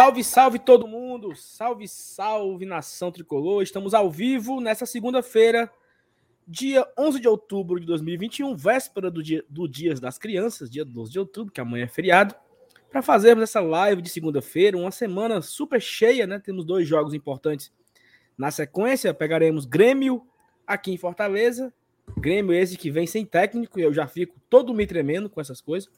Salve, 0.00 0.24
salve 0.24 0.58
todo 0.58 0.88
mundo! 0.88 1.36
Salve, 1.36 1.86
salve 1.86 2.64
nação 2.64 3.12
tricolor! 3.12 3.62
Estamos 3.62 3.92
ao 3.92 4.10
vivo 4.10 4.58
nessa 4.58 4.86
segunda-feira, 4.86 5.70
dia 6.48 6.90
11 6.98 7.20
de 7.20 7.28
outubro 7.28 7.78
de 7.78 7.84
2021, 7.84 8.56
véspera 8.56 9.10
do 9.10 9.22
dia 9.22 9.44
do 9.46 9.68
Dias 9.68 10.00
das 10.00 10.16
Crianças, 10.16 10.70
dia 10.70 10.86
12 10.86 11.12
de 11.12 11.18
outubro, 11.18 11.52
que 11.52 11.60
amanhã 11.60 11.84
é 11.84 11.86
feriado, 11.86 12.34
para 12.90 13.02
fazermos 13.02 13.42
essa 13.42 13.60
live 13.60 14.00
de 14.00 14.08
segunda-feira, 14.08 14.74
uma 14.74 14.90
semana 14.90 15.42
super 15.42 15.82
cheia, 15.82 16.26
né? 16.26 16.38
Temos 16.38 16.64
dois 16.64 16.88
jogos 16.88 17.12
importantes 17.12 17.70
na 18.38 18.50
sequência. 18.50 19.12
Pegaremos 19.12 19.66
Grêmio 19.66 20.26
aqui 20.66 20.92
em 20.92 20.96
Fortaleza, 20.96 21.70
Grêmio 22.16 22.54
esse 22.54 22.78
que 22.78 22.90
vem 22.90 23.06
sem 23.06 23.26
técnico, 23.26 23.78
eu 23.78 23.92
já 23.92 24.08
fico 24.08 24.40
todo 24.48 24.72
me 24.72 24.86
tremendo 24.86 25.28
com 25.28 25.42
essas 25.42 25.60
coisas. 25.60 25.90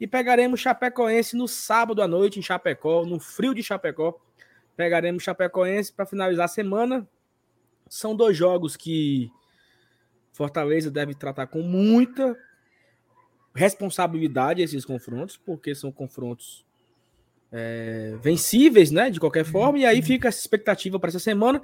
E 0.00 0.06
pegaremos 0.06 0.60
Chapecoense 0.60 1.36
no 1.36 1.46
sábado 1.46 2.00
à 2.00 2.08
noite 2.08 2.38
em 2.38 2.42
Chapecó, 2.42 3.04
no 3.04 3.20
frio 3.20 3.54
de 3.54 3.62
Chapecó. 3.62 4.18
Pegaremos 4.74 5.22
Chapecoense 5.22 5.92
para 5.92 6.06
finalizar 6.06 6.46
a 6.46 6.48
semana. 6.48 7.06
São 7.86 8.16
dois 8.16 8.34
jogos 8.34 8.76
que 8.76 9.30
Fortaleza 10.32 10.90
deve 10.90 11.14
tratar 11.14 11.48
com 11.48 11.60
muita 11.60 12.34
responsabilidade 13.54 14.62
esses 14.62 14.86
confrontos, 14.86 15.36
porque 15.36 15.74
são 15.74 15.92
confrontos 15.92 16.64
é, 17.52 18.16
vencíveis, 18.22 18.90
né? 18.90 19.10
De 19.10 19.20
qualquer 19.20 19.44
forma, 19.44 19.80
e 19.80 19.84
aí 19.84 20.00
fica 20.00 20.28
essa 20.28 20.38
expectativa 20.38 20.98
para 20.98 21.08
essa 21.08 21.18
semana. 21.18 21.60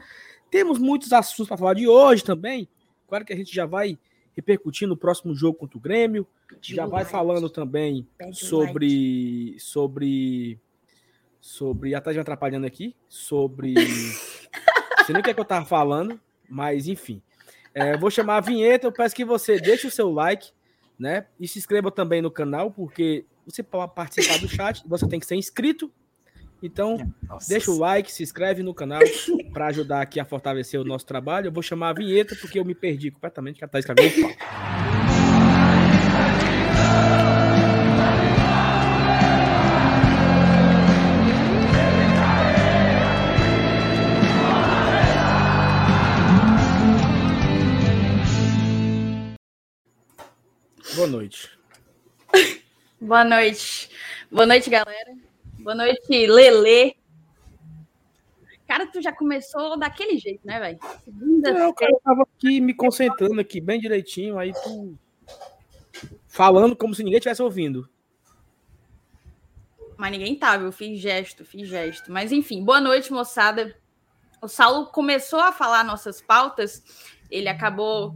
Temos 0.51 0.79
muitos 0.79 1.13
assuntos 1.13 1.49
para 1.49 1.57
falar 1.57 1.75
de 1.75 1.89
hoje 1.89 2.23
também. 2.23 2.69
Claro 3.09 3.25
que 3.25 3.33
a 3.33 3.37
gente 3.37 3.55
já 3.55 3.65
vai 3.65 3.99
repercutir 4.37 4.87
no 4.87 4.97
próximo 4.97 5.35
jogo 5.35 5.59
contra 5.59 5.79
o 5.79 5.81
Grêmio. 5.81 6.27
Já 6.61 6.87
vai 6.87 7.05
falando 7.05 7.49
também 7.49 8.07
sobre. 8.33 9.57
sobre. 9.59 10.61
Sobre. 11.41 11.95
Até 11.95 12.13
já 12.13 12.21
atrapalhando 12.21 12.67
aqui. 12.67 12.95
Sobre. 13.09 13.75
Sei 15.07 15.13
nem 15.13 15.21
o 15.21 15.23
que, 15.23 15.31
é 15.31 15.35
que 15.35 15.41
eu 15.41 15.45
tava 15.45 15.65
falando, 15.65 16.21
mas 16.49 16.87
enfim. 16.87 17.23
É, 17.73 17.97
vou 17.97 18.11
chamar 18.11 18.37
a 18.37 18.41
vinheta. 18.41 18.87
Eu 18.87 18.93
peço 18.93 19.15
que 19.15 19.25
você 19.25 19.59
deixe 19.59 19.87
o 19.87 19.91
seu 19.91 20.13
like, 20.13 20.51
né? 20.99 21.27
E 21.39 21.49
se 21.49 21.59
inscreva 21.59 21.91
também 21.91 22.21
no 22.21 22.31
canal, 22.31 22.71
porque 22.71 23.25
você 23.47 23.63
pode 23.63 23.95
participar 23.95 24.39
do 24.39 24.49
chat, 24.49 24.83
você 24.87 25.07
tem 25.07 25.21
que 25.21 25.27
ser 25.27 25.37
inscrito. 25.37 25.91
Então, 26.63 27.13
Nossa. 27.29 27.49
deixa 27.49 27.71
o 27.71 27.79
like, 27.79 28.11
se 28.11 28.23
inscreve 28.23 28.63
no 28.63 28.75
canal 28.75 29.01
para 29.53 29.67
ajudar 29.67 30.01
aqui 30.01 30.19
a 30.19 30.25
fortalecer 30.25 30.81
o 30.81 30.85
nosso 30.85 31.07
trabalho. 31.07 31.49
Eu 31.49 31.53
vou 31.53 31.63
chamar 31.63 31.91
a 31.91 31.93
vinheta 31.93 32.35
porque 32.37 32.59
eu 32.59 32.65
me 32.65 32.75
perdi 32.75 33.11
completamente, 33.11 33.59
que 33.59 33.65
a 33.65 33.69
Thaís 33.69 33.85
escrevendo. 33.85 34.35
Boa 50.95 51.07
noite. 51.09 51.51
Boa 52.99 53.23
noite. 53.23 53.91
Boa 54.31 54.47
noite, 54.47 54.71
galera. 54.71 55.26
Boa 55.67 55.75
noite, 55.75 56.29
Lele. 56.29 56.97
Cara, 58.69 58.87
tu 58.87 59.03
já 59.03 59.13
começou 59.13 59.77
daquele 59.77 60.17
jeito, 60.17 60.47
né, 60.47 60.61
velho? 60.61 60.79
Eu 61.05 62.01
tava 62.05 62.23
aqui 62.23 62.61
me 62.61 62.73
concentrando 62.73 63.41
aqui 63.41 63.61
bem 63.61 63.81
direitinho, 63.81 64.39
aí 64.39 64.53
tu 64.53 64.97
falando 66.29 66.77
como 66.77 66.95
se 66.95 67.03
ninguém 67.03 67.19
estivesse 67.19 67.43
ouvindo. 67.43 67.91
Mas 69.97 70.13
ninguém 70.13 70.39
tava, 70.39 70.63
eu 70.63 70.71
fiz 70.71 71.01
gesto, 71.01 71.45
fiz 71.45 71.67
gesto. 71.67 72.13
Mas 72.13 72.31
enfim, 72.31 72.65
boa 72.65 72.81
noite, 72.81 73.13
moçada. 73.13 73.77
O 74.41 74.47
Saulo 74.47 74.87
começou 74.87 75.41
a 75.41 75.51
falar 75.51 75.83
nossas 75.83 76.21
pautas, 76.21 76.81
ele 77.29 77.49
acabou 77.49 78.15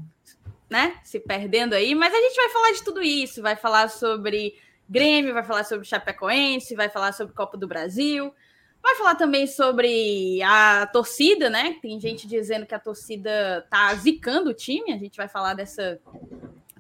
né, 0.71 1.00
se 1.03 1.19
perdendo 1.19 1.75
aí, 1.75 1.97
mas 1.97 2.15
a 2.15 2.21
gente 2.21 2.37
vai 2.37 2.49
falar 2.50 2.71
de 2.75 2.84
tudo 2.84 3.03
isso, 3.03 3.43
vai 3.43 3.56
falar 3.56 3.91
sobre 3.91 4.55
Grêmio, 4.91 5.33
vai 5.33 5.45
falar 5.45 5.62
sobre 5.62 5.87
Chapecoense, 5.87 6.75
vai 6.75 6.89
falar 6.89 7.12
sobre 7.12 7.33
Copa 7.33 7.56
do 7.56 7.69
Brasil, 7.69 8.34
vai 8.83 8.97
falar 8.97 9.15
também 9.15 9.47
sobre 9.47 10.43
a 10.43 10.84
torcida, 10.89 11.49
né? 11.49 11.78
Tem 11.81 12.01
gente 12.01 12.27
dizendo 12.27 12.67
que 12.67 12.75
a 12.75 12.78
torcida 12.78 13.65
tá 13.71 13.95
zicando 13.95 14.51
o 14.51 14.55
time, 14.55 14.93
a 14.93 14.99
gente 14.99 15.17
vai 15.17 15.28
falar 15.28 15.55
dessa, 15.55 16.01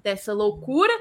dessa 0.02 0.32
loucura. 0.32 0.92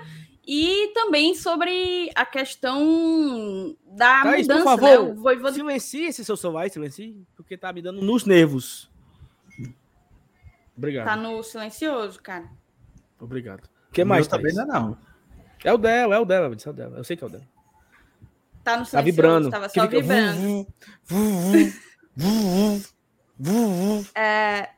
E 0.46 0.92
também 0.94 1.34
sobre 1.34 2.12
a 2.16 2.26
questão 2.26 3.76
da 3.88 4.24
Thaís, 4.24 4.48
mudança, 4.48 4.64
por 4.64 4.80
favor, 4.80 5.10
né? 5.10 5.14
Voivoda... 5.16 5.54
silencie 5.54 6.06
esse 6.06 6.24
seu 6.24 6.38
celular, 6.38 6.70
silencie, 6.70 7.26
porque 7.36 7.58
tá 7.58 7.74
me 7.74 7.82
dando 7.82 8.02
nos 8.02 8.24
nervos. 8.24 8.90
Obrigado. 10.78 11.06
Tá 11.06 11.16
no 11.16 11.44
silencioso, 11.44 12.22
cara. 12.22 12.50
Obrigado. 13.20 13.66
O 13.90 13.94
que 13.94 14.04
mais, 14.04 14.28
também 14.28 14.54
não, 14.54 14.66
não. 14.66 15.09
É 15.64 15.74
o 15.74 15.78
dela, 15.78 16.16
é 16.16 16.20
o 16.20 16.26
dela, 16.26 16.46
é 16.46 16.70
o 16.70 16.74
dela. 16.74 16.98
Eu 16.98 17.04
sei 17.04 17.18
que 17.18 17.24
é 17.24 17.28
o 17.28 17.30
dela. 17.30 17.46
Tá 18.64 18.78
no 18.78 18.86
tá 18.86 19.02
vibrando. 19.02 19.50
Tava 19.50 19.70
só 19.70 19.82
fica... 19.82 20.00
vibrando. 20.00 20.68
é... 24.16 24.70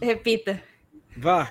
Repita. 0.00 0.62
Vá. 1.16 1.50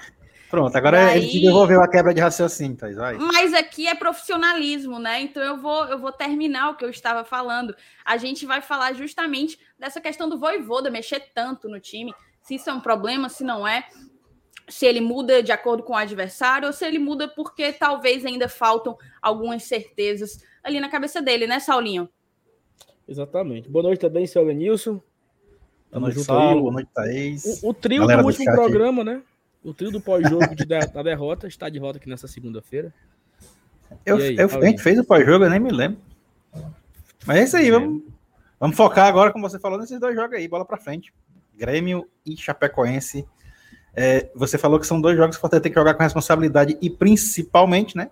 Pronto, 0.49 0.75
agora 0.75 1.07
Aí... 1.07 1.17
ele 1.17 1.47
devolveu 1.47 1.81
a 1.81 1.88
quebra 1.88 2.13
de 2.13 2.21
raciocínio, 2.21 2.77
Thais, 2.77 2.95
vai. 2.95 3.17
Mas 3.17 3.55
aqui 3.55 3.88
é 3.88 3.95
profissionalismo, 3.95 5.00
né? 5.00 5.19
Então 5.19 5.41
eu 5.41 5.57
vou, 5.57 5.85
eu 5.85 5.97
vou 5.97 6.11
terminar 6.11 6.69
o 6.69 6.75
que 6.75 6.85
eu 6.85 6.91
estava 6.91 7.23
falando. 7.25 7.75
A 8.05 8.17
gente 8.17 8.45
vai 8.45 8.61
falar 8.61 8.94
justamente 8.94 9.57
dessa 9.79 10.00
questão 10.00 10.29
do 10.29 10.38
voivoda 10.38 10.91
mexer 10.91 11.31
tanto 11.33 11.67
no 11.67 11.79
time, 11.79 12.13
se 12.44 12.53
isso 12.53 12.69
é 12.69 12.73
um 12.73 12.79
problema, 12.79 13.29
se 13.29 13.44
não 13.44 13.67
é 13.67 13.88
se 14.68 14.85
ele 14.85 15.01
muda 15.01 15.44
de 15.44 15.51
acordo 15.51 15.84
com 15.84 15.94
o 15.94 15.97
adversário 15.97 16.68
ou 16.68 16.74
se 16.74 16.85
ele 16.85 17.00
muda 17.00 17.28
porque 17.28 17.74
talvez 17.74 18.25
ainda 18.25 18.47
faltam 18.47 18.97
algumas 19.22 19.63
certezas 19.63 20.44
ali 20.63 20.79
na 20.79 20.90
cabeça 20.90 21.22
dele, 21.22 21.46
né, 21.47 21.59
Saulinho? 21.59 22.09
Exatamente. 23.07 23.69
Boa 23.69 23.84
noite 23.84 24.00
também, 24.00 24.25
seu 24.25 24.44
Lenilson. 24.44 25.01
Boa 25.91 26.01
noite, 26.01 26.24
Saulo. 26.24 26.62
Boa 26.62 26.74
noite, 26.74 26.90
Thaís. 26.94 27.62
O, 27.62 27.69
o 27.69 27.74
trio 27.74 28.01
Galera 28.01 28.22
do 28.22 28.28
último 28.28 28.46
do 28.46 28.51
programa, 28.56 29.03
né? 29.03 29.22
O 29.63 29.74
trio 29.74 29.91
do 29.91 30.01
pós-jogo 30.01 30.56
de 30.56 30.66
da 30.66 31.03
derrota 31.03 31.47
está 31.47 31.69
de 31.69 31.80
volta 31.80 31.97
aqui 31.97 32.09
nessa 32.09 32.28
segunda-feira. 32.28 32.94
Eu, 34.06 34.18
aí, 34.18 34.35
eu, 34.38 34.47
a 34.47 34.66
gente 34.66 34.81
fez 34.81 34.97
o 34.97 35.03
pós-jogo, 35.03 35.45
eu 35.45 35.50
nem 35.50 35.59
me 35.59 35.72
lembro. 35.72 36.00
Mas 37.25 37.38
é 37.38 37.44
isso 37.44 37.57
aí, 37.57 37.69
vamos, 37.69 38.03
vamos 38.59 38.75
focar 38.75 39.07
agora, 39.07 39.31
como 39.31 39.47
você 39.47 39.59
falou, 39.59 39.80
nesses 39.80 40.00
dois 40.00 40.16
jogos 40.16 40.35
aí, 40.35 40.47
bola 40.47 40.66
pra 40.66 40.78
frente. 40.78 41.13
Grêmio 41.56 42.09
e 42.25 42.35
Chapecoense 42.35 43.25
é, 43.95 44.29
você 44.35 44.57
falou 44.57 44.79
que 44.79 44.87
são 44.87 44.99
dois 44.99 45.15
jogos 45.15 45.35
que 45.35 45.39
o 45.39 45.41
Fortaleza 45.41 45.63
tem 45.63 45.71
que 45.71 45.79
jogar 45.79 45.93
com 45.93 46.03
responsabilidade 46.03 46.77
e 46.81 46.89
principalmente, 46.89 47.95
né? 47.95 48.09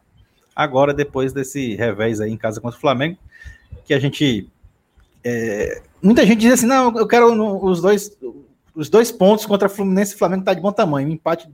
Agora, 0.56 0.94
depois 0.94 1.34
desse 1.34 1.76
revés 1.76 2.22
aí 2.22 2.32
em 2.32 2.38
casa 2.38 2.62
contra 2.62 2.78
o 2.78 2.82
Flamengo, 2.82 3.18
que 3.86 3.94
a 3.94 4.00
gente. 4.00 4.50
É, 5.24 5.82
muita 6.02 6.26
gente 6.26 6.40
diz 6.40 6.54
assim: 6.54 6.66
não, 6.66 6.96
eu 6.98 7.08
quero 7.08 7.32
os 7.66 7.82
dois 7.82 8.18
os 8.76 8.90
dois 8.90 9.12
pontos 9.12 9.46
contra 9.46 9.68
o 9.68 9.72
Fluminense 9.72 10.16
e 10.16 10.18
Flamengo 10.18 10.44
tá 10.44 10.54
de 10.54 10.62
bom 10.62 10.72
tamanho. 10.72 11.08
Um 11.08 11.12
empate 11.12 11.50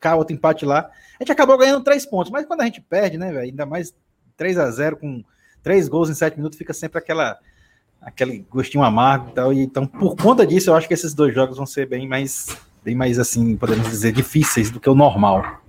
cá, 0.00 0.14
outro 0.14 0.34
empate 0.34 0.64
lá. 0.64 0.90
A 1.18 1.22
gente 1.22 1.32
acabou 1.32 1.58
ganhando 1.58 1.84
três 1.84 2.06
pontos, 2.06 2.30
mas 2.30 2.46
quando 2.46 2.62
a 2.62 2.64
gente 2.64 2.80
perde, 2.80 3.18
né, 3.18 3.32
velho? 3.32 3.44
Ainda 3.44 3.66
mais 3.66 3.94
3 4.36 4.58
a 4.58 4.70
0 4.70 4.96
com 4.96 5.22
três 5.62 5.88
gols 5.88 6.08
em 6.08 6.14
sete 6.14 6.36
minutos, 6.36 6.56
fica 6.56 6.72
sempre 6.72 6.98
aquela 6.98 7.38
aquele 8.00 8.46
gostinho 8.48 8.82
amargo 8.82 9.28
e 9.28 9.32
tal. 9.32 9.52
E, 9.52 9.60
então, 9.60 9.86
por 9.86 10.16
conta 10.16 10.46
disso, 10.46 10.70
eu 10.70 10.74
acho 10.74 10.88
que 10.88 10.94
esses 10.94 11.12
dois 11.12 11.34
jogos 11.34 11.58
vão 11.58 11.66
ser 11.66 11.86
bem 11.86 12.08
mais 12.08 12.56
bem 12.82 12.94
mais 12.94 13.18
assim, 13.18 13.56
podemos 13.56 13.88
dizer, 13.88 14.12
difíceis 14.12 14.70
do 14.70 14.80
que 14.80 14.88
o 14.88 14.94
normal. 14.94 15.62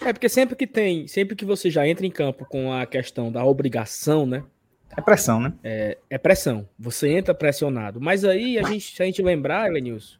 É 0.00 0.12
porque 0.12 0.28
sempre 0.28 0.54
que 0.54 0.66
tem, 0.66 1.06
sempre 1.08 1.34
que 1.34 1.44
você 1.44 1.70
já 1.70 1.86
entra 1.86 2.06
em 2.06 2.10
campo 2.10 2.44
com 2.44 2.72
a 2.72 2.86
questão 2.86 3.32
da 3.32 3.44
obrigação, 3.44 4.24
né? 4.24 4.44
É 4.96 5.00
pressão, 5.00 5.40
né? 5.40 5.52
É, 5.62 5.98
é 6.08 6.18
pressão. 6.18 6.68
Você 6.78 7.08
entra 7.08 7.34
pressionado. 7.34 8.00
Mas 8.00 8.24
aí 8.24 8.58
a 8.58 8.62
gente, 8.62 8.94
se 8.94 9.02
a 9.02 9.06
gente 9.06 9.22
lembrar, 9.22 9.68
Elenilson, 9.68 10.16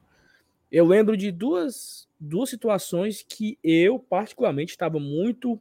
eu 0.71 0.85
lembro 0.85 1.17
de 1.17 1.31
duas, 1.31 2.09
duas 2.21 2.50
situações 2.50 3.25
que 3.27 3.59
eu 3.62 3.99
particularmente 3.99 4.73
estava 4.73 5.00
muito 5.00 5.61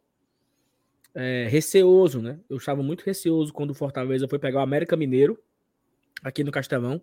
é, 1.16 1.48
receoso, 1.50 2.22
né? 2.22 2.40
Eu 2.50 2.58
estava 2.58 2.84
muito 2.84 3.04
receoso 3.04 3.54
quando 3.54 3.72
o 3.72 3.76
Fortaleza 3.76 4.28
foi 4.28 4.38
pegar 4.38 4.60
o 4.60 4.64
América 4.64 4.98
Mineiro 4.98 5.40
aqui 6.24 6.44
no 6.44 6.52
Castelão. 6.52 7.02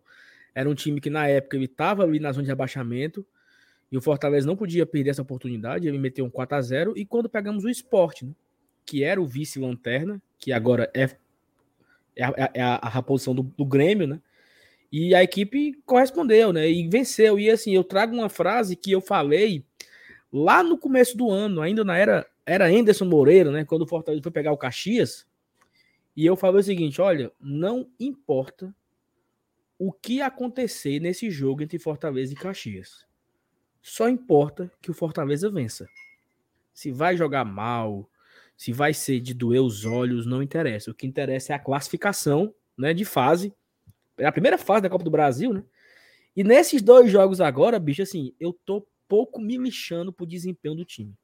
Era 0.55 0.69
um 0.69 0.75
time 0.75 1.01
que 1.01 1.11
na 1.11 1.27
época 1.27 1.57
ele 1.57 1.65
estava 1.65 2.05
ali 2.05 2.21
na 2.21 2.31
zona 2.33 2.45
de 2.45 2.53
abaixamento 2.53 3.27
e 3.91 3.97
o 3.97 4.03
Fortaleza 4.03 4.47
não 4.47 4.57
podia 4.57 4.87
perder 4.87 5.11
essa 5.11 5.23
oportunidade. 5.23 5.89
Ele 5.89 5.99
meteu 5.99 6.25
um 6.25 6.31
4 6.31 6.57
a 6.57 6.61
0 6.61 6.95
e 6.97 7.05
quando 7.05 7.29
pegamos 7.29 7.65
o 7.65 7.69
esporte, 7.69 8.25
né, 8.25 8.33
que 8.87 9.03
era 9.03 9.21
o 9.21 9.27
vice-lanterna, 9.27 10.21
que 10.39 10.53
agora 10.53 10.91
é, 10.95 11.11
é, 12.17 12.25
a, 12.25 12.51
é 12.55 12.63
a, 12.63 12.77
a 12.77 13.03
posição 13.03 13.35
do, 13.35 13.43
do, 13.43 13.65
Grêmio, 13.65 14.07
né? 14.07 14.21
E 14.93 15.15
a 15.15 15.23
equipe 15.23 15.81
correspondeu, 15.85 16.53
né? 16.53 16.71
E 16.71 16.89
venceu. 16.89 17.39
E 17.39 17.51
assim, 17.51 17.75
eu 17.75 17.83
trago 17.83 18.15
uma 18.15 18.29
frase 18.29 18.77
que 18.77 18.93
eu 18.93 19.01
falei 19.01 19.65
lá 20.33 20.63
no 20.63 20.79
começo 20.79 21.17
do 21.17 21.31
ano, 21.31 21.61
ainda 21.61 21.83
na 21.85 21.97
era 21.97 22.27
era 22.47 22.67
Anderson 22.67 23.07
Moreira, 23.07 23.51
né? 23.51 23.65
Quando 23.65 23.83
o 23.83 23.87
Fortaleza 23.87 24.23
foi 24.23 24.31
pegar 24.31 24.53
o 24.53 24.59
Caxias. 24.59 25.27
E 26.17 26.25
eu 26.27 26.37
falei 26.37 26.61
o 26.61 26.65
seguinte: 26.65 27.01
olha, 27.01 27.33
não 27.41 27.89
importa 27.99 28.75
o 29.87 29.93
que 29.93 30.23
acontecer 30.23 30.99
nesse 30.99 31.31
jogo 31.31 31.63
entre 31.63 31.79
Fortaleza 31.79 32.33
e 32.33 32.37
Caxias. 32.37 33.07
Só 33.83 34.09
importa 34.09 34.73
que 34.81 34.91
o 34.91 34.95
Fortaleza 34.95 35.51
vença. 35.51 35.87
Se 36.73 36.91
vai 36.91 37.19
jogar 37.19 37.45
mal, 37.45 38.09
se 38.57 38.73
vai 38.73 38.95
ser 38.95 39.21
de 39.21 39.35
doer 39.35 39.61
os 39.61 39.85
olhos, 39.85 40.25
não 40.25 40.43
interessa. 40.43 40.91
O 40.91 40.95
que 40.95 41.07
interessa 41.07 41.53
é 41.53 41.57
a 41.57 41.59
classificação 41.59 42.55
né, 42.79 42.95
de 42.95 43.05
fase. 43.05 43.53
É 44.17 44.25
a 44.25 44.33
primeira 44.33 44.57
fase 44.57 44.85
da 44.85 44.89
Copa 44.89 45.05
do 45.05 45.11
Brasil, 45.11 45.53
né? 45.53 45.63
E 46.35 46.43
nesses 46.43 46.81
dois 46.81 47.11
jogos 47.11 47.43
agora, 47.43 47.79
bicho, 47.79 48.01
assim, 48.01 48.33
eu 48.41 48.55
tô 48.65 48.87
pouco 49.07 49.39
me 49.39 49.59
lixando 49.59 50.11
pro 50.15 50.25
desempenho 50.25 50.77
do 50.77 50.85
time. 50.85 51.15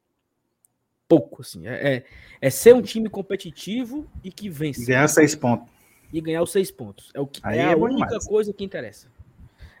Pouco, 1.07 1.41
assim. 1.41 1.67
É, 1.67 1.95
é, 1.95 2.05
é 2.39 2.49
ser 2.51 2.75
um 2.75 2.81
time 2.83 3.09
competitivo 3.09 4.07
e 4.23 4.31
que 4.31 4.49
vence. 4.49 4.85
Ganhar 4.85 5.07
seis 5.07 5.33
pontos. 5.33 5.67
E 6.11 6.21
ganhar 6.21 6.41
os 6.41 6.51
seis 6.51 6.71
pontos. 6.71 7.09
É, 7.13 7.19
o 7.19 7.27
que, 7.27 7.41
é, 7.45 7.57
é 7.57 7.73
a 7.73 7.77
única 7.77 8.07
demais. 8.07 8.27
coisa 8.27 8.53
que 8.53 8.63
interessa. 8.63 9.07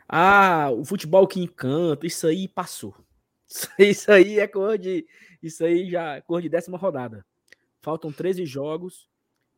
Ah, 0.07 0.69
o 0.71 0.83
futebol 0.83 1.27
que 1.27 1.39
encanta, 1.39 2.05
isso 2.05 2.27
aí 2.27 2.47
passou. 2.47 2.95
Isso 3.77 4.09
aí 4.09 4.39
é 4.39 4.47
cor 4.47 4.77
de. 4.77 5.05
Isso 5.43 5.65
aí 5.65 5.89
já 5.89 6.15
é 6.15 6.21
cor 6.21 6.41
de 6.41 6.47
décima 6.47 6.77
rodada. 6.77 7.25
Faltam 7.81 8.11
13 8.11 8.45
jogos. 8.45 9.09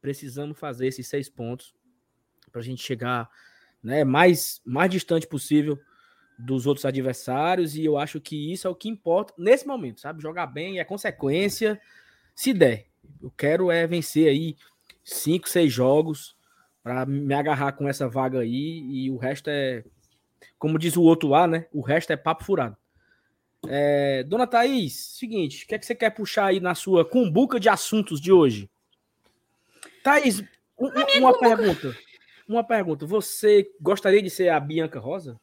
Precisamos 0.02 0.58
fazer 0.58 0.88
esses 0.88 1.08
seis 1.08 1.30
pontos 1.30 1.76
para 2.52 2.60
a 2.60 2.64
gente 2.64 2.84
chegar 2.84 3.30
né, 3.82 4.04
mais, 4.04 4.62
mais 4.66 4.90
distante 4.90 5.28
possível 5.28 5.80
dos 6.38 6.66
outros 6.66 6.86
adversários. 6.86 7.76
E 7.76 7.86
eu 7.86 7.98
acho 7.98 8.20
que 8.20 8.52
isso 8.52 8.68
é 8.68 8.70
o 8.70 8.76
que 8.76 8.90
importa 8.90 9.34
nesse 9.38 9.68
momento, 9.68 10.02
sabe? 10.02 10.22
Jogar 10.22 10.48
bem 10.48 10.80
é 10.80 10.84
consequência, 10.84 11.80
se 12.36 12.54
der. 12.54 12.88
Eu 13.22 13.32
quero 13.32 13.70
é 13.70 13.86
vencer 13.86 14.28
aí 14.28 14.56
cinco, 15.04 15.50
seis 15.50 15.72
jogos 15.72 16.36
para 16.84 17.06
me 17.06 17.34
agarrar 17.34 17.72
com 17.72 17.88
essa 17.88 18.10
vaga 18.10 18.40
aí. 18.40 18.86
E 18.90 19.10
o 19.10 19.18
resto 19.18 19.50
é, 19.50 19.84
como 20.60 20.78
diz 20.78 20.98
o 20.98 21.02
outro 21.02 21.30
lá, 21.30 21.48
né? 21.48 21.66
O 21.72 21.82
resto 21.82 22.12
é 22.12 22.18
papo 22.18 22.44
furado. 22.44 22.76
É, 23.66 24.24
dona 24.24 24.46
Thaís, 24.46 24.94
seguinte, 25.18 25.64
o 25.64 25.68
que 25.68 25.76
é 25.76 25.80
que 25.80 25.86
você 25.86 25.96
quer 25.96 26.10
puxar 26.10 26.48
aí 26.48 26.60
na 26.60 26.76
sua 26.76 27.06
cumbuca 27.06 27.58
de 27.58 27.70
assuntos 27.70 28.20
de 28.20 28.30
hoje? 28.30 28.70
Thaís, 30.04 30.42
um, 30.78 30.90
uma 31.20 31.40
pergunta. 31.40 31.96
Uma 32.46 32.64
pergunta. 32.64 33.06
Você 33.06 33.72
gostaria 33.80 34.22
de 34.22 34.30
ser 34.30 34.50
a 34.50 34.60
Bianca 34.60 35.00
Rosa? 35.00 35.40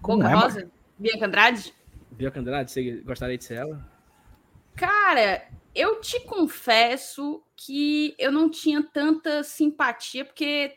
Boca 0.00 0.28
é, 0.28 0.34
Rosa? 0.34 0.70
Bianca 0.98 1.26
Andrade? 1.26 1.72
Bianca 2.10 2.40
Andrade, 2.40 2.70
você 2.72 3.00
gostaria 3.02 3.38
de 3.38 3.44
ser 3.44 3.54
ela? 3.54 3.88
Cara, 4.74 5.46
eu 5.72 6.00
te 6.00 6.20
confesso 6.20 7.43
que 7.56 8.14
eu 8.18 8.32
não 8.32 8.48
tinha 8.50 8.82
tanta 8.82 9.42
simpatia, 9.42 10.24
porque 10.24 10.76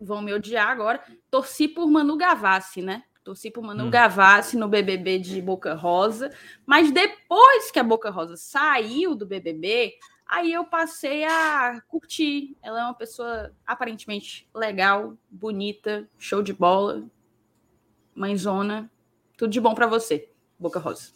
vão 0.00 0.20
me 0.20 0.32
odiar 0.32 0.68
agora. 0.68 1.02
Torci 1.30 1.68
por 1.68 1.88
Manu 1.90 2.16
Gavassi, 2.16 2.82
né? 2.82 3.04
Torci 3.24 3.50
por 3.50 3.62
Manu 3.62 3.84
hum. 3.84 3.90
Gavassi 3.90 4.56
no 4.56 4.68
BBB 4.68 5.18
de 5.18 5.40
Boca 5.40 5.74
Rosa, 5.74 6.30
mas 6.66 6.90
depois 6.90 7.70
que 7.70 7.78
a 7.78 7.84
Boca 7.84 8.10
Rosa 8.10 8.36
saiu 8.36 9.14
do 9.14 9.24
BBB, 9.24 9.94
aí 10.26 10.52
eu 10.52 10.64
passei 10.64 11.24
a 11.24 11.80
curtir. 11.86 12.56
Ela 12.60 12.80
é 12.80 12.84
uma 12.84 12.94
pessoa 12.94 13.54
aparentemente 13.64 14.48
legal, 14.52 15.16
bonita, 15.30 16.08
show 16.18 16.42
de 16.42 16.52
bola, 16.52 17.04
mãezona, 18.14 18.90
tudo 19.36 19.50
de 19.50 19.60
bom 19.60 19.74
para 19.74 19.86
você, 19.86 20.28
Boca 20.58 20.80
Rosa. 20.80 21.10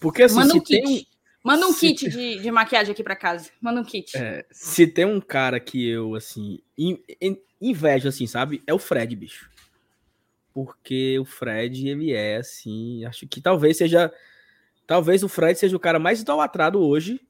Porque 0.00 0.24
assim, 0.24 0.34
Manda 0.34 0.54
um 0.54 0.60
kit. 0.60 0.84
Um... 0.84 1.11
Manda 1.42 1.66
um 1.66 1.72
se... 1.72 1.88
kit 1.88 2.08
de, 2.08 2.38
de, 2.38 2.50
maquiagem 2.50 2.92
aqui 2.92 3.02
para 3.02 3.16
casa. 3.16 3.50
Manda 3.60 3.80
um 3.80 3.84
kit. 3.84 4.16
É, 4.16 4.44
se 4.50 4.86
tem 4.86 5.04
um 5.04 5.20
cara 5.20 5.58
que 5.58 5.88
eu, 5.88 6.14
assim, 6.14 6.60
in, 6.78 7.02
in, 7.20 7.36
invejo, 7.60 8.08
assim, 8.08 8.26
sabe? 8.26 8.62
É 8.66 8.72
o 8.72 8.78
Fred, 8.78 9.14
bicho 9.16 9.50
porque 10.52 11.18
o 11.18 11.24
Fred, 11.24 11.88
ele 11.88 12.12
é 12.12 12.36
assim, 12.36 13.04
acho 13.04 13.26
que 13.26 13.40
talvez 13.40 13.76
seja, 13.76 14.12
talvez 14.86 15.22
o 15.22 15.28
Fred 15.28 15.58
seja 15.58 15.76
o 15.76 15.80
cara 15.80 15.98
mais 15.98 16.20
idolatrado 16.20 16.80
hoje 16.80 17.20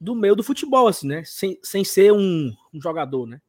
do 0.00 0.14
meio 0.14 0.34
do 0.34 0.42
futebol, 0.42 0.88
assim, 0.88 1.06
né? 1.06 1.22
Sem, 1.24 1.58
sem 1.62 1.84
ser 1.84 2.12
um, 2.12 2.52
um 2.74 2.80
jogador, 2.80 3.26
né? 3.26 3.40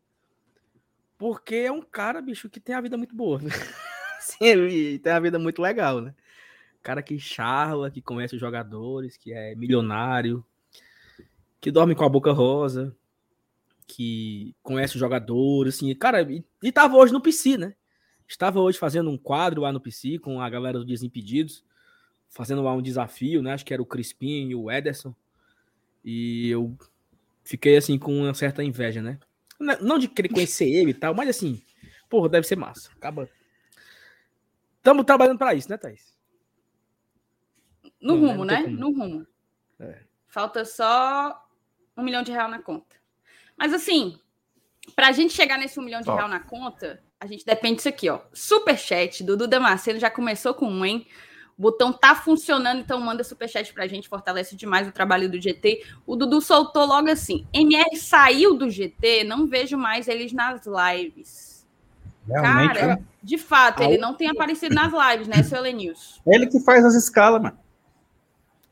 Porque 1.18 1.56
é 1.56 1.72
um 1.72 1.82
cara, 1.82 2.22
bicho, 2.22 2.50
que 2.50 2.60
tem 2.60 2.76
a 2.76 2.82
vida 2.82 2.96
muito 2.96 3.16
boa. 3.16 3.40
Né? 3.40 3.50
Sim, 4.22 4.46
ele 4.46 5.00
tem 5.00 5.12
a 5.12 5.20
vida 5.20 5.40
muito 5.40 5.62
legal, 5.62 6.00
né? 6.00 6.14
Cara 6.84 7.02
que 7.02 7.18
charla, 7.18 7.90
que 7.90 8.02
conhece 8.02 8.36
os 8.36 8.42
jogadores, 8.42 9.16
que 9.18 9.34
é 9.34 9.56
milionário, 9.56 10.46
que 11.62 11.72
dorme 11.72 11.96
com 11.96 12.04
a 12.04 12.10
boca 12.10 12.34
rosa, 12.34 12.94
que 13.88 14.54
conhece 14.62 14.96
os 14.96 15.00
jogadores, 15.00 15.76
assim, 15.76 15.96
cara, 15.96 16.22
e, 16.22 16.44
e 16.62 16.72
tava 16.72 16.98
hoje 16.98 17.14
no 17.14 17.22
PC, 17.22 17.58
né? 17.58 17.74
Estava 18.28 18.60
hoje 18.60 18.78
fazendo 18.78 19.10
um 19.10 19.18
quadro 19.18 19.62
lá 19.62 19.72
no 19.72 19.80
PC 19.80 20.20
com 20.20 20.42
a 20.42 20.50
galera 20.50 20.78
do 20.78 20.86
Desimpedidos, 20.86 21.64
fazendo 22.30 22.62
lá 22.62 22.74
um 22.74 22.82
desafio, 22.82 23.42
né? 23.42 23.54
Acho 23.54 23.66
que 23.66 23.74
era 23.74 23.82
o 23.82 23.86
Crispim 23.86 24.50
e 24.50 24.56
o 24.56 24.70
Ederson. 24.70 25.16
E 26.04 26.50
eu 26.50 26.76
fiquei 27.44 27.78
assim 27.78 27.98
com 27.98 28.24
uma 28.24 28.34
certa 28.34 28.64
inveja, 28.64 29.02
né? 29.02 29.20
Não 29.80 29.98
de 29.98 30.08
querer 30.08 30.30
conhecer 30.30 30.66
ele 30.66 30.92
e 30.92 30.94
tal, 30.94 31.14
mas 31.14 31.30
assim, 31.30 31.62
porra, 32.10 32.28
deve 32.28 32.46
ser 32.46 32.58
massa. 32.58 32.90
Acaba. 32.98 33.30
Estamos 34.78 35.06
trabalhando 35.06 35.38
para 35.38 35.54
isso, 35.54 35.70
né, 35.70 35.78
Thaís? 35.78 36.13
No 38.04 38.18
Não, 38.18 38.28
rumo, 38.28 38.44
né? 38.44 38.62
né? 38.62 38.68
No 38.68 38.92
rumo. 38.92 39.26
É. 39.80 40.00
Falta 40.28 40.66
só 40.66 41.42
um 41.96 42.04
milhão 42.04 42.22
de 42.22 42.34
real 42.34 42.50
na 42.50 42.60
conta. 42.60 42.98
Mas 43.58 43.74
assim, 43.74 44.20
para 44.94 45.08
a 45.08 45.12
gente 45.14 45.34
chegar 45.34 45.58
nesse 45.58 45.80
um 45.80 45.84
milhão 45.84 46.02
de 46.02 46.12
real 46.12 46.28
na 46.28 46.42
conta, 46.42 47.02
a 47.18 47.26
gente 47.26 47.46
depende 47.46 47.78
disso 47.78 47.88
aqui, 47.88 48.10
ó. 48.10 48.20
Superchat 48.34 49.24
do 49.24 49.38
Duda 49.38 49.58
Macedo 49.58 50.00
já 50.00 50.10
começou 50.10 50.54
com 50.54 50.68
um, 50.68 50.84
hein? 50.84 51.08
O 51.58 51.62
botão 51.62 51.94
tá 51.94 52.14
funcionando, 52.14 52.82
então 52.82 53.00
manda 53.00 53.24
superchat 53.24 53.74
pra 53.74 53.88
gente, 53.88 54.10
fortalece 54.10 54.56
demais 54.56 54.88
o 54.88 54.92
trabalho 54.92 55.30
do 55.30 55.40
GT. 55.40 55.86
O 56.06 56.18
Dudu 56.18 56.42
soltou 56.42 56.86
logo 56.86 57.10
assim: 57.10 57.48
MR 57.54 57.96
saiu 57.96 58.56
do 58.56 58.70
GT, 58.70 59.24
não 59.24 59.48
vejo 59.48 59.78
mais 59.78 60.10
eles 60.10 60.34
nas 60.34 60.64
lives. 60.66 61.66
Realmente, 62.28 62.80
Cara, 62.80 63.02
de 63.22 63.38
fato, 63.38 63.84
ele 63.84 63.98
não 63.98 64.14
tem 64.14 64.30
aparecido 64.30 64.74
nas 64.74 64.92
lives, 64.92 65.28
né, 65.28 65.44
seu 65.44 65.62
Lenils? 65.62 66.22
Ele 66.26 66.48
que 66.48 66.60
faz 66.60 66.84
as 66.84 66.96
escalas, 66.96 67.42
mano. 67.42 67.63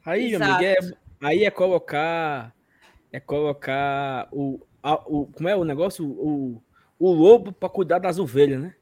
Aí, 0.05 0.34
Exato. 0.34 0.51
amigo, 0.51 0.63
é, 0.63 0.77
aí 1.22 1.43
é 1.43 1.51
colocar. 1.51 2.53
É 3.12 3.20
colocar 3.20 4.27
o, 4.31 4.60
a, 4.81 4.93
o. 5.05 5.27
Como 5.27 5.50
é 5.50 5.55
o 5.55 5.63
negócio? 5.63 6.05
O, 6.05 6.62
o 6.98 7.12
lobo 7.12 7.51
para 7.51 7.70
cuidar 7.70 8.00
das 8.00 8.20
ovelhas, 8.20 8.62
né? 8.62 8.75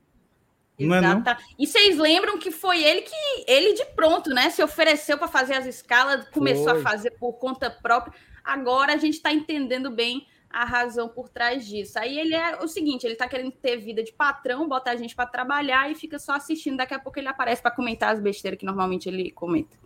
É 0.80 1.38
e 1.58 1.68
vocês 1.68 1.98
lembram 1.98 2.38
que 2.38 2.52
foi 2.52 2.82
ele 2.82 3.02
que 3.02 3.16
ele 3.46 3.74
de 3.74 3.86
pronto, 3.88 4.30
né? 4.30 4.50
Se 4.50 4.64
ofereceu 4.64 5.18
para 5.18 5.28
fazer 5.28 5.56
as 5.56 5.66
escalas, 5.66 6.30
começou 6.30 6.70
foi. 6.70 6.80
a 6.80 6.82
fazer 6.82 7.12
por 7.12 7.34
conta 7.34 7.70
própria. 7.70 8.14
Agora 8.42 8.94
a 8.94 8.98
gente 8.98 9.16
está 9.16 9.34
entendendo 9.34 9.92
bem 9.92 10.26
a 10.50 10.64
razão 10.64 11.10
por 11.10 11.28
trás 11.28 11.68
disso. 11.68 12.00
Aí 12.00 12.18
ele 12.18 12.34
é 12.34 12.64
o 12.64 12.68
seguinte, 12.68 13.04
ele 13.04 13.14
está 13.14 13.28
querendo 13.28 13.52
ter 13.52 13.78
vida 13.78 14.02
de 14.02 14.14
patrão, 14.14 14.70
botar 14.70 14.92
a 14.92 14.96
gente 14.96 15.14
para 15.14 15.26
trabalhar 15.26 15.92
e 15.92 15.96
fica 15.96 16.18
só 16.18 16.34
assistindo. 16.34 16.78
Daqui 16.78 16.94
a 16.94 17.00
pouco 17.00 17.20
ele 17.20 17.28
aparece 17.28 17.62
para 17.62 17.72
comentar 17.72 18.14
as 18.14 18.22
besteiras 18.22 18.58
que 18.58 18.66
normalmente 18.66 19.10
ele 19.10 19.32
comenta. 19.32 19.78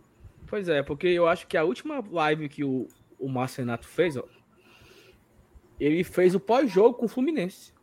Pois 0.54 0.68
é, 0.68 0.84
porque 0.84 1.08
eu 1.08 1.26
acho 1.26 1.48
que 1.48 1.56
a 1.56 1.64
última 1.64 2.00
live 2.12 2.48
que 2.48 2.62
o, 2.62 2.86
o 3.18 3.28
Márcio 3.28 3.64
Renato 3.64 3.88
fez, 3.88 4.16
ó, 4.16 4.22
ele 5.80 6.04
fez 6.04 6.32
o 6.32 6.38
pós-jogo 6.38 6.96
com 6.96 7.06
o 7.06 7.08
Fluminense. 7.08 7.74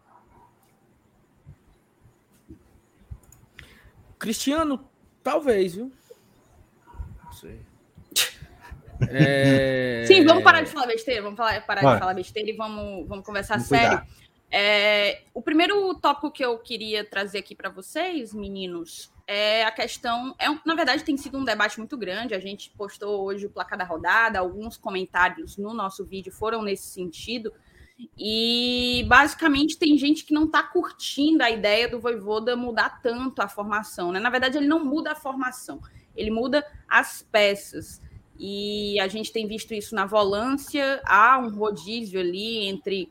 Cristiano, 4.18 4.90
talvez, 5.22 5.76
viu? 5.76 5.92
Não 7.26 7.32
sei. 7.34 7.60
É... 9.10 10.06
Sim, 10.08 10.24
vamos 10.24 10.42
parar 10.42 10.62
de 10.62 10.70
falar 10.70 10.88
besteira, 10.88 11.22
vamos 11.24 11.36
parar 11.36 11.82
Vai. 11.82 11.96
de 11.96 12.00
falar 12.00 12.14
besteira 12.14 12.52
e 12.52 12.54
vamos, 12.54 13.06
vamos 13.06 13.26
conversar 13.26 13.56
vamos 13.56 13.68
sério. 13.68 14.02
É, 14.50 15.24
o 15.34 15.42
primeiro 15.42 15.94
tópico 15.96 16.32
que 16.32 16.46
eu 16.46 16.58
queria 16.60 17.04
trazer 17.04 17.40
aqui 17.40 17.54
para 17.54 17.70
vocês, 17.70 18.34
meninos, 18.34 19.11
é 19.28 19.64
a 19.64 19.72
questão. 19.72 20.36
É, 20.40 20.48
na 20.66 20.76
verdade, 20.76 21.04
tem 21.04 21.18
sido 21.18 21.38
um 21.38 21.44
debate 21.44 21.78
muito 21.78 21.98
grande. 21.98 22.34
A 22.34 22.40
gente 22.40 22.72
postou 22.72 23.24
hoje 23.24 23.46
o 23.46 23.50
placar 23.50 23.78
da 23.78 23.86
rodada, 23.86 24.40
alguns 24.40 24.78
comentários 24.78 25.58
no 25.58 25.74
nosso 25.74 26.06
vídeo 26.06 26.32
foram 26.32 26.62
nesse 26.62 26.88
sentido. 26.88 27.52
E 28.18 29.06
basicamente 29.08 29.78
tem 29.78 29.98
gente 29.98 30.26
que 30.26 30.34
não 30.34 30.46
está 30.46 30.64
curtindo 30.64 31.44
a 31.44 31.52
ideia 31.52 31.88
do 31.88 32.00
Voivoda 32.00 32.56
mudar 32.56 33.02
tanto 33.02 33.42
a 33.42 33.48
formação. 33.48 34.12
Né? 34.12 34.20
Na 34.20 34.30
verdade, 34.30 34.58
ele 34.58 34.68
não 34.68 34.84
muda 34.84 35.12
a 35.12 35.16
formação, 35.16 35.80
ele 36.16 36.32
muda 36.32 36.66
as 36.88 37.22
peças. 37.32 38.02
E 38.40 39.00
a 39.00 39.08
gente 39.08 39.32
tem 39.32 39.48
visto 39.48 39.74
isso 39.74 39.94
na 39.94 40.06
volância. 40.06 41.02
Há 41.06 41.38
um 41.38 41.50
rodízio 41.50 42.20
ali 42.20 42.66
entre, 42.68 43.08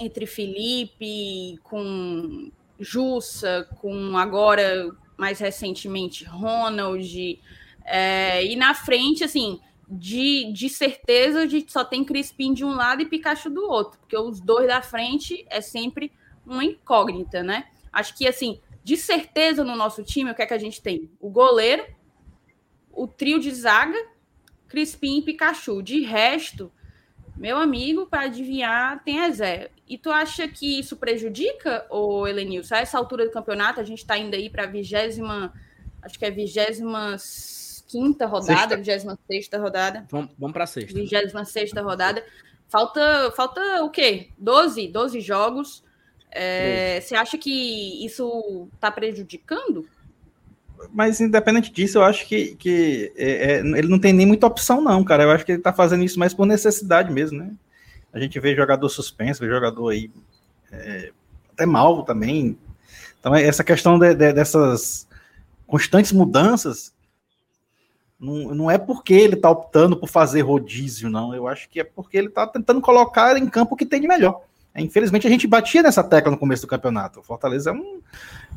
entre 0.00 0.26
Felipe, 0.26 1.58
com 1.64 2.52
Jussa, 2.78 3.68
com 3.80 4.16
agora, 4.16 4.90
mais 5.18 5.40
recentemente, 5.40 6.24
Ronald. 6.24 7.40
É, 7.84 8.44
e 8.46 8.54
na 8.56 8.72
frente, 8.72 9.24
assim, 9.24 9.60
de, 9.88 10.52
de 10.52 10.68
certeza 10.68 11.46
de 11.46 11.62
que 11.62 11.72
só 11.72 11.84
tem 11.84 12.04
Crispim 12.04 12.54
de 12.54 12.64
um 12.64 12.74
lado 12.74 13.02
e 13.02 13.06
Pikachu 13.06 13.50
do 13.50 13.64
outro, 13.68 13.98
porque 13.98 14.16
os 14.16 14.40
dois 14.40 14.68
da 14.68 14.80
frente 14.80 15.44
é 15.50 15.60
sempre 15.60 16.12
uma 16.46 16.64
incógnita, 16.64 17.42
né? 17.42 17.66
Acho 17.92 18.16
que, 18.16 18.26
assim, 18.26 18.60
de 18.84 18.96
certeza 18.96 19.64
no 19.64 19.74
nosso 19.74 20.04
time, 20.04 20.30
o 20.30 20.34
que 20.34 20.42
é 20.42 20.46
que 20.46 20.54
a 20.54 20.58
gente 20.58 20.80
tem? 20.80 21.10
O 21.20 21.28
goleiro, 21.28 21.84
o 22.92 23.06
trio 23.06 23.38
de 23.38 23.50
zaga, 23.50 23.98
Crispim 24.68 25.18
e 25.18 25.22
Pikachu. 25.22 25.82
De 25.82 26.00
resto, 26.02 26.70
meu 27.36 27.56
amigo, 27.56 28.06
para 28.06 28.22
adivinhar, 28.22 29.02
tem 29.02 29.20
a 29.20 29.30
Zé. 29.30 29.70
E 29.88 29.96
tu 29.96 30.10
acha 30.10 30.46
que 30.46 30.78
isso 30.78 30.96
prejudica, 30.96 31.86
o 31.90 32.26
Elenilson? 32.26 32.74
A 32.74 32.78
essa 32.78 32.98
altura 32.98 33.24
do 33.24 33.32
campeonato, 33.32 33.80
a 33.80 33.84
gente 33.84 33.98
está 33.98 34.18
indo 34.18 34.34
aí 34.34 34.50
para 34.50 34.64
a 34.64 34.66
vigésima, 34.66 35.52
acho 36.02 36.18
que 36.18 36.24
é 36.26 36.30
vigésima 36.30 37.16
quinta 37.88 38.26
rodada, 38.26 38.76
vigésima 38.76 39.18
sexta 39.26 39.58
rodada. 39.58 40.06
Vamos, 40.10 40.30
vamos 40.38 40.52
para 40.52 40.66
sexta. 40.66 40.92
Vigésima 40.92 41.44
sexta 41.46 41.80
rodada. 41.80 42.22
Falta, 42.68 43.32
falta 43.34 43.82
o 43.82 43.88
quê? 43.88 44.28
12, 44.36 44.88
12 44.88 45.20
jogos. 45.22 45.82
É, 46.30 47.00
você 47.00 47.14
acha 47.14 47.38
que 47.38 48.04
isso 48.04 48.68
está 48.74 48.90
prejudicando? 48.90 49.88
Mas 50.92 51.18
independente 51.20 51.72
disso, 51.72 51.98
eu 51.98 52.02
acho 52.02 52.26
que, 52.26 52.54
que 52.56 53.10
é, 53.16 53.54
é, 53.54 53.58
ele 53.60 53.88
não 53.88 53.98
tem 53.98 54.12
nem 54.12 54.26
muita 54.26 54.46
opção, 54.46 54.82
não, 54.82 55.02
cara. 55.02 55.22
Eu 55.22 55.30
acho 55.30 55.46
que 55.46 55.52
ele 55.52 55.60
está 55.60 55.72
fazendo 55.72 56.04
isso 56.04 56.18
mais 56.18 56.34
por 56.34 56.46
necessidade 56.46 57.10
mesmo, 57.10 57.38
né? 57.38 57.50
A 58.12 58.18
gente 58.18 58.38
vê 58.40 58.54
jogador 58.54 58.88
suspenso, 58.88 59.40
vê 59.40 59.48
jogador 59.48 59.88
aí 59.88 60.10
é, 60.72 61.12
até 61.52 61.66
mal 61.66 62.04
também. 62.04 62.58
Então, 63.20 63.34
essa 63.34 63.64
questão 63.64 63.98
de, 63.98 64.14
de, 64.14 64.32
dessas 64.32 65.06
constantes 65.66 66.12
mudanças 66.12 66.94
não, 68.18 68.54
não 68.54 68.70
é 68.70 68.78
porque 68.78 69.14
ele 69.14 69.34
está 69.34 69.50
optando 69.50 69.96
por 69.96 70.08
fazer 70.08 70.40
rodízio, 70.40 71.08
não. 71.08 71.34
Eu 71.34 71.46
acho 71.46 71.68
que 71.68 71.80
é 71.80 71.84
porque 71.84 72.16
ele 72.16 72.28
está 72.28 72.46
tentando 72.46 72.80
colocar 72.80 73.36
em 73.36 73.48
campo 73.48 73.74
o 73.74 73.76
que 73.76 73.86
tem 73.86 74.00
de 74.00 74.08
melhor. 74.08 74.42
Infelizmente, 74.80 75.26
a 75.26 75.30
gente 75.30 75.46
batia 75.46 75.82
nessa 75.82 76.02
tecla 76.02 76.30
no 76.30 76.38
começo 76.38 76.62
do 76.62 76.68
campeonato. 76.68 77.20
O 77.20 77.22
Fortaleza 77.22 77.70
é 77.70 77.72
um, 77.72 78.00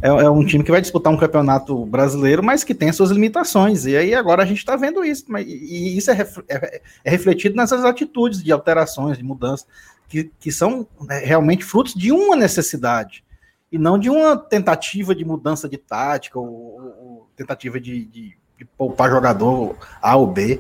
é, 0.02 0.08
é, 0.08 0.30
um 0.30 0.46
time 0.46 0.64
que 0.64 0.72
vai 0.72 0.82
disputar 0.82 1.12
um 1.12 1.18
campeonato 1.18 1.86
brasileiro, 1.86 2.44
mas 2.44 2.64
que 2.64 2.76
tem 2.76 2.92
suas 2.92 3.12
limitações. 3.12 3.86
E 3.86 3.96
aí 3.96 4.14
agora 4.14 4.44
a 4.44 4.46
gente 4.46 4.60
está 4.60 4.76
vendo 4.76 5.04
isso. 5.04 5.26
Mas, 5.28 5.46
e 5.48 5.98
isso 5.98 6.12
é, 6.12 6.14
ref, 6.14 6.38
é, 6.50 6.82
é, 7.04 7.10
refletido 7.10 7.56
nessas 7.56 7.84
atitudes 7.84 8.44
de 8.44 8.52
alterações, 8.52 9.18
de 9.18 9.24
mudanças, 9.24 9.68
que, 10.08 10.32
que 10.40 10.52
são 10.52 10.88
né, 11.02 11.20
realmente 11.20 11.64
frutos 11.64 11.94
de 11.94 12.12
uma 12.12 12.36
necessidade. 12.36 13.24
E 13.72 13.78
não 13.78 13.98
de 13.98 14.10
uma 14.10 14.36
tentativa 14.36 15.16
de 15.16 15.24
mudança 15.24 15.70
de 15.70 15.78
tática 15.78 16.38
ou, 16.38 16.48
ou 16.48 17.30
tentativa 17.36 17.80
de, 17.80 18.06
de, 18.06 18.38
de 18.58 18.66
poupar 18.78 19.10
jogador 19.10 19.78
A 20.02 20.16
ou 20.16 20.28
B. 20.28 20.60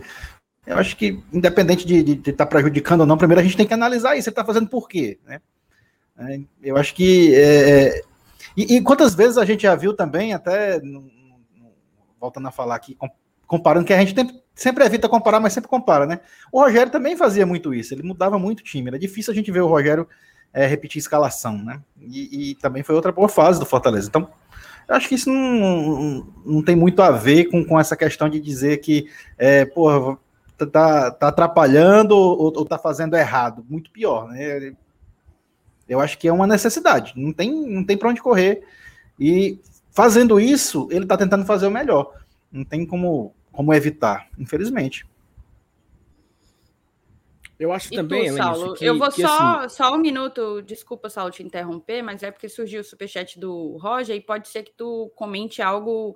Eu 0.65 0.77
acho 0.77 0.95
que, 0.95 1.21
independente 1.33 1.85
de 1.85 2.13
estar 2.13 2.33
tá 2.33 2.45
prejudicando 2.45 3.01
ou 3.01 3.05
não, 3.05 3.17
primeiro 3.17 3.41
a 3.41 3.43
gente 3.43 3.57
tem 3.57 3.67
que 3.67 3.73
analisar 3.73 4.15
isso. 4.15 4.25
Você 4.25 4.29
está 4.29 4.45
fazendo 4.45 4.67
por 4.67 4.87
quê? 4.87 5.19
Né? 5.25 5.41
É, 6.29 6.39
eu 6.61 6.77
acho 6.77 6.93
que. 6.93 7.33
É, 7.35 7.69
é, 7.69 8.01
e, 8.55 8.75
e, 8.75 8.81
quantas 8.81 9.15
vezes 9.15 9.37
a 9.37 9.45
gente 9.45 9.63
já 9.63 9.75
viu 9.75 9.93
também, 9.93 10.33
até 10.33 10.81
voltando 12.19 12.47
a 12.47 12.51
falar 12.51 12.75
aqui, 12.75 12.97
comparando, 13.47 13.85
que 13.85 13.93
a 13.93 13.99
gente 13.99 14.13
tem, 14.13 14.41
sempre 14.53 14.85
evita 14.85 15.09
comparar, 15.09 15.39
mas 15.39 15.53
sempre 15.53 15.69
compara, 15.69 16.05
né? 16.05 16.19
O 16.51 16.61
Rogério 16.61 16.91
também 16.91 17.17
fazia 17.17 17.45
muito 17.45 17.73
isso, 17.73 17.93
ele 17.93 18.03
mudava 18.03 18.37
muito 18.37 18.59
o 18.59 18.63
time. 18.63 18.89
Era 18.89 18.99
difícil 18.99 19.31
a 19.31 19.35
gente 19.35 19.51
ver 19.51 19.61
o 19.61 19.67
Rogério 19.67 20.07
é, 20.53 20.67
repetir 20.67 20.99
escalação, 20.99 21.57
né? 21.57 21.81
E, 21.99 22.51
e, 22.51 22.55
também 22.55 22.83
foi 22.83 22.93
outra 22.93 23.11
boa 23.11 23.29
fase 23.29 23.59
do 23.59 23.65
Fortaleza. 23.65 24.07
Então, 24.07 24.29
eu 24.87 24.95
acho 24.95 25.07
que 25.07 25.15
isso 25.15 25.29
não, 25.29 26.27
não 26.45 26.63
tem 26.63 26.75
muito 26.75 27.01
a 27.01 27.11
ver 27.11 27.45
com, 27.45 27.63
com 27.63 27.79
essa 27.79 27.95
questão 27.95 28.29
de 28.29 28.39
dizer 28.39 28.77
que, 28.77 29.09
é, 29.37 29.65
porra, 29.65 30.17
tá, 30.71 31.11
tá 31.11 31.27
atrapalhando 31.29 32.15
ou, 32.15 32.53
ou 32.55 32.65
tá 32.65 32.77
fazendo 32.77 33.15
errado. 33.15 33.65
Muito 33.69 33.89
pior, 33.91 34.29
né? 34.29 34.73
Eu 35.91 35.99
acho 35.99 36.17
que 36.17 36.25
é 36.25 36.31
uma 36.31 36.47
necessidade, 36.47 37.11
não 37.17 37.33
tem, 37.33 37.51
não 37.51 37.83
tem 37.83 37.97
para 37.97 38.07
onde 38.07 38.21
correr. 38.21 38.63
E 39.19 39.59
fazendo 39.91 40.39
isso, 40.39 40.87
ele 40.89 41.03
está 41.03 41.17
tentando 41.17 41.45
fazer 41.45 41.67
o 41.67 41.71
melhor. 41.71 42.17
Não 42.49 42.63
tem 42.63 42.85
como, 42.85 43.35
como 43.51 43.73
evitar, 43.73 44.29
infelizmente. 44.39 45.05
Eu 47.59 47.73
acho 47.73 47.93
e 47.93 47.97
também, 47.97 48.29
tu, 48.29 48.37
Saulo, 48.37 48.73
que, 48.73 48.85
eu 48.85 48.97
vou 48.97 49.11
que, 49.11 49.21
só, 49.21 49.57
assim... 49.57 49.75
só 49.75 49.93
um 49.93 49.97
minuto, 49.97 50.61
desculpa, 50.61 51.09
Saulo, 51.09 51.29
te 51.29 51.43
interromper, 51.43 52.01
mas 52.01 52.23
é 52.23 52.31
porque 52.31 52.47
surgiu 52.47 52.79
o 52.79 52.85
superchat 52.85 53.37
do 53.37 53.75
Roger 53.75 54.15
e 54.15 54.21
pode 54.21 54.47
ser 54.47 54.63
que 54.63 54.71
tu 54.71 55.11
comente 55.13 55.61
algo 55.61 56.15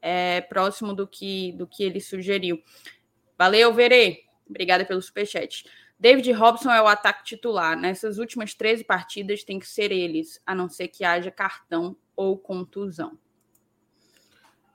é, 0.00 0.40
próximo 0.40 0.94
do 0.94 1.06
que, 1.06 1.52
do 1.52 1.66
que 1.66 1.84
ele 1.84 2.00
sugeriu. 2.00 2.58
Valeu, 3.38 3.74
Verê. 3.74 4.24
Obrigada 4.48 4.82
pelo 4.86 5.02
superchat. 5.02 5.66
David 6.00 6.32
Robson 6.32 6.70
é 6.70 6.80
o 6.80 6.86
ataque 6.86 7.22
titular. 7.24 7.78
Nessas 7.78 8.16
últimas 8.16 8.54
13 8.54 8.84
partidas 8.84 9.44
tem 9.44 9.58
que 9.58 9.68
ser 9.68 9.92
eles, 9.92 10.40
a 10.46 10.54
não 10.54 10.66
ser 10.66 10.88
que 10.88 11.04
haja 11.04 11.30
cartão 11.30 11.94
ou 12.16 12.38
contusão. 12.38 13.18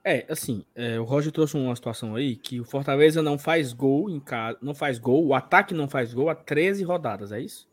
É, 0.04 0.24
assim, 0.30 0.64
é, 0.72 1.00
o 1.00 1.04
Roger 1.04 1.32
trouxe 1.32 1.56
uma 1.56 1.74
situação 1.74 2.14
aí 2.14 2.36
que 2.36 2.60
o 2.60 2.64
Fortaleza 2.64 3.20
não 3.22 3.36
faz 3.36 3.72
gol 3.72 4.08
em 4.08 4.20
casa, 4.20 4.56
não 4.62 4.72
faz 4.72 5.00
gol, 5.00 5.26
o 5.26 5.34
ataque 5.34 5.74
não 5.74 5.88
faz 5.88 6.14
gol 6.14 6.30
há 6.30 6.34
13 6.36 6.84
rodadas, 6.84 7.32
é 7.32 7.40
isso? 7.40 7.68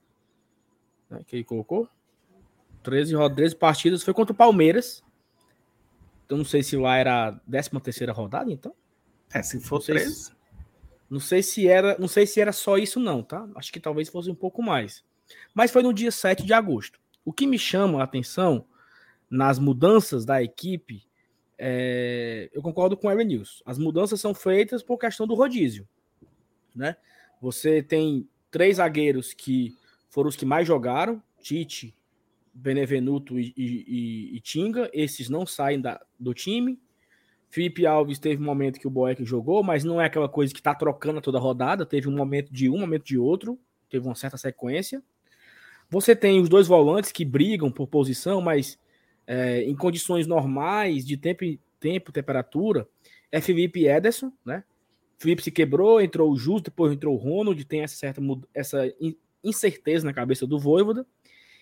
É, 1.12 1.24
que 1.24 1.36
ele 1.36 1.44
colocou? 1.44 1.88
13, 2.82 3.14
13 3.36 3.56
partidas, 3.56 4.02
foi 4.02 4.16
contra 4.16 4.34
o 4.34 4.36
Palmeiras. 4.36 5.04
Então 6.26 6.40
não 6.40 6.46
sei 6.46 6.64
se 6.64 6.76
lá 6.76 6.98
era 6.98 7.28
a 7.28 7.32
13 7.34 7.70
terceira 7.82 8.12
rodada, 8.12 8.52
então. 8.52 8.74
É, 9.32 9.44
se 9.44 9.60
for 9.60 9.80
13. 9.80 10.33
Não 11.14 11.20
sei 11.20 11.44
se 11.44 11.68
era, 11.68 11.96
não 12.00 12.08
sei 12.08 12.26
se 12.26 12.42
era 12.42 12.52
só 12.52 12.76
isso 12.76 13.00
não, 13.00 13.22
tá? 13.22 13.48
Acho 13.54 13.72
que 13.72 13.80
talvez 13.80 14.10
fosse 14.10 14.32
um 14.32 14.36
pouco 14.36 14.64
mais. 14.64 15.06
Mas 15.54 15.70
foi 15.70 15.84
no 15.84 15.94
dia 15.94 16.10
7 16.10 16.44
de 16.44 16.54
agosto. 16.54 17.00
O 17.24 17.32
que 17.32 17.46
me 17.46 17.60
chama 17.60 18.02
a 18.02 18.04
atenção 18.04 18.66
nas 19.30 19.60
mudanças 19.60 20.26
da 20.26 20.42
equipe, 20.42 21.04
é... 21.56 22.50
eu 22.52 22.64
concordo 22.64 22.98
com 22.98 23.06
o 23.06 23.10
Aaron 23.12 23.26
News. 23.26 23.62
As 23.64 23.78
mudanças 23.78 24.20
são 24.20 24.34
feitas 24.34 24.82
por 24.82 24.98
questão 24.98 25.28
do 25.28 25.36
rodízio, 25.36 25.88
né? 26.76 26.96
Você 27.40 27.84
tem 27.84 28.28
três 28.50 28.78
zagueiros 28.78 29.36
que 29.36 29.78
foram 30.10 30.30
os 30.30 30.36
que 30.36 30.46
mais 30.46 30.66
jogaram, 30.66 31.22
Tite, 31.40 31.96
Benevenuto 32.52 33.40
e, 33.40 33.54
e, 33.56 33.86
e, 33.88 34.38
e 34.38 34.40
Tinga. 34.40 34.90
Esses 34.92 35.30
não 35.30 35.46
saem 35.46 35.80
da, 35.80 36.04
do 36.20 36.34
time. 36.34 36.82
Felipe 37.54 37.86
Alves 37.86 38.18
teve 38.18 38.42
um 38.42 38.46
momento 38.48 38.80
que 38.80 38.88
o 38.88 38.90
Boeck 38.90 39.24
jogou, 39.24 39.62
mas 39.62 39.84
não 39.84 40.02
é 40.02 40.06
aquela 40.06 40.28
coisa 40.28 40.52
que 40.52 40.60
tá 40.60 40.74
trocando 40.74 41.22
toda 41.22 41.38
a 41.38 41.42
rodada. 41.42 41.86
Teve 41.86 42.10
um 42.10 42.12
momento 42.12 42.52
de 42.52 42.68
um, 42.68 42.80
momento 42.80 43.04
de 43.04 43.16
outro. 43.16 43.60
Teve 43.92 44.08
uma 44.08 44.16
certa 44.16 44.38
sequência. 44.38 45.04
Você 45.88 46.16
tem 46.16 46.42
os 46.42 46.50
dois 46.50 46.66
volantes 46.66 47.12
que 47.12 47.24
brigam 47.24 47.72
por 47.72 47.86
posição, 47.86 48.42
mas 48.42 48.80
é, 49.28 49.62
em 49.66 49.76
condições 49.76 50.26
normais, 50.26 51.06
de 51.06 51.16
tempo, 51.16 51.46
tempo, 51.80 52.12
temperatura, 52.12 52.88
é 53.32 53.40
Felipe 53.40 53.86
Ederson, 53.86 54.34
né? 54.44 54.64
Felipe 55.20 55.44
se 55.44 55.52
quebrou, 55.52 56.02
entrou 56.02 56.32
o 56.32 56.36
Justo, 56.36 56.72
depois 56.72 56.92
entrou 56.92 57.14
o 57.14 57.20
Ronald, 57.20 57.64
tem 57.66 57.82
essa 57.82 57.96
certa 57.96 58.20
essa 58.52 58.92
incerteza 59.44 60.04
na 60.04 60.12
cabeça 60.12 60.48
do 60.48 60.58
Voivoda. 60.58 61.06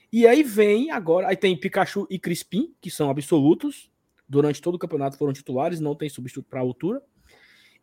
E 0.10 0.25
aí 0.25 0.41
vem 0.41 0.89
agora, 0.89 1.27
aí 1.27 1.36
tem 1.36 1.53
Pikachu 1.57 2.07
e 2.10 2.17
Crispim, 2.17 2.74
que 2.79 2.89
são 2.89 3.10
absolutos, 3.10 3.90
durante 4.31 4.61
todo 4.61 4.75
o 4.75 4.79
campeonato 4.79 5.17
foram 5.17 5.33
titulares, 5.33 5.81
não 5.81 5.93
tem 5.93 6.07
substituto 6.07 6.47
para 6.47 6.61
a 6.61 6.63
altura. 6.63 7.03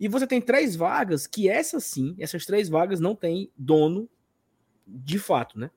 E 0.00 0.08
você 0.08 0.26
tem 0.26 0.40
três 0.40 0.74
vagas 0.74 1.26
que 1.26 1.46
essas 1.46 1.84
sim, 1.84 2.16
essas 2.18 2.46
três 2.46 2.70
vagas 2.70 3.00
não 3.00 3.14
tem 3.14 3.50
dono 3.54 4.08
de 4.86 5.18
fato, 5.18 5.58
né? 5.58 5.70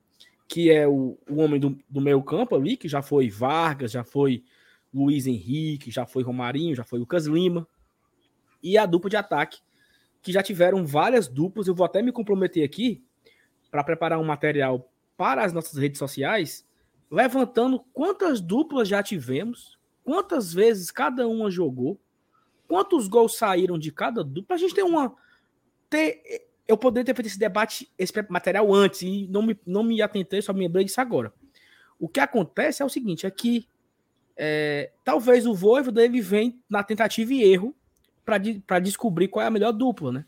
Que 0.47 0.71
é 0.71 0.87
o, 0.87 1.17
o 1.29 1.41
homem 1.41 1.59
do, 1.59 1.77
do 1.89 1.99
meio 1.99 2.23
campo 2.23 2.55
ali, 2.55 2.77
que 2.77 2.87
já 2.87 3.01
foi 3.01 3.29
Vargas, 3.29 3.91
já 3.91 4.05
foi 4.05 4.45
Luiz 4.93 5.27
Henrique, 5.27 5.91
já 5.91 6.05
foi 6.05 6.23
Romarinho, 6.23 6.73
já 6.73 6.85
foi 6.85 6.99
Lucas 6.99 7.25
Lima. 7.25 7.67
E 8.63 8.77
a 8.77 8.85
dupla 8.85 9.09
de 9.09 9.17
ataque, 9.17 9.59
que 10.21 10.31
já 10.31 10.41
tiveram 10.41 10.85
várias 10.85 11.27
duplas. 11.27 11.67
Eu 11.67 11.75
vou 11.75 11.85
até 11.85 12.01
me 12.01 12.13
comprometer 12.13 12.63
aqui 12.63 13.03
para 13.69 13.83
preparar 13.83 14.19
um 14.19 14.23
material 14.23 14.89
para 15.17 15.43
as 15.43 15.51
nossas 15.51 15.77
redes 15.77 15.99
sociais, 15.99 16.65
levantando 17.09 17.83
quantas 17.91 18.39
duplas 18.39 18.87
já 18.87 19.03
tivemos 19.03 19.80
quantas 20.03 20.53
vezes 20.53 20.91
cada 20.91 21.27
uma 21.27 21.49
jogou, 21.49 21.99
quantos 22.67 23.07
gols 23.07 23.37
saíram 23.37 23.77
de 23.77 23.91
cada 23.91 24.23
dupla. 24.23 24.55
A 24.55 24.59
gente 24.59 24.73
tem 24.73 24.83
uma. 24.83 25.15
Ter, 25.89 26.47
eu 26.67 26.77
poderia 26.77 27.05
ter 27.05 27.15
feito 27.15 27.27
esse 27.27 27.39
debate, 27.39 27.91
esse 27.97 28.13
material 28.29 28.73
antes, 28.73 29.01
e 29.01 29.27
não 29.27 29.41
me, 29.41 29.59
não 29.65 29.83
me 29.83 30.01
atentei, 30.01 30.41
só 30.41 30.53
me 30.53 30.61
lembrei 30.61 30.85
disso 30.85 31.01
agora. 31.01 31.33
O 31.99 32.07
que 32.07 32.19
acontece 32.19 32.81
é 32.81 32.85
o 32.85 32.89
seguinte: 32.89 33.25
é 33.25 33.31
que 33.31 33.67
é, 34.37 34.91
talvez 35.03 35.45
o 35.45 35.53
Voivoda 35.53 36.03
ele 36.03 36.21
vem 36.21 36.61
na 36.69 36.83
tentativa 36.83 37.33
e 37.33 37.43
erro 37.43 37.75
para 38.25 38.79
descobrir 38.79 39.27
qual 39.27 39.43
é 39.43 39.47
a 39.47 39.51
melhor 39.51 39.71
dupla, 39.71 40.11
né? 40.11 40.25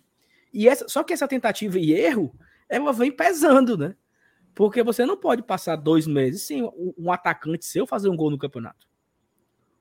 E 0.53 0.67
essa, 0.67 0.87
só 0.87 1.03
que 1.03 1.13
essa 1.13 1.27
tentativa 1.27 1.79
e 1.79 1.93
erro, 1.93 2.35
ela 2.69 2.93
vem 2.93 3.11
pesando, 3.11 3.77
né? 3.77 3.95
Porque 4.53 4.83
você 4.83 5.05
não 5.05 5.17
pode 5.17 5.41
passar 5.41 5.75
dois 5.75 6.05
meses 6.05 6.43
sem 6.43 6.63
um 6.97 7.11
atacante 7.11 7.65
seu 7.65 7.87
fazer 7.87 8.09
um 8.09 8.15
gol 8.15 8.29
no 8.29 8.37
campeonato. 8.37 8.87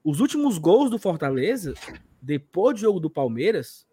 Os 0.05 0.21
últimos 0.21 0.59
gols 0.59 0.91
do 0.91 0.99
Fortaleza, 0.99 1.75
depois 2.21 2.75
do 2.75 2.81
jogo 2.81 3.01
do 3.01 3.11
Palmeiras, 3.11 3.87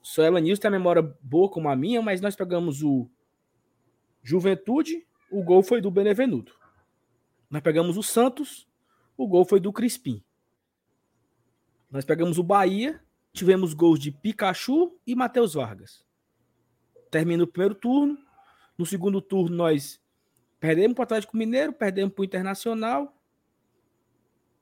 só 0.00 0.22
ela 0.22 0.40
Nilson 0.40 0.62
tem 0.62 0.68
a 0.68 0.72
memória 0.72 1.02
boa 1.20 1.50
como 1.50 1.68
a 1.68 1.74
minha, 1.74 2.00
mas 2.00 2.20
nós 2.20 2.36
pegamos 2.36 2.82
o 2.82 3.10
Juventude, 4.22 5.06
o 5.30 5.42
gol 5.42 5.62
foi 5.62 5.80
do 5.80 5.90
Benevenuto. 5.90 6.56
Nós 7.50 7.62
pegamos 7.62 7.96
o 7.96 8.02
Santos, 8.02 8.66
O 9.16 9.26
gol 9.26 9.46
foi 9.46 9.58
do 9.58 9.72
Crispim. 9.72 10.22
Nós 11.90 12.04
pegamos 12.04 12.38
o 12.38 12.42
Bahia, 12.42 13.00
tivemos 13.32 13.72
gols 13.72 13.98
de 13.98 14.10
Pikachu 14.10 14.98
e 15.06 15.14
Matheus 15.14 15.54
Vargas. 15.54 16.04
Termina 17.10 17.44
o 17.44 17.46
primeiro 17.46 17.74
turno. 17.74 18.18
No 18.76 18.84
segundo 18.84 19.22
turno, 19.22 19.56
nós 19.56 19.98
perdemos 20.60 20.94
para 20.94 21.02
o 21.02 21.04
Atlético 21.04 21.36
Mineiro, 21.36 21.72
perdemos 21.72 22.12
para 22.12 22.20
o 22.20 22.24
Internacional. 22.26 23.15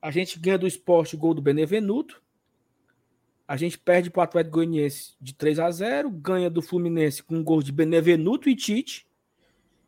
A 0.04 0.10
gente 0.10 0.38
ganha 0.38 0.58
do 0.58 0.66
esporte 0.66 1.16
gol 1.16 1.32
do 1.32 1.40
Benevenuto. 1.40 2.22
A 3.48 3.56
gente 3.56 3.78
perde 3.78 4.10
para 4.10 4.20
o 4.20 4.22
Atlético 4.22 4.56
Goianiense 4.56 5.14
de 5.18 5.32
3 5.34 5.58
a 5.58 5.70
0 5.70 6.10
ganha 6.10 6.50
do 6.50 6.60
Fluminense 6.60 7.22
com 7.22 7.36
um 7.36 7.42
gol 7.42 7.62
de 7.62 7.72
Benevenuto 7.72 8.50
e 8.50 8.54
Tite. 8.54 9.08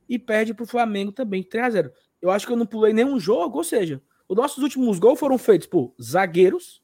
E 0.09 0.19
perde 0.19 0.55
para 0.55 0.63
o 0.63 0.67
Flamengo 0.67 1.13
também 1.13 1.43
de 1.43 1.49
3 1.49 1.65
a 1.67 1.71
0 1.71 1.93
Eu 2.23 2.31
acho 2.31 2.47
que 2.47 2.53
eu 2.55 2.57
não 2.57 2.65
pulei 2.65 2.95
nenhum 2.95 3.21
jogo, 3.21 3.59
ou 3.59 3.65
seja, 3.65 4.03
os 4.27 4.35
nossos 4.35 4.63
últimos 4.63 4.99
gols 4.99 5.21
foram 5.21 5.37
feitos 5.37 5.67
por 5.67 5.95
zagueiros, 6.01 6.83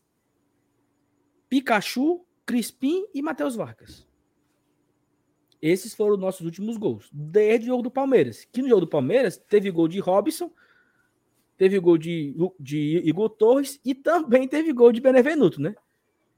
Pikachu, 1.48 2.26
Crispim 2.44 3.06
e 3.14 3.22
Matheus 3.22 3.56
Vargas. 3.56 4.06
Esses 5.62 5.94
foram 5.94 6.16
os 6.16 6.20
nossos 6.20 6.44
últimos 6.44 6.76
gols. 6.76 7.08
Desde 7.10 7.64
o 7.64 7.68
jogo 7.68 7.84
do 7.84 7.90
Palmeiras. 7.90 8.44
Que 8.52 8.60
no 8.60 8.68
jogo 8.68 8.82
do 8.82 8.88
Palmeiras 8.88 9.38
teve 9.38 9.70
gol 9.70 9.88
de 9.88 10.00
Robson, 10.00 10.52
teve 11.56 11.78
gol 11.78 11.98
de, 11.98 12.34
de 12.58 13.02
Igor 13.04 13.30
Torres 13.30 13.80
e 13.84 13.94
também 13.94 14.48
teve 14.48 14.72
gol 14.72 14.92
de 14.92 15.00
Benevenuto, 15.00 15.60
né? 15.60 15.74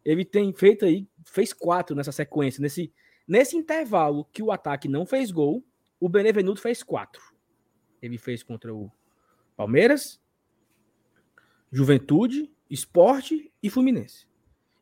Ele 0.04 0.25
tem 0.25 0.52
feito 0.52 0.85
aí, 0.85 1.09
fez 1.25 1.52
quatro 1.52 1.97
nessa 1.97 2.12
sequência. 2.12 2.61
Nesse, 2.61 2.92
nesse 3.26 3.56
intervalo 3.56 4.26
que 4.33 4.42
o 4.42 4.52
ataque 4.52 4.87
não 4.87 5.06
fez 5.06 5.30
gol, 5.30 5.64
o 5.99 6.09
Benevenuto 6.09 6.61
fez 6.61 6.83
quatro. 6.83 7.23
Ele 8.02 8.18
fez 8.18 8.42
contra 8.42 8.75
o 8.75 8.90
Palmeiras, 9.56 10.21
Juventude, 11.73 12.52
Esporte 12.68 13.50
e 13.62 13.71
Fluminense. 13.71 14.26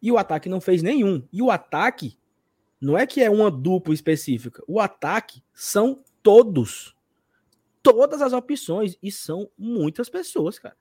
E 0.03 0.11
o 0.11 0.19
ataque 0.19 0.49
não 0.49 0.61
fez 0.61 0.83
nenhum. 0.83 1.27
E 1.33 1.41
o 1.41 1.51
ataque 1.51 2.19
não 2.81 2.99
é 2.99 3.07
que 3.07 3.23
é 3.23 3.31
uma 3.31 3.51
dupla 3.51 3.95
específica. 3.95 4.63
O 4.67 4.81
ataque 4.81 5.45
são 5.55 6.03
todos. 6.23 6.97
Todas 7.83 8.23
as 8.23 8.33
opções. 8.33 8.97
E 9.03 9.11
são 9.11 9.51
muitas 9.59 10.09
pessoas, 10.09 10.59
cara. 10.59 10.77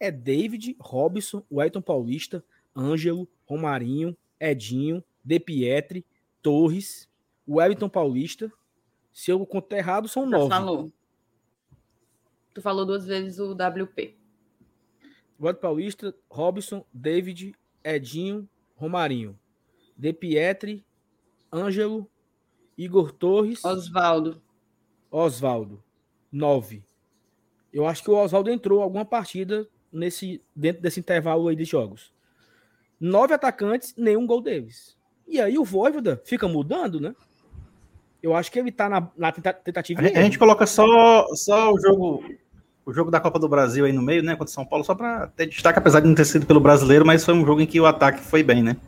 É 0.00 0.10
David, 0.10 0.76
Robson, 0.78 1.44
Wellington 1.50 1.82
Paulista, 1.82 2.44
Ângelo, 2.76 3.28
Romarinho, 3.44 4.16
Edinho, 4.38 5.02
De 5.24 5.40
Pietri, 5.40 6.06
Torres, 6.40 7.08
Wellington 7.48 7.88
Paulista. 7.88 8.52
Se 9.12 9.30
eu 9.32 9.44
contar 9.44 9.78
errado, 9.78 10.06
são 10.06 10.26
nove. 10.26 10.50
Falou. 10.50 10.92
Tu 12.54 12.62
falou 12.62 12.86
duas 12.86 13.06
vezes 13.06 13.38
o 13.40 13.52
WP. 13.52 14.16
Wellington 15.40 15.60
Paulista, 15.60 16.14
Robson, 16.30 16.84
David, 16.92 17.54
Edinho, 17.82 18.48
Romarinho. 18.76 19.38
De 19.96 20.12
Pietri, 20.12 20.84
Ângelo, 21.52 22.08
Igor 22.76 23.10
Torres. 23.10 23.64
Osvaldo. 23.64 24.40
Osvaldo. 25.10 25.82
Nove. 26.30 26.82
Eu 27.72 27.86
acho 27.86 28.02
que 28.02 28.10
o 28.10 28.16
Oswaldo 28.16 28.50
entrou 28.50 28.82
alguma 28.82 29.04
partida 29.04 29.66
nesse 29.92 30.42
dentro 30.54 30.82
desse 30.82 31.00
intervalo 31.00 31.48
aí 31.48 31.56
de 31.56 31.64
jogos. 31.64 32.12
Nove 33.00 33.34
atacantes, 33.34 33.94
nenhum 33.96 34.26
gol 34.26 34.40
deles. 34.40 34.96
E 35.26 35.40
aí 35.40 35.58
o 35.58 35.64
Voivoda 35.64 36.20
fica 36.24 36.48
mudando, 36.48 37.00
né? 37.00 37.14
Eu 38.22 38.34
acho 38.34 38.50
que 38.50 38.58
ele 38.58 38.72
tá 38.72 38.88
na, 38.88 39.08
na 39.16 39.30
tentativa. 39.30 40.00
A, 40.00 40.04
a 40.04 40.22
gente 40.22 40.38
coloca 40.38 40.66
só, 40.66 41.26
só 41.34 41.72
o 41.72 41.80
jogo 41.80 42.24
o 42.88 42.92
jogo 42.92 43.10
da 43.10 43.20
Copa 43.20 43.38
do 43.38 43.46
Brasil 43.46 43.84
aí 43.84 43.92
no 43.92 44.00
meio, 44.00 44.22
né, 44.22 44.34
contra 44.34 44.52
São 44.52 44.64
Paulo, 44.64 44.82
só 44.82 44.94
para 44.94 45.26
ter 45.26 45.46
destaque, 45.46 45.78
apesar 45.78 46.00
de 46.00 46.08
não 46.08 46.14
ter 46.14 46.24
sido 46.24 46.46
pelo 46.46 46.58
brasileiro, 46.58 47.04
mas 47.04 47.22
foi 47.22 47.34
um 47.34 47.44
jogo 47.44 47.60
em 47.60 47.66
que 47.66 47.78
o 47.78 47.84
ataque 47.84 48.18
foi 48.18 48.42
bem, 48.42 48.62
né? 48.62 48.78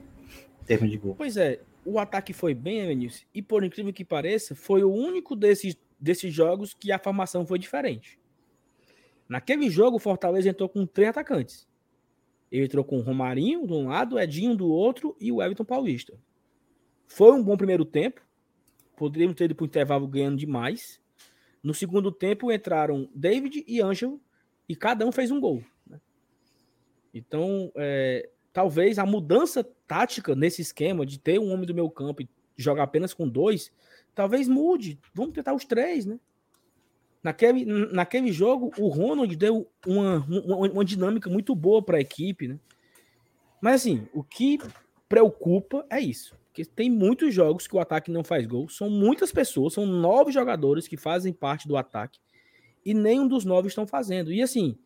Em 0.62 0.64
termos 0.64 0.90
de 0.90 0.96
gol. 0.96 1.14
Pois 1.16 1.36
é, 1.36 1.60
o 1.84 1.98
ataque 1.98 2.32
foi 2.32 2.54
bem, 2.54 2.80
Evanilson, 2.80 3.24
e 3.34 3.42
por 3.42 3.62
incrível 3.62 3.92
que 3.92 4.02
pareça, 4.02 4.54
foi 4.54 4.82
o 4.82 4.90
único 4.90 5.36
desses, 5.36 5.76
desses 6.00 6.32
jogos 6.32 6.72
que 6.72 6.90
a 6.90 6.98
formação 6.98 7.46
foi 7.46 7.58
diferente. 7.58 8.18
Naquele 9.28 9.70
jogo, 9.70 9.96
o 9.96 10.00
Fortaleza 10.00 10.48
entrou 10.48 10.68
com 10.68 10.86
três 10.86 11.10
atacantes. 11.10 11.68
Ele 12.50 12.64
entrou 12.64 12.84
com 12.84 12.98
o 12.98 13.02
Romarinho 13.02 13.66
de 13.66 13.72
um 13.72 13.88
lado, 13.88 14.16
o 14.16 14.18
Edinho 14.18 14.56
do 14.56 14.68
outro 14.68 15.16
e 15.20 15.30
o 15.30 15.40
Everton 15.40 15.64
Paulista. 15.64 16.18
Foi 17.06 17.32
um 17.32 17.42
bom 17.42 17.56
primeiro 17.56 17.84
tempo. 17.84 18.20
Poderíamos 18.96 19.36
ter 19.36 19.44
ido 19.44 19.54
para 19.54 19.62
o 19.62 19.66
intervalo 19.66 20.08
ganhando 20.08 20.36
demais. 20.36 21.00
No 21.62 21.72
segundo 21.74 22.10
tempo 22.10 22.50
entraram 22.50 23.08
David 23.14 23.64
e 23.66 23.80
Ângelo 23.80 24.20
e 24.68 24.74
cada 24.74 25.06
um 25.06 25.12
fez 25.12 25.30
um 25.30 25.38
gol. 25.38 25.62
Né? 25.86 26.00
Então, 27.14 27.70
é, 27.76 28.28
talvez 28.52 28.98
a 28.98 29.06
mudança 29.06 29.62
tática 29.86 30.34
nesse 30.34 30.62
esquema 30.62 31.06
de 31.06 31.18
ter 31.18 31.38
um 31.38 31.52
homem 31.52 31.66
do 31.66 31.74
meu 31.74 31.88
campo 31.90 32.22
e 32.22 32.28
jogar 32.56 32.84
apenas 32.84 33.14
com 33.14 33.28
dois, 33.28 33.72
talvez 34.20 34.46
mude. 34.46 35.00
Vamos 35.14 35.32
tentar 35.32 35.54
os 35.54 35.64
três, 35.64 36.04
né? 36.04 36.20
Naquele, 37.22 37.64
naquele 37.64 38.30
jogo, 38.30 38.70
o 38.78 38.88
Ronald 38.88 39.34
deu 39.34 39.66
uma, 39.86 40.18
uma, 40.26 40.56
uma 40.56 40.84
dinâmica 40.84 41.30
muito 41.30 41.54
boa 41.54 41.82
para 41.82 41.96
a 41.96 42.00
equipe, 42.02 42.46
né? 42.46 42.58
Mas 43.62 43.76
assim, 43.76 44.06
o 44.12 44.22
que 44.22 44.58
preocupa 45.08 45.86
é 45.88 45.98
isso. 45.98 46.38
Porque 46.48 46.66
tem 46.66 46.90
muitos 46.90 47.32
jogos 47.32 47.66
que 47.66 47.74
o 47.74 47.80
ataque 47.80 48.10
não 48.10 48.22
faz 48.22 48.46
gol. 48.46 48.68
São 48.68 48.90
muitas 48.90 49.32
pessoas, 49.32 49.72
são 49.72 49.86
nove 49.86 50.32
jogadores 50.32 50.86
que 50.86 50.98
fazem 50.98 51.32
parte 51.32 51.66
do 51.66 51.78
ataque. 51.78 52.20
E 52.84 52.92
nenhum 52.92 53.26
dos 53.26 53.46
nove 53.46 53.68
estão 53.68 53.86
fazendo. 53.86 54.30
E 54.30 54.42
assim, 54.42 54.76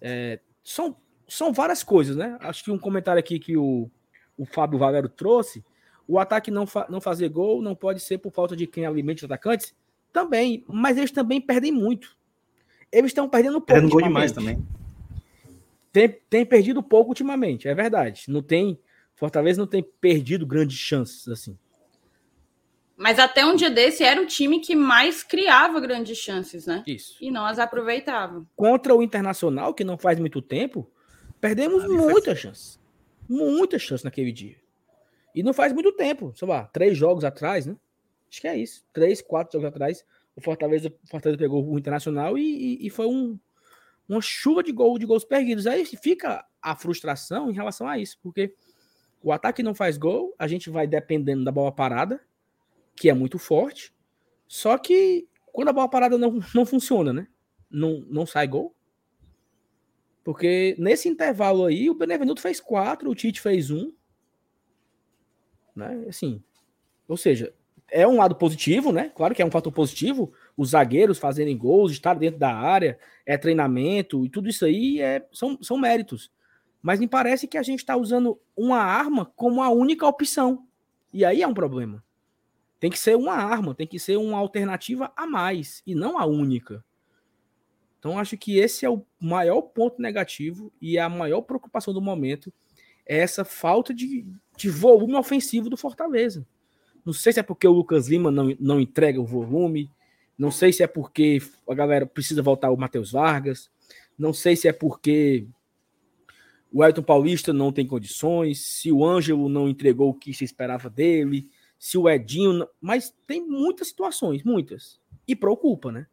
é, 0.00 0.40
são, 0.64 0.96
são 1.28 1.52
várias 1.52 1.84
coisas, 1.84 2.16
né? 2.16 2.36
Acho 2.40 2.64
que 2.64 2.72
um 2.72 2.78
comentário 2.78 3.20
aqui 3.20 3.38
que 3.38 3.56
o, 3.56 3.88
o 4.36 4.44
Fábio 4.44 4.80
Valero 4.80 5.08
trouxe. 5.08 5.64
O 6.08 6.18
ataque 6.18 6.50
não, 6.50 6.66
fa 6.66 6.86
não 6.88 7.00
fazer 7.00 7.28
gol 7.28 7.62
não 7.62 7.76
pode 7.76 8.00
ser 8.00 8.18
por 8.18 8.32
falta 8.32 8.56
de 8.56 8.66
quem 8.66 8.86
alimente 8.86 9.24
os 9.24 9.30
atacantes? 9.30 9.74
Também, 10.12 10.64
mas 10.66 10.96
eles 10.96 11.10
também 11.10 11.40
perdem 11.40 11.70
muito. 11.70 12.16
Eles 12.90 13.10
estão 13.10 13.28
perdendo 13.28 13.60
pouco. 13.60 13.66
Perdendo 13.66 13.90
gol 13.90 14.02
demais 14.02 14.32
também. 14.32 14.66
Tem, 15.92 16.08
tem 16.30 16.46
perdido 16.46 16.82
pouco 16.82 17.10
ultimamente, 17.10 17.68
é 17.68 17.74
verdade. 17.74 18.24
Não 18.28 18.42
tem 18.42 18.80
Fortaleza 19.18 19.60
não 19.60 19.66
tem 19.66 19.82
perdido 19.82 20.46
grandes 20.46 20.78
chances 20.78 21.26
assim. 21.26 21.58
Mas 22.96 23.18
até 23.18 23.44
um 23.44 23.56
dia 23.56 23.68
desse 23.68 24.04
era 24.04 24.22
o 24.22 24.26
time 24.26 24.60
que 24.60 24.76
mais 24.76 25.24
criava 25.24 25.80
grandes 25.80 26.16
chances, 26.18 26.66
né? 26.66 26.84
Isso. 26.86 27.16
E 27.20 27.28
não 27.30 27.44
as 27.44 27.58
aproveitava. 27.58 28.46
Contra 28.54 28.94
o 28.94 29.02
Internacional, 29.02 29.74
que 29.74 29.82
não 29.82 29.98
faz 29.98 30.20
muito 30.20 30.40
tempo, 30.40 30.88
perdemos 31.40 31.84
ah, 31.84 31.88
muitas 31.88 32.38
chances. 32.38 32.80
Muitas 33.28 33.82
chances 33.82 34.04
naquele 34.04 34.30
dia. 34.30 34.56
E 35.38 35.42
não 35.44 35.52
faz 35.52 35.72
muito 35.72 35.92
tempo, 35.92 36.32
sei 36.34 36.48
lá, 36.48 36.64
três 36.64 36.98
jogos 36.98 37.24
atrás, 37.24 37.64
né? 37.64 37.76
Acho 38.28 38.40
que 38.40 38.48
é 38.48 38.56
isso. 38.56 38.84
Três, 38.92 39.22
quatro 39.22 39.52
jogos 39.52 39.68
atrás, 39.68 40.04
o 40.34 40.40
Fortaleza, 40.40 40.92
o 41.04 41.08
Fortaleza 41.08 41.38
pegou 41.38 41.64
o 41.64 41.78
Internacional 41.78 42.36
e, 42.36 42.42
e, 42.42 42.86
e 42.88 42.90
foi 42.90 43.06
um, 43.06 43.38
uma 44.08 44.20
chuva 44.20 44.64
de, 44.64 44.72
gol, 44.72 44.98
de 44.98 45.06
gols 45.06 45.24
perdidos. 45.24 45.68
Aí 45.68 45.84
fica 45.84 46.44
a 46.60 46.74
frustração 46.74 47.48
em 47.48 47.54
relação 47.54 47.86
a 47.86 47.96
isso, 47.96 48.18
porque 48.20 48.52
o 49.22 49.30
ataque 49.30 49.62
não 49.62 49.76
faz 49.76 49.96
gol, 49.96 50.34
a 50.36 50.48
gente 50.48 50.70
vai 50.70 50.88
dependendo 50.88 51.44
da 51.44 51.52
bola 51.52 51.70
parada, 51.70 52.20
que 52.96 53.08
é 53.08 53.14
muito 53.14 53.38
forte. 53.38 53.94
Só 54.48 54.76
que 54.76 55.28
quando 55.52 55.68
a 55.68 55.72
bola 55.72 55.88
parada 55.88 56.18
não, 56.18 56.40
não 56.52 56.66
funciona, 56.66 57.12
né? 57.12 57.28
Não, 57.70 58.04
não 58.10 58.26
sai 58.26 58.48
gol. 58.48 58.74
Porque 60.24 60.74
nesse 60.80 61.08
intervalo 61.08 61.64
aí, 61.64 61.88
o 61.88 61.94
Benevenuto 61.94 62.42
fez 62.42 62.58
quatro, 62.58 63.08
o 63.08 63.14
Tite 63.14 63.40
fez 63.40 63.70
um. 63.70 63.92
Né? 65.78 66.06
Assim, 66.08 66.42
ou 67.06 67.16
seja, 67.16 67.54
é 67.88 68.06
um 68.06 68.16
lado 68.16 68.34
positivo, 68.34 68.92
né? 68.92 69.12
Claro 69.14 69.32
que 69.32 69.40
é 69.40 69.46
um 69.46 69.50
fator 69.50 69.72
positivo. 69.72 70.32
Os 70.56 70.70
zagueiros 70.70 71.18
fazerem 71.18 71.56
gols, 71.56 71.92
estar 71.92 72.14
dentro 72.14 72.40
da 72.40 72.52
área, 72.52 72.98
é 73.24 73.38
treinamento 73.38 74.26
e 74.26 74.28
tudo 74.28 74.48
isso 74.48 74.64
aí 74.64 75.00
é, 75.00 75.24
são, 75.32 75.56
são 75.62 75.78
méritos. 75.78 76.30
Mas 76.82 76.98
me 76.98 77.06
parece 77.06 77.46
que 77.46 77.56
a 77.56 77.62
gente 77.62 77.78
está 77.78 77.96
usando 77.96 78.40
uma 78.56 78.78
arma 78.78 79.24
como 79.36 79.62
a 79.62 79.70
única 79.70 80.06
opção. 80.06 80.66
E 81.12 81.24
aí 81.24 81.42
é 81.42 81.46
um 81.46 81.54
problema. 81.54 82.02
Tem 82.80 82.90
que 82.90 82.98
ser 82.98 83.16
uma 83.16 83.34
arma, 83.34 83.74
tem 83.74 83.86
que 83.86 83.98
ser 83.98 84.16
uma 84.16 84.38
alternativa 84.38 85.12
a 85.16 85.26
mais 85.26 85.82
e 85.86 85.94
não 85.94 86.18
a 86.18 86.26
única. 86.26 86.84
Então 87.98 88.18
acho 88.18 88.36
que 88.36 88.58
esse 88.58 88.84
é 88.84 88.90
o 88.90 89.04
maior 89.20 89.62
ponto 89.62 90.02
negativo 90.02 90.72
e 90.80 90.98
a 90.98 91.08
maior 91.08 91.42
preocupação 91.42 91.94
do 91.94 92.00
momento 92.00 92.52
é 93.08 93.18
essa 93.18 93.44
falta 93.44 93.94
de, 93.94 94.26
de 94.56 94.68
volume 94.68 95.14
ofensivo 95.14 95.70
do 95.70 95.76
Fortaleza. 95.76 96.46
Não 97.04 97.12
sei 97.12 97.32
se 97.32 97.40
é 97.40 97.42
porque 97.42 97.66
o 97.66 97.72
Lucas 97.72 98.06
Lima 98.08 98.30
não, 98.30 98.54
não 98.60 98.78
entrega 98.78 99.18
o 99.18 99.24
volume, 99.24 99.90
não 100.36 100.50
sei 100.50 100.72
se 100.72 100.82
é 100.82 100.86
porque 100.86 101.40
a 101.66 101.74
galera 101.74 102.06
precisa 102.06 102.42
voltar 102.42 102.70
o 102.70 102.76
Matheus 102.76 103.12
Vargas, 103.12 103.70
não 104.18 104.32
sei 104.32 104.54
se 104.54 104.68
é 104.68 104.72
porque 104.72 105.46
o 106.70 106.84
Elton 106.84 107.02
Paulista 107.02 107.52
não 107.52 107.72
tem 107.72 107.86
condições, 107.86 108.60
se 108.60 108.92
o 108.92 109.04
Ângelo 109.04 109.48
não 109.48 109.68
entregou 109.68 110.10
o 110.10 110.14
que 110.14 110.34
se 110.34 110.44
esperava 110.44 110.90
dele, 110.90 111.48
se 111.78 111.96
o 111.96 112.08
Edinho. 112.08 112.52
Não... 112.52 112.68
Mas 112.80 113.14
tem 113.26 113.46
muitas 113.46 113.88
situações, 113.88 114.42
muitas. 114.42 115.00
E 115.26 115.34
preocupa, 115.34 115.90
né? 115.90 116.06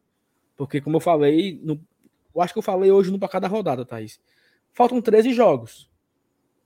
Porque, 0.56 0.80
como 0.80 0.96
eu 0.96 1.00
falei, 1.00 1.60
no... 1.62 1.78
eu 2.34 2.40
acho 2.40 2.54
que 2.54 2.58
eu 2.58 2.62
falei 2.62 2.90
hoje 2.90 3.10
no 3.10 3.18
para 3.18 3.28
cada 3.28 3.48
rodada, 3.48 3.84
Thaís. 3.84 4.18
faltam 4.72 5.02
13 5.02 5.32
jogos. 5.34 5.90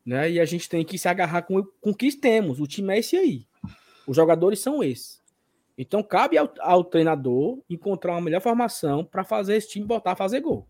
Né? 0.05 0.33
E 0.33 0.41
a 0.41 0.45
gente 0.45 0.69
tem 0.69 0.85
que 0.85 0.99
se 0.99 1.09
agarrar 1.09 1.43
com, 1.43 1.63
com 1.81 1.91
o 1.91 1.95
que 1.95 2.13
temos. 2.13 2.61
O 2.61 2.67
time 2.67 2.95
é 2.95 2.99
esse 2.99 3.17
aí. 3.17 3.47
Os 4.07 4.17
jogadores 4.17 4.59
são 4.61 4.83
esses. 4.83 5.21
Então 5.77 6.03
cabe 6.03 6.37
ao, 6.37 6.53
ao 6.61 6.85
treinador 6.85 7.59
encontrar 7.69 8.13
uma 8.13 8.21
melhor 8.21 8.41
formação 8.41 9.05
para 9.05 9.25
fazer 9.25 9.57
esse 9.57 9.71
time 9.71 9.87
botar 9.87 10.13
a 10.13 10.17
fazer 10.17 10.41
gol. 10.41 10.67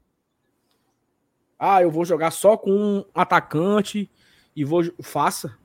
Ah, 1.58 1.82
eu 1.82 1.90
vou 1.90 2.04
jogar 2.04 2.30
só 2.30 2.56
com 2.56 2.70
um 2.70 3.04
atacante 3.14 4.10
e 4.56 4.64
vou. 4.64 4.82
Faça. 5.02 5.58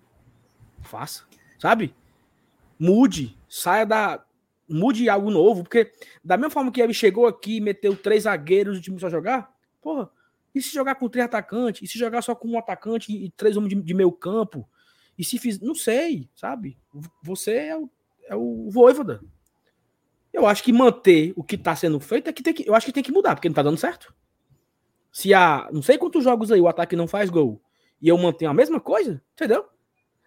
Faça. 0.82 1.24
Sabe? 1.58 1.96
Mude. 2.78 3.38
Saia 3.48 3.86
da. 3.86 4.26
Mude 4.68 5.08
algo 5.08 5.30
novo. 5.30 5.64
Porque, 5.64 5.92
da 6.24 6.36
mesma 6.38 6.50
forma 6.50 6.72
que 6.72 6.82
ele 6.82 6.94
chegou 6.94 7.28
aqui 7.28 7.58
e 7.58 7.62
meteu 7.62 7.96
três 7.96 8.24
zagueiros 8.24 8.76
e 8.76 8.80
o 8.80 8.82
time 8.82 9.00
só 9.00 9.10
jogar, 9.10 9.54
porra, 9.82 10.10
e 10.56 10.62
se 10.62 10.74
jogar 10.74 10.96
com 10.96 11.10
três 11.10 11.26
atacantes? 11.26 11.82
E 11.82 11.88
se 11.92 12.00
jogar 12.00 12.22
só 12.22 12.34
com 12.34 12.48
um 12.48 12.58
atacante 12.58 13.12
e 13.12 13.30
três 13.32 13.58
homens 13.58 13.76
de, 13.76 13.82
de 13.82 13.94
meio 13.94 14.12
campo? 14.12 14.68
E 15.18 15.24
se 15.24 15.38
fiz. 15.38 15.60
Não 15.60 15.76
sei, 15.76 16.30
sabe? 16.34 16.78
Você 17.22 17.52
é 17.52 17.78
o, 17.78 17.90
é 18.28 18.36
o 18.36 18.70
Voivoda. 18.70 19.22
Eu 20.32 20.46
acho 20.46 20.64
que 20.64 20.74
manter 20.74 21.34
o 21.36 21.44
que 21.44 21.56
está 21.56 21.76
sendo 21.76 22.00
feito 22.00 22.30
é 22.30 22.34
que 22.34 22.42
tem 22.42 22.54
que. 22.54 22.68
Eu 22.68 22.74
acho 22.74 22.86
que 22.86 22.92
tem 22.92 23.04
que 23.04 23.12
mudar, 23.12 23.36
porque 23.36 23.48
não 23.48 23.54
está 23.54 23.64
dando 23.64 23.78
certo. 23.78 24.14
Se 25.12 25.34
há 25.34 25.70
não 25.72 25.82
sei 25.82 25.98
quantos 25.98 26.24
jogos 26.24 26.52
aí 26.52 26.60
o 26.60 26.68
ataque 26.68 26.96
não 26.96 27.08
faz 27.08 27.30
gol 27.30 27.62
e 28.02 28.08
eu 28.08 28.18
mantenho 28.18 28.52
a 28.52 28.54
mesma 28.54 28.80
coisa, 28.80 29.22
entendeu? 29.34 29.66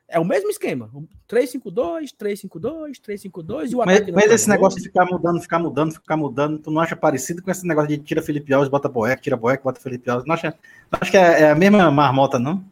É 0.09 0.19
o 0.19 0.25
mesmo 0.25 0.49
esquema. 0.49 0.91
3-5-2, 1.29 2.15
3-5-2, 2.19 2.93
3-5-2 2.99 3.71
e 3.71 3.77
o 3.77 3.83
ataque 3.83 4.11
Mas, 4.11 4.25
mas 4.25 4.33
esse 4.33 4.49
negócio 4.49 4.79
de 4.81 4.87
ficar 4.89 5.05
mudando, 5.05 5.41
ficar 5.43 5.59
mudando, 5.59 5.93
ficar 5.93 6.17
mudando, 6.17 6.59
tu 6.59 6.71
não 6.71 6.81
acha 6.81 6.97
parecido 6.97 7.43
com 7.43 7.51
esse 7.51 7.67
negócio 7.67 7.91
de 7.91 7.99
tira 7.99 8.23
Felipe 8.23 8.53
Alves, 8.55 8.71
bota 8.71 8.89
Boeck, 8.89 9.21
tira 9.21 9.37
Boeck, 9.37 9.63
bota 9.63 9.79
Felipe 9.79 10.09
Alves? 10.09 10.27
Não 10.27 10.35
acha, 10.35 10.55
não 10.91 10.99
acha 10.99 11.11
que 11.11 11.17
é, 11.19 11.43
é, 11.43 11.51
a 11.51 11.55
mesma 11.55 11.91
marmota, 11.91 12.39
não? 12.39 12.65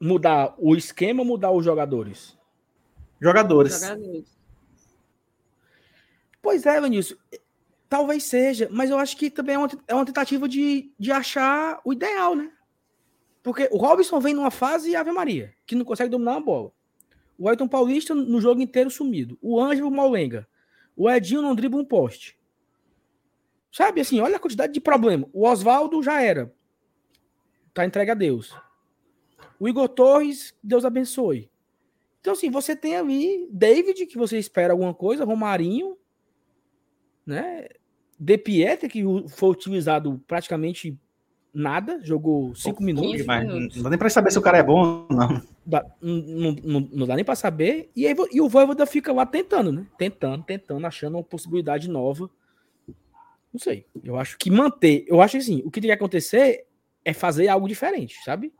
Mudar 0.00 0.54
o 0.56 0.76
esquema 0.76 1.22
ou 1.22 1.26
mudar 1.26 1.50
os 1.50 1.64
jogadores? 1.64 2.38
Jogadores. 3.20 3.80
Jogadores. 3.80 4.36
Pois 6.40 6.64
é, 6.64 6.80
Vinícius. 6.80 7.18
Talvez 7.88 8.22
seja, 8.22 8.68
mas 8.70 8.90
eu 8.90 8.98
acho 8.98 9.16
que 9.16 9.30
também 9.30 9.56
é 9.56 9.58
uma, 9.58 9.68
é 9.88 9.94
uma 9.94 10.06
tentativa 10.06 10.48
de, 10.48 10.92
de 10.96 11.10
achar 11.10 11.80
o 11.84 11.92
ideal, 11.92 12.36
né? 12.36 12.52
Porque 13.46 13.68
o 13.70 13.76
Robson 13.76 14.18
vem 14.18 14.34
numa 14.34 14.50
fase 14.50 14.96
Ave 14.96 15.12
Maria, 15.12 15.54
que 15.64 15.76
não 15.76 15.84
consegue 15.84 16.10
dominar 16.10 16.34
a 16.34 16.40
bola. 16.40 16.72
O 17.38 17.48
Ayrton 17.48 17.68
Paulista 17.68 18.12
no 18.12 18.40
jogo 18.40 18.60
inteiro 18.60 18.90
sumido. 18.90 19.38
O 19.40 19.60
Ângelo 19.60 19.88
Maulenga. 19.88 20.48
O 20.96 21.08
Edinho 21.08 21.42
não 21.42 21.54
dribla 21.54 21.80
um 21.80 21.84
poste. 21.84 22.36
Sabe 23.70 24.00
assim, 24.00 24.18
olha 24.18 24.34
a 24.34 24.40
quantidade 24.40 24.72
de 24.72 24.80
problema. 24.80 25.28
O 25.32 25.46
Oswaldo 25.46 26.02
já 26.02 26.20
era. 26.20 26.52
Tá 27.72 27.86
entregue 27.86 28.10
a 28.10 28.14
Deus. 28.14 28.52
O 29.60 29.68
Igor 29.68 29.88
Torres, 29.90 30.52
Deus 30.60 30.84
abençoe. 30.84 31.48
Então, 32.20 32.32
assim, 32.32 32.50
você 32.50 32.74
tem 32.74 32.96
ali 32.96 33.46
David, 33.48 34.06
que 34.06 34.18
você 34.18 34.38
espera 34.38 34.72
alguma 34.72 34.92
coisa, 34.92 35.24
Romarinho, 35.24 35.96
né? 37.24 37.68
De 38.18 38.36
Pietre, 38.38 38.88
que 38.88 39.04
foi 39.28 39.50
utilizado 39.50 40.20
praticamente 40.26 40.98
nada, 41.56 41.98
jogou 42.02 42.54
cinco 42.54 42.82
minutos. 42.82 43.24
Não 43.74 43.82
dá 43.82 43.90
nem 43.90 43.98
para 43.98 44.10
saber 44.10 44.30
se 44.30 44.38
o 44.38 44.42
cara 44.42 44.58
é 44.58 44.62
bom 44.62 45.06
não. 45.10 45.42
Dá, 45.64 45.84
não, 46.00 46.52
não, 46.62 46.88
não, 46.92 47.06
dá 47.06 47.16
nem 47.16 47.24
para 47.24 47.34
saber. 47.34 47.90
E, 47.96 48.06
aí, 48.06 48.14
e 48.30 48.40
o 48.40 48.48
Voivoda 48.48 48.84
fica 48.84 49.12
lá 49.12 49.24
tentando, 49.24 49.72
né? 49.72 49.86
Tentando, 49.98 50.44
tentando, 50.44 50.86
achando 50.86 51.16
uma 51.16 51.24
possibilidade 51.24 51.88
nova. 51.88 52.30
Não 53.52 53.58
sei. 53.58 53.86
Eu 54.04 54.18
acho 54.18 54.36
que 54.36 54.50
manter. 54.50 55.04
Eu 55.08 55.22
acho 55.22 55.38
assim, 55.38 55.62
o 55.64 55.70
que 55.70 55.80
tem 55.80 55.88
que 55.88 55.94
acontecer 55.94 56.66
é 57.04 57.14
fazer 57.14 57.48
algo 57.48 57.66
diferente, 57.66 58.22
sabe? 58.22 58.52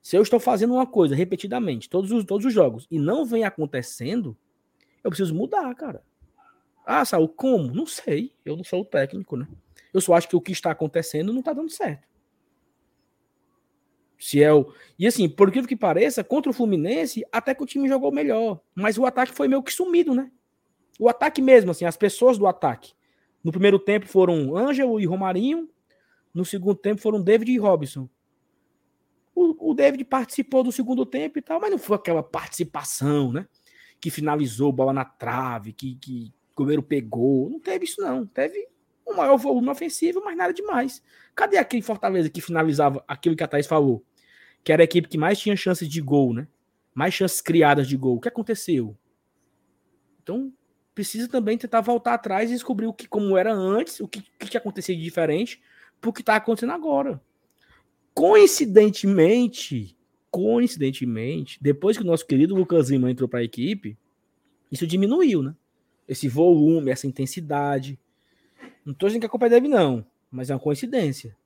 Se 0.00 0.16
eu 0.16 0.22
estou 0.22 0.40
fazendo 0.40 0.74
uma 0.74 0.86
coisa 0.86 1.14
repetidamente, 1.14 1.88
todos 1.88 2.10
os, 2.10 2.24
todos 2.24 2.46
os 2.46 2.52
jogos, 2.52 2.88
e 2.90 2.98
não 2.98 3.24
vem 3.24 3.44
acontecendo, 3.44 4.36
eu 5.04 5.10
preciso 5.10 5.34
mudar, 5.34 5.72
cara. 5.74 6.02
Ah, 6.84 7.04
Saul, 7.04 7.28
como? 7.28 7.72
Não 7.72 7.86
sei. 7.86 8.32
Eu 8.44 8.56
não 8.56 8.64
sou 8.64 8.80
o 8.80 8.84
técnico, 8.84 9.36
né? 9.36 9.46
Eu 9.92 10.00
só 10.00 10.14
acho 10.14 10.28
que 10.28 10.34
o 10.34 10.40
que 10.40 10.50
está 10.50 10.70
acontecendo 10.70 11.32
não 11.32 11.40
está 11.40 11.52
dando 11.52 11.70
certo. 11.70 12.11
Se 14.22 14.40
é. 14.40 14.50
E 14.96 15.04
assim, 15.04 15.28
por 15.28 15.48
incrível 15.48 15.68
que 15.68 15.74
pareça, 15.74 16.22
contra 16.22 16.48
o 16.48 16.54
Fluminense, 16.54 17.24
até 17.32 17.52
que 17.52 17.62
o 17.64 17.66
time 17.66 17.88
jogou 17.88 18.12
melhor. 18.12 18.60
Mas 18.72 18.96
o 18.96 19.04
ataque 19.04 19.34
foi 19.34 19.48
meio 19.48 19.64
que 19.64 19.72
sumido, 19.72 20.14
né? 20.14 20.30
O 20.96 21.08
ataque 21.08 21.42
mesmo, 21.42 21.72
assim, 21.72 21.84
as 21.84 21.96
pessoas 21.96 22.38
do 22.38 22.46
ataque. 22.46 22.92
No 23.42 23.50
primeiro 23.50 23.80
tempo 23.80 24.06
foram 24.06 24.56
Ângelo 24.56 25.00
e 25.00 25.06
Romarinho. 25.06 25.68
No 26.32 26.44
segundo 26.44 26.76
tempo 26.76 27.00
foram 27.00 27.20
David 27.20 27.50
e 27.50 27.58
Robson. 27.58 28.08
O, 29.34 29.72
o 29.72 29.74
David 29.74 30.04
participou 30.04 30.62
do 30.62 30.70
segundo 30.70 31.04
tempo 31.04 31.40
e 31.40 31.42
tal, 31.42 31.60
mas 31.60 31.72
não 31.72 31.78
foi 31.78 31.96
aquela 31.96 32.22
participação, 32.22 33.32
né? 33.32 33.48
Que 34.00 34.08
finalizou 34.08 34.70
bola 34.70 34.92
na 34.92 35.04
trave, 35.04 35.72
que, 35.72 35.96
que 35.96 36.32
o 36.52 36.58
goleiro 36.58 36.82
pegou. 36.84 37.50
Não 37.50 37.58
teve 37.58 37.86
isso, 37.86 38.00
não. 38.00 38.24
Teve 38.24 38.68
um 39.04 39.16
maior 39.16 39.36
volume 39.36 39.68
ofensivo, 39.68 40.22
mas 40.24 40.36
nada 40.36 40.54
demais. 40.54 41.02
Cadê 41.34 41.58
aquele 41.58 41.82
Fortaleza 41.82 42.30
que 42.30 42.40
finalizava 42.40 43.02
aquilo 43.08 43.34
que 43.34 43.42
a 43.42 43.48
Thaís 43.48 43.66
falou? 43.66 44.04
Que 44.64 44.72
era 44.72 44.82
a 44.82 44.84
equipe 44.84 45.08
que 45.08 45.18
mais 45.18 45.38
tinha 45.38 45.56
chances 45.56 45.88
de 45.88 46.00
gol, 46.00 46.32
né? 46.32 46.46
Mais 46.94 47.14
chances 47.14 47.40
criadas 47.40 47.88
de 47.88 47.96
gol. 47.96 48.16
O 48.16 48.20
que 48.20 48.28
aconteceu? 48.28 48.96
Então, 50.22 50.52
precisa 50.94 51.28
também 51.28 51.58
tentar 51.58 51.80
voltar 51.80 52.14
atrás 52.14 52.50
e 52.50 52.54
descobrir 52.54 52.86
o 52.86 52.92
que 52.92 53.08
como 53.08 53.36
era 53.36 53.52
antes, 53.52 54.00
o 54.00 54.06
que, 54.06 54.22
que 54.38 54.48
tinha 54.48 54.60
acontecido 54.60 54.96
de 54.98 55.02
diferente, 55.02 55.60
pro 56.00 56.12
que 56.12 56.20
está 56.20 56.36
acontecendo 56.36 56.72
agora. 56.72 57.20
Coincidentemente, 58.14 59.96
coincidentemente, 60.30 61.58
depois 61.60 61.96
que 61.96 62.02
o 62.02 62.06
nosso 62.06 62.26
querido 62.26 62.54
Lucas 62.54 62.90
Lima 62.90 63.10
entrou 63.10 63.28
para 63.28 63.40
a 63.40 63.44
equipe, 63.44 63.98
isso 64.70 64.86
diminuiu, 64.86 65.42
né? 65.42 65.54
esse 66.12 66.28
volume, 66.28 66.90
essa 66.90 67.06
intensidade. 67.06 67.98
Não 68.84 68.92
estou 68.92 69.08
dizendo 69.08 69.20
que 69.20 69.26
a 69.26 69.30
culpa 69.30 69.46
é 69.46 69.48
dele, 69.48 69.68
não, 69.68 70.04
mas 70.30 70.50
é 70.50 70.54
uma 70.54 70.60
coincidência. 70.60 71.36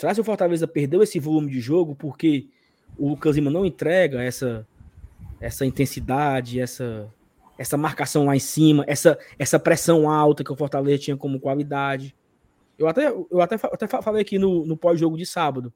Será 0.00 0.14
que 0.14 0.20
o 0.22 0.24
Fortaleza 0.24 0.66
perdeu 0.66 1.02
esse 1.02 1.20
volume 1.20 1.50
de 1.50 1.60
jogo 1.60 1.94
porque 1.94 2.48
o 2.96 3.10
Lucas 3.10 3.36
Lima 3.36 3.50
não 3.50 3.66
entrega 3.66 4.22
essa, 4.22 4.66
essa 5.38 5.66
intensidade, 5.66 6.58
essa, 6.58 7.12
essa 7.58 7.76
marcação 7.76 8.24
lá 8.24 8.34
em 8.34 8.40
cima, 8.40 8.82
essa, 8.86 9.18
essa 9.38 9.58
pressão 9.58 10.08
alta 10.08 10.42
que 10.42 10.50
o 10.50 10.56
Fortaleza 10.56 11.02
tinha 11.02 11.18
como 11.18 11.38
qualidade? 11.38 12.16
Eu 12.78 12.88
até, 12.88 13.08
eu 13.10 13.42
até, 13.42 13.56
até 13.56 13.86
falei 13.86 14.22
aqui 14.22 14.38
no, 14.38 14.64
no 14.64 14.74
pós-jogo 14.74 15.18
de 15.18 15.26
sábado. 15.26 15.70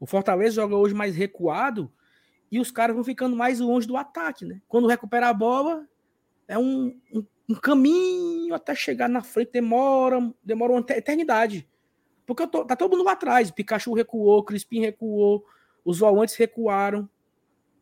O 0.00 0.06
Fortaleza 0.06 0.54
joga 0.54 0.74
hoje 0.74 0.94
mais 0.94 1.14
recuado 1.14 1.92
e 2.50 2.58
os 2.58 2.70
caras 2.70 2.96
vão 2.96 3.04
ficando 3.04 3.36
mais 3.36 3.60
longe 3.60 3.86
do 3.86 3.98
ataque, 3.98 4.46
né? 4.46 4.62
Quando 4.66 4.88
recupera 4.88 5.28
a 5.28 5.34
bola, 5.34 5.86
é 6.48 6.58
um, 6.58 6.98
um, 7.12 7.22
um, 7.50 7.54
caminho 7.54 8.54
até 8.54 8.74
chegar 8.74 9.10
na 9.10 9.22
frente, 9.22 9.52
demora, 9.52 10.32
demora 10.42 10.72
uma 10.72 10.80
eternidade. 10.88 11.68
Porque 12.28 12.46
tô, 12.46 12.62
tá 12.62 12.76
todo 12.76 12.90
mundo 12.90 13.04
lá 13.04 13.12
atrás. 13.12 13.50
Pikachu 13.50 13.94
recuou, 13.94 14.44
Crispim 14.44 14.80
recuou, 14.80 15.46
os 15.82 15.98
volantes 15.98 16.36
recuaram. 16.36 17.08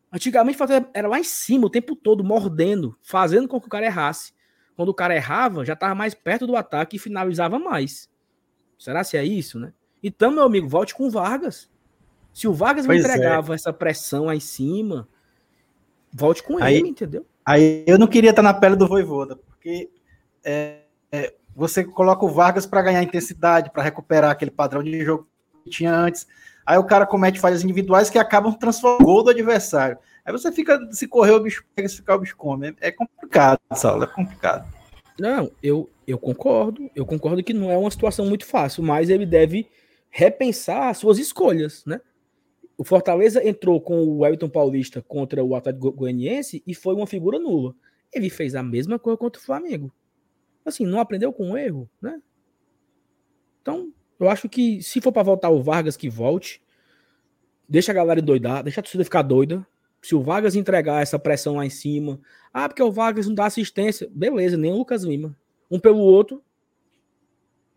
Antigamente 0.09 0.57
era 0.93 1.05
lá 1.05 1.19
em 1.19 1.23
cima 1.25 1.67
o 1.67 1.69
tempo 1.69 1.97
todo, 1.97 2.23
mordendo, 2.23 2.97
fazendo 3.03 3.45
com 3.45 3.59
que 3.59 3.67
o 3.67 3.69
cara 3.69 3.85
errasse. 3.85 4.31
Quando 4.77 4.87
o 4.87 4.93
cara 4.93 5.13
errava, 5.13 5.65
já 5.65 5.73
estava 5.73 5.93
mais 5.93 6.13
perto 6.13 6.47
do 6.47 6.55
ataque 6.55 6.95
e 6.95 6.99
finalizava 6.99 7.59
mais. 7.59 8.09
Será 8.79 9.03
se 9.03 9.17
é 9.17 9.25
isso, 9.25 9.59
né? 9.59 9.73
Então, 10.01 10.31
meu 10.31 10.43
amigo, 10.43 10.65
volte 10.65 10.95
com 10.95 11.07
o 11.07 11.11
Vargas. 11.11 11.69
Se 12.33 12.47
o 12.47 12.53
Vargas 12.53 12.85
pois 12.85 13.03
me 13.03 13.05
é. 13.05 13.13
entregava 13.13 13.53
é. 13.53 13.55
essa 13.55 13.73
pressão 13.73 14.29
aí 14.29 14.37
em 14.37 14.39
cima, 14.39 15.09
volte 16.13 16.41
com 16.41 16.63
aí, 16.63 16.77
ele, 16.77 16.87
entendeu? 16.87 17.25
Aí 17.45 17.83
eu 17.85 17.99
não 17.99 18.07
queria 18.07 18.29
estar 18.29 18.41
na 18.41 18.53
pele 18.53 18.77
do 18.77 18.87
Voivoda, 18.87 19.35
porque 19.35 19.89
é, 20.41 20.83
é, 21.11 21.33
você 21.57 21.83
coloca 21.83 22.23
o 22.23 22.29
Vargas 22.29 22.67
para 22.67 22.83
ganhar 22.83 23.01
intensidade, 23.01 23.71
para 23.71 23.81
recuperar 23.81 24.29
aquele 24.29 24.51
padrão 24.51 24.83
de 24.83 25.03
jogo 25.03 25.27
que 25.63 25.71
tinha 25.71 25.91
antes. 25.91 26.27
Aí 26.63 26.77
o 26.77 26.83
cara 26.83 27.03
comete 27.03 27.39
falhas 27.39 27.63
individuais 27.63 28.11
que 28.11 28.19
acabam 28.19 28.53
transformando 28.53 29.01
o 29.01 29.05
gol 29.05 29.23
do 29.23 29.31
adversário. 29.31 29.97
Aí 30.23 30.31
você 30.31 30.51
fica, 30.51 30.79
se 30.91 31.07
correr 31.07 31.31
o 31.31 31.39
bicho 31.39 31.65
pega, 31.73 31.89
se 31.89 31.95
ficar 31.95 32.15
o 32.15 32.19
bicho 32.19 32.37
come. 32.37 32.75
É, 32.79 32.91
complicado, 32.91 33.59
Saulo, 33.73 34.03
é 34.03 34.07
complicado. 34.07 34.71
Não, 35.19 35.49
eu, 35.63 35.89
eu 36.05 36.19
concordo. 36.19 36.91
Eu 36.95 37.07
concordo 37.07 37.43
que 37.43 37.53
não 37.53 37.71
é 37.71 37.77
uma 37.77 37.89
situação 37.89 38.27
muito 38.27 38.45
fácil, 38.45 38.83
mas 38.83 39.09
ele 39.09 39.25
deve 39.25 39.67
repensar 40.11 40.89
as 40.89 40.99
suas 40.99 41.17
escolhas, 41.17 41.83
né? 41.87 41.99
O 42.77 42.83
Fortaleza 42.83 43.43
entrou 43.43 43.81
com 43.81 44.03
o 44.03 44.23
Everton 44.23 44.49
Paulista 44.49 45.01
contra 45.01 45.43
o 45.43 45.55
Atlético 45.55 45.91
Goianiense 45.91 46.61
e 46.67 46.75
foi 46.75 46.93
uma 46.93 47.07
figura 47.07 47.39
nula. 47.39 47.73
Ele 48.13 48.29
fez 48.29 48.53
a 48.53 48.61
mesma 48.61 48.99
coisa 48.99 49.17
contra 49.17 49.41
o 49.41 49.43
Flamengo. 49.43 49.91
Assim, 50.67 50.85
não 50.85 50.99
aprendeu 50.99 51.31
com 51.31 51.51
o 51.51 51.57
erro, 51.57 51.89
né? 52.01 52.21
Então, 53.61 53.93
eu 54.19 54.29
acho 54.29 54.49
que 54.49 54.81
se 54.81 54.99
for 54.99 55.11
para 55.11 55.23
voltar 55.23 55.49
o 55.49 55.61
Vargas, 55.61 55.95
que 55.95 56.09
volte. 56.09 56.61
Deixa 57.69 57.91
a 57.91 57.95
galera 57.95 58.21
doidar, 58.21 58.63
deixa 58.63 58.79
a 58.79 58.83
torcida 58.83 59.03
ficar 59.03 59.21
doida. 59.21 59.65
Se 60.01 60.15
o 60.15 60.21
Vargas 60.21 60.55
entregar 60.55 61.01
essa 61.01 61.19
pressão 61.19 61.55
lá 61.55 61.65
em 61.65 61.69
cima, 61.69 62.19
ah, 62.53 62.69
porque 62.69 62.81
o 62.81 62.91
Vargas 62.91 63.27
não 63.27 63.35
dá 63.35 63.45
assistência, 63.45 64.09
beleza, 64.11 64.55
nem 64.55 64.71
o 64.71 64.77
Lucas 64.77 65.03
Lima. 65.03 65.37
Um 65.69 65.79
pelo 65.79 65.99
outro, 65.99 66.43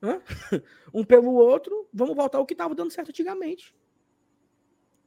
um 0.95 1.05
pelo 1.05 1.35
outro, 1.35 1.89
vamos 1.93 2.17
voltar 2.17 2.39
ao 2.39 2.47
que 2.47 2.55
estava 2.55 2.75
dando 2.75 2.91
certo 2.91 3.11
antigamente. 3.11 3.75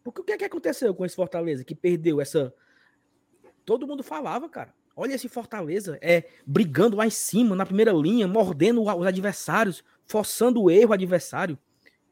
Porque 0.03 0.21
o 0.21 0.23
que 0.23 0.33
é 0.33 0.37
que 0.37 0.45
aconteceu 0.45 0.93
com 0.93 1.05
esse 1.05 1.15
Fortaleza 1.15 1.63
que 1.63 1.75
perdeu 1.75 2.19
essa. 2.19 2.53
Todo 3.65 3.87
mundo 3.87 4.03
falava, 4.03 4.49
cara. 4.49 4.73
Olha 4.95 5.13
esse 5.13 5.27
Fortaleza, 5.27 5.97
é 6.01 6.25
brigando 6.45 6.97
lá 6.97 7.05
em 7.05 7.11
cima, 7.11 7.55
na 7.55 7.65
primeira 7.65 7.91
linha, 7.91 8.27
mordendo 8.27 8.83
os 8.83 9.07
adversários, 9.07 9.83
forçando 10.05 10.61
o 10.61 10.69
erro 10.69 10.93
adversário. 10.93 11.57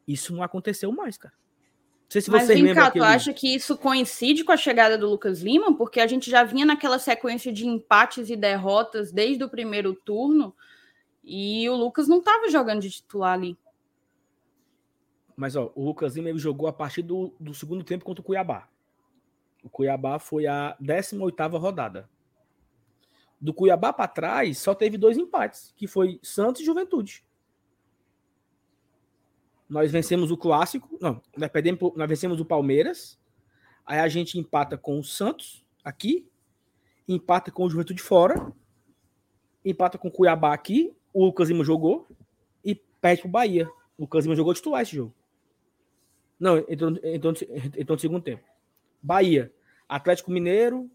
Isso 0.06 0.34
não 0.34 0.42
aconteceu 0.42 0.90
mais, 0.90 1.16
cara. 1.16 1.34
Não 1.34 2.10
sei 2.10 2.20
se 2.20 2.30
Mas 2.30 2.44
vocês 2.44 2.60
vem 2.60 2.74
cá, 2.74 2.86
aquele... 2.86 3.04
tu 3.04 3.08
acha 3.08 3.32
que 3.32 3.54
isso 3.54 3.76
coincide 3.78 4.44
com 4.44 4.52
a 4.52 4.56
chegada 4.56 4.98
do 4.98 5.08
Lucas 5.08 5.40
Lima? 5.40 5.74
Porque 5.76 6.00
a 6.00 6.06
gente 6.06 6.30
já 6.30 6.42
vinha 6.42 6.66
naquela 6.66 6.98
sequência 6.98 7.52
de 7.52 7.66
empates 7.66 8.28
e 8.28 8.36
derrotas 8.36 9.12
desde 9.12 9.42
o 9.44 9.48
primeiro 9.48 9.94
turno 9.94 10.54
e 11.24 11.68
o 11.70 11.74
Lucas 11.76 12.08
não 12.08 12.18
estava 12.18 12.48
jogando 12.50 12.80
de 12.80 12.90
titular 12.90 13.34
ali. 13.34 13.56
Mas 15.36 15.56
ó, 15.56 15.72
o 15.74 15.84
Lucas 15.84 16.16
Lima 16.16 16.28
ele 16.28 16.38
jogou 16.38 16.68
a 16.68 16.72
partir 16.72 17.02
do, 17.02 17.32
do 17.38 17.54
segundo 17.54 17.84
tempo 17.84 18.04
contra 18.04 18.20
o 18.20 18.24
Cuiabá. 18.24 18.68
O 19.62 19.70
Cuiabá 19.70 20.18
foi 20.18 20.46
a 20.46 20.76
18ª 20.82 21.58
rodada. 21.58 22.10
Do 23.42 23.52
Cuiabá 23.52 23.92
para 23.92 24.06
trás, 24.06 24.58
só 24.58 24.72
teve 24.72 24.96
dois 24.96 25.18
empates, 25.18 25.74
que 25.76 25.88
foi 25.88 26.20
Santos 26.22 26.62
e 26.62 26.64
Juventude. 26.64 27.24
Nós 29.68 29.90
vencemos 29.90 30.30
o 30.30 30.36
clássico, 30.36 30.96
não, 31.00 31.20
nós, 31.36 31.50
perdemos, 31.50 31.92
nós 31.96 32.08
vencemos 32.08 32.38
o 32.38 32.44
Palmeiras, 32.44 33.18
aí 33.84 33.98
a 33.98 34.06
gente 34.06 34.38
empata 34.38 34.78
com 34.78 34.96
o 34.96 35.02
Santos 35.02 35.66
aqui, 35.82 36.30
empata 37.08 37.50
com 37.50 37.64
o 37.64 37.70
Juventude 37.70 38.00
fora, 38.00 38.52
empata 39.64 39.98
com 39.98 40.06
o 40.06 40.12
Cuiabá 40.12 40.54
aqui, 40.54 40.94
o 41.12 41.24
Lucas 41.24 41.48
Lima 41.48 41.64
jogou 41.64 42.08
e 42.64 42.76
perde 42.76 43.22
pro 43.22 43.30
Bahia. 43.30 43.68
O 43.98 44.02
Lucas 44.02 44.24
Lima 44.24 44.36
jogou 44.36 44.54
titular 44.54 44.82
esse 44.82 44.94
jogo. 44.94 45.12
Não, 46.38 46.58
entrou, 46.58 46.90
entrou, 47.02 47.34
entrou 47.76 47.96
no 47.96 48.00
segundo 48.00 48.22
tempo. 48.22 48.44
Bahia, 49.02 49.52
Atlético 49.88 50.30
Mineiro, 50.30 50.90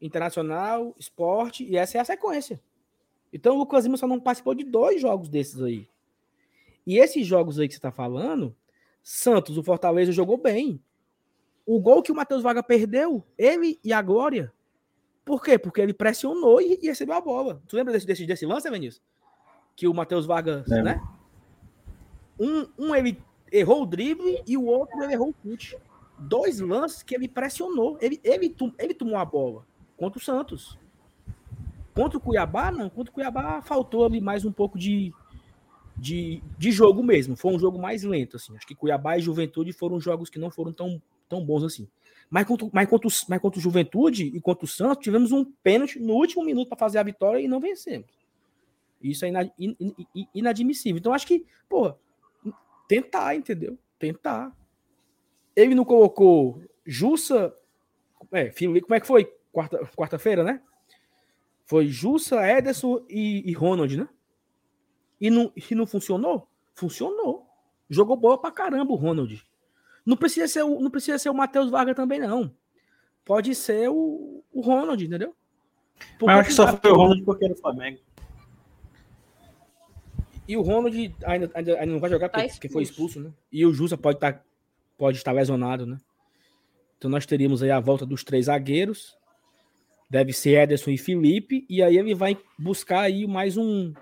Internacional, 0.00 0.94
Esporte, 0.98 1.64
e 1.64 1.76
essa 1.76 1.98
é 1.98 2.00
a 2.00 2.04
sequência. 2.04 2.60
Então 3.32 3.54
o 3.54 3.58
Lucas 3.58 3.84
Lima 3.84 3.96
só 3.96 4.06
não 4.06 4.18
participou 4.18 4.54
de 4.54 4.64
dois 4.64 5.00
jogos 5.00 5.28
desses 5.28 5.60
aí. 5.62 5.88
E 6.86 6.98
esses 6.98 7.26
jogos 7.26 7.58
aí 7.58 7.68
que 7.68 7.74
você 7.74 7.78
está 7.78 7.92
falando, 7.92 8.56
Santos, 9.02 9.56
o 9.56 9.62
Fortaleza 9.62 10.10
jogou 10.10 10.36
bem. 10.36 10.82
O 11.66 11.78
gol 11.78 12.02
que 12.02 12.10
o 12.10 12.14
Matheus 12.14 12.42
Vaga 12.42 12.62
perdeu, 12.62 13.24
ele 13.36 13.78
e 13.84 13.92
a 13.92 14.02
Glória. 14.02 14.52
Por 15.24 15.42
quê? 15.42 15.58
Porque 15.58 15.80
ele 15.80 15.92
pressionou 15.92 16.60
e, 16.60 16.78
e 16.82 16.86
recebeu 16.86 17.14
a 17.14 17.20
bola. 17.20 17.62
Tu 17.68 17.76
lembra 17.76 17.92
desse, 17.92 18.06
desse, 18.06 18.26
desse 18.26 18.46
lance, 18.46 18.68
Vinícius? 18.70 19.02
Que 19.76 19.86
o 19.86 19.94
Matheus 19.94 20.26
Vargas, 20.26 20.68
é. 20.70 20.82
né? 20.82 21.00
Um, 22.38 22.66
um 22.78 22.94
ele 22.94 23.22
errou 23.52 23.82
o 23.82 23.86
drible 23.86 24.42
e 24.46 24.56
o 24.56 24.64
outro 24.64 25.00
ele 25.02 25.12
errou 25.12 25.28
o 25.28 25.34
chute. 25.42 25.76
Dois 26.18 26.58
lances 26.58 27.02
que 27.02 27.14
ele 27.14 27.28
pressionou. 27.28 27.98
Ele, 28.00 28.18
ele, 28.24 28.56
ele 28.78 28.94
tomou 28.94 29.16
a 29.16 29.24
bola 29.24 29.64
contra 30.00 30.18
o 30.18 30.22
Santos. 30.22 30.78
Contra 31.94 32.16
o 32.16 32.20
Cuiabá, 32.20 32.72
não. 32.72 32.88
Contra 32.88 33.10
o 33.10 33.14
Cuiabá 33.14 33.60
faltou 33.60 34.06
ali 34.06 34.18
mais 34.18 34.46
um 34.46 34.50
pouco 34.50 34.78
de, 34.78 35.12
de, 35.94 36.42
de 36.56 36.72
jogo 36.72 37.02
mesmo. 37.02 37.36
Foi 37.36 37.52
um 37.52 37.58
jogo 37.58 37.78
mais 37.78 38.02
lento, 38.02 38.38
assim. 38.38 38.56
Acho 38.56 38.66
que 38.66 38.74
Cuiabá 38.74 39.18
e 39.18 39.20
Juventude 39.20 39.74
foram 39.74 40.00
jogos 40.00 40.30
que 40.30 40.38
não 40.38 40.50
foram 40.50 40.72
tão, 40.72 41.02
tão 41.28 41.44
bons 41.44 41.64
assim. 41.64 41.86
Mas 42.30 42.46
contra, 42.46 42.66
mas, 42.72 42.88
contra, 42.88 43.10
mas 43.28 43.40
contra 43.42 43.58
o 43.58 43.62
Juventude 43.62 44.24
e 44.24 44.40
contra 44.40 44.64
o 44.64 44.68
Santos, 44.68 45.04
tivemos 45.04 45.32
um 45.32 45.44
pênalti 45.44 45.98
no 45.98 46.14
último 46.14 46.44
minuto 46.44 46.68
para 46.68 46.78
fazer 46.78 46.96
a 46.96 47.02
vitória 47.02 47.38
e 47.38 47.46
não 47.46 47.60
vencemos. 47.60 48.08
Isso 49.02 49.26
é 49.26 49.32
inadmissível. 50.34 50.98
Então, 50.98 51.12
acho 51.12 51.26
que, 51.26 51.44
pô, 51.68 51.92
tentar, 52.88 53.34
entendeu? 53.34 53.78
Tentar. 53.98 54.56
Ele 55.54 55.74
não 55.74 55.84
colocou 55.84 56.62
Jussa. 56.86 57.54
É, 58.32 58.50
como 58.50 58.94
é 58.94 59.00
que 59.00 59.06
foi? 59.06 59.39
Quarta-feira, 59.52 60.42
quarta 60.42 60.44
né? 60.44 60.62
Foi 61.64 61.86
Jussa, 61.86 62.36
Ederson 62.46 63.04
e, 63.08 63.48
e 63.48 63.52
Ronald, 63.52 63.96
né? 63.96 64.08
E 65.20 65.30
não, 65.30 65.52
e 65.54 65.74
não 65.74 65.86
funcionou? 65.86 66.48
Funcionou. 66.74 67.46
Jogou 67.88 68.16
bola 68.16 68.40
pra 68.40 68.50
caramba 68.50 68.92
o 68.92 68.96
Ronald. 68.96 69.44
Não 70.04 70.16
precisa 70.16 70.48
ser 70.48 70.62
o, 70.62 70.80
não 70.80 70.90
precisa 70.90 71.18
ser 71.18 71.28
o 71.30 71.34
Matheus 71.34 71.70
Vargas 71.70 71.94
também, 71.94 72.18
não. 72.18 72.54
Pode 73.24 73.54
ser 73.54 73.88
o, 73.88 74.42
o 74.52 74.60
Ronald, 74.60 75.04
entendeu? 75.04 75.34
Porque 76.18 76.26
Mas 76.26 76.40
acho 76.40 76.48
que 76.48 76.54
só 76.54 76.76
foi 76.76 76.90
o 76.90 76.96
Ronald 76.96 77.22
porque 77.24 77.44
era 77.44 77.54
o 77.54 77.58
Flamengo. 77.58 78.00
E 80.48 80.56
o 80.56 80.62
Ronald 80.62 80.96
ainda, 81.24 81.50
ainda, 81.54 81.78
ainda 81.78 81.86
não 81.86 82.00
vai 82.00 82.10
jogar 82.10 82.28
tá 82.28 82.42
porque, 82.42 82.68
foi 82.68 82.82
expulso, 82.82 83.20
né? 83.20 83.30
E 83.52 83.64
o 83.64 83.72
Jussa 83.72 83.96
pode, 83.96 84.18
tá, 84.18 84.42
pode 84.98 85.18
estar 85.18 85.30
lesionado, 85.30 85.86
né? 85.86 85.98
Então 86.98 87.08
nós 87.10 87.24
teríamos 87.24 87.62
aí 87.62 87.70
a 87.70 87.78
volta 87.78 88.04
dos 88.04 88.24
três 88.24 88.46
zagueiros. 88.46 89.16
Deve 90.10 90.32
ser 90.32 90.58
Ederson 90.58 90.90
e 90.90 90.98
Felipe. 90.98 91.64
E 91.70 91.80
aí 91.80 91.96
ele 91.96 92.16
vai 92.16 92.36
buscar 92.58 93.02
aí 93.02 93.28
mais 93.28 93.56
um, 93.56 93.94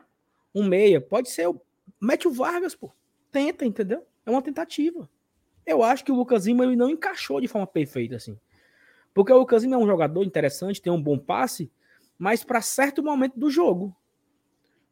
um 0.55 0.67
meia. 0.67 1.03
Pode 1.03 1.29
ser 1.29 1.47
o. 1.47 1.61
Mete 2.01 2.27
o 2.27 2.33
Vargas, 2.33 2.75
pô. 2.75 2.91
Tenta, 3.31 3.67
entendeu? 3.67 4.03
É 4.25 4.31
uma 4.31 4.41
tentativa. 4.41 5.09
Eu 5.67 5.83
acho 5.83 6.03
que 6.03 6.11
o 6.11 6.15
Lucas 6.15 6.47
Lima 6.47 6.65
ele 6.65 6.77
não 6.77 6.89
encaixou 6.89 7.43
de 7.43 7.47
forma 7.49 7.67
perfeita, 7.67 8.17
assim. 8.17 8.39
Porque 9.13 9.31
o 9.31 9.39
Lucas 9.39 9.63
Lima 9.63 9.77
é 9.77 9.79
um 9.79 9.87
jogador 9.87 10.25
interessante, 10.25 10.81
tem 10.81 10.91
um 10.91 11.03
bom 11.03 11.19
passe, 11.19 11.71
mas 12.19 12.43
para 12.43 12.63
certo 12.63 13.03
momento 13.03 13.39
do 13.39 13.51
jogo. 13.51 13.95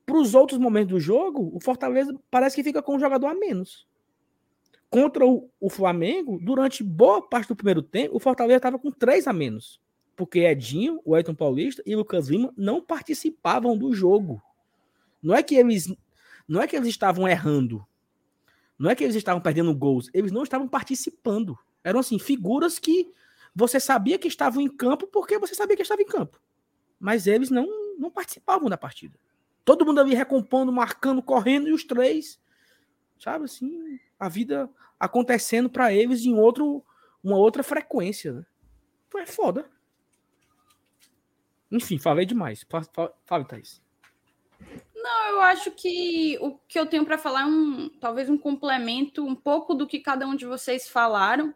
Para 0.04 0.18
os 0.18 0.34
outros 0.34 0.58
momentos 0.58 0.90
do 0.90 1.00
jogo, 1.00 1.50
o 1.54 1.60
Fortaleza 1.60 2.14
parece 2.30 2.54
que 2.54 2.62
fica 2.62 2.82
com 2.82 2.96
um 2.96 3.00
jogador 3.00 3.28
a 3.28 3.34
menos. 3.34 3.86
Contra 4.90 5.26
o, 5.26 5.50
o 5.58 5.70
Flamengo, 5.70 6.38
durante 6.42 6.84
boa 6.84 7.26
parte 7.26 7.48
do 7.48 7.56
primeiro 7.56 7.82
tempo, 7.82 8.14
o 8.14 8.20
Fortaleza 8.20 8.58
estava 8.58 8.78
com 8.78 8.90
três 8.90 9.26
a 9.26 9.32
menos 9.32 9.80
porque 10.16 10.40
Edinho, 10.40 11.00
o 11.04 11.14
Elton 11.14 11.34
Paulista 11.34 11.82
e 11.84 11.94
o 11.94 11.98
Lucas 11.98 12.28
Lima 12.28 12.52
não 12.56 12.80
participavam 12.80 13.76
do 13.76 13.92
jogo. 13.92 14.42
Não 15.22 15.34
é 15.34 15.42
que 15.42 15.54
eles 15.54 15.94
não 16.48 16.62
é 16.62 16.66
que 16.66 16.74
eles 16.74 16.88
estavam 16.88 17.28
errando. 17.28 17.86
Não 18.78 18.90
é 18.90 18.94
que 18.94 19.04
eles 19.04 19.16
estavam 19.16 19.40
perdendo 19.40 19.74
gols, 19.74 20.10
eles 20.12 20.32
não 20.32 20.42
estavam 20.42 20.68
participando. 20.68 21.58
Eram 21.84 22.00
assim 22.00 22.18
figuras 22.18 22.78
que 22.78 23.12
você 23.54 23.78
sabia 23.78 24.18
que 24.18 24.28
estavam 24.28 24.62
em 24.62 24.68
campo 24.68 25.06
porque 25.06 25.38
você 25.38 25.54
sabia 25.54 25.76
que 25.76 25.82
estavam 25.82 26.02
em 26.02 26.08
campo. 26.08 26.40
Mas 26.98 27.26
eles 27.26 27.50
não 27.50 27.66
não 27.98 28.10
participavam 28.10 28.68
da 28.68 28.76
partida. 28.76 29.18
Todo 29.64 29.84
mundo 29.84 30.00
ali 30.00 30.14
recompondo, 30.14 30.70
marcando, 30.70 31.22
correndo 31.22 31.68
e 31.68 31.72
os 31.72 31.82
três, 31.82 32.38
sabe 33.18 33.46
assim, 33.46 33.98
a 34.18 34.28
vida 34.28 34.70
acontecendo 35.00 35.68
para 35.68 35.92
eles 35.92 36.24
em 36.24 36.34
outro 36.34 36.84
uma 37.22 37.36
outra 37.36 37.62
frequência, 37.62 38.32
né? 38.32 38.46
Foi 39.08 39.26
foda. 39.26 39.68
Enfim, 41.70 41.98
falei 41.98 42.24
demais. 42.24 42.64
Fale, 43.24 43.44
Thaís. 43.44 43.82
Não, 44.94 45.28
eu 45.30 45.40
acho 45.40 45.70
que 45.70 46.38
o 46.40 46.58
que 46.66 46.78
eu 46.78 46.86
tenho 46.86 47.04
para 47.04 47.18
falar 47.18 47.42
é 47.42 47.46
um, 47.46 47.88
talvez 48.00 48.28
um 48.28 48.38
complemento 48.38 49.24
um 49.24 49.34
pouco 49.34 49.74
do 49.74 49.86
que 49.86 50.00
cada 50.00 50.26
um 50.26 50.34
de 50.34 50.46
vocês 50.46 50.88
falaram. 50.88 51.52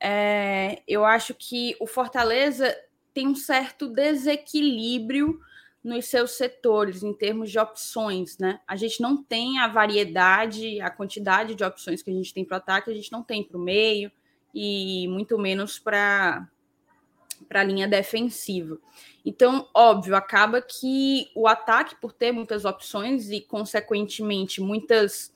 É, 0.00 0.82
eu 0.86 1.04
acho 1.04 1.34
que 1.34 1.76
o 1.80 1.86
Fortaleza 1.86 2.74
tem 3.12 3.26
um 3.28 3.34
certo 3.34 3.88
desequilíbrio 3.88 5.40
nos 5.82 6.06
seus 6.06 6.32
setores 6.32 7.02
em 7.02 7.14
termos 7.14 7.50
de 7.50 7.58
opções, 7.58 8.38
né? 8.38 8.60
A 8.66 8.76
gente 8.76 9.00
não 9.00 9.22
tem 9.22 9.58
a 9.58 9.68
variedade, 9.68 10.80
a 10.80 10.90
quantidade 10.90 11.54
de 11.54 11.64
opções 11.64 12.02
que 12.02 12.10
a 12.10 12.12
gente 12.12 12.34
tem 12.34 12.44
para 12.44 12.56
o 12.56 12.58
ataque, 12.58 12.90
a 12.90 12.94
gente 12.94 13.12
não 13.12 13.22
tem 13.22 13.44
para 13.44 13.56
o 13.56 13.60
meio 13.60 14.10
e 14.54 15.06
muito 15.08 15.38
menos 15.38 15.78
para 15.78 16.48
para 17.44 17.60
a 17.60 17.64
linha 17.64 17.86
defensiva. 17.86 18.78
Então, 19.24 19.68
óbvio, 19.74 20.14
acaba 20.14 20.60
que 20.62 21.30
o 21.34 21.48
ataque, 21.48 21.96
por 22.00 22.12
ter 22.12 22.32
muitas 22.32 22.64
opções 22.64 23.30
e, 23.30 23.40
consequentemente, 23.40 24.60
muitas 24.60 25.32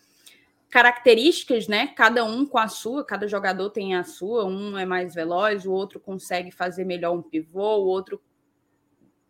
características, 0.71 1.67
né? 1.67 1.89
Cada 1.89 2.25
um 2.25 2.47
com 2.47 2.57
a 2.57 2.69
sua, 2.69 3.05
cada 3.05 3.27
jogador 3.27 3.71
tem 3.71 3.97
a 3.97 4.05
sua, 4.05 4.45
um 4.45 4.79
é 4.79 4.87
mais 4.87 5.13
veloz, 5.15 5.67
o 5.67 5.73
outro 5.73 5.99
consegue 5.99 6.53
fazer 6.53 6.85
melhor 6.85 7.13
um 7.13 7.23
pivô, 7.23 7.79
o 7.79 7.87
outro 7.87 8.23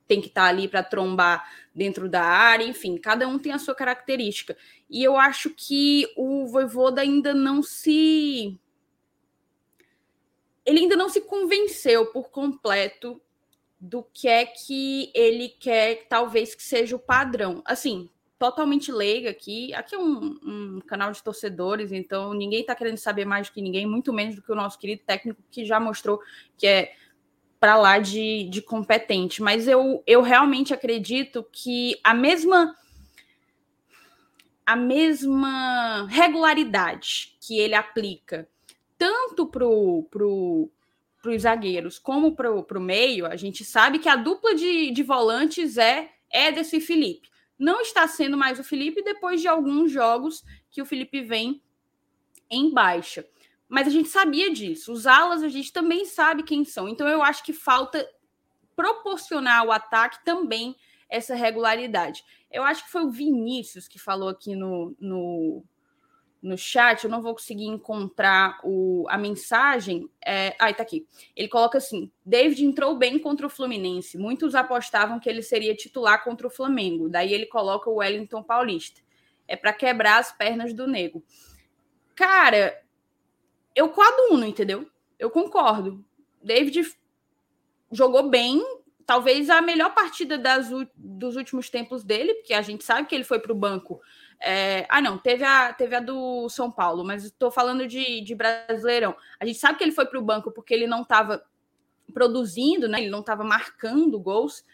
tem 0.06 0.20
que 0.20 0.26
estar 0.26 0.42
tá 0.42 0.48
ali 0.48 0.68
para 0.68 0.82
trombar 0.82 1.48
dentro 1.74 2.08
da 2.08 2.22
área, 2.22 2.64
enfim, 2.64 2.98
cada 2.98 3.26
um 3.26 3.38
tem 3.38 3.52
a 3.52 3.58
sua 3.58 3.74
característica. 3.74 4.56
E 4.90 5.02
eu 5.02 5.16
acho 5.16 5.50
que 5.50 6.12
o 6.16 6.46
Voivoda 6.46 7.00
ainda 7.00 7.32
não 7.32 7.62
se 7.62 8.58
ele 10.64 10.80
ainda 10.80 10.96
não 10.96 11.08
se 11.08 11.20
convenceu 11.22 12.06
por 12.06 12.30
completo 12.30 13.20
do 13.80 14.02
que 14.02 14.28
é 14.28 14.44
que 14.44 15.10
ele 15.14 15.48
quer, 15.48 16.06
talvez 16.08 16.54
que 16.54 16.62
seja 16.62 16.94
o 16.94 16.98
padrão. 16.98 17.62
Assim, 17.64 18.10
totalmente 18.38 18.90
leiga 18.90 19.30
aqui. 19.30 19.72
Aqui 19.74 19.94
é 19.94 19.98
um, 19.98 20.38
um 20.42 20.80
canal 20.86 21.12
de 21.12 21.22
torcedores, 21.22 21.92
então 21.92 22.32
ninguém 22.32 22.62
está 22.62 22.74
querendo 22.74 22.96
saber 22.96 23.26
mais 23.26 23.48
do 23.48 23.52
que 23.52 23.62
ninguém, 23.62 23.86
muito 23.86 24.12
menos 24.12 24.34
do 24.34 24.42
que 24.42 24.50
o 24.50 24.56
nosso 24.56 24.78
querido 24.78 25.02
técnico 25.06 25.42
que 25.50 25.64
já 25.64 25.78
mostrou 25.78 26.20
que 26.56 26.66
é 26.66 26.94
para 27.60 27.76
lá 27.76 27.98
de, 27.98 28.48
de 28.50 28.62
competente. 28.62 29.42
Mas 29.42 29.68
eu, 29.68 30.02
eu 30.06 30.22
realmente 30.22 30.72
acredito 30.72 31.46
que 31.52 32.00
a 32.02 32.14
mesma 32.14 32.74
a 34.64 34.76
mesma 34.76 36.06
regularidade 36.08 37.36
que 37.40 37.58
ele 37.58 37.74
aplica 37.74 38.48
tanto 39.00 39.46
pro, 39.46 40.06
pro, 40.10 40.70
os 41.24 41.42
zagueiros 41.42 41.98
como 41.98 42.36
pro, 42.36 42.62
pro 42.62 42.78
meio, 42.78 43.24
a 43.24 43.34
gente 43.34 43.64
sabe 43.64 43.98
que 43.98 44.10
a 44.10 44.14
dupla 44.14 44.54
de, 44.54 44.90
de 44.90 45.02
volantes 45.02 45.78
é 45.78 46.12
Ederson 46.30 46.76
e 46.76 46.80
Felipe. 46.82 47.30
Não 47.58 47.80
está 47.80 48.06
sendo 48.06 48.36
mais 48.36 48.58
o 48.58 48.64
Felipe 48.64 49.02
depois 49.02 49.40
de 49.40 49.48
alguns 49.48 49.90
jogos 49.90 50.44
que 50.70 50.82
o 50.82 50.84
Felipe 50.84 51.22
vem 51.22 51.62
em 52.50 52.74
baixa. 52.74 53.26
Mas 53.66 53.86
a 53.86 53.90
gente 53.90 54.10
sabia 54.10 54.52
disso. 54.52 54.92
Os 54.92 55.06
alas 55.06 55.42
a 55.42 55.48
gente 55.48 55.72
também 55.72 56.04
sabe 56.04 56.42
quem 56.42 56.62
são. 56.62 56.86
Então 56.86 57.08
eu 57.08 57.22
acho 57.22 57.42
que 57.42 57.54
falta 57.54 58.06
proporcionar 58.76 59.60
ao 59.60 59.72
ataque 59.72 60.22
também 60.26 60.76
essa 61.08 61.34
regularidade. 61.34 62.22
Eu 62.52 62.64
acho 62.64 62.84
que 62.84 62.90
foi 62.90 63.02
o 63.02 63.10
Vinícius 63.10 63.88
que 63.88 63.98
falou 63.98 64.28
aqui 64.28 64.54
no, 64.54 64.94
no, 65.00 65.64
no 66.42 66.56
chat, 66.56 67.04
eu 67.04 67.10
não 67.10 67.20
vou 67.20 67.34
conseguir 67.34 67.66
encontrar 67.66 68.58
o, 68.64 69.04
a 69.08 69.18
mensagem. 69.18 70.08
É, 70.24 70.56
ah, 70.58 70.72
tá 70.72 70.82
aqui. 70.82 71.06
Ele 71.36 71.48
coloca 71.48 71.78
assim: 71.78 72.10
David 72.24 72.64
entrou 72.64 72.96
bem 72.96 73.18
contra 73.18 73.46
o 73.46 73.50
Fluminense. 73.50 74.16
Muitos 74.16 74.54
apostavam 74.54 75.20
que 75.20 75.28
ele 75.28 75.42
seria 75.42 75.74
titular 75.74 76.24
contra 76.24 76.46
o 76.46 76.50
Flamengo. 76.50 77.08
Daí 77.08 77.32
ele 77.32 77.46
coloca 77.46 77.90
o 77.90 77.96
Wellington 77.96 78.42
Paulista. 78.42 79.00
É 79.46 79.56
para 79.56 79.72
quebrar 79.72 80.18
as 80.18 80.32
pernas 80.32 80.72
do 80.72 80.86
nego. 80.86 81.22
Cara, 82.14 82.82
eu 83.74 83.90
coaduno, 83.90 84.46
entendeu? 84.46 84.88
Eu 85.18 85.30
concordo. 85.30 86.04
David 86.42 86.96
jogou 87.92 88.30
bem, 88.30 88.62
talvez 89.06 89.50
a 89.50 89.60
melhor 89.60 89.94
partida 89.94 90.38
das, 90.38 90.70
dos 90.94 91.36
últimos 91.36 91.68
tempos 91.68 92.04
dele, 92.04 92.34
porque 92.34 92.54
a 92.54 92.62
gente 92.62 92.84
sabe 92.84 93.08
que 93.08 93.14
ele 93.14 93.24
foi 93.24 93.38
para 93.38 93.52
o 93.52 93.56
banco. 93.56 94.00
É, 94.40 94.86
ah, 94.88 95.02
não, 95.02 95.18
teve 95.18 95.44
a, 95.44 95.72
teve 95.72 95.94
a 95.94 96.00
do 96.00 96.48
São 96.48 96.70
Paulo, 96.70 97.04
mas 97.04 97.24
estou 97.24 97.50
falando 97.50 97.86
de, 97.86 98.22
de 98.22 98.34
Brasileirão. 98.34 99.14
A 99.38 99.44
gente 99.44 99.58
sabe 99.58 99.78
que 99.78 99.84
ele 99.84 99.92
foi 99.92 100.06
para 100.06 100.18
o 100.18 100.22
banco 100.22 100.50
porque 100.50 100.72
ele 100.72 100.86
não 100.86 101.02
estava 101.02 101.42
produzindo, 102.14 102.88
né? 102.88 103.00
Ele 103.00 103.10
não 103.10 103.20
estava 103.20 103.44
marcando 103.44 104.18
gols. 104.18 104.64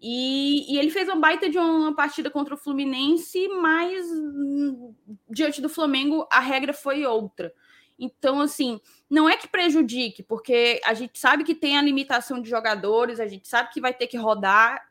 E, 0.00 0.74
e, 0.74 0.78
ele 0.78 0.90
fez 0.90 1.08
uma 1.08 1.16
baita 1.16 1.48
de 1.48 1.58
uma 1.58 1.94
partida 1.94 2.30
contra 2.30 2.54
o 2.54 2.58
Fluminense, 2.58 3.48
mas 3.48 4.06
hum, 4.10 4.94
diante 5.30 5.62
do 5.62 5.68
Flamengo 5.68 6.28
a 6.30 6.40
regra 6.40 6.74
foi 6.74 7.06
outra. 7.06 7.54
Então, 7.98 8.40
assim, 8.40 8.80
não 9.08 9.28
é 9.28 9.36
que 9.36 9.48
prejudique, 9.48 10.22
porque 10.22 10.80
a 10.84 10.94
gente 10.94 11.18
sabe 11.18 11.44
que 11.44 11.54
tem 11.54 11.78
a 11.78 11.82
limitação 11.82 12.40
de 12.40 12.50
jogadores, 12.50 13.20
a 13.20 13.26
gente 13.26 13.46
sabe 13.48 13.70
que 13.72 13.80
vai 13.80 13.94
ter 13.94 14.06
que 14.06 14.16
rodar 14.16 14.90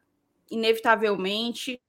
inevitavelmente, 0.50 1.82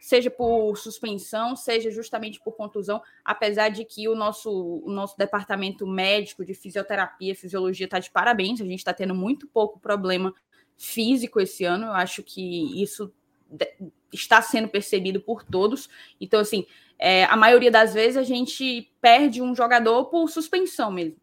seja 0.00 0.30
por 0.30 0.76
suspensão, 0.76 1.56
seja 1.56 1.90
justamente 1.90 2.40
por 2.40 2.52
contusão, 2.52 3.02
apesar 3.24 3.68
de 3.68 3.84
que 3.84 4.08
o 4.08 4.14
nosso, 4.14 4.82
o 4.84 4.90
nosso 4.90 5.16
departamento 5.16 5.86
médico 5.86 6.44
de 6.44 6.54
fisioterapia, 6.54 7.34
fisiologia 7.34 7.86
está 7.86 7.98
de 7.98 8.10
parabéns, 8.10 8.60
a 8.60 8.64
gente 8.64 8.78
está 8.78 8.92
tendo 8.92 9.14
muito 9.14 9.46
pouco 9.48 9.78
problema 9.78 10.34
físico 10.76 11.40
esse 11.40 11.64
ano, 11.64 11.86
eu 11.86 11.92
acho 11.92 12.22
que 12.22 12.80
isso 12.80 13.12
está 14.12 14.40
sendo 14.42 14.68
percebido 14.68 15.20
por 15.20 15.42
todos. 15.42 15.88
Então, 16.20 16.40
assim, 16.40 16.66
é, 16.98 17.24
a 17.24 17.36
maioria 17.36 17.70
das 17.70 17.94
vezes 17.94 18.16
a 18.16 18.22
gente 18.22 18.90
perde 19.00 19.42
um 19.42 19.54
jogador 19.54 20.06
por 20.06 20.28
suspensão 20.28 20.90
mesmo. 20.90 21.20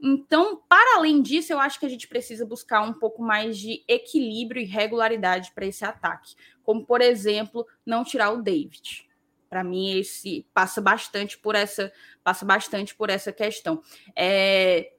Então, 0.00 0.60
para 0.68 0.98
além 0.98 1.22
disso, 1.22 1.52
eu 1.52 1.58
acho 1.58 1.80
que 1.80 1.86
a 1.86 1.88
gente 1.88 2.06
precisa 2.06 2.44
buscar 2.44 2.82
um 2.82 2.92
pouco 2.92 3.22
mais 3.22 3.58
de 3.58 3.82
equilíbrio 3.88 4.62
e 4.62 4.66
regularidade 4.66 5.52
para 5.54 5.66
esse 5.66 5.84
ataque. 5.84 6.34
Como, 6.62 6.84
por 6.84 7.00
exemplo, 7.00 7.66
não 7.84 8.04
tirar 8.04 8.30
o 8.30 8.42
David. 8.42 9.08
Para 9.48 9.64
mim, 9.64 9.98
esse 9.98 10.46
passa 10.52 10.80
bastante 10.80 11.38
por 11.38 11.54
essa, 11.54 11.92
passa 12.22 12.44
bastante 12.44 12.94
por 12.94 13.08
essa 13.08 13.32
questão. 13.32 13.82
É, 14.14 14.92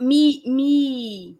me, 0.00 0.42
me, 0.46 1.38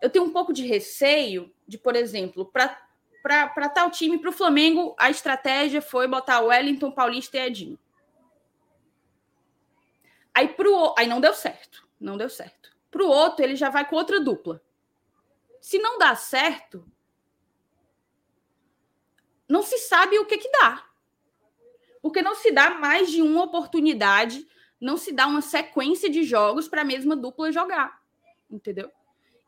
eu 0.00 0.08
tenho 0.08 0.24
um 0.24 0.32
pouco 0.32 0.52
de 0.52 0.66
receio 0.66 1.52
de, 1.66 1.76
por 1.76 1.94
exemplo, 1.94 2.46
para 2.46 2.89
para 3.22 3.68
tal 3.68 3.90
time, 3.90 4.18
para 4.18 4.30
o 4.30 4.32
Flamengo, 4.32 4.94
a 4.98 5.10
estratégia 5.10 5.82
foi 5.82 6.06
botar 6.06 6.40
Wellington, 6.40 6.90
Paulista 6.90 7.36
e 7.36 7.40
Edinho. 7.40 7.78
Aí, 10.34 10.48
pro, 10.48 10.94
aí 10.96 11.06
não 11.06 11.20
deu 11.20 11.34
certo. 11.34 11.86
Não 12.00 12.16
deu 12.16 12.28
certo. 12.28 12.74
Para 12.90 13.02
o 13.02 13.08
outro, 13.08 13.44
ele 13.44 13.56
já 13.56 13.68
vai 13.68 13.86
com 13.86 13.96
outra 13.96 14.20
dupla. 14.20 14.62
Se 15.60 15.78
não 15.78 15.98
dá 15.98 16.14
certo, 16.14 16.84
não 19.48 19.62
se 19.62 19.78
sabe 19.78 20.18
o 20.18 20.26
que, 20.26 20.38
que 20.38 20.50
dá. 20.50 20.86
Porque 22.00 22.22
não 22.22 22.34
se 22.34 22.50
dá 22.50 22.70
mais 22.70 23.10
de 23.10 23.20
uma 23.20 23.42
oportunidade, 23.42 24.48
não 24.80 24.96
se 24.96 25.12
dá 25.12 25.26
uma 25.26 25.42
sequência 25.42 26.08
de 26.08 26.22
jogos 26.22 26.66
para 26.68 26.80
a 26.80 26.84
mesma 26.84 27.14
dupla 27.14 27.52
jogar. 27.52 28.00
Entendeu? 28.50 28.90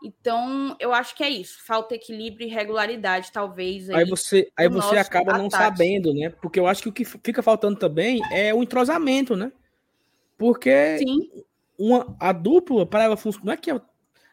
Então, 0.05 0.77
eu 0.81 0.93
acho 0.93 1.15
que 1.15 1.23
é 1.23 1.31
isso. 1.31 1.65
Falta 1.65 1.95
equilíbrio 1.95 2.47
e 2.47 2.51
regularidade, 2.51 3.31
talvez. 3.31 3.89
Aí, 3.89 3.97
aí 3.97 4.05
você, 4.05 4.51
aí 4.57 4.69
você 4.69 4.97
acaba 4.97 5.39
não 5.39 5.49
sabendo, 5.49 6.13
né? 6.13 6.29
Porque 6.29 6.59
eu 6.59 6.67
acho 6.67 6.83
que 6.83 6.89
o 6.89 6.93
que 6.93 7.05
fica 7.05 7.43
faltando 7.43 7.79
também 7.79 8.21
é 8.33 8.53
o 8.53 8.63
entrosamento, 8.63 9.37
né? 9.37 9.53
Porque 10.37 10.99
Sim. 10.99 11.45
Uma, 11.79 12.17
a 12.21 12.33
dupla, 12.33 12.85
para 12.85 13.05
ela 13.05 13.17
funcionar, 13.17 13.47
não 13.47 13.53
é 13.53 13.57
que 13.57 13.71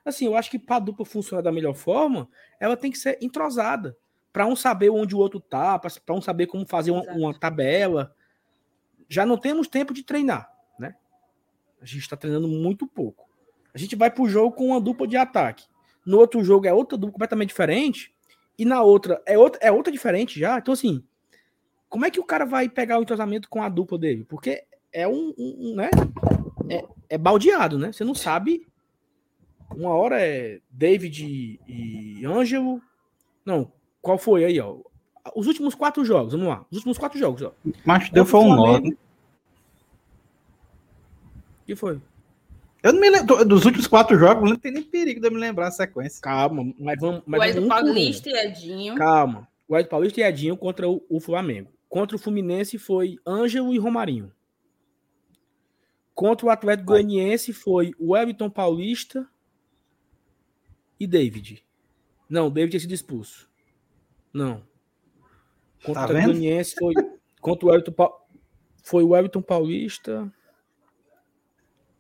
assim, 0.04 0.26
eu 0.26 0.36
acho 0.36 0.50
que 0.50 0.60
para 0.60 0.78
a 0.78 0.80
dupla 0.80 1.06
funcionar 1.06 1.42
da 1.42 1.52
melhor 1.52 1.74
forma, 1.74 2.28
ela 2.60 2.76
tem 2.76 2.92
que 2.92 2.98
ser 2.98 3.18
entrosada. 3.22 3.96
Para 4.34 4.46
um 4.46 4.56
saber 4.56 4.90
onde 4.90 5.16
o 5.16 5.20
outro 5.20 5.40
tá, 5.40 5.78
para 5.80 6.16
um 6.16 6.22
saber 6.22 6.48
como 6.48 6.68
fazer 6.68 6.92
uma, 6.92 7.04
uma 7.14 7.40
tabela. 7.40 8.14
Já 9.08 9.26
não 9.26 9.38
temos 9.38 9.68
tempo 9.68 9.94
de 9.94 10.04
treinar, 10.04 10.52
né? 10.78 10.96
A 11.82 11.86
gente 11.86 12.02
está 12.02 12.16
treinando 12.16 12.48
muito 12.48 12.88
pouco. 12.88 13.29
A 13.80 13.82
gente 13.82 13.96
vai 13.96 14.12
para 14.12 14.22
o 14.22 14.28
jogo 14.28 14.54
com 14.54 14.68
uma 14.68 14.82
dupla 14.82 15.08
de 15.08 15.16
ataque. 15.16 15.66
No 16.06 16.18
outro 16.18 16.44
jogo 16.44 16.68
é 16.68 16.74
outra 16.74 16.98
dupla 16.98 17.14
completamente 17.14 17.50
diferente. 17.50 18.14
E 18.58 18.66
na 18.66 18.82
outra 18.82 19.22
é 19.26 19.38
outra, 19.38 19.62
é 19.64 19.72
outra 19.72 19.90
diferente 19.90 20.38
já. 20.38 20.58
Então, 20.58 20.74
assim, 20.74 21.02
como 21.88 22.06
é 22.06 22.12
que 22.12 22.20
o 22.20 22.26
cara 22.26 22.46
vai 22.46 22.68
pegar 22.68 23.00
o 23.00 23.02
entrosamento 23.02 23.48
com 23.48 23.64
a 23.64 23.70
dupla 23.70 23.98
dele? 23.98 24.26
Porque 24.26 24.66
é 24.92 25.08
um, 25.08 25.34
um 25.38 25.76
né? 25.76 25.90
É, 26.70 26.86
é, 27.12 27.18
baldeado, 27.18 27.80
né? 27.80 27.94
Você 27.94 28.04
não 28.04 28.14
sabe. 28.14 28.68
Uma 29.74 29.92
hora 29.92 30.20
é 30.20 30.60
David 30.70 31.58
e 31.66 32.26
Ângelo. 32.26 32.82
Não, 33.46 33.72
qual 34.02 34.18
foi 34.18 34.44
aí, 34.44 34.60
ó? 34.60 34.76
Os 35.34 35.48
últimos 35.48 35.74
quatro 35.74 36.04
jogos, 36.04 36.34
vamos 36.34 36.50
lá. 36.50 36.66
Os 36.70 36.80
últimos 36.80 36.98
quatro 36.98 37.18
jogos, 37.18 37.44
ó. 37.44 37.54
Mas 37.86 38.10
deu 38.10 38.26
foi 38.26 38.42
um 38.42 38.56
nó. 38.56 38.78
O 38.78 38.98
que 41.66 41.78
foi? 41.78 42.02
Eu 42.82 42.94
não 42.94 43.00
me 43.00 43.10
lembro. 43.10 43.46
Dos 43.46 43.66
últimos 43.66 43.88
quatro 43.88 44.18
jogos, 44.18 44.50
não 44.50 44.58
tem 44.58 44.72
nem 44.72 44.84
perigo 44.84 45.20
de 45.20 45.28
eu 45.28 45.32
me 45.32 45.38
lembrar 45.38 45.68
a 45.68 45.72
sequência. 45.72 46.22
Calma, 46.22 46.74
mas 46.80 47.00
vamos. 47.00 47.22
Mas 47.26 47.56
o 47.56 47.60
Ed 47.60 47.68
Paulista 47.68 48.30
e 48.30 48.34
Edinho. 48.34 48.96
Calma. 48.96 49.48
O 49.68 49.78
Ed 49.78 49.90
Paulista 49.90 50.22
e 50.22 50.24
Edinho 50.24 50.58
contra 50.58 50.90
o, 50.90 51.04
o 51.10 51.20
Flamengo. 51.20 51.72
Contra 51.90 52.16
o 52.16 52.20
Fluminense 52.20 52.78
foi 52.78 53.18
Ângelo 53.26 53.74
e 53.74 53.78
Romarinho. 53.78 54.32
Contra 56.14 56.46
o 56.46 56.50
Atlético 56.50 56.88
Goianiense 56.88 57.54
foi 57.54 57.94
o 57.98 58.16
Everton 58.16 58.50
Paulista 58.50 59.28
e 61.00 61.08
David. 61.08 61.66
Não, 62.30 62.48
o 62.48 62.50
David 62.50 62.72
tinha 62.72 62.80
sido 62.82 62.94
expulso. 62.94 63.50
Não. 64.34 64.62
Contra 65.84 65.94
tá 65.94 66.02
o 66.02 66.04
Atlético 66.04 66.34
Goianiense 66.34 66.76
foi 66.76 66.94
contra 67.42 67.66
o 67.66 67.74
Everton 67.74 67.94
foi 68.84 69.04
o 69.04 69.16
Everton 69.16 69.42
Paulista. 69.42 70.32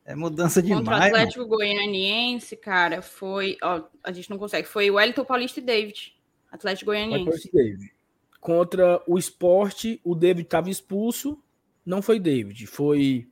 É 0.09 0.15
mudança 0.15 0.59
demais. 0.59 0.79
Contra 0.79 0.97
o 0.97 1.03
Atlético 1.03 1.41
mano. 1.41 1.49
Goianiense, 1.51 2.57
cara, 2.57 2.99
foi. 2.99 3.57
Ó, 3.61 3.83
a 4.03 4.11
gente 4.11 4.27
não 4.31 4.39
consegue. 4.39 4.67
Foi 4.67 4.89
o 4.89 4.95
Wellington 4.95 5.23
Paulista 5.23 5.59
e 5.59 5.63
David. 5.63 6.17
Atlético 6.51 6.87
Goianiense. 6.87 7.47
David. 7.53 7.93
Contra 8.41 9.03
o 9.05 9.19
esporte, 9.19 10.01
o 10.03 10.15
David 10.15 10.47
estava 10.47 10.67
expulso. 10.67 11.39
Não 11.85 12.01
foi 12.01 12.19
David. 12.19 12.65
Foi. 12.65 13.27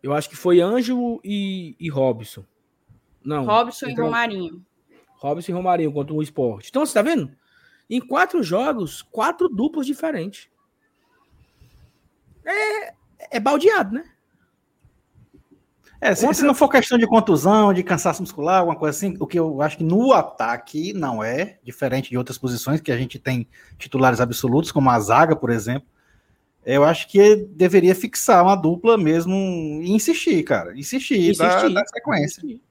Eu 0.00 0.12
acho 0.12 0.30
que 0.30 0.36
foi 0.36 0.60
Ângelo 0.60 1.20
e, 1.24 1.74
e 1.80 1.88
Robson. 1.88 2.44
Não. 3.24 3.44
Robson 3.44 3.86
e 3.86 3.94
Romarinho. 3.94 4.64
Robson 5.16 5.50
e 5.50 5.54
Romarinho 5.56 5.92
contra 5.92 6.14
o 6.14 6.22
esporte. 6.22 6.68
Então, 6.70 6.86
você 6.86 6.94
tá 6.94 7.02
vendo? 7.02 7.36
Em 7.90 8.00
quatro 8.00 8.44
jogos, 8.44 9.02
quatro 9.02 9.48
duplas 9.48 9.84
diferentes. 9.84 10.48
É, 12.44 12.94
é 13.28 13.40
baldeado, 13.40 13.92
né? 13.92 14.15
É, 16.00 16.14
se, 16.14 16.32
se, 16.34 16.44
não 16.44 16.54
for 16.54 16.68
questão 16.68 16.98
de 16.98 17.06
contusão, 17.06 17.72
de 17.72 17.82
cansaço 17.82 18.22
muscular, 18.22 18.60
alguma 18.60 18.76
coisa 18.76 18.96
assim, 18.96 19.16
o 19.18 19.26
que 19.26 19.38
eu 19.38 19.62
acho 19.62 19.78
que 19.78 19.84
no 19.84 20.12
ataque 20.12 20.92
não 20.92 21.24
é, 21.24 21.58
diferente 21.64 22.10
de 22.10 22.18
outras 22.18 22.36
posições 22.36 22.80
que 22.80 22.92
a 22.92 22.98
gente 22.98 23.18
tem 23.18 23.48
titulares 23.78 24.20
absolutos, 24.20 24.70
como 24.70 24.90
a 24.90 25.00
zaga, 25.00 25.34
por 25.34 25.50
exemplo. 25.50 25.88
Eu 26.64 26.84
acho 26.84 27.08
que 27.08 27.36
deveria 27.36 27.94
fixar 27.94 28.42
uma 28.42 28.56
dupla 28.56 28.98
mesmo 28.98 29.34
e 29.82 29.92
insistir, 29.92 30.42
cara. 30.42 30.76
Insistir, 30.76 31.30
insistir 31.30 31.72
da, 31.72 31.86
sequência. 31.86 32.40
Insistir. 32.40 32.62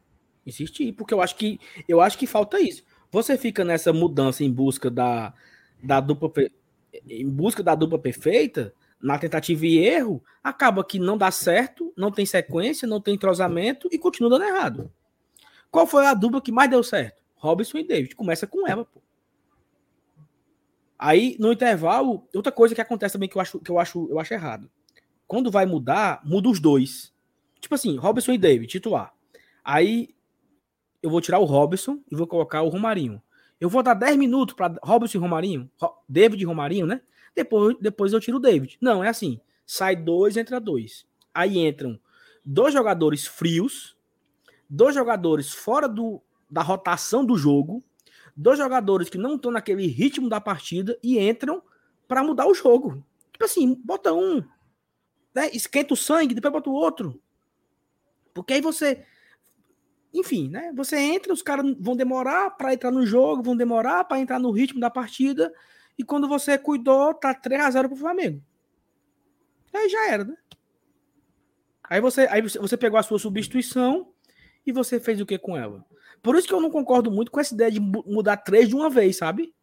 insistir, 0.46 0.94
porque 0.94 1.14
eu 1.14 1.22
acho 1.22 1.36
que 1.38 1.60
eu 1.88 2.02
acho 2.02 2.18
que 2.18 2.28
falta 2.28 2.60
isso. 2.60 2.84
Você 3.10 3.38
fica 3.38 3.64
nessa 3.64 3.94
mudança 3.94 4.44
em 4.44 4.52
busca 4.52 4.92
da, 4.92 5.34
da 5.82 6.02
dupla 6.02 6.30
em 7.08 7.28
busca 7.28 7.64
da 7.64 7.74
dupla 7.76 7.98
perfeita, 7.98 8.74
na 9.06 9.20
tentativa 9.20 9.68
e 9.68 9.78
erro, 9.78 10.24
acaba 10.44 10.84
que 10.84 10.98
não 10.98 11.16
dá 11.16 11.30
certo, 11.30 11.94
não 11.96 12.12
tem 12.12 12.26
sequência, 12.26 12.88
não 12.88 13.00
tem 13.00 13.14
entrosamento 13.14 13.88
e 13.92 14.00
continua 14.00 14.32
dando 14.32 14.46
errado. 14.46 14.92
Qual 15.70 15.86
foi 15.86 16.08
a 16.08 16.14
dupla 16.16 16.42
que 16.42 16.52
mais 16.52 16.72
deu 16.72 16.84
certo? 16.84 17.22
Robson 17.36 17.78
e 17.78 17.84
David. 17.84 18.16
Começa 18.16 18.48
com 18.48 18.68
ela, 18.68 18.84
pô. 18.84 19.00
Aí, 20.98 21.38
no 21.40 21.52
intervalo, 21.52 22.28
outra 22.34 22.52
coisa 22.52 22.74
que 22.74 22.82
acontece 22.82 23.14
também 23.14 23.30
que 23.30 23.38
eu 23.38 23.42
acho, 23.42 23.60
que 23.60 23.70
eu 23.70 23.78
acho, 23.78 24.08
eu 24.10 24.20
acho 24.20 24.34
errado. 24.34 24.72
Quando 25.28 25.52
vai 25.52 25.68
mudar, 25.68 26.22
muda 26.26 26.50
os 26.50 26.60
dois. 26.60 27.14
Tipo 27.60 27.76
assim, 27.76 27.98
Robson 27.98 28.32
e 28.32 28.40
David, 28.40 28.72
titular. 28.72 29.14
Aí 29.64 30.16
eu 31.04 31.12
vou 31.12 31.22
tirar 31.22 31.38
o 31.38 31.46
Robson 31.46 32.02
e 32.12 32.16
vou 32.16 32.26
colocar 32.26 32.64
o 32.64 32.70
Romarinho. 32.70 33.22
Eu 33.62 33.70
vou 33.70 33.84
dar 33.84 33.94
10 33.94 34.18
minutos 34.18 34.56
para 34.56 34.80
Robson 34.82 35.20
e 35.20 35.22
Romarinho, 35.22 35.70
David 36.10 36.42
e 36.42 36.46
Romarinho, 36.46 36.88
né? 36.88 37.02
Depois, 37.36 37.76
depois 37.80 38.14
eu 38.14 38.20
tiro 38.20 38.38
o 38.38 38.40
David. 38.40 38.78
Não, 38.82 39.04
é 39.04 39.10
assim. 39.10 39.40
Sai 39.66 39.96
dois, 39.96 40.38
entra 40.38 40.60
dois. 40.60 41.06
Aí 41.34 41.58
entram 41.58 42.00
dois 42.44 42.74
jogadores 42.74 43.26
frios, 43.26 43.98
dois 44.70 44.96
jogadores 44.96 45.52
fora 45.52 45.90
do, 45.90 46.22
da 46.50 46.62
rotação 46.62 47.26
do 47.26 47.38
jogo, 47.38 47.84
dois 48.36 48.58
jogadores 48.58 49.10
que 49.10 49.18
não 49.18 49.36
estão 49.36 49.52
naquele 49.52 49.88
ritmo 49.88 50.30
da 50.30 50.40
partida 50.40 50.98
e 51.02 51.20
entram 51.20 51.62
para 52.08 52.24
mudar 52.24 52.48
o 52.48 52.54
jogo. 52.54 53.04
Tipo 53.32 53.46
assim, 53.46 53.76
bota 53.84 54.14
um, 54.14 54.44
né? 55.34 55.50
esquenta 55.52 55.94
o 55.94 55.98
sangue, 55.98 56.34
depois 56.34 56.54
bota 56.54 56.70
o 56.70 56.74
outro. 56.74 57.22
Porque 58.34 58.54
aí 58.54 58.62
você. 58.62 59.04
Enfim, 60.14 60.50
né? 60.50 60.72
Você 60.76 60.98
entra, 60.98 61.34
os 61.34 61.42
caras 61.42 61.76
vão 61.78 61.96
demorar 61.96 62.52
para 62.52 62.74
entrar 62.74 62.92
no 62.92 63.06
jogo, 63.06 63.44
vão 63.44 63.56
demorar 63.56 64.06
para 64.06 64.20
entrar 64.20 64.40
no 64.40 64.52
ritmo 64.52 64.80
da 64.80 64.90
partida. 64.90 65.54
E 65.98 66.04
quando 66.04 66.28
você 66.28 66.58
cuidou, 66.58 67.14
tá 67.14 67.34
3 67.34 67.62
a 67.62 67.72
0 67.72 67.90
pro 67.90 67.98
Flamengo. 67.98 68.42
Aí 69.74 69.90
já 69.90 70.10
era, 70.10 70.24
né? 70.24 70.38
Aí 71.84 72.02
você, 72.02 72.22
aí 72.30 72.42
você 72.42 72.76
pegou 72.76 72.98
a 72.98 73.04
sua 73.04 73.20
substituição 73.20 74.08
e 74.66 74.72
você 74.72 75.00
fez 75.00 75.22
o 75.22 75.26
que 75.26 75.38
com 75.38 75.56
ela? 75.56 75.86
Por 76.22 76.36
isso 76.36 76.48
que 76.48 76.54
eu 76.54 76.62
não 76.62 76.72
concordo 76.72 77.12
muito 77.12 77.32
com 77.32 77.40
essa 77.40 77.54
ideia 77.54 77.72
de 77.72 77.80
mudar 77.80 78.38
três 78.38 78.68
de 78.68 78.76
uma 78.76 78.90
vez, 78.90 79.18
sabe? 79.18 79.54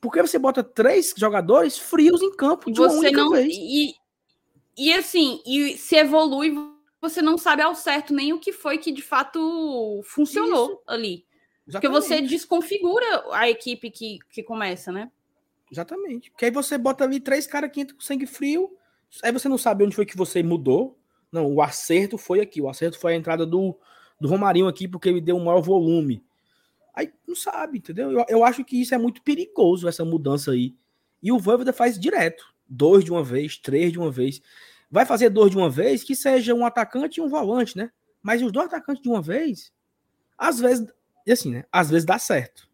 Porque 0.00 0.20
você 0.20 0.38
bota 0.38 0.62
três 0.62 1.12
jogadores 1.16 1.78
frios 1.78 2.22
em 2.22 2.34
campo 2.34 2.70
de 2.70 2.78
você 2.78 3.10
não 3.10 3.30
vez. 3.30 3.52
E, 3.52 3.94
e 4.76 4.92
assim, 4.94 5.40
e 5.44 5.76
se 5.76 5.96
evolui, 5.96 6.54
você 7.00 7.20
não 7.20 7.36
sabe 7.36 7.62
ao 7.62 7.74
certo 7.74 8.14
nem 8.14 8.32
o 8.32 8.38
que 8.38 8.52
foi 8.52 8.78
que 8.78 8.92
de 8.92 9.02
fato 9.02 10.00
funcionou 10.04 10.70
isso. 10.70 10.82
ali. 10.86 11.26
Exatamente. 11.66 11.72
Porque 11.72 11.88
você 11.88 12.20
desconfigura 12.20 13.24
a 13.32 13.48
equipe 13.48 13.90
que, 13.90 14.18
que 14.30 14.42
começa, 14.42 14.92
né? 14.92 15.10
Exatamente. 15.72 16.30
Porque 16.30 16.44
aí 16.44 16.50
você 16.50 16.76
bota 16.76 17.02
ali 17.02 17.18
três 17.18 17.46
caras 17.46 17.70
que 17.72 17.80
entram 17.80 17.96
com 17.96 18.02
sangue 18.02 18.26
frio, 18.26 18.76
aí 19.22 19.32
você 19.32 19.48
não 19.48 19.56
sabe 19.56 19.82
onde 19.82 19.96
foi 19.96 20.04
que 20.04 20.16
você 20.16 20.42
mudou. 20.42 20.98
Não, 21.32 21.50
o 21.50 21.62
acerto 21.62 22.18
foi 22.18 22.40
aqui. 22.40 22.60
O 22.60 22.68
acerto 22.68 22.98
foi 22.98 23.14
a 23.14 23.16
entrada 23.16 23.46
do, 23.46 23.74
do 24.20 24.28
Romarinho 24.28 24.68
aqui, 24.68 24.86
porque 24.86 25.08
ele 25.08 25.20
deu 25.22 25.34
um 25.34 25.44
maior 25.44 25.62
volume. 25.62 26.22
Aí 26.94 27.10
não 27.26 27.34
sabe, 27.34 27.78
entendeu? 27.78 28.12
Eu, 28.12 28.26
eu 28.28 28.44
acho 28.44 28.62
que 28.62 28.82
isso 28.82 28.94
é 28.94 28.98
muito 28.98 29.22
perigoso, 29.22 29.88
essa 29.88 30.04
mudança 30.04 30.50
aí. 30.50 30.76
E 31.22 31.32
o 31.32 31.38
Voivoda 31.38 31.72
faz 31.72 31.98
direto. 31.98 32.44
Dois 32.68 33.02
de 33.02 33.10
uma 33.10 33.24
vez, 33.24 33.56
três 33.56 33.92
de 33.92 33.98
uma 33.98 34.10
vez. 34.10 34.42
Vai 34.90 35.06
fazer 35.06 35.30
dois 35.30 35.50
de 35.50 35.56
uma 35.56 35.70
vez, 35.70 36.04
que 36.04 36.14
seja 36.14 36.52
um 36.54 36.66
atacante 36.66 37.18
e 37.18 37.22
um 37.22 37.30
volante, 37.30 37.78
né? 37.78 37.90
Mas 38.22 38.42
os 38.42 38.52
dois 38.52 38.66
atacantes 38.66 39.02
de 39.02 39.08
uma 39.08 39.22
vez, 39.22 39.72
às 40.36 40.60
vezes, 40.60 40.86
assim, 41.26 41.50
né? 41.50 41.64
Às 41.72 41.88
vezes 41.88 42.04
dá 42.04 42.18
certo 42.18 42.70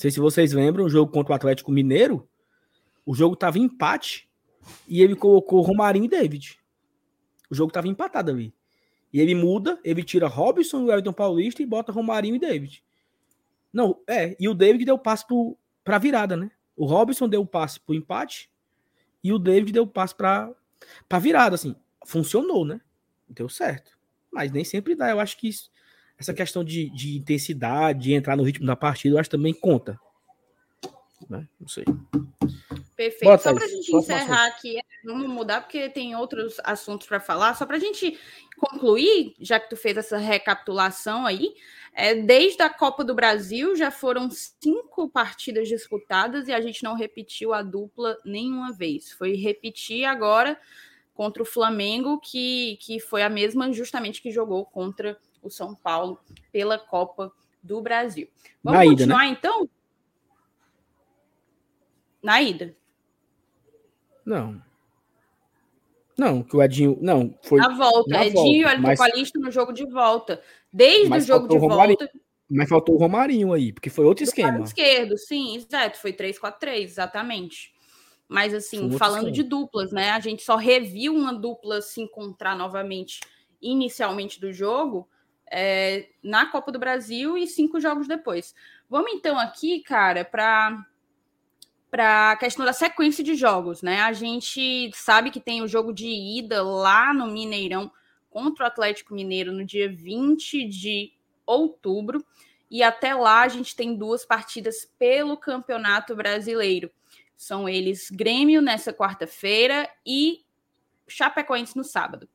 sei 0.00 0.10
se 0.10 0.18
vocês 0.18 0.52
lembram, 0.52 0.86
o 0.86 0.88
jogo 0.88 1.12
contra 1.12 1.32
o 1.32 1.36
Atlético 1.36 1.70
Mineiro, 1.70 2.26
o 3.04 3.14
jogo 3.14 3.36
tava 3.36 3.58
em 3.58 3.64
empate 3.64 4.30
e 4.88 5.02
ele 5.02 5.14
colocou 5.14 5.60
Romarinho 5.60 6.06
e 6.06 6.08
David. 6.08 6.58
O 7.50 7.54
jogo 7.54 7.70
tava 7.70 7.86
empatado 7.86 8.30
ali. 8.30 8.54
E 9.12 9.20
ele 9.20 9.34
muda, 9.34 9.78
ele 9.84 10.02
tira 10.02 10.26
Robson 10.26 10.86
e 10.86 10.90
Elton 10.90 11.12
Paulista 11.12 11.62
e 11.62 11.66
bota 11.66 11.92
Romarinho 11.92 12.36
e 12.36 12.38
David. 12.38 12.82
Não, 13.70 14.00
é, 14.06 14.34
e 14.40 14.48
o 14.48 14.54
David 14.54 14.86
deu 14.86 14.98
passe 14.98 15.26
pro, 15.26 15.58
pra 15.84 15.98
virada, 15.98 16.34
né? 16.34 16.50
O 16.74 16.86
Robson 16.86 17.28
deu 17.28 17.42
o 17.42 17.46
passe 17.46 17.78
pro 17.78 17.94
empate 17.94 18.50
e 19.22 19.34
o 19.34 19.38
David 19.38 19.72
deu 19.72 19.82
o 19.82 19.86
passe 19.86 20.14
pra, 20.14 20.50
pra 21.06 21.18
virada, 21.18 21.56
assim. 21.56 21.76
Funcionou, 22.06 22.64
né? 22.64 22.80
Deu 23.28 23.50
certo. 23.50 23.98
Mas 24.32 24.50
nem 24.50 24.64
sempre 24.64 24.94
dá. 24.94 25.10
Eu 25.10 25.20
acho 25.20 25.36
que 25.36 25.48
isso, 25.48 25.69
essa 26.20 26.34
questão 26.34 26.62
de, 26.62 26.90
de 26.90 27.16
intensidade, 27.16 28.00
de 28.00 28.12
entrar 28.12 28.36
no 28.36 28.42
ritmo 28.42 28.66
da 28.66 28.76
partida, 28.76 29.14
eu 29.14 29.18
acho 29.18 29.30
que 29.30 29.36
também 29.36 29.54
conta. 29.54 29.98
Né? 31.28 31.48
Não 31.58 31.66
sei. 31.66 31.84
Perfeito. 32.94 33.24
Bota 33.24 33.42
só 33.42 33.54
para 33.54 33.64
a 33.64 33.68
gente 33.68 33.96
encerrar 33.96 34.46
aqui, 34.48 34.78
vamos 35.02 35.26
mudar, 35.26 35.62
porque 35.62 35.88
tem 35.88 36.14
outros 36.14 36.60
assuntos 36.62 37.06
para 37.06 37.18
falar. 37.18 37.54
Só 37.54 37.64
para 37.64 37.76
a 37.76 37.80
gente 37.80 38.18
concluir, 38.58 39.34
já 39.40 39.58
que 39.58 39.70
tu 39.70 39.76
fez 39.76 39.96
essa 39.96 40.18
recapitulação 40.18 41.24
aí, 41.24 41.54
é, 41.94 42.14
desde 42.14 42.62
a 42.62 42.68
Copa 42.68 43.02
do 43.02 43.14
Brasil 43.14 43.74
já 43.74 43.90
foram 43.90 44.28
cinco 44.30 45.08
partidas 45.08 45.66
disputadas 45.68 46.48
e 46.48 46.52
a 46.52 46.60
gente 46.60 46.84
não 46.84 46.94
repetiu 46.94 47.54
a 47.54 47.62
dupla 47.62 48.18
nenhuma 48.26 48.72
vez. 48.72 49.10
Foi 49.12 49.34
repetir 49.36 50.04
agora 50.04 50.60
contra 51.14 51.42
o 51.42 51.46
Flamengo, 51.46 52.20
que, 52.20 52.76
que 52.82 53.00
foi 53.00 53.22
a 53.22 53.30
mesma 53.30 53.72
justamente 53.72 54.20
que 54.20 54.30
jogou 54.30 54.66
contra 54.66 55.12
o 55.12 55.29
São 55.48 55.74
Paulo 55.74 56.20
pela 56.52 56.78
Copa 56.78 57.32
do 57.62 57.80
Brasil. 57.80 58.28
Vamos 58.62 58.80
Na 58.80 58.84
continuar 58.84 59.24
ida, 59.24 59.30
né? 59.30 59.36
então? 59.38 59.70
Na 62.22 62.42
ida. 62.42 62.76
Não. 64.26 64.60
Não, 66.18 66.42
que 66.42 66.54
o 66.54 66.62
Edinho. 66.62 66.98
Não, 67.00 67.34
foi. 67.42 67.58
Na 67.58 67.74
volta. 67.74 68.10
Na 68.10 68.26
Edinho 68.26 68.64
volta, 68.64 68.78
e 68.78 68.82
mas... 68.82 68.98
Paulista 68.98 69.38
no 69.38 69.50
jogo 69.50 69.72
de 69.72 69.86
volta. 69.86 70.42
Desde 70.70 71.08
mas 71.08 71.24
o 71.24 71.26
jogo 71.26 71.48
de 71.48 71.58
volta. 71.58 72.10
Mas 72.50 72.68
faltou 72.68 72.96
o 72.96 72.98
Romarinho 72.98 73.52
aí, 73.52 73.72
porque 73.72 73.88
foi 73.88 74.04
outro 74.04 74.24
esquema. 74.24 74.58
Do 74.58 74.64
esquerdo, 74.64 75.16
sim, 75.16 75.56
exato. 75.56 75.98
Foi 75.98 76.12
3-4-3, 76.12 76.82
exatamente. 76.82 77.72
Mas, 78.28 78.52
assim, 78.52 78.90
falando 78.92 79.30
de 79.30 79.42
duplas, 79.42 79.92
né? 79.92 80.10
A 80.10 80.20
gente 80.20 80.42
só 80.42 80.56
reviu 80.56 81.14
uma 81.14 81.32
dupla 81.32 81.80
se 81.80 82.00
encontrar 82.00 82.56
novamente 82.56 83.20
inicialmente 83.62 84.40
do 84.40 84.52
jogo 84.52 85.08
é, 85.50 86.08
na 86.22 86.46
Copa 86.46 86.70
do 86.70 86.78
Brasil 86.78 87.36
e 87.36 87.46
cinco 87.46 87.80
jogos 87.80 88.06
depois. 88.06 88.54
Vamos 88.88 89.12
então 89.12 89.38
aqui, 89.38 89.80
cara, 89.80 90.24
para 90.24 90.86
para 91.90 92.30
a 92.30 92.36
questão 92.36 92.64
da 92.64 92.72
sequência 92.72 93.24
de 93.24 93.34
jogos, 93.34 93.82
né? 93.82 94.00
A 94.02 94.12
gente 94.12 94.92
sabe 94.94 95.28
que 95.28 95.40
tem 95.40 95.60
o 95.60 95.66
jogo 95.66 95.92
de 95.92 96.06
ida 96.06 96.62
lá 96.62 97.12
no 97.12 97.26
Mineirão 97.26 97.90
contra 98.30 98.64
o 98.64 98.66
Atlético 98.68 99.12
Mineiro 99.12 99.52
no 99.52 99.64
dia 99.64 99.92
20 99.92 100.68
de 100.68 101.12
outubro. 101.44 102.24
E 102.70 102.84
até 102.84 103.12
lá 103.12 103.40
a 103.40 103.48
gente 103.48 103.74
tem 103.74 103.96
duas 103.96 104.24
partidas 104.24 104.88
pelo 104.96 105.36
Campeonato 105.36 106.14
Brasileiro. 106.14 106.92
São 107.36 107.68
eles 107.68 108.08
Grêmio 108.08 108.62
nessa 108.62 108.92
quarta-feira 108.92 109.90
e 110.06 110.44
Chapecoense 111.08 111.76
no 111.76 111.82
sábado. 111.82 112.28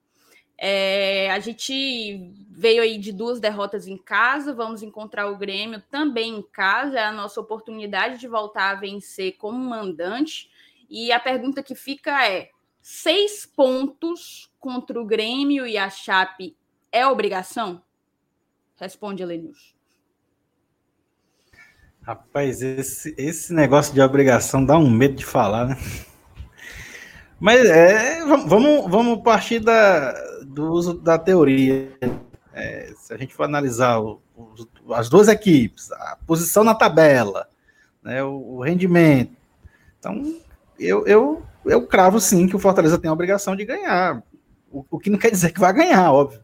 É, 0.58 1.30
a 1.32 1.40
gente 1.40 2.32
veio 2.50 2.82
aí 2.82 2.98
de 2.98 3.12
duas 3.12 3.40
derrotas 3.40 3.88
em 3.88 3.98
casa, 3.98 4.54
vamos 4.54 4.82
encontrar 4.82 5.28
o 5.28 5.38
Grêmio 5.38 5.82
também 5.90 6.38
em 6.38 6.42
casa, 6.42 6.98
é 6.98 7.04
a 7.04 7.12
nossa 7.12 7.42
oportunidade 7.42 8.20
de 8.20 8.28
voltar 8.28 8.72
a 8.72 8.76
vencer 8.76 9.36
como 9.38 9.58
mandante. 9.58 10.50
E 10.90 11.12
a 11.12 11.20
pergunta 11.20 11.62
que 11.62 11.76
fica 11.76 12.26
é: 12.28 12.50
seis 12.82 13.46
pontos 13.46 14.50
contra 14.60 15.00
o 15.00 15.06
Grêmio 15.06 15.68
e 15.68 15.78
a 15.78 15.90
Chape 15.90 16.56
é 16.92 17.06
obrigação? 17.06 17.84
Responde, 18.78 19.24
Elenius. 19.24 19.76
Rapaz, 22.02 22.62
esse, 22.62 23.16
esse 23.18 23.54
negócio 23.54 23.94
de 23.94 24.00
obrigação 24.00 24.64
dá 24.64 24.78
um 24.78 24.90
medo 24.90 25.16
de 25.16 25.26
falar, 25.26 25.66
né? 25.68 25.78
Mas 27.40 27.66
é, 27.66 28.24
vamos, 28.46 28.90
vamos 28.90 29.24
partir 29.24 29.60
da, 29.60 30.14
do 30.56 30.72
uso 30.72 30.94
da 30.94 31.20
teoria. 31.20 31.92
É, 32.54 32.94
se 32.98 33.14
a 33.14 33.18
gente 33.18 33.36
for 33.36 33.44
analisar 33.44 34.00
o, 34.00 34.22
o, 34.36 34.94
as 34.94 35.10
duas 35.10 35.28
equipes, 35.28 35.92
a 35.92 36.18
posição 36.26 36.64
na 36.64 36.74
tabela, 36.74 37.48
né, 38.02 38.24
o, 38.24 38.56
o 38.56 38.64
rendimento. 38.64 39.36
Então, 40.00 40.40
eu, 40.80 41.06
eu, 41.06 41.44
eu 41.66 41.86
cravo 41.86 42.20
sim 42.22 42.48
que 42.48 42.56
o 42.56 42.60
Fortaleza 42.60 42.98
tem 42.98 43.10
a 43.10 43.14
obrigação 43.14 43.56
de 43.56 43.66
ganhar. 43.66 44.24
O, 44.72 44.86
o 44.90 44.98
que 44.98 45.10
não 45.10 45.20
quer 45.20 45.32
dizer 45.32 45.52
que 45.52 45.60
vai 45.60 45.74
ganhar, 45.74 46.12
óbvio. 46.12 46.42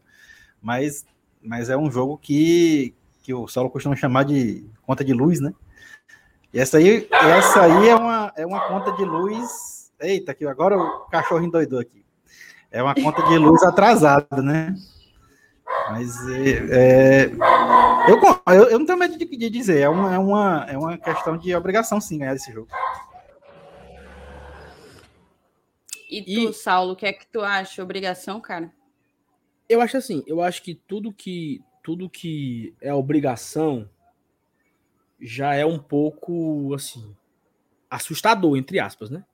Mas, 0.60 1.06
mas 1.42 1.70
é 1.70 1.76
um 1.76 1.90
jogo 1.90 2.18
que, 2.18 2.94
que 3.22 3.32
o 3.32 3.48
Saulo 3.48 3.70
costuma 3.70 3.96
chamar 3.96 4.24
de 4.24 4.66
conta 4.82 5.02
de 5.02 5.14
luz, 5.14 5.40
né? 5.40 5.54
E 6.52 6.60
essa 6.60 6.76
aí, 6.76 7.08
essa 7.10 7.62
aí 7.62 7.88
é, 7.88 7.96
uma, 7.96 8.32
é 8.36 8.44
uma 8.44 8.60
conta 8.68 8.92
de 8.92 9.04
luz. 9.04 9.90
Eita, 9.98 10.34
que 10.34 10.44
agora 10.44 10.76
o 10.76 11.06
cachorro 11.06 11.42
endoidou 11.42 11.80
aqui. 11.80 12.01
É 12.72 12.82
uma 12.82 12.94
conta 12.94 13.22
de 13.24 13.36
luz 13.36 13.62
atrasada, 13.62 14.40
né? 14.42 14.74
Mas 15.90 16.16
é, 16.28 16.50
é, 16.70 17.24
eu, 18.08 18.20
eu, 18.46 18.70
eu, 18.70 18.78
não 18.78 18.86
tenho 18.86 18.98
medo 18.98 19.18
de, 19.18 19.24
de 19.26 19.50
dizer, 19.50 19.80
é 19.80 19.88
uma, 19.88 20.14
é, 20.14 20.18
uma, 20.18 20.66
é 20.68 20.78
uma 20.78 20.98
questão 20.98 21.36
de 21.36 21.54
obrigação 21.54 22.00
sim 22.00 22.18
ganhar 22.18 22.34
esse 22.34 22.50
jogo. 22.50 22.68
E 26.10 26.22
tu, 26.22 26.50
e... 26.50 26.52
Saulo, 26.54 26.92
o 26.92 26.96
que 26.96 27.06
é 27.06 27.12
que 27.12 27.26
tu 27.26 27.42
acha? 27.42 27.82
Obrigação, 27.82 28.40
cara? 28.40 28.72
Eu 29.68 29.80
acho 29.80 29.96
assim, 29.98 30.22
eu 30.26 30.42
acho 30.42 30.62
que 30.62 30.74
tudo 30.74 31.12
que 31.12 31.62
tudo 31.82 32.08
que 32.08 32.74
é 32.80 32.94
obrigação 32.94 33.88
já 35.20 35.54
é 35.54 35.64
um 35.64 35.78
pouco 35.78 36.72
assim 36.74 37.14
assustador 37.90 38.56
entre 38.56 38.78
aspas, 38.78 39.10
né? 39.10 39.24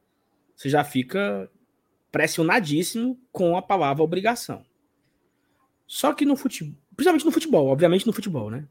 Você 0.57 0.69
já 0.69 0.83
fica 0.83 1.51
pressionadíssimo 2.11 3.21
com 3.31 3.57
a 3.57 3.63
palavra 3.63 4.03
obrigação. 4.03 4.65
Só 5.87 6.13
que 6.13 6.25
no 6.25 6.37
futebol, 6.37 6.77
principalmente 6.95 7.25
no 7.25 7.33
futebol, 7.33 7.67
obviamente 7.69 8.07
no 8.07 8.13
futebol, 8.13 8.51
né? 8.51 8.67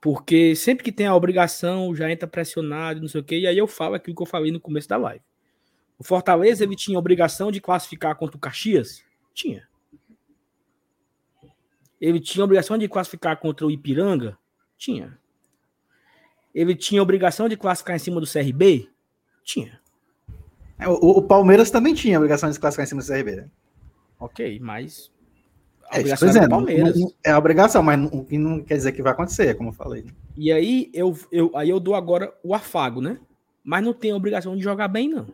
Porque 0.00 0.54
sempre 0.54 0.84
que 0.84 0.92
tem 0.92 1.06
a 1.06 1.14
obrigação, 1.14 1.94
já 1.94 2.10
entra 2.10 2.28
pressionado, 2.28 3.00
não 3.00 3.08
sei 3.08 3.20
o 3.20 3.24
quê, 3.24 3.38
e 3.38 3.46
aí 3.46 3.56
eu 3.56 3.66
falo 3.66 3.94
aquilo 3.94 4.14
que 4.14 4.22
eu 4.22 4.26
falei 4.26 4.52
no 4.52 4.60
começo 4.60 4.88
da 4.88 4.96
live. 4.96 5.24
O 5.98 6.04
Fortaleza, 6.04 6.62
ele 6.62 6.76
tinha 6.76 6.98
obrigação 6.98 7.50
de 7.50 7.60
classificar 7.60 8.14
contra 8.16 8.36
o 8.36 8.40
Caxias? 8.40 9.02
Tinha. 9.32 9.66
Ele 12.00 12.20
tinha 12.20 12.44
obrigação 12.44 12.76
de 12.76 12.88
classificar 12.88 13.38
contra 13.38 13.66
o 13.66 13.70
Ipiranga? 13.70 14.36
Tinha. 14.76 15.18
Ele 16.54 16.74
tinha 16.74 17.02
obrigação 17.02 17.48
de 17.48 17.56
classificar 17.56 17.96
em 17.96 17.98
cima 17.98 18.20
do 18.20 18.30
CRB? 18.30 18.90
Tinha. 19.42 19.80
É, 20.78 20.88
o, 20.88 20.94
o 20.94 21.22
Palmeiras 21.22 21.70
também 21.70 21.94
tinha 21.94 22.16
a 22.16 22.20
obrigação 22.20 22.50
de 22.50 22.58
classificar 22.58 22.84
em 22.84 22.88
cima 22.88 23.02
do 23.02 23.06
CRB, 23.06 23.36
né? 23.36 23.50
Ok, 24.18 24.58
mas 24.60 25.10
a 25.90 25.96
é, 25.96 26.00
obrigação 26.00 26.28
é, 26.28 26.48
Palmeiras. 26.48 27.00
Não, 27.00 27.12
é 27.24 27.30
a 27.30 27.38
obrigação, 27.38 27.82
mas 27.82 27.98
não, 27.98 28.26
não 28.30 28.62
quer 28.62 28.76
dizer 28.76 28.92
que 28.92 29.02
vai 29.02 29.12
acontecer, 29.12 29.54
como 29.54 29.70
eu 29.70 29.74
falei. 29.74 30.06
E 30.36 30.50
aí 30.50 30.90
eu, 30.92 31.16
eu, 31.30 31.56
aí 31.56 31.68
eu 31.68 31.78
dou 31.78 31.94
agora 31.94 32.32
o 32.42 32.54
afago, 32.54 33.00
né? 33.00 33.18
Mas 33.62 33.84
não 33.84 33.94
tem 33.94 34.10
a 34.10 34.16
obrigação 34.16 34.56
de 34.56 34.62
jogar 34.62 34.88
bem, 34.88 35.08
não. 35.08 35.26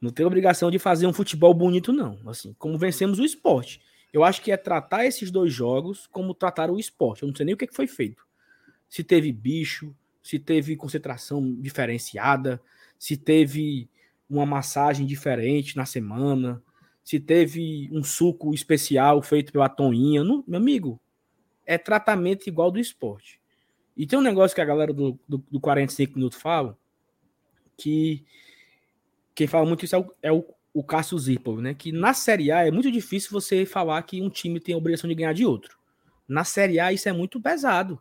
Não 0.00 0.10
tem 0.10 0.24
obrigação 0.24 0.70
de 0.70 0.78
fazer 0.78 1.06
um 1.06 1.12
futebol 1.12 1.52
bonito, 1.52 1.92
não. 1.92 2.18
Assim, 2.26 2.54
como 2.58 2.78
vencemos 2.78 3.18
o 3.18 3.24
esporte. 3.24 3.82
Eu 4.12 4.24
acho 4.24 4.40
que 4.40 4.50
é 4.50 4.56
tratar 4.56 5.04
esses 5.04 5.30
dois 5.30 5.52
jogos 5.52 6.06
como 6.06 6.34
tratar 6.34 6.70
o 6.70 6.78
esporte. 6.78 7.22
Eu 7.22 7.28
não 7.28 7.36
sei 7.36 7.44
nem 7.44 7.54
o 7.54 7.58
que 7.58 7.66
foi 7.70 7.86
feito. 7.86 8.24
Se 8.88 9.04
teve 9.04 9.30
bicho, 9.30 9.94
se 10.22 10.38
teve 10.38 10.74
concentração 10.74 11.54
diferenciada, 11.60 12.60
se 13.00 13.16
teve 13.16 13.88
uma 14.28 14.44
massagem 14.44 15.06
diferente 15.06 15.74
na 15.74 15.86
semana, 15.86 16.62
se 17.02 17.18
teve 17.18 17.88
um 17.90 18.04
suco 18.04 18.52
especial 18.52 19.22
feito 19.22 19.50
pela 19.50 19.70
Toninha. 19.70 20.22
Não, 20.22 20.44
meu 20.46 20.58
amigo, 20.58 21.00
é 21.66 21.78
tratamento 21.78 22.46
igual 22.46 22.70
do 22.70 22.78
esporte. 22.78 23.40
E 23.96 24.06
tem 24.06 24.18
um 24.18 24.22
negócio 24.22 24.54
que 24.54 24.60
a 24.60 24.66
galera 24.66 24.92
do, 24.92 25.18
do, 25.26 25.38
do 25.50 25.58
45 25.58 26.14
minutos 26.14 26.38
fala, 26.38 26.78
que 27.74 28.22
quem 29.34 29.46
fala 29.46 29.64
muito 29.64 29.86
isso 29.86 29.96
é 29.96 29.98
o, 29.98 30.14
é 30.22 30.30
o, 30.32 30.44
o 30.74 30.84
Cássio 30.84 31.18
Zirpov, 31.18 31.62
né? 31.62 31.72
Que 31.72 31.90
na 31.90 32.12
Série 32.12 32.52
A 32.52 32.66
é 32.66 32.70
muito 32.70 32.92
difícil 32.92 33.30
você 33.32 33.64
falar 33.64 34.02
que 34.02 34.20
um 34.20 34.28
time 34.28 34.60
tem 34.60 34.74
a 34.74 34.78
obrigação 34.78 35.08
de 35.08 35.14
ganhar 35.14 35.32
de 35.32 35.46
outro. 35.46 35.78
Na 36.28 36.44
Série 36.44 36.78
A 36.78 36.92
isso 36.92 37.08
é 37.08 37.12
muito 37.12 37.40
pesado. 37.40 38.00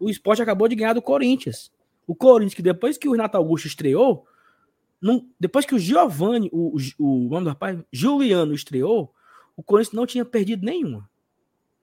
O 0.00 0.08
esporte 0.08 0.40
acabou 0.40 0.68
de 0.68 0.74
ganhar 0.74 0.94
do 0.94 1.02
Corinthians. 1.02 1.70
O 2.06 2.14
Corinthians, 2.14 2.54
que 2.54 2.62
depois 2.62 2.96
que 2.96 3.06
o 3.06 3.12
Renato 3.12 3.36
Augusto 3.36 3.66
estreou, 3.66 4.26
não, 5.00 5.28
depois 5.38 5.64
que 5.64 5.74
o 5.74 5.78
Giovanni, 5.78 6.50
o, 6.52 6.76
o, 6.98 7.26
o 7.26 7.28
nome 7.28 7.44
do 7.44 7.50
rapaz, 7.50 7.78
Juliano 7.92 8.52
estreou, 8.52 9.14
o 9.56 9.62
Corinthians 9.62 9.94
não 9.94 10.06
tinha 10.06 10.24
perdido 10.24 10.64
nenhuma. 10.64 11.08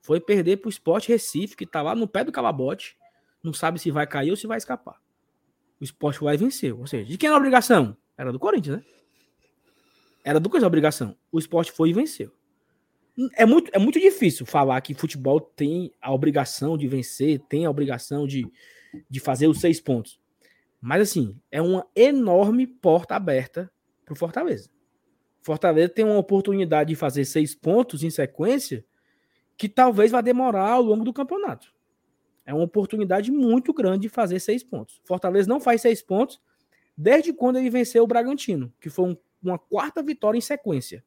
Foi 0.01 0.19
perder 0.19 0.57
para 0.57 0.67
o 0.67 0.71
Sport 0.71 1.07
Recife, 1.07 1.55
que 1.55 1.63
está 1.63 1.81
lá 1.81 1.95
no 1.95 2.07
pé 2.07 2.23
do 2.23 2.31
calabote, 2.31 2.97
não 3.41 3.53
sabe 3.53 3.79
se 3.79 3.89
vai 3.91 4.05
cair 4.05 4.31
ou 4.31 4.37
se 4.37 4.47
vai 4.47 4.57
escapar. 4.57 5.01
O 5.79 5.83
Sport 5.83 6.17
e 6.21 6.37
venceu. 6.37 6.79
Ou 6.79 6.87
seja, 6.87 7.05
de 7.05 7.17
quem 7.17 7.27
era 7.27 7.35
a 7.35 7.39
obrigação? 7.39 7.95
Era 8.17 8.31
do 8.31 8.39
Corinthians, 8.39 8.77
né? 8.77 8.83
Era 10.23 10.39
do 10.39 10.49
Corinthians 10.49 10.63
a 10.63 10.67
obrigação. 10.67 11.17
O 11.31 11.39
Sport 11.39 11.69
foi 11.71 11.89
e 11.89 11.93
venceu. 11.93 12.31
É 13.35 13.45
muito, 13.45 13.71
é 13.73 13.79
muito 13.79 13.99
difícil 13.99 14.45
falar 14.45 14.81
que 14.81 14.93
futebol 14.93 15.39
tem 15.39 15.91
a 16.01 16.13
obrigação 16.13 16.77
de 16.77 16.87
vencer, 16.87 17.39
tem 17.47 17.65
a 17.65 17.69
obrigação 17.69 18.27
de, 18.27 18.45
de 19.09 19.19
fazer 19.19 19.47
os 19.47 19.59
seis 19.59 19.79
pontos. 19.79 20.19
Mas 20.81 21.01
assim, 21.01 21.39
é 21.51 21.61
uma 21.61 21.85
enorme 21.95 22.67
porta 22.67 23.15
aberta 23.15 23.71
para 24.03 24.13
o 24.13 24.17
Fortaleza. 24.17 24.69
Fortaleza 25.41 25.89
tem 25.89 26.05
uma 26.05 26.17
oportunidade 26.17 26.89
de 26.89 26.95
fazer 26.95 27.25
seis 27.25 27.53
pontos 27.53 28.03
em 28.03 28.09
sequência 28.09 28.85
que 29.57 29.69
talvez 29.69 30.11
vá 30.11 30.21
demorar 30.21 30.71
ao 30.71 30.81
longo 30.81 31.03
do 31.03 31.13
campeonato. 31.13 31.73
É 32.45 32.53
uma 32.53 32.63
oportunidade 32.63 33.31
muito 33.31 33.73
grande 33.73 34.03
de 34.03 34.09
fazer 34.09 34.39
seis 34.39 34.63
pontos. 34.63 35.01
Fortaleza 35.03 35.49
não 35.49 35.59
faz 35.59 35.81
seis 35.81 36.01
pontos 36.01 36.39
desde 36.97 37.33
quando 37.33 37.57
ele 37.57 37.69
venceu 37.69 38.03
o 38.03 38.07
Bragantino, 38.07 38.71
que 38.79 38.89
foi 38.89 39.09
um, 39.09 39.17
uma 39.41 39.57
quarta 39.57 40.01
vitória 40.03 40.37
em 40.37 40.41
sequência. 40.41 41.03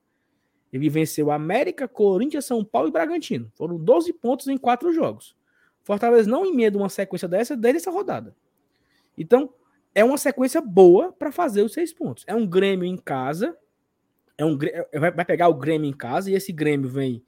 Ele 0.72 0.90
venceu 0.90 1.30
América, 1.30 1.88
Corinthians, 1.88 2.44
São 2.44 2.64
Paulo 2.64 2.88
e 2.88 2.92
Bragantino. 2.92 3.50
Foram 3.54 3.78
12 3.78 4.12
pontos 4.14 4.48
em 4.48 4.58
quatro 4.58 4.92
jogos. 4.92 5.36
Fortaleza 5.82 6.28
não 6.28 6.44
emenda 6.44 6.76
uma 6.76 6.88
sequência 6.88 7.26
dessa 7.26 7.56
desde 7.56 7.78
essa 7.78 7.90
rodada. 7.90 8.36
Então, 9.18 9.52
é 9.94 10.04
uma 10.04 10.16
sequência 10.16 10.60
boa 10.60 11.12
para 11.12 11.32
fazer 11.32 11.62
os 11.62 11.72
seis 11.72 11.92
pontos. 11.92 12.24
É 12.26 12.34
um 12.34 12.46
Grêmio 12.46 12.84
em 12.84 12.96
casa, 12.96 13.56
é 14.36 14.44
um 14.44 14.56
é, 14.62 15.00
vai 15.10 15.24
pegar 15.24 15.48
o 15.48 15.54
Grêmio 15.54 15.90
em 15.90 15.92
casa 15.92 16.30
e 16.30 16.34
esse 16.34 16.52
Grêmio 16.52 16.88
vem 16.88 17.24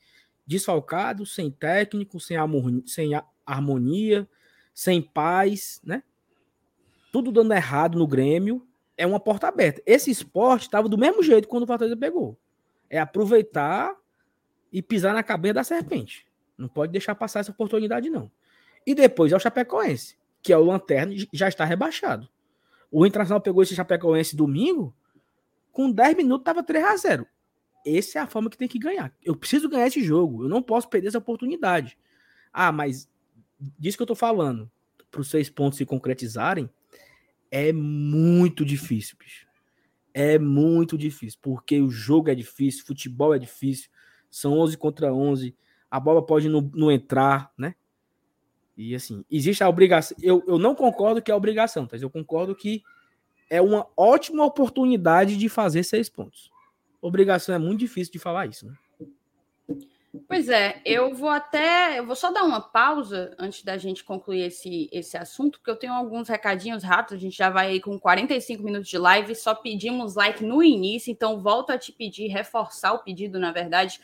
desfalcado, 0.47 1.27
sem 1.27 1.51
técnico, 1.51 2.21
sem, 2.21 2.37
amor, 2.37 2.83
sem 2.87 3.13
harmonia, 3.45 4.29
sem 4.73 5.03
paz, 5.03 5.81
né? 5.85 6.03
Tudo 7.13 7.33
dando 7.33 7.53
errado 7.53 7.99
no 7.99 8.07
Grêmio. 8.07 8.67
É 8.97 9.07
uma 9.07 9.19
porta 9.19 9.49
aberta. 9.49 9.83
Esse 9.87 10.11
esporte 10.11 10.63
estava 10.63 10.89
do 10.89 10.99
mesmo 10.99 11.23
jeito 11.23 11.49
quando 11.49 11.65
o 11.65 11.67
Fortaleza 11.67 11.97
pegou. 11.97 12.39
É 12.89 13.01
aproveitar 13.01 13.97
e 14.73 14.83
pisar 14.83 15.15
na 15.15 15.23
cabeça 15.23 15.55
da 15.55 15.65
serpente. 15.65 16.27
Não 16.57 16.69
pode 16.69 16.93
deixar 16.93 17.15
passar 17.15 17.41
essa 17.41 17.51
oportunidade, 17.51 18.11
não. 18.11 18.31
E 18.87 18.95
depois 18.95 19.33
é 19.33 19.37
o 19.37 19.41
Chapecoense, 19.41 20.17
que 20.43 20.53
é 20.53 20.57
o 20.57 20.65
Lanterna, 20.65 21.15
já 21.33 21.49
está 21.49 21.65
rebaixado. 21.65 22.29
O 22.91 23.07
Internacional 23.07 23.41
pegou 23.41 23.63
esse 23.63 23.75
Chapecoense 23.75 24.35
domingo, 24.35 24.95
com 25.71 25.91
10 25.91 26.17
minutos 26.17 26.45
tava 26.45 26.63
3 26.63 26.85
a 26.85 26.97
0 26.97 27.27
Essa 27.87 28.19
é 28.19 28.23
a 28.23 28.27
forma 28.27 28.51
que 28.51 28.59
tem 28.59 28.69
que 28.69 28.79
ganhar. 28.79 29.15
Eu 29.23 29.37
preciso 29.37 29.69
ganhar 29.69 29.87
esse 29.87 30.03
jogo, 30.03 30.45
eu 30.45 30.49
não 30.49 30.63
posso 30.63 30.89
perder 30.89 31.09
essa 31.09 31.19
oportunidade. 31.19 31.97
Ah, 32.53 32.73
mas 32.73 33.09
disso 33.79 33.97
que 33.97 34.03
eu 34.03 34.07
tô 34.07 34.15
falando, 34.15 34.71
para 35.11 35.21
os 35.21 35.29
seis 35.29 35.51
pontos 35.51 35.79
se 35.79 35.85
concretizarem, 35.85 36.69
é 37.51 37.73
muito 37.73 38.65
difícil, 38.65 39.17
bicho. 39.19 39.47
É 40.13 40.39
muito 40.39 40.99
difícil, 40.99 41.39
porque 41.41 41.81
o 41.81 41.89
jogo 41.89 42.31
é 42.31 42.35
difícil, 42.35 42.85
futebol 42.85 43.33
é 43.33 43.39
difícil, 43.39 43.89
são 44.29 44.59
11 44.59 44.77
contra 44.77 45.15
11, 45.15 45.55
a 45.89 46.01
bola 46.01 46.25
pode 46.25 46.49
não, 46.49 46.69
não 46.75 46.91
entrar, 46.91 47.53
né? 47.57 47.75
E 48.77 48.95
assim, 48.95 49.25
existe 49.31 49.63
a 49.63 49.69
obrigação. 49.69 50.17
Eu, 50.23 50.43
eu 50.47 50.59
não 50.59 50.75
concordo 50.75 51.21
que 51.21 51.31
é 51.31 51.35
obrigação, 51.35 51.89
mas 51.91 52.03
eu 52.03 52.11
concordo 52.11 52.55
que 52.55 52.83
é 53.49 53.61
uma 53.61 53.87
ótima 53.97 54.45
oportunidade 54.45 55.37
de 55.37 55.49
fazer 55.49 55.83
seis 55.83 56.09
pontos. 56.09 56.51
Obrigação 57.03 57.55
é 57.55 57.59
muito 57.59 57.81
difícil 57.81 58.13
de 58.13 58.19
falar 58.19 58.47
isso, 58.47 58.67
né? 58.67 58.75
Pois 60.27 60.49
é, 60.49 60.81
eu 60.85 61.15
vou 61.15 61.29
até. 61.29 61.99
Eu 61.99 62.05
vou 62.05 62.17
só 62.17 62.33
dar 62.33 62.43
uma 62.43 62.61
pausa 62.61 63.33
antes 63.39 63.63
da 63.63 63.77
gente 63.77 64.03
concluir 64.03 64.43
esse, 64.43 64.89
esse 64.91 65.17
assunto, 65.17 65.59
porque 65.59 65.71
eu 65.71 65.77
tenho 65.77 65.93
alguns 65.93 66.29
recadinhos 66.29 66.83
rápidos. 66.83 67.19
A 67.19 67.21
gente 67.21 67.37
já 67.37 67.49
vai 67.49 67.69
aí 67.69 67.81
com 67.81 67.99
45 67.99 68.63
minutos 68.63 68.89
de 68.89 68.99
live, 68.99 69.35
só 69.37 69.55
pedimos 69.55 70.17
like 70.17 70.45
no 70.45 70.63
início, 70.63 71.13
então 71.13 71.41
volto 71.41 71.71
a 71.71 71.79
te 71.79 71.93
pedir, 71.93 72.27
reforçar 72.27 72.93
o 72.93 72.99
pedido, 72.99 73.39
na 73.39 73.53
verdade, 73.53 74.01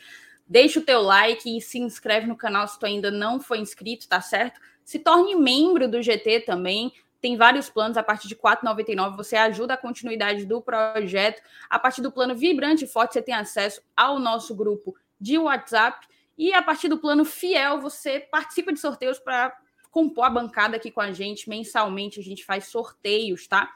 Deixa 0.47 0.79
o 0.79 0.83
teu 0.83 1.01
like 1.01 1.57
e 1.57 1.61
se 1.61 1.77
inscreve 1.77 2.25
no 2.25 2.37
canal 2.37 2.67
se 2.67 2.79
tu 2.79 2.85
ainda 2.85 3.11
não 3.11 3.39
foi 3.39 3.59
inscrito, 3.59 4.07
tá 4.07 4.21
certo? 4.21 4.61
Se 4.83 4.97
torne 4.97 5.35
membro 5.35 5.89
do 5.89 6.01
GT 6.01 6.41
também. 6.41 6.93
Tem 7.19 7.35
vários 7.35 7.69
planos, 7.69 7.97
a 7.97 8.03
partir 8.03 8.27
de 8.27 8.35
R$ 8.35 8.41
4,99 8.41 9.17
você 9.17 9.35
ajuda 9.35 9.73
a 9.73 9.77
continuidade 9.77 10.45
do 10.45 10.61
projeto. 10.61 11.41
A 11.69 11.77
partir 11.77 12.01
do 12.01 12.11
plano 12.11 12.35
Vibrante 12.35 12.87
Forte, 12.87 13.13
você 13.13 13.21
tem 13.21 13.33
acesso 13.33 13.81
ao 13.95 14.19
nosso 14.19 14.55
grupo 14.55 14.95
de 15.19 15.37
WhatsApp. 15.37 16.07
E 16.37 16.53
a 16.53 16.61
partir 16.61 16.87
do 16.87 16.99
plano 16.99 17.25
Fiel, 17.25 17.81
você 17.81 18.19
participa 18.19 18.71
de 18.71 18.79
sorteios 18.79 19.19
para 19.19 19.57
compor 19.89 20.25
a 20.25 20.29
bancada 20.29 20.77
aqui 20.77 20.91
com 20.91 21.01
a 21.01 21.11
gente. 21.11 21.49
Mensalmente 21.49 22.19
a 22.19 22.23
gente 22.23 22.45
faz 22.45 22.67
sorteios, 22.67 23.47
tá? 23.47 23.73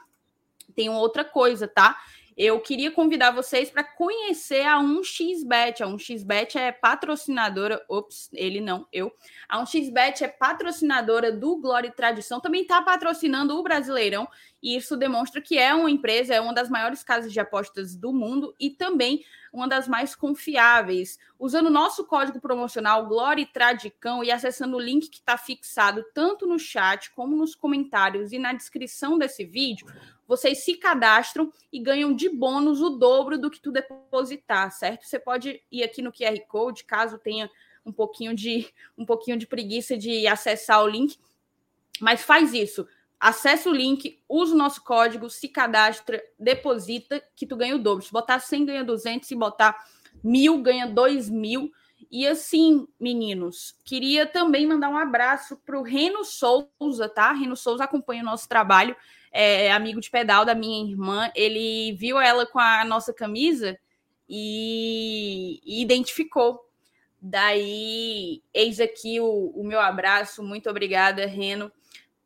Tem 0.74 0.88
outra 0.88 1.24
coisa, 1.24 1.66
tá? 1.66 1.98
Eu 2.36 2.60
queria 2.60 2.90
convidar 2.90 3.30
vocês 3.30 3.70
para 3.70 3.84
conhecer 3.84 4.66
a 4.66 4.78
1xBet. 4.78 5.80
A 5.80 5.86
1xBet 5.86 6.56
é 6.56 6.72
patrocinadora, 6.72 7.84
ops, 7.88 8.30
ele 8.32 8.60
não, 8.60 8.86
eu. 8.92 9.12
A 9.48 9.62
1xBet 9.62 10.22
é 10.22 10.28
patrocinadora 10.28 11.30
do 11.30 11.56
Glória 11.58 11.88
e 11.88 11.92
Tradição, 11.92 12.40
também 12.40 12.62
está 12.62 12.80
patrocinando 12.82 13.58
o 13.58 13.62
Brasileirão 13.62 14.28
e 14.62 14.76
isso 14.76 14.96
demonstra 14.96 15.40
que 15.40 15.58
é 15.58 15.74
uma 15.74 15.90
empresa, 15.90 16.34
é 16.34 16.40
uma 16.40 16.54
das 16.54 16.70
maiores 16.70 17.02
casas 17.02 17.32
de 17.32 17.40
apostas 17.40 17.96
do 17.96 18.12
mundo 18.12 18.54
e 18.60 18.70
também 18.70 19.24
uma 19.52 19.68
das 19.68 19.86
mais 19.86 20.14
confiáveis. 20.14 21.18
Usando 21.38 21.66
o 21.66 21.70
nosso 21.70 22.06
código 22.06 22.40
promocional 22.40 23.06
Glória 23.06 23.46
Tradicão 23.52 24.24
e 24.24 24.30
acessando 24.30 24.76
o 24.76 24.80
link 24.80 25.10
que 25.10 25.18
está 25.18 25.36
fixado 25.36 26.04
tanto 26.14 26.46
no 26.46 26.58
chat 26.58 27.10
como 27.10 27.36
nos 27.36 27.54
comentários 27.54 28.32
e 28.32 28.38
na 28.38 28.52
descrição 28.52 29.18
desse 29.18 29.44
vídeo, 29.44 29.86
vocês 30.26 30.64
se 30.64 30.74
cadastram 30.74 31.52
e 31.72 31.78
ganham 31.78 32.14
de 32.14 32.28
bônus 32.28 32.80
o 32.80 32.90
dobro 32.90 33.38
do 33.38 33.50
que 33.50 33.60
tu 33.60 33.70
depositar, 33.70 34.70
certo? 34.72 35.04
Você 35.04 35.18
pode 35.18 35.62
ir 35.70 35.82
aqui 35.82 36.00
no 36.02 36.12
QR 36.12 36.38
Code, 36.48 36.84
caso 36.84 37.18
tenha 37.18 37.50
um 37.84 37.92
pouquinho 37.92 38.34
de 38.34 38.68
um 38.96 39.04
pouquinho 39.04 39.36
de 39.36 39.46
preguiça 39.46 39.96
de 39.96 40.26
acessar 40.26 40.82
o 40.82 40.88
link, 40.88 41.18
mas 42.00 42.22
faz 42.22 42.54
isso. 42.54 42.86
Acesse 43.18 43.68
o 43.68 43.72
link, 43.72 44.20
usa 44.28 44.52
o 44.52 44.58
nosso 44.58 44.82
código, 44.82 45.30
se 45.30 45.48
cadastra, 45.48 46.20
deposita, 46.36 47.22
que 47.36 47.46
tu 47.46 47.56
ganha 47.56 47.76
o 47.76 47.78
dobro. 47.78 48.04
Se 48.04 48.10
botar 48.10 48.40
100, 48.40 48.64
ganha 48.64 48.84
200. 48.84 49.28
Se 49.28 49.36
botar 49.36 49.86
mil, 50.24 50.60
ganha 50.60 50.88
2 50.88 51.30
mil. 51.30 51.70
E 52.10 52.26
assim, 52.26 52.86
meninos, 52.98 53.76
queria 53.84 54.26
também 54.26 54.66
mandar 54.66 54.88
um 54.88 54.96
abraço 54.96 55.56
para 55.64 55.78
o 55.78 55.82
Reno 55.82 56.24
Souza, 56.24 57.08
tá? 57.08 57.32
Reno 57.32 57.54
Souza 57.54 57.84
acompanha 57.84 58.22
o 58.22 58.26
nosso 58.26 58.48
trabalho, 58.48 58.96
é 59.32 59.72
amigo 59.72 60.00
de 60.00 60.10
pedal 60.10 60.44
da 60.44 60.54
minha 60.54 60.88
irmã. 60.90 61.30
Ele 61.34 61.92
viu 61.92 62.20
ela 62.20 62.46
com 62.46 62.58
a 62.58 62.84
nossa 62.84 63.12
camisa 63.12 63.78
e, 64.28 65.60
e 65.64 65.82
identificou. 65.82 66.68
Daí, 67.20 68.42
eis 68.52 68.80
aqui 68.80 69.20
o, 69.20 69.52
o 69.54 69.64
meu 69.64 69.80
abraço. 69.80 70.42
Muito 70.42 70.68
obrigada, 70.68 71.26
Reno, 71.26 71.72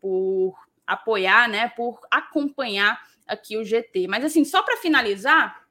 por 0.01 0.55
apoiar, 0.87 1.49
né, 1.49 1.69
por 1.71 2.01
acompanhar 2.11 3.01
aqui 3.27 3.57
o 3.57 3.65
GT. 3.65 4.07
Mas 4.09 4.25
assim, 4.25 4.45
só 4.45 4.63
para 4.63 4.77
finalizar, 4.77 5.67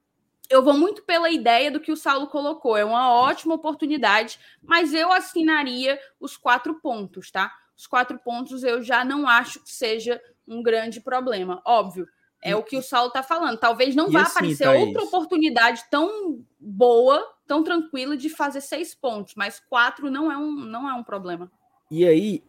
eu 0.50 0.62
vou 0.62 0.74
muito 0.74 1.04
pela 1.04 1.30
ideia 1.30 1.72
do 1.72 1.80
que 1.80 1.92
o 1.92 1.98
Saulo 1.98 2.28
colocou. 2.28 2.78
É 2.78 2.86
uma 2.86 3.12
ótima 3.12 3.56
oportunidade, 3.56 4.40
mas 4.62 4.94
eu 4.94 5.12
assinaria 5.12 6.00
os 6.20 6.38
quatro 6.38 6.76
pontos, 6.82 7.32
tá? 7.32 7.52
Os 7.78 7.88
quatro 7.88 8.20
pontos 8.20 8.64
eu 8.64 8.82
já 8.82 9.04
não 9.04 9.28
acho 9.28 9.62
que 9.62 9.72
seja 9.72 10.22
um 10.48 10.62
grande 10.62 11.02
problema. 11.02 11.62
Óbvio, 11.66 12.08
é 12.42 12.52
e, 12.52 12.54
o 12.54 12.64
que 12.64 12.78
o 12.78 12.82
Saulo 12.82 13.08
está 13.08 13.24
falando. 13.24 13.58
Talvez 13.58 13.96
não 13.96 14.12
vá 14.12 14.22
assim, 14.22 14.32
aparecer 14.32 14.64
Thaís, 14.66 14.88
outra 14.88 15.04
oportunidade 15.04 15.84
tão 15.90 16.46
boa, 16.60 17.34
tão 17.48 17.64
tranquila 17.64 18.16
de 18.16 18.30
fazer 18.30 18.62
seis 18.62 18.94
pontos, 18.94 19.34
mas 19.36 19.60
quatro 19.60 20.12
não 20.12 20.32
é 20.32 20.38
um, 20.38 20.52
não 20.54 20.90
é 20.90 20.94
um 20.94 21.04
problema. 21.04 21.52
E 21.90 22.06
aí, 22.06 22.44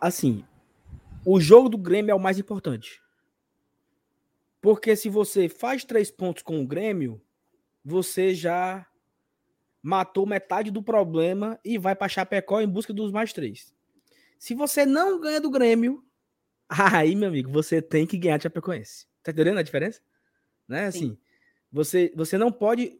assim, 0.00 0.44
o 1.24 1.40
jogo 1.40 1.68
do 1.68 1.78
Grêmio 1.78 2.12
é 2.12 2.14
o 2.14 2.20
mais 2.20 2.38
importante. 2.38 3.00
Porque 4.60 4.96
se 4.96 5.08
você 5.08 5.48
faz 5.48 5.84
três 5.84 6.10
pontos 6.10 6.42
com 6.42 6.60
o 6.60 6.66
Grêmio, 6.66 7.20
você 7.84 8.34
já 8.34 8.86
matou 9.80 10.26
metade 10.26 10.72
do 10.72 10.82
problema 10.82 11.58
e 11.64 11.78
vai 11.78 11.94
para 11.94 12.08
Chapecó 12.08 12.60
em 12.60 12.68
busca 12.68 12.92
dos 12.92 13.12
mais 13.12 13.32
três. 13.32 13.72
Se 14.38 14.54
você 14.54 14.84
não 14.84 15.20
ganha 15.20 15.40
do 15.40 15.50
Grêmio, 15.50 16.04
aí, 16.68 17.14
meu 17.14 17.28
amigo, 17.28 17.50
você 17.50 17.80
tem 17.80 18.06
que 18.06 18.18
ganhar 18.18 18.36
de 18.36 18.44
Chapecoense. 18.44 19.06
Tá 19.22 19.32
entendendo 19.32 19.58
a 19.58 19.62
diferença? 19.62 20.00
Né? 20.68 20.86
Assim, 20.86 21.10
Sim. 21.10 21.18
você, 21.72 22.12
você 22.14 22.38
não 22.38 22.50
pode. 22.50 22.98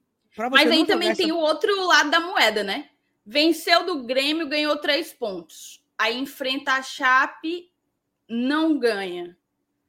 Mas 0.50 0.70
aí 0.70 0.86
também 0.86 1.10
essa... 1.10 1.22
tem 1.22 1.32
o 1.32 1.38
outro 1.38 1.86
lado 1.86 2.10
da 2.10 2.20
moeda, 2.20 2.62
né? 2.62 2.90
Venceu 3.24 3.84
do 3.84 4.04
Grêmio, 4.04 4.48
ganhou 4.48 4.76
três 4.76 5.12
pontos. 5.12 5.82
Aí 5.98 6.16
enfrenta 6.18 6.72
a 6.72 6.82
Chape 6.82 7.70
não 8.28 8.78
ganha. 8.78 9.36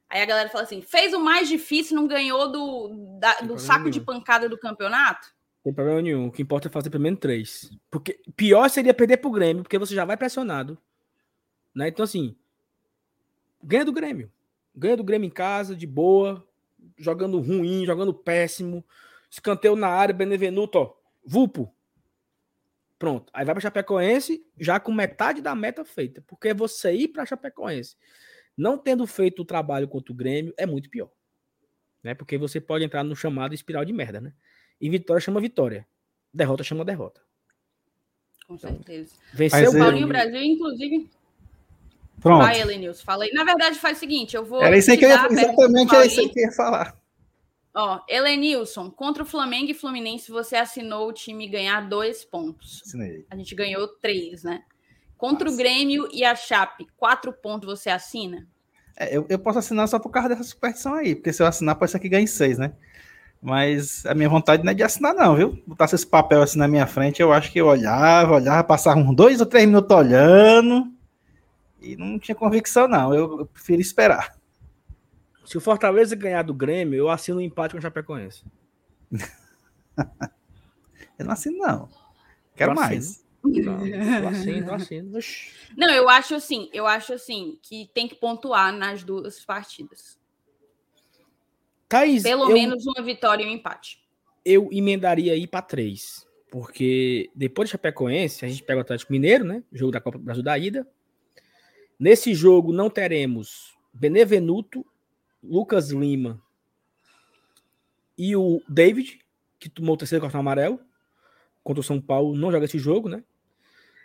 Aí 0.08 0.22
a 0.22 0.26
galera 0.26 0.48
fala 0.48 0.64
assim: 0.64 0.80
fez 0.80 1.12
o 1.12 1.20
mais 1.20 1.48
difícil, 1.48 1.96
não 1.96 2.06
ganhou 2.06 2.50
do, 2.50 3.18
da, 3.18 3.40
do 3.40 3.58
saco 3.58 3.80
nenhum. 3.80 3.90
de 3.90 4.00
pancada 4.00 4.48
do 4.48 4.58
campeonato? 4.58 5.28
Tem 5.62 5.72
problema 5.72 6.00
nenhum. 6.00 6.28
O 6.28 6.32
que 6.32 6.42
importa 6.42 6.68
é 6.68 6.70
fazer 6.70 6.88
pelo 6.88 7.02
menos 7.02 7.20
três. 7.20 7.70
Porque 7.90 8.18
pior 8.34 8.70
seria 8.70 8.94
perder 8.94 9.18
pro 9.18 9.30
Grêmio, 9.30 9.62
porque 9.62 9.78
você 9.78 9.94
já 9.94 10.04
vai 10.04 10.16
pressionado. 10.16 10.78
Né? 11.74 11.88
Então, 11.88 12.04
assim, 12.04 12.36
ganha 13.62 13.84
do 13.84 13.92
Grêmio. 13.92 14.30
Ganha 14.74 14.96
do 14.96 15.04
Grêmio 15.04 15.26
em 15.26 15.30
casa, 15.30 15.74
de 15.74 15.86
boa, 15.86 16.46
jogando 16.96 17.40
ruim, 17.40 17.84
jogando 17.84 18.14
péssimo. 18.14 18.84
Escanteio 19.30 19.76
na 19.76 19.88
área, 19.88 20.14
Benevenuto, 20.14 20.78
ó, 20.78 20.94
Vulpo. 21.24 21.74
Pronto. 22.98 23.30
Aí 23.32 23.44
vai 23.44 23.54
para 23.54 23.62
Chapecoense 23.62 24.44
já 24.58 24.80
com 24.80 24.92
metade 24.92 25.40
da 25.40 25.54
meta 25.54 25.84
feita. 25.84 26.22
Porque 26.26 26.52
você 26.52 26.92
ir 26.92 27.08
para 27.08 27.26
Chapecoense 27.26 27.96
não 28.56 28.76
tendo 28.76 29.06
feito 29.06 29.42
o 29.42 29.44
trabalho 29.44 29.86
contra 29.86 30.12
o 30.12 30.16
Grêmio 30.16 30.52
é 30.56 30.66
muito 30.66 30.90
pior. 30.90 31.10
Né? 32.02 32.12
Porque 32.14 32.36
você 32.36 32.60
pode 32.60 32.84
entrar 32.84 33.04
no 33.04 33.14
chamado 33.14 33.54
espiral 33.54 33.84
de 33.84 33.92
merda, 33.92 34.20
né? 34.20 34.32
E 34.80 34.90
vitória 34.90 35.20
chama 35.20 35.40
vitória. 35.40 35.86
Derrota 36.34 36.64
chama 36.64 36.84
derrota. 36.84 37.20
Com 38.46 38.54
então, 38.54 38.70
certeza. 38.70 39.14
Venceu 39.32 39.70
o 39.70 39.78
Paulinho 39.78 40.08
Brasil, 40.08 40.42
inclusive. 40.42 41.08
Pronto. 42.20 42.42
Vai, 42.42 42.60
Elenilson, 42.60 43.04
falei. 43.04 43.30
Na 43.32 43.44
verdade, 43.44 43.78
faz 43.78 43.96
o 43.96 44.00
seguinte: 44.00 44.36
eu 44.36 44.44
vou. 44.44 44.62
Era 44.62 44.76
isso 44.76 44.96
que 44.96 45.04
eu 45.04 45.08
ia, 45.08 45.14
exatamente 45.14 45.94
era 45.94 46.06
isso 46.06 46.28
que 46.28 46.40
eu 46.40 46.44
ia 46.44 46.52
falar. 46.52 46.96
Ó, 47.74 48.00
Elenilson, 48.08 48.90
contra 48.90 49.22
o 49.22 49.26
Flamengo 49.26 49.70
e 49.70 49.74
Fluminense, 49.74 50.32
você 50.32 50.56
assinou 50.56 51.08
o 51.08 51.12
time 51.12 51.46
ganhar 51.46 51.88
dois 51.88 52.24
pontos. 52.24 52.82
Assinei. 52.84 53.24
A 53.30 53.36
gente 53.36 53.54
ganhou 53.54 53.86
três, 53.86 54.42
né? 54.42 54.62
Contra 55.16 55.44
Nossa. 55.44 55.54
o 55.54 55.58
Grêmio 55.58 56.08
e 56.12 56.24
a 56.24 56.34
Chape, 56.34 56.86
quatro 56.96 57.32
pontos 57.32 57.68
você 57.68 57.90
assina? 57.90 58.46
É, 58.96 59.16
eu, 59.16 59.26
eu 59.28 59.38
posso 59.38 59.60
assinar 59.60 59.86
só 59.86 59.98
por 59.98 60.10
causa 60.10 60.30
dessa 60.30 60.42
superstição 60.42 60.94
aí, 60.94 61.14
porque 61.14 61.32
se 61.32 61.40
eu 61.40 61.46
assinar, 61.46 61.76
pode 61.76 61.92
ser 61.92 62.00
que 62.00 62.08
ganhe 62.08 62.26
seis, 62.26 62.58
né? 62.58 62.72
Mas 63.40 64.04
a 64.06 64.14
minha 64.14 64.28
vontade 64.28 64.64
não 64.64 64.72
é 64.72 64.74
de 64.74 64.82
assinar, 64.82 65.14
não, 65.14 65.36
viu? 65.36 65.62
Botasse 65.64 65.94
esse 65.94 66.06
papel 66.06 66.42
assim 66.42 66.58
na 66.58 66.66
minha 66.66 66.86
frente, 66.86 67.22
eu 67.22 67.32
acho 67.32 67.52
que 67.52 67.60
eu 67.60 67.66
olhava, 67.66 68.34
olhava, 68.34 68.64
passava 68.64 68.98
uns 68.98 69.14
dois 69.14 69.38
ou 69.38 69.46
três 69.46 69.66
minutos 69.66 69.96
olhando 69.96 70.97
e 71.80 71.96
não 71.96 72.18
tinha 72.18 72.34
convicção, 72.34 72.88
não. 72.88 73.14
Eu, 73.14 73.40
eu 73.40 73.46
prefiro 73.46 73.80
esperar. 73.80 74.36
Se 75.44 75.56
o 75.56 75.60
Fortaleza 75.60 76.14
ganhar 76.14 76.42
do 76.42 76.52
Grêmio, 76.52 76.98
eu 76.98 77.08
assino 77.08 77.38
um 77.38 77.40
empate 77.40 77.72
com 77.72 77.78
o 77.78 77.82
Chapecoense. 77.82 78.44
eu 81.18 81.24
não 81.24 81.32
assino, 81.32 81.58
não. 81.58 81.88
Quero 82.54 82.72
eu 82.72 82.74
mais. 82.74 83.24
Não, 83.42 84.28
assino, 84.28 84.74
assino. 84.74 85.18
Não, 85.76 85.90
eu 85.90 86.08
acho 86.08 86.34
assim, 86.34 86.68
eu 86.72 86.86
acho 86.86 87.12
assim 87.12 87.58
que 87.62 87.88
tem 87.94 88.08
que 88.08 88.16
pontuar 88.16 88.72
nas 88.72 89.02
duas 89.02 89.44
partidas. 89.44 90.18
Thaís, 91.88 92.22
Pelo 92.22 92.50
eu, 92.50 92.54
menos 92.54 92.86
uma 92.86 93.02
vitória 93.02 93.42
e 93.42 93.46
um 93.46 93.52
empate. 93.52 94.02
Eu 94.44 94.68
emendaria 94.70 95.32
aí 95.32 95.46
para 95.46 95.62
três. 95.62 96.26
Porque 96.50 97.30
depois 97.34 97.68
do 97.68 97.72
Chapecoense, 97.72 98.44
a 98.44 98.48
gente 98.48 98.62
pega 98.62 98.78
o 98.78 98.82
Atlético 98.82 99.12
Mineiro, 99.12 99.44
né? 99.44 99.62
Jogo 99.72 99.92
da 99.92 100.00
Copa 100.00 100.18
do 100.18 100.24
Brasil 100.24 100.42
da 100.42 100.58
ida. 100.58 100.86
Nesse 101.98 102.34
jogo 102.34 102.72
não 102.72 102.88
teremos 102.88 103.76
Benevenuto, 103.92 104.86
Lucas 105.42 105.90
Lima 105.90 106.40
e 108.16 108.36
o 108.36 108.62
David, 108.68 109.20
que 109.58 109.68
tomou 109.68 109.94
o 109.94 109.98
terceiro 109.98 110.22
cartão 110.22 110.40
amarelo 110.40 110.80
contra 111.62 111.80
o 111.80 111.84
São 111.84 112.00
Paulo, 112.00 112.36
não 112.36 112.50
joga 112.50 112.64
esse 112.64 112.78
jogo, 112.78 113.08
né? 113.08 113.22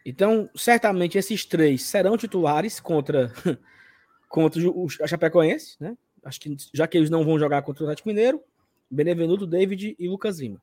Então, 0.05 0.49
certamente 0.55 1.17
esses 1.17 1.45
três 1.45 1.83
serão 1.83 2.17
titulares 2.17 2.79
contra 2.79 3.31
contra 4.27 4.61
o 4.67 4.89
Chapecoense, 4.89 5.77
né? 5.79 5.97
Acho 6.23 6.39
que 6.39 6.55
já 6.73 6.87
que 6.87 6.97
eles 6.97 7.09
não 7.09 7.23
vão 7.23 7.37
jogar 7.37 7.61
contra 7.61 7.83
o 7.83 7.87
Atlético 7.87 8.09
Mineiro, 8.09 8.41
Benevenuto, 8.89 9.45
David 9.45 9.95
e 9.99 10.07
Lucas 10.07 10.39
Lima. 10.39 10.61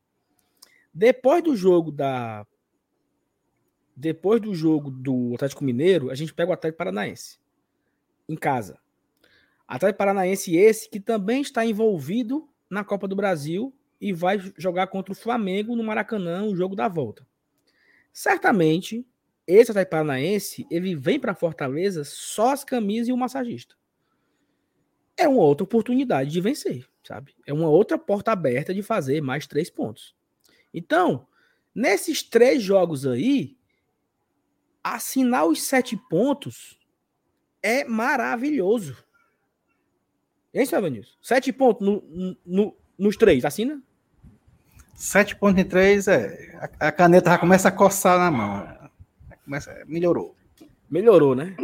Depois 0.93 1.43
do 1.43 1.55
jogo 1.55 1.93
da 1.93 2.47
depois 4.01 4.41
do 4.41 4.55
jogo 4.55 4.91
do 4.91 5.33
Atlético 5.35 5.63
Mineiro, 5.63 6.11
a 6.11 6.15
gente 6.15 6.33
pega 6.33 6.51
o 6.51 6.55
Atlético 6.55 6.79
Paranaense 6.79 7.39
em 8.27 8.35
casa. 8.35 8.79
Atlético 9.69 9.99
Paranaense 9.99 10.57
esse 10.57 10.89
que 10.89 10.99
também 10.99 11.43
está 11.43 11.67
envolvido 11.67 12.49
na 12.69 12.83
Copa 12.83 13.07
do 13.07 13.15
Brasil 13.15 13.75
e 14.01 14.13
vai 14.13 14.41
jogar 14.57 14.87
contra 14.87 15.13
o 15.13 15.17
Flamengo 15.17 15.77
no 15.77 15.85
Maracanã, 15.85 16.45
o 16.45 16.57
jogo 16.57 16.75
da 16.75 16.89
volta. 16.89 17.27
Certamente, 18.11 19.07
esse 19.47 19.71
Atlético 19.71 19.91
Paranaense, 19.91 20.67
ele 20.71 20.97
vem 20.97 21.21
para 21.21 21.35
Fortaleza 21.35 22.03
só 22.03 22.53
as 22.53 22.65
camisas 22.65 23.09
e 23.09 23.13
o 23.13 23.19
massagista. 23.19 23.77
É 25.15 25.29
uma 25.29 25.43
outra 25.43 25.65
oportunidade 25.65 26.31
de 26.31 26.41
vencer, 26.41 26.89
sabe? 27.05 27.35
É 27.47 27.53
uma 27.53 27.69
outra 27.69 27.99
porta 27.99 28.33
aberta 28.33 28.73
de 28.73 28.83
fazer 28.83 29.21
mais 29.21 29.47
três 29.47 29.69
pontos. 29.69 30.15
Então, 30.73 31.27
nesses 31.75 32.23
três 32.23 32.63
jogos 32.63 33.07
aí, 33.07 33.60
assinar 34.83 35.47
os 35.47 35.63
sete 35.63 35.97
pontos 35.97 36.79
é 37.63 37.85
maravilhoso. 37.85 38.97
É 40.53 40.63
isso, 40.63 40.75
Evanilson? 40.75 41.13
Sete 41.23 41.53
pontos 41.53 41.87
no, 41.87 42.37
no, 42.45 42.77
nos 42.99 43.17
três, 43.17 43.45
assina? 43.45 43.81
Sete 44.95 45.37
pontos 45.37 45.63
em 45.63 45.69
três, 45.69 46.09
é. 46.09 46.55
A, 46.81 46.89
a, 46.89 46.93
caneta 46.93 47.31
já 47.31 47.39
começa 47.39 47.69
a 47.69 47.73
coçar 47.73 48.19
na 48.19 48.31
mão. 48.31 48.91
Começa, 49.45 49.85
melhorou. 49.87 50.37
Melhorou, 50.91 51.35
né? 51.35 51.57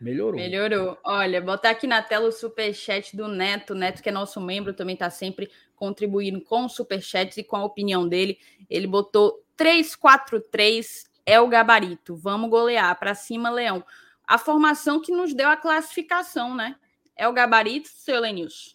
Melhorou. 0.00 0.38
Melhorou. 0.38 0.98
Olha, 1.02 1.40
botar 1.40 1.70
aqui 1.70 1.86
na 1.86 2.00
tela 2.02 2.28
o 2.28 2.32
superchat 2.32 3.16
do 3.16 3.26
Neto. 3.26 3.74
Neto, 3.74 4.02
que 4.02 4.08
é 4.08 4.12
nosso 4.12 4.40
membro, 4.40 4.72
também 4.72 4.94
está 4.94 5.10
sempre 5.10 5.50
contribuindo 5.74 6.40
com 6.42 6.66
o 6.66 6.68
superchat 6.68 7.40
e 7.40 7.44
com 7.44 7.56
a 7.56 7.64
opinião 7.64 8.06
dele. 8.06 8.38
Ele 8.70 8.86
botou 8.86 9.42
3-4-3 9.58 11.07
é 11.28 11.38
o 11.38 11.46
gabarito. 11.46 12.16
Vamos 12.16 12.48
golear 12.48 12.98
para 12.98 13.14
cima, 13.14 13.50
Leão. 13.50 13.84
A 14.26 14.38
formação 14.38 14.98
que 14.98 15.12
nos 15.12 15.34
deu 15.34 15.50
a 15.50 15.58
classificação, 15.58 16.56
né? 16.56 16.74
É 17.14 17.28
o 17.28 17.34
gabarito, 17.34 17.90
seu 17.94 18.18
Lenilson. 18.18 18.70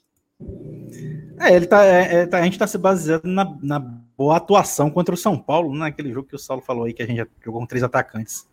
É, 1.39 1.55
ele 1.55 1.65
tá, 1.65 1.83
é, 1.83 2.15
é, 2.15 2.25
tá, 2.27 2.37
a 2.37 2.43
gente 2.43 2.53
está 2.53 2.67
se 2.67 2.77
baseando 2.77 3.27
na, 3.27 3.57
na, 3.59 3.79
boa 3.79 4.37
atuação 4.37 4.91
contra 4.91 5.15
o 5.15 5.17
São 5.17 5.35
Paulo, 5.35 5.75
naquele 5.75 6.09
né? 6.09 6.13
jogo 6.13 6.27
que 6.27 6.35
o 6.35 6.39
Saulo 6.39 6.61
falou 6.61 6.85
aí, 6.85 6.93
que 6.93 7.01
a 7.01 7.07
gente 7.07 7.27
jogou 7.43 7.59
com 7.59 7.65
três 7.65 7.83
atacantes. 7.83 8.47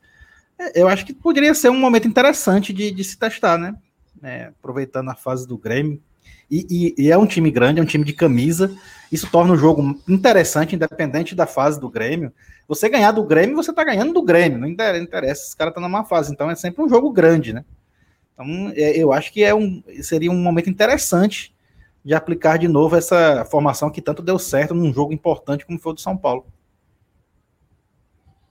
É, 0.58 0.80
eu 0.80 0.88
acho 0.88 1.04
que 1.04 1.12
poderia 1.12 1.52
ser 1.52 1.68
um 1.68 1.78
momento 1.78 2.08
interessante 2.08 2.72
de, 2.72 2.90
de 2.90 3.04
se 3.04 3.18
testar, 3.18 3.58
né? 3.58 3.74
É, 4.22 4.44
aproveitando 4.44 5.10
a 5.10 5.14
fase 5.14 5.46
do 5.46 5.58
Grêmio. 5.58 6.02
E, 6.50 6.94
e, 6.98 7.04
e, 7.04 7.10
é 7.12 7.18
um 7.18 7.26
time 7.26 7.50
grande, 7.50 7.80
é 7.80 7.82
um 7.82 7.86
time 7.86 8.04
de 8.04 8.14
camisa. 8.14 8.74
Isso 9.12 9.30
torna 9.30 9.52
o 9.52 9.56
jogo 9.56 10.00
interessante, 10.08 10.74
independente 10.74 11.34
da 11.34 11.46
fase 11.46 11.78
do 11.78 11.88
Grêmio. 11.88 12.32
Você 12.70 12.88
ganhar 12.88 13.10
do 13.10 13.24
Grêmio, 13.24 13.56
você 13.56 13.72
tá 13.72 13.82
ganhando 13.82 14.12
do 14.12 14.22
Grêmio, 14.22 14.56
não 14.56 14.68
interessa, 14.68 15.48
os 15.48 15.54
caras 15.54 15.72
estão 15.72 15.82
numa 15.82 16.04
fase. 16.04 16.32
Então 16.32 16.48
é 16.48 16.54
sempre 16.54 16.80
um 16.80 16.88
jogo 16.88 17.10
grande, 17.10 17.52
né? 17.52 17.64
Então 18.32 18.46
é, 18.76 18.96
eu 18.96 19.12
acho 19.12 19.32
que 19.32 19.42
é 19.42 19.52
um, 19.52 19.82
seria 20.00 20.30
um 20.30 20.40
momento 20.40 20.70
interessante 20.70 21.52
de 22.04 22.14
aplicar 22.14 22.58
de 22.58 22.68
novo 22.68 22.94
essa 22.94 23.44
formação 23.44 23.90
que 23.90 24.00
tanto 24.00 24.22
deu 24.22 24.38
certo 24.38 24.72
num 24.72 24.92
jogo 24.92 25.12
importante 25.12 25.66
como 25.66 25.80
foi 25.80 25.90
o 25.90 25.94
do 25.96 26.00
São 26.00 26.16
Paulo. 26.16 26.46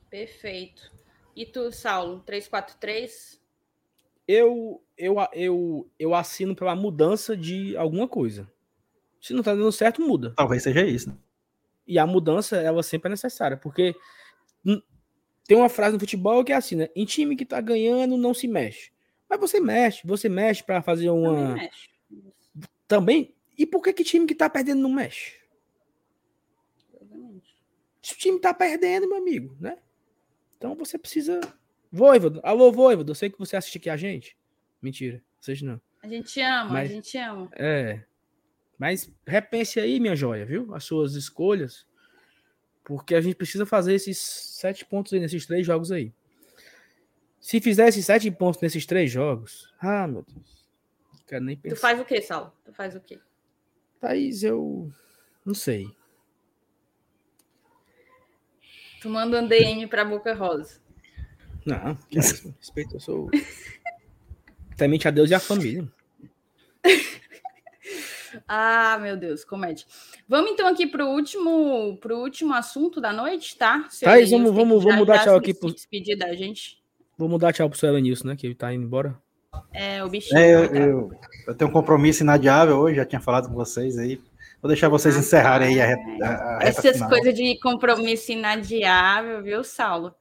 Perfeito. 0.10 0.92
E 1.34 1.46
tu, 1.46 1.72
Saulo, 1.72 2.20
343? 2.26 3.40
Eu, 4.28 4.84
eu, 4.98 5.16
eu, 5.32 5.90
eu 5.98 6.14
assino 6.14 6.54
pela 6.54 6.76
mudança 6.76 7.38
de 7.38 7.78
alguma 7.78 8.06
coisa. 8.06 8.52
Se 9.22 9.32
não 9.32 9.42
tá 9.42 9.56
dando 9.56 9.72
certo, 9.72 10.02
muda. 10.02 10.34
Talvez 10.36 10.62
seja 10.62 10.86
isso. 10.86 11.08
Né? 11.08 11.16
E 11.90 11.98
a 11.98 12.06
mudança, 12.06 12.56
ela 12.58 12.84
sempre 12.84 13.10
é 13.10 13.10
necessária, 13.10 13.58
porque 13.58 13.96
tem 15.48 15.58
uma 15.58 15.68
frase 15.68 15.94
no 15.94 16.00
futebol 16.00 16.46
que 16.46 16.54
é 16.54 16.56
assim, 16.56 16.76
né? 16.76 16.90
Em 16.96 17.04
time 17.04 17.36
que 17.36 17.44
tá 17.44 17.60
ganhando, 17.60 18.16
não 18.16 18.32
se 18.32 18.48
mexe. 18.48 18.92
Mas 19.28 19.40
você 19.40 19.60
mexe, 19.60 20.06
você 20.06 20.30
mexe 20.30 20.64
para 20.64 20.84
fazer 20.84 21.10
uma. 21.10 21.56
Também, 21.56 21.72
Também. 22.88 23.36
E 23.58 23.66
por 23.66 23.82
que 23.82 23.92
que 23.92 24.04
time 24.04 24.28
que 24.28 24.36
tá 24.36 24.48
perdendo 24.48 24.84
não 24.84 24.92
mexe? 24.92 25.40
Se 28.04 28.14
o 28.14 28.18
time 28.18 28.40
tá 28.40 28.54
perdendo, 28.54 29.10
meu 29.10 29.18
amigo, 29.18 29.58
né? 29.60 29.80
Então 30.56 30.76
você 30.76 30.96
precisa. 30.96 31.42
Voivodo, 31.92 32.40
alô, 32.44 32.72
Voivodo, 32.72 33.12
eu 33.12 33.16
sei 33.16 33.32
que 33.32 33.40
você 33.40 33.56
assiste 33.56 33.80
aqui 33.80 33.90
a 33.90 33.98
gente. 33.98 34.38
Mentira, 34.80 35.24
vocês 35.42 35.60
não. 35.64 35.82
A 36.04 36.08
gente 36.08 36.40
ama, 36.40 36.72
Mas, 36.72 36.92
a 36.92 36.94
gente 36.94 37.18
ama. 37.18 37.50
É. 37.54 38.04
Mas 38.80 39.12
repense 39.28 39.78
aí, 39.78 40.00
minha 40.00 40.16
joia, 40.16 40.46
viu? 40.46 40.74
As 40.74 40.86
suas 40.86 41.14
escolhas. 41.16 41.86
Porque 42.82 43.14
a 43.14 43.20
gente 43.20 43.36
precisa 43.36 43.66
fazer 43.66 43.94
esses 43.94 44.18
sete 44.18 44.86
pontos 44.86 45.12
aí 45.12 45.20
nesses 45.20 45.46
três 45.46 45.68
jogos 45.68 45.92
aí. 45.92 46.14
Se 47.42 47.60
fizer 47.60 47.90
esses 47.90 48.06
sete 48.06 48.32
pontos 48.32 48.62
nesses 48.62 48.86
três 48.86 49.12
jogos. 49.12 49.72
Ah, 49.80 50.08
meu 50.08 50.24
Deus. 50.24 50.66
Não 51.14 51.20
quero 51.28 51.44
nem 51.44 51.58
pensar. 51.58 51.76
Tu 51.76 51.80
faz 51.80 52.00
o 52.00 52.06
quê, 52.06 52.22
Sal? 52.22 52.56
Tu 52.64 52.74
faz 52.74 52.96
o 52.96 53.02
quê? 53.02 53.20
Thaís, 54.00 54.44
eu. 54.44 54.90
Não 55.46 55.54
sei. 55.54 55.94
Tu 59.02 59.10
manda 59.10 59.42
um 59.42 59.48
DM 59.48 59.88
pra 59.88 60.06
Boca 60.06 60.34
Rosa. 60.34 60.82
Não, 61.66 61.96
que 61.96 62.18
isso. 62.18 62.56
Respeito, 62.58 62.96
eu 62.96 63.00
sou. 63.00 63.30
Temente 64.78 65.08
a 65.08 65.12
Deus 65.12 65.30
e 65.30 65.34
a 65.34 65.40
família. 65.40 65.88
Ah, 68.48 68.98
meu 69.02 69.18
Deus, 69.18 69.44
comédia. 69.44 69.86
Vamos 70.28 70.52
então 70.52 70.68
aqui 70.68 70.88
pro 70.88 71.08
último, 71.08 71.98
pro 72.02 72.18
último 72.18 72.54
assunto 72.54 73.00
da 73.00 73.12
noite, 73.14 73.58
tá? 73.58 73.88
Thaís, 74.02 74.32
vamos, 74.32 74.54
vamos, 74.54 74.84
vamos 74.84 75.08
dar 75.08 75.24
tchau 75.24 75.36
aqui 75.36 75.54
pro. 75.54 75.74
Despedir 75.74 76.18
da 76.18 76.34
gente. 76.34 76.80
Vou 77.18 77.28
mudar 77.28 77.52
tchau 77.52 77.70
pro 77.70 77.78
seu 77.78 77.90
Elenilson, 77.90 78.30
né? 78.30 78.36
Que 78.36 78.48
ele 78.48 78.56
tá 78.56 78.74
indo 78.74 78.86
embora. 78.86 79.18
É, 79.74 80.04
o 80.04 80.10
bichinho. 80.10 80.40
É, 80.40 80.54
eu, 80.54 80.66
eu, 80.66 81.12
eu, 81.48 81.56
tenho 81.56 81.70
um 81.70 81.74
compromisso 81.74 82.24
inadiável 82.24 82.78
hoje, 82.78 82.96
já 82.96 83.06
tinha 83.06 83.20
falado 83.20 83.50
com 83.50 83.56
vocês 83.56 83.98
aí. 83.98 84.22
Vou 84.62 84.70
deixar 84.70 84.90
vocês 84.90 85.16
ah, 85.16 85.20
encerrarem 85.20 85.68
aí 85.68 85.82
a, 85.82 86.28
a, 86.28 86.58
a 86.58 86.60
Essas 86.64 87.02
coisas 87.02 87.34
de 87.34 87.60
compromisso 87.60 88.32
inadiável, 88.32 89.42
viu, 89.42 89.64
Saulo? 89.64 90.14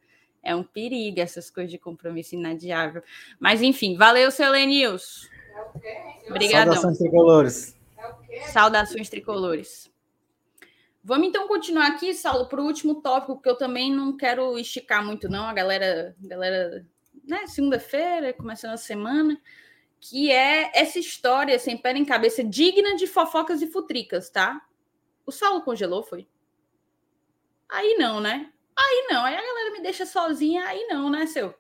É 0.43 0.55
um 0.55 0.63
perigo 0.63 1.21
essas 1.21 1.51
coisas 1.51 1.71
de 1.71 1.79
compromisso 1.79 2.35
inadiável. 2.35 3.03
Mas, 3.39 3.63
enfim, 3.63 3.97
valeu, 3.97 4.31
seu 4.31 4.51
Lenils. 4.51 5.29
Obrigadão. 6.29 6.75
Saudações 6.75 6.99
tricolores. 6.99 7.78
Saudações 8.47 9.09
tricolores. 9.09 9.91
Vamos 11.03 11.29
então 11.29 11.49
continuar 11.49 11.87
aqui, 11.87 12.13
Saulo, 12.13 12.49
para 12.49 12.61
o 12.61 12.67
último 12.67 13.01
tópico, 13.01 13.35
porque 13.35 13.49
eu 13.49 13.57
também 13.57 13.93
não 13.93 14.17
quero 14.17 14.59
esticar 14.59 15.05
muito, 15.05 15.29
não. 15.29 15.47
A 15.47 15.53
galera, 15.53 16.15
galera 16.21 16.87
né, 17.25 17.47
segunda-feira, 17.47 18.33
começando 18.33 18.73
a 18.73 18.77
semana 18.77 19.41
que 20.01 20.31
é 20.31 20.71
essa 20.75 20.99
história 20.99 21.59
sem 21.59 21.77
pé 21.77 21.93
nem 21.93 22.05
cabeça, 22.05 22.45
digna 22.45 22.95
de 22.95 23.07
fofocas 23.07 23.63
e 23.63 23.67
futricas, 23.67 24.31
tá? 24.31 24.61
O 25.27 25.33
Saulo 25.33 25.63
congelou, 25.63 26.03
foi? 26.03 26.29
Aí 27.69 27.97
não, 27.99 28.21
né? 28.21 28.53
Aí 28.77 29.07
não, 29.11 29.25
aí 29.25 29.35
a 29.35 29.43
galera 29.43 29.73
me 29.73 29.83
deixa 29.83 30.07
sozinha, 30.07 30.65
aí 30.65 30.87
não, 30.87 31.11
né, 31.11 31.27
seu? 31.27 31.55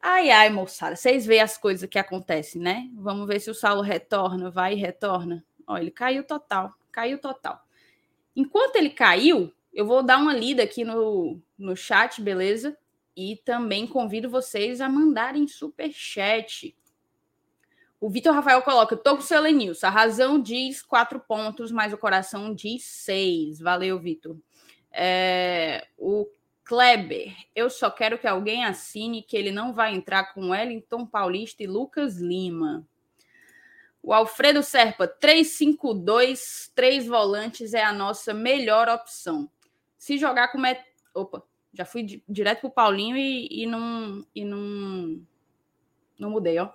Ai, 0.00 0.30
ai, 0.30 0.50
moçada, 0.50 0.94
vocês 0.94 1.26
veem 1.26 1.40
as 1.40 1.58
coisas 1.58 1.88
que 1.88 1.98
acontecem, 1.98 2.60
né? 2.62 2.88
Vamos 2.94 3.26
ver 3.26 3.40
se 3.40 3.50
o 3.50 3.54
Saulo 3.54 3.82
retorna, 3.82 4.50
vai 4.50 4.74
e 4.74 4.76
retorna. 4.76 5.44
Ó, 5.66 5.76
ele 5.76 5.90
caiu 5.90 6.24
total, 6.24 6.72
caiu 6.90 7.18
total. 7.18 7.60
Enquanto 8.34 8.76
ele 8.76 8.90
caiu, 8.90 9.52
eu 9.72 9.86
vou 9.86 10.02
dar 10.02 10.18
uma 10.18 10.34
lida 10.34 10.62
aqui 10.62 10.84
no, 10.84 11.40
no 11.58 11.76
chat, 11.76 12.22
beleza? 12.22 12.76
E 13.16 13.36
também 13.44 13.86
convido 13.86 14.30
vocês 14.30 14.80
a 14.80 14.88
mandarem 14.88 15.48
super 15.48 15.90
chat 15.92 16.76
o 18.00 18.08
Vitor 18.08 18.34
Rafael 18.34 18.62
coloca: 18.62 18.96
tô 18.96 19.16
com 19.16 19.22
o 19.22 19.26
seu 19.26 19.40
Lenilson. 19.40 19.86
A 19.86 19.90
razão 19.90 20.40
diz 20.40 20.82
quatro 20.82 21.18
pontos, 21.20 21.72
mas 21.72 21.92
o 21.92 21.98
coração 21.98 22.54
diz 22.54 22.84
seis. 22.84 23.58
Valeu, 23.58 23.98
Vitor. 23.98 24.36
É, 24.92 25.86
o 25.96 26.26
Kleber, 26.68 27.34
eu 27.56 27.70
só 27.70 27.90
quero 27.90 28.18
que 28.18 28.26
alguém 28.26 28.66
assine 28.66 29.22
que 29.22 29.34
ele 29.34 29.50
não 29.50 29.72
vai 29.72 29.94
entrar 29.94 30.34
com 30.34 30.50
Wellington 30.50 31.06
Paulista 31.06 31.62
e 31.62 31.66
Lucas 31.66 32.18
Lima. 32.18 32.86
O 34.02 34.12
Alfredo 34.12 34.62
Serpa, 34.62 35.08
352, 35.08 36.70
três 36.74 37.06
volantes 37.06 37.72
é 37.72 37.82
a 37.82 37.90
nossa 37.90 38.34
melhor 38.34 38.86
opção. 38.86 39.50
Se 39.96 40.18
jogar 40.18 40.48
com. 40.48 40.58
Met... 40.58 40.84
Opa, 41.14 41.42
já 41.72 41.86
fui 41.86 42.22
direto 42.28 42.60
pro 42.60 42.70
Paulinho 42.70 43.16
e, 43.16 43.62
e, 43.62 43.66
não, 43.66 44.26
e 44.34 44.44
não, 44.44 45.22
não 46.18 46.28
mudei, 46.28 46.58
ó. 46.58 46.68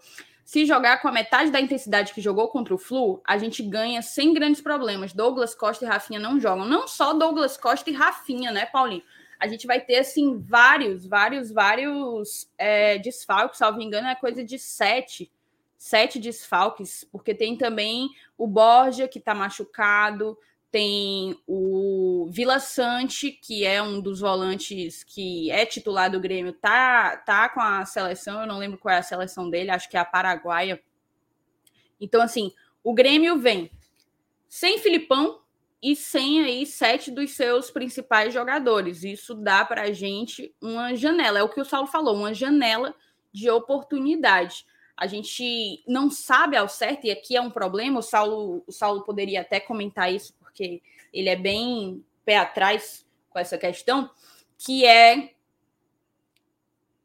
Se 0.43 0.65
jogar 0.65 1.03
com 1.03 1.07
a 1.07 1.11
metade 1.11 1.51
da 1.51 1.61
intensidade 1.61 2.15
que 2.15 2.19
jogou 2.19 2.47
contra 2.47 2.73
o 2.73 2.79
Flu, 2.79 3.21
a 3.23 3.37
gente 3.37 3.61
ganha 3.61 4.01
sem 4.01 4.33
grandes 4.33 4.59
problemas. 4.59 5.13
Douglas 5.13 5.53
Costa 5.53 5.85
e 5.85 5.87
Rafinha 5.87 6.19
não 6.19 6.39
jogam. 6.39 6.65
Não 6.65 6.87
só 6.87 7.13
Douglas 7.13 7.57
Costa 7.57 7.91
e 7.91 7.93
Rafinha, 7.93 8.51
né, 8.51 8.65
Paulinho? 8.65 9.03
A 9.39 9.47
gente 9.47 9.67
vai 9.67 9.79
ter, 9.79 9.97
assim, 9.97 10.39
vários, 10.39 11.05
vários, 11.05 11.51
vários 11.51 12.49
é, 12.57 12.97
desfalques. 12.97 13.57
Salvo 13.57 13.81
engano, 13.81 14.07
é 14.07 14.15
coisa 14.15 14.43
de 14.43 14.57
sete. 14.57 15.31
Sete 15.77 16.17
desfalques, 16.17 17.03
porque 17.11 17.35
tem 17.35 17.57
também 17.57 18.09
o 18.37 18.47
Borja, 18.47 19.07
que 19.07 19.19
tá 19.19 19.35
machucado, 19.35 20.37
tem 20.73 21.37
o 21.45 22.27
Vila 22.31 22.59
Sante, 22.59 23.31
que 23.31 23.63
é 23.63 23.79
um 23.79 24.01
dos 24.01 24.21
volantes 24.21 25.03
que 25.03 25.51
é 25.51 25.67
titular 25.67 26.09
do 26.09 26.19
Grêmio, 26.19 26.51
tá, 26.51 27.15
tá 27.17 27.47
com 27.47 27.61
a 27.61 27.85
seleção, 27.85 28.41
eu 28.41 28.47
não 28.47 28.57
lembro 28.57 28.79
qual 28.79 28.95
é 28.95 28.97
a 28.97 29.03
seleção 29.03 29.51
dele, 29.51 29.69
acho 29.69 29.87
que 29.87 29.95
é 29.95 29.99
a 29.99 30.05
Paraguaia. 30.05 30.81
Então, 32.01 32.23
assim, 32.23 32.51
o 32.83 32.91
Grêmio 32.91 33.37
vem 33.37 33.69
sem 34.49 34.79
Filipão 34.79 35.42
e 35.83 35.97
sem 35.97 36.41
aí 36.41 36.65
sete 36.65 37.11
dos 37.11 37.31
seus 37.31 37.69
principais 37.69 38.33
jogadores. 38.33 39.03
Isso 39.03 39.35
dá 39.35 39.65
para 39.65 39.81
a 39.81 39.91
gente 39.91 40.55
uma 40.61 40.95
janela, 40.95 41.39
é 41.39 41.43
o 41.43 41.49
que 41.49 41.59
o 41.59 41.65
Saulo 41.65 41.87
falou, 41.87 42.15
uma 42.15 42.33
janela 42.33 42.95
de 43.33 43.49
oportunidade. 43.49 44.65
A 44.95 45.07
gente 45.07 45.83
não 45.85 46.09
sabe 46.09 46.55
ao 46.55 46.69
certo, 46.69 47.05
e 47.05 47.11
aqui 47.11 47.35
é 47.35 47.41
um 47.41 47.51
problema, 47.51 47.99
o 47.99 48.03
Saulo, 48.03 48.63
o 48.65 48.71
Saulo 48.71 49.03
poderia 49.03 49.41
até 49.41 49.59
comentar 49.59 50.11
isso 50.13 50.33
porque 50.39 50.81
ele 51.11 51.27
é 51.27 51.35
bem 51.35 52.01
pé 52.23 52.37
atrás 52.37 53.05
com 53.29 53.37
essa 53.37 53.57
questão, 53.57 54.09
que 54.57 54.85
é 54.85 55.33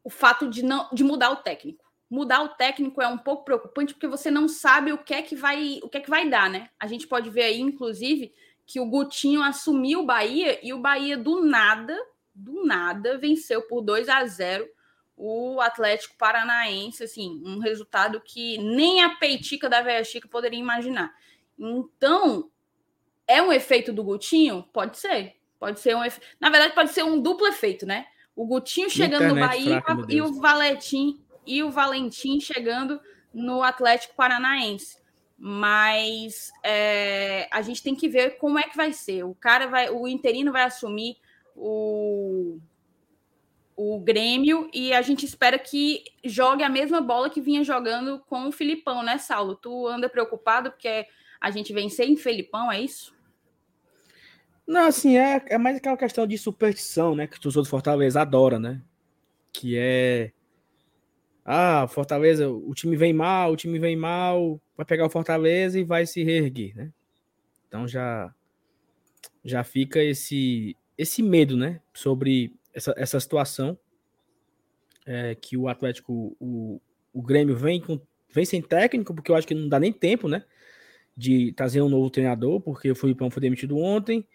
o 0.01 0.09
fato 0.09 0.49
de 0.49 0.63
não 0.63 0.87
de 0.93 1.03
mudar 1.03 1.31
o 1.31 1.37
técnico. 1.37 1.83
Mudar 2.09 2.41
o 2.43 2.49
técnico 2.49 3.01
é 3.01 3.07
um 3.07 3.17
pouco 3.17 3.43
preocupante 3.43 3.93
porque 3.93 4.07
você 4.07 4.31
não 4.31 4.47
sabe 4.47 4.93
o 4.93 4.97
que 4.97 5.13
é 5.13 5.21
que 5.21 5.35
vai 5.35 5.79
o 5.83 5.89
que 5.89 5.97
é 5.97 6.01
que 6.01 6.09
vai 6.09 6.29
dar, 6.29 6.49
né? 6.49 6.69
A 6.79 6.87
gente 6.87 7.07
pode 7.07 7.29
ver 7.29 7.43
aí, 7.43 7.59
inclusive, 7.59 8.33
que 8.69 8.79
o 8.79 8.85
Gutinho 8.85 9.41
assumiu 9.41 10.01
o 10.01 10.05
Bahia 10.05 10.59
e 10.61 10.71
o 10.71 10.79
Bahia 10.79 11.17
do 11.17 11.43
nada, 11.43 11.97
do 12.35 12.65
nada, 12.65 13.17
venceu 13.17 13.63
por 13.63 13.81
2 13.81 14.07
a 14.07 14.23
0 14.23 14.69
o 15.17 15.59
Atlético 15.59 16.15
Paranaense, 16.19 17.03
assim, 17.03 17.41
um 17.43 17.57
resultado 17.57 18.21
que 18.21 18.59
nem 18.59 19.03
a 19.03 19.15
peitica 19.15 19.67
da 19.67 19.81
Velha 19.81 20.03
Chica 20.03 20.27
poderia 20.27 20.59
imaginar. 20.59 21.11
Então, 21.57 22.51
é 23.27 23.41
um 23.41 23.51
efeito 23.51 23.91
do 23.91 24.03
Gutinho? 24.03 24.63
Pode 24.71 24.99
ser. 24.99 25.37
Pode 25.59 25.79
ser 25.79 25.95
um 25.95 26.05
efeito. 26.05 26.27
Na 26.39 26.51
verdade, 26.51 26.75
pode 26.75 26.91
ser 26.91 27.03
um 27.03 27.19
duplo 27.19 27.47
efeito, 27.47 27.87
né? 27.87 28.05
O 28.35 28.45
Gutinho 28.45 28.87
chegando 28.87 29.33
no 29.33 29.41
Bahia 29.41 29.81
fraca, 29.81 30.05
e 30.07 30.21
o 30.21 30.39
Valentim 30.39 31.19
e 31.43 31.63
o 31.63 31.71
Valentim 31.71 32.39
chegando 32.39 33.01
no 33.33 33.63
Atlético 33.63 34.13
Paranaense. 34.15 34.98
Mas 35.39 36.51
é, 36.63 37.47
a 37.49 37.61
gente 37.61 37.81
tem 37.81 37.95
que 37.95 38.09
ver 38.09 38.37
como 38.37 38.59
é 38.59 38.63
que 38.63 38.75
vai 38.75 38.91
ser. 38.91 39.23
O 39.23 39.33
cara 39.33 39.67
vai, 39.67 39.89
o 39.89 40.07
interino 40.07 40.51
vai 40.51 40.63
assumir 40.63 41.15
o 41.55 42.59
o 43.81 43.97
Grêmio 43.97 44.69
e 44.73 44.91
a 44.91 45.01
gente 45.01 45.25
espera 45.25 45.57
que 45.57 46.03
jogue 46.25 46.63
a 46.63 46.69
mesma 46.69 46.99
bola 46.99 47.29
que 47.29 47.39
vinha 47.39 47.63
jogando 47.63 48.19
com 48.27 48.49
o 48.49 48.51
Filipão, 48.51 49.01
né, 49.01 49.17
Saulo? 49.17 49.55
Tu 49.55 49.87
anda 49.87 50.09
preocupado 50.09 50.69
porque 50.69 51.07
a 51.39 51.49
gente 51.49 51.71
vencer 51.71 52.09
em 52.09 52.17
Filipão, 52.17 52.69
é 52.69 52.81
isso? 52.81 53.15
Não, 54.67 54.87
assim, 54.87 55.17
é, 55.17 55.41
é 55.47 55.57
mais 55.57 55.77
aquela 55.77 55.95
questão 55.95 56.27
de 56.27 56.37
superstição, 56.37 57.15
né, 57.15 57.25
que 57.25 57.39
os 57.47 57.55
outros 57.55 57.69
Fortaleza 57.69 58.19
adoram, 58.19 58.59
né? 58.59 58.81
Que 59.53 59.77
é 59.77 60.33
ah, 61.51 61.87
Fortaleza, 61.87 62.47
o 62.47 62.75
time 62.75 62.95
vem 62.95 63.11
mal, 63.11 63.53
o 63.53 63.55
time 63.55 63.79
vem 63.79 63.95
mal, 63.95 64.61
vai 64.77 64.85
pegar 64.85 65.07
o 65.07 65.09
Fortaleza 65.09 65.79
e 65.79 65.83
vai 65.83 66.05
se 66.05 66.23
reerguer, 66.23 66.75
né? 66.75 66.93
Então 67.67 67.87
já 67.87 68.31
já 69.43 69.63
fica 69.63 69.99
esse 70.03 70.77
esse 70.95 71.23
medo, 71.23 71.57
né, 71.57 71.81
sobre 71.91 72.53
essa, 72.71 72.93
essa 72.95 73.19
situação 73.19 73.79
é, 75.07 75.33
que 75.33 75.57
o 75.57 75.67
Atlético, 75.67 76.37
o, 76.39 76.79
o 77.11 77.21
Grêmio 77.23 77.55
vem, 77.55 77.81
com, 77.81 77.99
vem 78.31 78.45
sem 78.45 78.61
técnico, 78.61 79.15
porque 79.15 79.31
eu 79.31 79.35
acho 79.35 79.47
que 79.47 79.55
não 79.55 79.67
dá 79.67 79.79
nem 79.79 79.91
tempo, 79.91 80.27
né? 80.27 80.45
De 81.17 81.51
trazer 81.53 81.81
um 81.81 81.89
novo 81.89 82.11
treinador, 82.11 82.61
porque 82.61 82.91
o 82.91 82.95
Filipão 82.95 83.31
foi 83.31 83.41
demitido 83.41 83.75
ontem. 83.75 84.27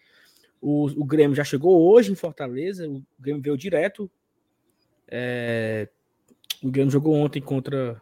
O, 0.61 0.87
o 0.87 1.05
Grêmio 1.05 1.37
já 1.37 1.45
chegou 1.45 1.81
hoje 1.81 2.11
em 2.11 2.17
Fortaleza, 2.17 2.89
o 2.89 3.05
Grêmio 3.21 3.41
veio 3.41 3.57
direto. 3.57 4.11
É, 5.07 5.89
o 6.65 6.71
Grêmio 6.71 6.91
jogou 6.91 7.15
ontem 7.15 7.43
contra 7.43 8.01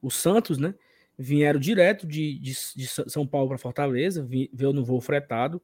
o 0.00 0.10
Santos, 0.10 0.56
né? 0.56 0.74
Vieram 1.18 1.60
direto 1.60 2.06
de, 2.06 2.38
de, 2.38 2.54
de 2.74 2.86
São 2.86 3.26
Paulo 3.26 3.48
para 3.48 3.58
Fortaleza, 3.58 4.26
veio 4.26 4.72
no 4.72 4.84
voo 4.84 5.00
fretado, 5.00 5.60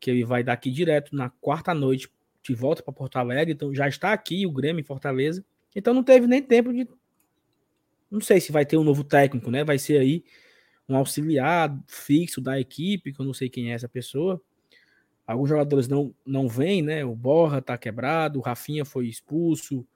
que 0.00 0.10
ele 0.10 0.24
vai 0.24 0.42
daqui 0.42 0.70
direto 0.70 1.14
na 1.14 1.30
quarta 1.30 1.72
noite 1.72 2.10
de 2.42 2.54
volta 2.54 2.82
para 2.82 2.92
Porto 2.92 3.16
Alegre, 3.16 3.54
então 3.54 3.72
já 3.72 3.86
está 3.86 4.12
aqui 4.12 4.46
o 4.46 4.52
Grêmio 4.52 4.80
em 4.80 4.84
Fortaleza. 4.84 5.44
Então 5.74 5.94
não 5.94 6.02
teve 6.02 6.26
nem 6.26 6.42
tempo 6.42 6.72
de. 6.72 6.88
Não 8.10 8.20
sei 8.20 8.40
se 8.40 8.50
vai 8.50 8.66
ter 8.66 8.76
um 8.76 8.84
novo 8.84 9.04
técnico, 9.04 9.50
né? 9.50 9.62
Vai 9.62 9.78
ser 9.78 9.98
aí 9.98 10.24
um 10.88 10.96
auxiliar 10.96 11.76
fixo 11.86 12.40
da 12.40 12.58
equipe, 12.58 13.12
que 13.12 13.20
eu 13.20 13.26
não 13.26 13.34
sei 13.34 13.48
quem 13.48 13.70
é 13.70 13.74
essa 13.74 13.88
pessoa. 13.88 14.40
Alguns 15.24 15.48
jogadores 15.48 15.86
não, 15.86 16.14
não 16.24 16.48
vêm, 16.48 16.82
né? 16.82 17.04
O 17.04 17.14
Borra 17.14 17.60
tá 17.60 17.76
quebrado, 17.76 18.38
o 18.38 18.42
Rafinha 18.42 18.84
foi 18.84 19.06
expulso, 19.06 19.86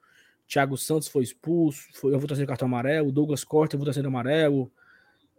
Thiago 0.51 0.77
Santos 0.77 1.07
foi 1.07 1.23
expulso, 1.23 1.87
foi, 1.93 2.13
eu 2.13 2.19
vou 2.19 2.27
trazer 2.27 2.45
cartão 2.45 2.67
amarelo, 2.67 3.09
Douglas 3.09 3.41
Costa 3.41 3.75
eu 3.75 3.79
vou 3.79 3.85
trazer 3.85 4.05
amarelo, 4.05 4.69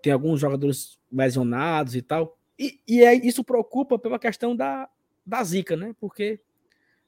tem 0.03 0.11
alguns 0.11 0.41
jogadores 0.41 0.99
lesionados 1.13 1.95
e 1.95 2.01
tal. 2.01 2.39
E, 2.59 2.81
e 2.89 3.05
é, 3.05 3.15
isso 3.15 3.45
preocupa 3.45 3.99
pela 3.99 4.19
questão 4.19 4.57
da, 4.57 4.89
da 5.27 5.45
zica, 5.45 5.77
né? 5.77 5.95
Porque 6.01 6.41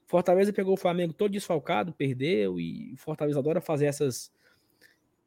Fortaleza 0.04 0.52
pegou 0.52 0.74
o 0.74 0.76
Flamengo 0.76 1.14
todo 1.14 1.32
desfalcado, 1.32 1.94
perdeu, 1.94 2.60
e 2.60 2.94
Fortaleza 2.98 3.38
adora 3.38 3.62
fazer 3.62 3.86
essas. 3.86 4.30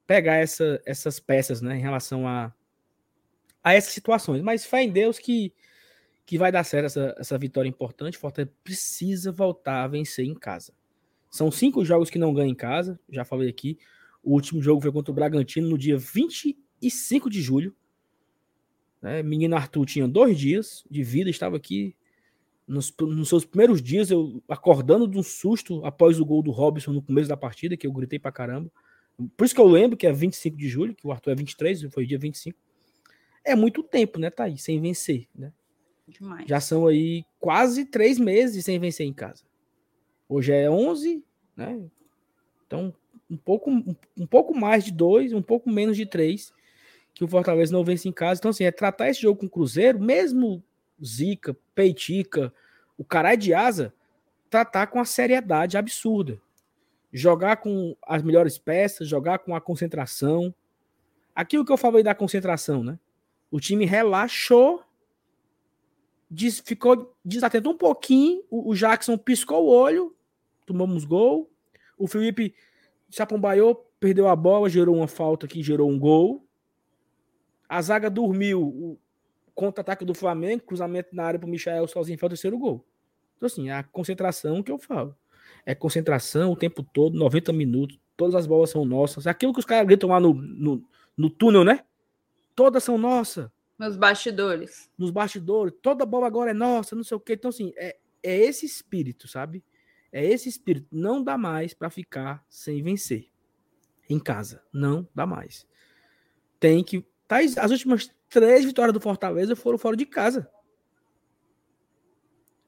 pegar 0.05 0.35
essa, 0.35 0.79
essas 0.85 1.19
peças, 1.19 1.63
né, 1.63 1.77
em 1.77 1.81
relação 1.81 2.27
a, 2.27 2.53
a 3.63 3.73
essas 3.73 3.91
situações. 3.91 4.43
Mas 4.43 4.67
fé 4.67 4.83
em 4.83 4.91
Deus 4.91 5.17
que, 5.17 5.51
que 6.27 6.37
vai 6.37 6.51
dar 6.51 6.63
certo 6.63 6.85
essa, 6.85 7.15
essa 7.17 7.37
vitória 7.39 7.67
importante. 7.67 8.19
Fortaleza 8.19 8.53
precisa 8.63 9.31
voltar 9.31 9.83
a 9.83 9.87
vencer 9.87 10.25
em 10.25 10.35
casa. 10.35 10.76
São 11.37 11.51
cinco 11.51 11.85
jogos 11.85 12.09
que 12.09 12.17
não 12.17 12.33
ganha 12.33 12.49
em 12.49 12.55
casa, 12.55 12.99
já 13.07 13.23
falei 13.23 13.47
aqui. 13.47 13.77
O 14.23 14.33
último 14.33 14.59
jogo 14.59 14.81
foi 14.81 14.91
contra 14.91 15.11
o 15.11 15.13
Bragantino 15.13 15.69
no 15.69 15.77
dia 15.77 15.95
25 15.95 17.29
de 17.29 17.41
julho. 17.43 17.75
Né? 18.99 19.21
Menino 19.21 19.55
Arthur 19.55 19.85
tinha 19.85 20.07
dois 20.07 20.35
dias 20.35 20.83
de 20.89 21.03
vida, 21.03 21.29
estava 21.29 21.55
aqui 21.55 21.95
nos, 22.67 22.91
nos, 22.99 23.29
seus 23.29 23.45
primeiros 23.45 23.83
dias, 23.83 24.09
eu 24.09 24.43
acordando 24.49 25.07
de 25.07 25.15
um 25.15 25.21
susto 25.21 25.85
após 25.85 26.19
o 26.19 26.25
gol 26.25 26.41
do 26.41 26.49
Robson 26.49 26.91
no 26.91 27.03
começo 27.03 27.29
da 27.29 27.37
partida, 27.37 27.77
que 27.77 27.85
eu 27.85 27.93
gritei 27.93 28.17
pra 28.17 28.31
caramba. 28.31 28.71
Por 29.37 29.45
isso 29.45 29.53
que 29.53 29.61
eu 29.61 29.67
lembro 29.67 29.95
que 29.95 30.07
é 30.07 30.11
25 30.11 30.57
de 30.57 30.67
julho, 30.67 30.95
que 30.95 31.05
o 31.05 31.11
Arthur 31.11 31.31
é 31.33 31.35
23, 31.35 31.83
foi 31.93 32.07
dia 32.07 32.17
25. 32.17 32.57
É 33.45 33.55
muito 33.55 33.83
tempo, 33.83 34.17
né, 34.17 34.31
Thaís? 34.31 34.63
Sem 34.63 34.81
vencer, 34.81 35.27
né? 35.35 35.53
Demais. 36.07 36.47
Já 36.47 36.59
são 36.59 36.87
aí 36.87 37.23
quase 37.39 37.85
três 37.85 38.17
meses 38.17 38.65
sem 38.65 38.79
vencer 38.79 39.05
em 39.05 39.13
casa. 39.13 39.45
Hoje 40.27 40.51
é 40.51 40.69
11, 40.69 41.23
né? 41.57 41.81
Então, 42.65 42.93
um 43.29 43.35
pouco, 43.35 43.69
um, 43.69 44.27
pouco 44.27 44.55
mais 44.55 44.85
de 44.85 44.91
dois, 44.91 45.33
um 45.33 45.41
pouco 45.41 45.69
menos 45.69 45.97
de 45.97 46.05
três 46.05 46.53
que 47.13 47.23
o 47.23 47.27
Fortaleza 47.27 47.73
não 47.73 47.83
vence 47.83 48.07
em 48.07 48.11
casa. 48.11 48.39
Então, 48.39 48.51
assim, 48.51 48.63
é 48.63 48.71
tratar 48.71 49.09
esse 49.09 49.21
jogo 49.21 49.39
com 49.39 49.47
o 49.47 49.49
Cruzeiro, 49.49 49.99
mesmo 49.99 50.63
Zica, 51.03 51.57
Peitica, 51.73 52.53
o 52.97 53.03
caralho 53.03 53.37
de 53.37 53.53
asa, 53.53 53.93
tratar 54.49 54.87
com 54.87 54.99
a 54.99 55.05
seriedade 55.05 55.77
absurda. 55.77 56.39
Jogar 57.11 57.57
com 57.57 57.95
as 58.05 58.21
melhores 58.21 58.57
peças, 58.57 59.07
jogar 59.07 59.39
com 59.39 59.55
a 59.55 59.61
concentração. 59.61 60.53
Aquilo 61.33 61.65
que 61.65 61.71
eu 61.71 61.77
falei 61.77 62.03
da 62.03 62.13
concentração, 62.13 62.83
né? 62.83 62.99
O 63.49 63.59
time 63.59 63.85
relaxou, 63.85 64.83
ficou 66.65 67.15
desatento 67.23 67.69
um 67.69 67.77
pouquinho. 67.77 68.43
O, 68.49 68.75
Jackson 68.75 69.17
piscou 69.17 69.65
o 69.65 69.69
olho, 69.69 70.15
tomamos 70.67 71.05
gol. 71.05 71.49
O 71.97 72.07
Felipe 72.07 72.53
chapombaiou, 73.09 73.89
perdeu 73.99 74.27
a 74.27 74.35
bola, 74.35 74.69
gerou 74.69 74.97
uma 74.97 75.07
falta 75.07 75.47
que 75.47 75.63
gerou 75.63 75.89
um 75.89 75.97
gol. 75.97 76.45
A 77.67 77.81
zaga 77.81 78.09
dormiu 78.09 78.99
contra-ataque 79.55 80.05
do 80.05 80.13
Flamengo, 80.13 80.63
cruzamento 80.63 81.15
na 81.15 81.23
área 81.23 81.39
para 81.39 81.47
o 81.47 81.49
Michael 81.49 81.87
sozinho, 81.87 82.19
foi 82.19 82.27
o 82.27 82.29
terceiro 82.29 82.59
gol. 82.59 82.85
Então, 83.35 83.47
assim, 83.47 83.69
é 83.69 83.73
a 83.73 83.83
concentração 83.83 84.61
que 84.61 84.71
eu 84.71 84.77
falo. 84.77 85.15
É 85.65 85.73
concentração 85.73 86.51
o 86.51 86.55
tempo 86.55 86.83
todo, 86.83 87.17
90 87.17 87.51
minutos, 87.53 87.99
todas 88.15 88.35
as 88.35 88.45
bolas 88.45 88.69
são 88.69 88.85
nossas. 88.85 89.25
Aquilo 89.25 89.53
que 89.53 89.59
os 89.59 89.65
caras 89.65 89.87
gritam 89.87 90.09
lá 90.09 90.19
no, 90.19 90.33
no, 90.33 90.83
no 91.15 91.29
túnel, 91.29 91.63
né? 91.63 91.83
Todas 92.55 92.83
são 92.83 92.97
nossas. 92.97 93.49
Nos 93.77 93.95
bastidores. 93.95 94.89
Nos 94.97 95.11
bastidores. 95.11 95.73
Toda 95.81 96.05
bola 96.05 96.27
agora 96.27 96.51
é 96.51 96.53
nossa, 96.53 96.95
não 96.95 97.03
sei 97.03 97.17
o 97.17 97.19
quê. 97.19 97.33
Então, 97.33 97.49
assim, 97.49 97.73
é, 97.77 97.97
é 98.23 98.37
esse 98.37 98.65
espírito, 98.65 99.27
sabe? 99.27 99.63
É 100.11 100.25
esse 100.25 100.49
espírito. 100.49 100.87
Não 100.91 101.23
dá 101.23 101.37
mais 101.37 101.73
para 101.73 101.89
ficar 101.89 102.45
sem 102.49 102.81
vencer. 102.81 103.29
Em 104.09 104.19
casa. 104.19 104.63
Não 104.71 105.07
dá 105.13 105.25
mais. 105.25 105.67
Tem 106.59 106.83
que. 106.83 107.05
Tá, 107.27 107.39
as 107.39 107.71
últimas 107.71 108.09
três 108.29 108.63
vitórias 108.63 108.93
do 108.93 109.01
Fortaleza 109.01 109.55
foram 109.55 109.77
fora 109.77 109.97
de 109.97 110.05
casa. 110.05 110.49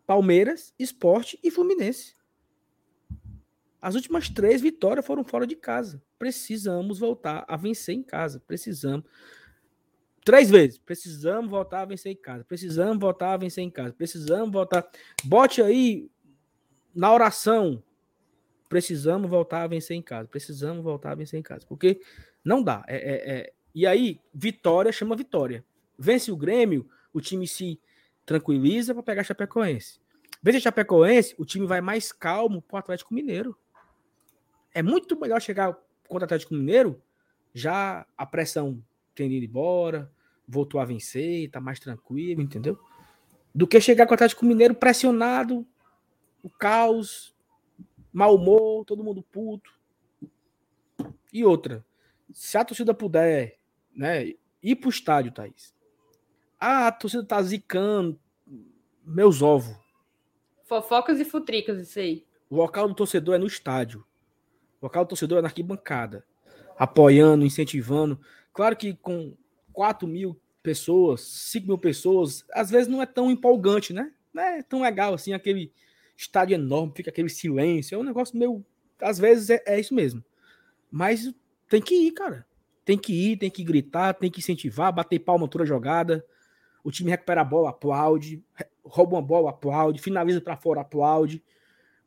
Palmeiras, 0.05 0.73
Esporte 0.77 1.39
e 1.43 1.51
Fluminense. 1.51 2.15
As 3.81 3.95
últimas 3.95 4.27
três 4.27 4.61
vitórias 4.61 5.05
foram 5.05 5.23
fora 5.23 5.47
de 5.47 5.55
casa. 5.55 6.01
Precisamos 6.17 6.99
voltar 6.99 7.45
a 7.47 7.55
vencer 7.55 7.95
em 7.95 8.03
casa. 8.03 8.41
Precisamos. 8.45 9.05
Três 10.25 10.49
vezes. 10.49 10.77
Precisamos 10.79 11.49
voltar 11.49 11.81
a 11.81 11.85
vencer 11.85 12.11
em 12.11 12.15
casa. 12.15 12.43
Precisamos 12.43 12.99
voltar 12.99 13.33
a 13.33 13.37
vencer 13.37 13.63
em 13.63 13.69
casa. 13.69 13.93
Precisamos 13.93 14.51
voltar. 14.51 14.89
Bote 15.23 15.61
aí 15.61 16.09
na 16.93 17.13
oração. 17.13 17.81
Precisamos 18.67 19.29
voltar 19.29 19.63
a 19.63 19.67
vencer 19.67 19.97
em 19.97 20.01
casa. 20.01 20.27
Precisamos 20.27 20.83
voltar 20.83 21.11
a 21.11 21.15
vencer 21.15 21.39
em 21.39 21.43
casa. 21.43 21.65
Porque 21.67 22.01
não 22.43 22.63
dá. 22.63 22.83
É, 22.87 22.95
é, 22.95 23.31
é 23.31 23.53
e 23.73 23.85
aí, 23.85 24.19
vitória 24.33 24.91
chama 24.91 25.15
vitória. 25.15 25.63
Vence 25.97 26.31
o 26.31 26.37
Grêmio, 26.37 26.89
o 27.13 27.21
time 27.21 27.47
se 27.47 27.79
tranquiliza 28.25 28.93
para 28.93 29.03
pegar 29.03 29.23
Chapecoense. 29.23 29.99
Vence 30.41 30.57
a 30.57 30.61
Chapecoense, 30.61 31.35
o 31.37 31.45
time 31.45 31.65
vai 31.65 31.81
mais 31.81 32.11
calmo 32.11 32.61
para 32.61 32.75
o 32.75 32.79
Atlético 32.79 33.13
Mineiro. 33.13 33.57
É 34.73 34.81
muito 34.81 35.19
melhor 35.19 35.41
chegar 35.41 35.73
contra 36.07 36.23
o 36.23 36.25
Atlético 36.25 36.53
Mineiro, 36.53 37.01
já 37.53 38.05
a 38.17 38.25
pressão 38.25 38.81
tendo 39.13 39.33
ido 39.33 39.45
embora, 39.45 40.11
voltou 40.47 40.79
a 40.79 40.85
vencer, 40.85 41.45
está 41.45 41.59
mais 41.59 41.79
tranquilo, 41.79 42.41
entendeu? 42.41 42.79
Do 43.53 43.67
que 43.67 43.79
chegar 43.81 44.05
com 44.05 44.13
o 44.13 44.15
Atlético 44.15 44.45
Mineiro 44.45 44.73
pressionado, 44.73 45.65
o 46.43 46.49
caos, 46.49 47.33
mau 48.11 48.35
humor, 48.35 48.85
todo 48.85 49.03
mundo 49.03 49.21
puto. 49.21 49.71
E 51.31 51.45
outra, 51.45 51.85
se 52.33 52.57
a 52.57 52.65
torcida 52.65 52.93
puder 52.93 53.57
né, 53.95 54.33
ir 54.61 54.75
pro 54.75 54.89
estádio, 54.89 55.31
Thaís. 55.31 55.73
Ah, 56.59 56.87
a 56.87 56.91
torcida 56.91 57.23
tá 57.23 57.41
zicando 57.41 58.19
meus 59.03 59.41
ovos. 59.41 59.75
Fofocas 60.65 61.19
e 61.19 61.25
futricas, 61.25 61.79
isso 61.79 61.99
aí. 61.99 62.25
O 62.49 62.55
local 62.55 62.87
do 62.87 62.95
torcedor 62.95 63.35
é 63.35 63.37
no 63.37 63.47
estádio. 63.47 64.05
O 64.81 64.89
torcedor 65.05 65.41
na 65.41 65.47
arquibancada, 65.47 66.25
apoiando, 66.77 67.45
incentivando. 67.45 68.19
Claro 68.53 68.75
que 68.75 68.93
com 68.95 69.35
4 69.73 70.07
mil 70.07 70.39
pessoas, 70.63 71.21
5 71.21 71.67
mil 71.67 71.77
pessoas, 71.77 72.45
às 72.53 72.69
vezes 72.69 72.87
não 72.87 73.01
é 73.01 73.05
tão 73.05 73.29
empolgante, 73.29 73.93
né? 73.93 74.13
Não 74.33 74.43
é 74.43 74.61
tão 74.61 74.81
legal 74.81 75.13
assim, 75.13 75.33
aquele 75.33 75.71
estádio 76.19 76.55
enorme, 76.55 76.93
fica 76.95 77.09
aquele 77.09 77.29
silêncio. 77.29 77.95
É 77.95 77.97
um 77.97 78.03
negócio 78.03 78.37
meio. 78.37 78.63
Às 79.01 79.17
vezes 79.17 79.49
é, 79.49 79.63
é 79.65 79.79
isso 79.79 79.93
mesmo. 79.93 80.23
Mas 80.91 81.33
tem 81.69 81.81
que 81.81 81.95
ir, 81.95 82.11
cara. 82.11 82.45
Tem 82.83 82.97
que 82.97 83.13
ir, 83.13 83.37
tem 83.37 83.49
que 83.49 83.63
gritar, 83.63 84.13
tem 84.13 84.29
que 84.29 84.39
incentivar, 84.39 84.91
bater 84.93 85.19
palma 85.19 85.47
toda 85.47 85.65
jogada. 85.65 86.25
O 86.83 86.91
time 86.91 87.09
recupera 87.09 87.41
a 87.41 87.45
bola, 87.45 87.69
aplaude. 87.69 88.43
Rouba 88.83 89.15
uma 89.15 89.21
bola, 89.21 89.51
aplaude. 89.51 90.01
Finaliza 90.01 90.41
para 90.41 90.57
fora, 90.57 90.81
aplaude. 90.81 91.43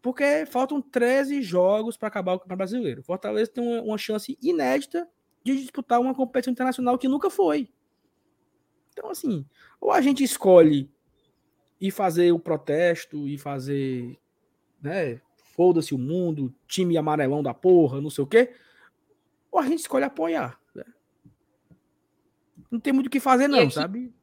Porque 0.02 0.44
faltam 0.46 0.82
13 0.82 1.40
jogos 1.42 1.96
para 1.96 2.08
acabar 2.08 2.34
o 2.34 2.38
Campeonato 2.40 2.58
Brasileiro. 2.58 3.02
Fortaleza 3.02 3.50
tem 3.50 3.64
uma, 3.64 3.82
uma 3.82 3.98
chance 3.98 4.36
inédita 4.42 5.08
de 5.44 5.56
disputar 5.56 6.00
uma 6.00 6.14
competição 6.14 6.52
internacional 6.52 6.98
que 6.98 7.08
nunca 7.08 7.30
foi. 7.30 7.68
Então, 8.92 9.10
assim, 9.10 9.46
ou 9.80 9.92
a 9.92 10.00
gente 10.00 10.22
escolhe 10.22 10.90
e 11.83 11.91
fazer 11.91 12.30
o 12.30 12.39
protesto 12.39 13.26
e 13.26 13.37
fazer, 13.37 14.16
né, 14.80 15.20
foda-se 15.57 15.93
o 15.93 15.99
mundo, 15.99 16.55
time 16.68 16.97
amarelão 16.97 17.43
da 17.43 17.53
porra, 17.53 18.01
não 18.01 18.09
sei 18.09 18.22
o 18.22 18.26
quê, 18.26 18.55
ou 19.51 19.59
a 19.59 19.66
gente 19.66 19.80
escolhe 19.80 20.05
apoiar. 20.05 20.61
Né? 20.72 20.85
Não 22.70 22.78
tem 22.78 22.93
muito 22.93 23.09
o 23.09 23.11
que 23.11 23.18
fazer, 23.18 23.49
não, 23.49 23.59
aqui, 23.59 23.74
sabe? 23.74 24.14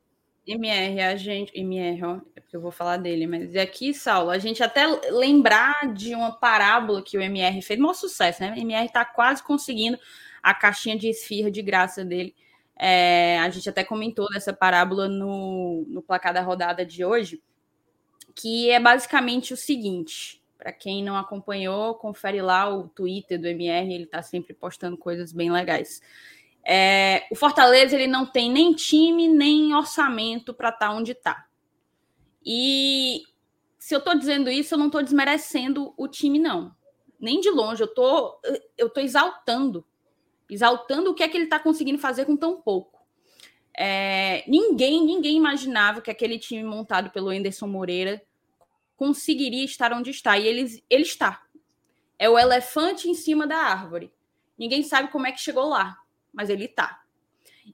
MR, 0.48 1.02
a 1.02 1.18
gente. 1.18 1.52
MR, 1.54 2.02
ó, 2.06 2.22
é 2.34 2.40
porque 2.40 2.56
eu 2.56 2.62
vou 2.62 2.72
falar 2.72 2.96
dele, 2.96 3.28
mas 3.28 3.54
aqui, 3.58 3.94
Saulo, 3.94 4.30
a 4.30 4.38
gente 4.38 4.64
até 4.64 4.88
lembrar 5.12 5.94
de 5.94 6.16
uma 6.16 6.32
parábola 6.32 7.04
que 7.04 7.18
o 7.18 7.22
MR 7.22 7.62
fez, 7.62 7.78
maior 7.78 7.94
sucesso, 7.94 8.42
né? 8.42 8.54
O 8.54 8.58
MR 8.58 8.88
tá 8.90 9.04
quase 9.04 9.44
conseguindo 9.44 10.00
a 10.42 10.54
caixinha 10.54 10.98
de 10.98 11.10
esfirra 11.10 11.52
de 11.52 11.62
graça 11.62 12.06
dele. 12.06 12.34
É, 12.82 13.38
a 13.40 13.50
gente 13.50 13.70
até 13.70 13.84
comentou 13.84 14.30
dessa 14.30 14.54
parábola 14.54 15.10
no, 15.10 15.86
no 15.90 16.02
placar 16.02 16.34
da 16.34 16.42
rodada 16.42 16.86
de 16.86 17.04
hoje, 17.04 17.44
que 18.34 18.70
é 18.70 18.80
basicamente 18.80 19.54
o 19.54 19.58
seguinte: 19.58 20.42
para 20.58 20.72
quem 20.72 21.04
não 21.04 21.18
acompanhou, 21.18 21.96
confere 21.96 22.42
lá 22.42 22.74
o 22.74 22.88
Twitter 22.88 23.40
do 23.40 23.48
MR, 23.48 23.94
ele 23.94 24.06
está 24.06 24.22
sempre 24.22 24.54
postando 24.54 24.98
coisas 24.98 25.34
bem 25.34 25.52
legais. 25.52 26.02
É, 26.64 27.28
o 27.30 27.36
Fortaleza 27.36 27.96
ele 27.96 28.08
não 28.08 28.26
tem 28.26 28.52
nem 28.52 28.74
time 28.74 29.28
nem 29.28 29.74
orçamento 29.74 30.54
para 30.54 30.70
estar 30.70 30.88
tá 30.88 30.94
onde 30.94 31.12
está. 31.12 31.48
E 32.46 33.24
se 33.78 33.94
eu 33.94 34.00
estou 34.00 34.18
dizendo 34.18 34.50
isso, 34.50 34.74
eu 34.74 34.78
não 34.78 34.86
estou 34.86 35.04
desmerecendo 35.04 35.94
o 35.98 36.08
time, 36.08 36.40
não. 36.40 36.74
Nem 37.20 37.42
de 37.42 37.50
longe, 37.50 37.84
eu 37.84 37.94
tô, 37.94 38.40
eu 38.78 38.90
tô 38.90 39.02
exaltando. 39.02 39.86
Exaltando 40.50 41.12
o 41.12 41.14
que 41.14 41.24
é 41.24 41.28
que 41.28 41.38
ele 41.38 41.44
está 41.46 41.60
conseguindo 41.60 42.00
fazer 42.00 42.26
com 42.26 42.36
tão 42.36 42.60
pouco. 42.62 43.00
É, 43.78 44.44
ninguém, 44.48 45.06
ninguém 45.06 45.38
imaginava 45.38 46.02
que 46.02 46.12
aquele 46.12 46.38
time 46.38 46.64
montado 46.64 47.12
pelo 47.12 47.30
Anderson 47.30 47.68
Moreira 47.68 48.22
conseguiria 48.98 49.64
estar 49.64 49.94
onde 49.94 50.10
está. 50.10 50.38
E 50.38 50.48
ele, 50.48 50.84
ele 50.90 51.04
está. 51.04 51.44
É 52.18 52.30
o 52.30 52.38
elefante 52.38 53.08
em 53.08 53.14
cima 53.14 53.48
da 53.48 53.58
árvore. 53.58 54.12
Ninguém 54.58 54.84
sabe 54.84 55.10
como 55.10 55.26
é 55.26 55.32
que 55.32 55.40
chegou 55.40 55.70
lá, 55.70 55.98
mas 56.34 56.50
ele 56.50 56.66
está. 56.66 57.02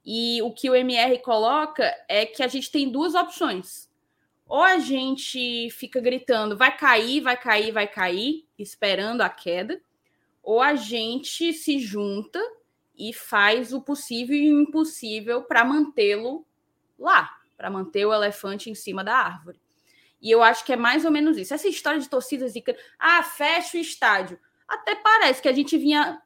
E 0.06 0.42
o 0.44 0.52
que 0.52 0.70
o 0.70 0.76
MR 0.76 1.18
coloca 1.20 1.92
é 2.08 2.26
que 2.26 2.44
a 2.44 2.48
gente 2.48 2.72
tem 2.72 2.92
duas 2.92 3.16
opções. 3.16 3.90
Ou 4.48 4.62
a 4.62 4.78
gente 4.78 5.70
fica 5.72 6.00
gritando, 6.00 6.56
vai 6.56 6.78
cair, 6.78 7.22
vai 7.22 7.36
cair, 7.36 7.72
vai 7.72 7.88
cair, 7.88 8.46
esperando 8.60 9.22
a 9.22 9.30
queda, 9.30 9.82
ou 10.44 10.62
a 10.62 10.76
gente 10.76 11.52
se 11.52 11.80
junta 11.80 12.40
e 12.98 13.14
faz 13.14 13.74
o 13.74 13.82
possível 13.82 14.36
e 14.36 14.54
o 14.54 14.62
impossível 14.62 15.44
para 15.44 15.64
mantê-lo 15.64 16.46
lá, 16.98 17.30
para 17.58 17.70
manter 17.70 18.06
o 18.06 18.14
elefante 18.14 18.70
em 18.70 18.76
cima 18.76 19.04
da 19.04 19.16
árvore. 19.16 19.60
E 20.22 20.32
eu 20.32 20.42
acho 20.42 20.66
que 20.66 20.74
é 20.74 20.76
mais 20.76 21.06
ou 21.06 21.12
menos 21.12 21.38
isso. 21.38 21.54
Essa 21.54 21.68
história 21.68 22.00
de 22.00 22.10
torcidas 22.10 22.54
zicando, 22.54 22.80
ah, 22.98 23.22
fecha 23.22 23.78
o 23.78 23.80
estádio. 23.80 24.40
Até 24.68 24.96
parece 24.96 25.42
que 25.42 25.48
a 25.48 25.54
gente 25.54 25.78
vinha. 25.78 26.20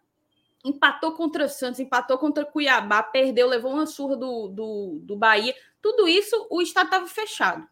Empatou 0.63 1.13
contra 1.13 1.45
o 1.45 1.49
Santos, 1.49 1.79
empatou 1.79 2.17
contra 2.17 2.43
o 2.43 2.47
Cuiabá, 2.47 3.01
perdeu, 3.01 3.47
levou 3.47 3.73
uma 3.73 3.85
surra 3.85 4.17
do, 4.17 4.47
do, 4.49 4.99
do 5.03 5.15
Bahia. 5.15 5.55
Tudo 5.81 6.07
isso, 6.07 6.47
o 6.49 6.61
estádio 6.61 6.87
estava 6.87 7.07
fechado. 7.07 7.67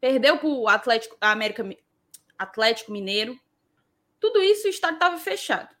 Perdeu 0.00 0.38
para 0.38 0.48
o 0.48 0.68
Atlético, 0.68 1.16
América, 1.20 1.68
Atlético 2.38 2.92
Mineiro. 2.92 3.38
Tudo 4.20 4.40
isso, 4.40 4.66
o 4.66 4.70
estádio 4.70 4.96
estava 4.96 5.18
fechado. 5.18 5.75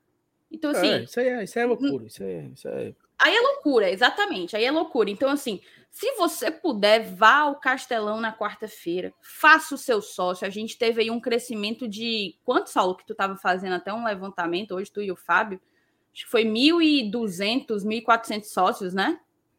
Então, 0.50 0.70
assim. 0.70 0.88
É, 0.88 1.02
isso, 1.02 1.20
aí 1.20 1.28
é, 1.28 1.44
isso 1.44 1.58
é 1.58 1.64
loucura. 1.64 2.06
Isso 2.06 2.22
é, 2.22 2.50
isso 2.54 2.68
é... 2.68 2.94
Aí 3.18 3.34
é 3.34 3.40
loucura, 3.40 3.90
exatamente. 3.90 4.56
Aí 4.56 4.64
é 4.64 4.70
loucura. 4.70 5.10
Então, 5.10 5.30
assim, 5.30 5.60
se 5.90 6.12
você 6.16 6.50
puder, 6.50 7.14
vá 7.14 7.38
ao 7.38 7.58
Castelão 7.58 8.20
na 8.20 8.36
quarta-feira, 8.36 9.14
faça 9.22 9.74
o 9.74 9.78
seu 9.78 10.02
sócio. 10.02 10.46
A 10.46 10.50
gente 10.50 10.76
teve 10.76 11.00
aí 11.00 11.10
um 11.10 11.20
crescimento 11.20 11.88
de. 11.88 12.36
Quanto, 12.44 12.68
Saulo, 12.68 12.96
que 12.96 13.06
tu 13.06 13.12
estava 13.12 13.36
fazendo 13.36 13.74
até 13.74 13.92
um 13.92 14.04
levantamento 14.04 14.74
hoje, 14.74 14.92
tu 14.92 15.00
e 15.00 15.10
o 15.10 15.16
Fábio? 15.16 15.60
Acho 16.12 16.24
que 16.24 16.30
foi 16.30 16.44
1.200, 16.44 17.66
1.400 17.84 18.44
sócios, 18.44 18.94
né? 18.94 19.18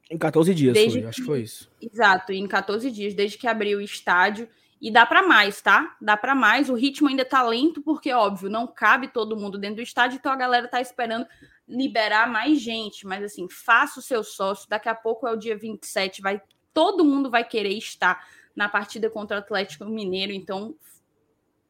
Em 0.09 0.17
14 0.17 0.53
dias, 0.53 0.77
foi, 0.77 1.03
acho 1.03 1.21
que 1.21 1.25
foi 1.25 1.41
isso. 1.41 1.69
Exato, 1.81 2.31
em 2.31 2.47
14 2.47 2.89
dias, 2.91 3.13
desde 3.13 3.37
que 3.37 3.47
abriu 3.47 3.79
o 3.79 3.81
estádio. 3.81 4.47
E 4.79 4.91
dá 4.91 5.05
para 5.05 5.23
mais, 5.23 5.61
tá? 5.61 5.95
Dá 5.99 6.15
para 6.15 6.35
mais. 6.35 6.69
O 6.69 6.75
ritmo 6.75 7.07
ainda 7.07 7.25
tá 7.25 7.41
lento, 7.41 7.81
porque, 7.81 8.13
óbvio, 8.13 8.49
não 8.49 8.67
cabe 8.67 9.07
todo 9.07 9.35
mundo 9.35 9.57
dentro 9.57 9.77
do 9.77 9.81
estádio, 9.81 10.17
então 10.17 10.31
a 10.31 10.35
galera 10.35 10.67
tá 10.67 10.79
esperando 10.79 11.25
liberar 11.67 12.29
mais 12.29 12.59
gente, 12.59 13.05
mas 13.05 13.23
assim, 13.23 13.47
faça 13.49 13.99
o 13.99 14.03
seu 14.03 14.23
sócio. 14.23 14.69
Daqui 14.69 14.87
a 14.87 14.95
pouco 14.95 15.27
é 15.27 15.31
o 15.31 15.37
dia 15.37 15.57
27, 15.57 16.21
vai 16.21 16.41
todo 16.77 17.03
mundo 17.03 17.31
vai 17.31 17.43
querer 17.43 17.75
estar 17.75 18.23
na 18.55 18.69
partida 18.69 19.09
contra 19.09 19.37
o 19.37 19.39
Atlético 19.39 19.83
Mineiro, 19.85 20.31
então 20.31 20.75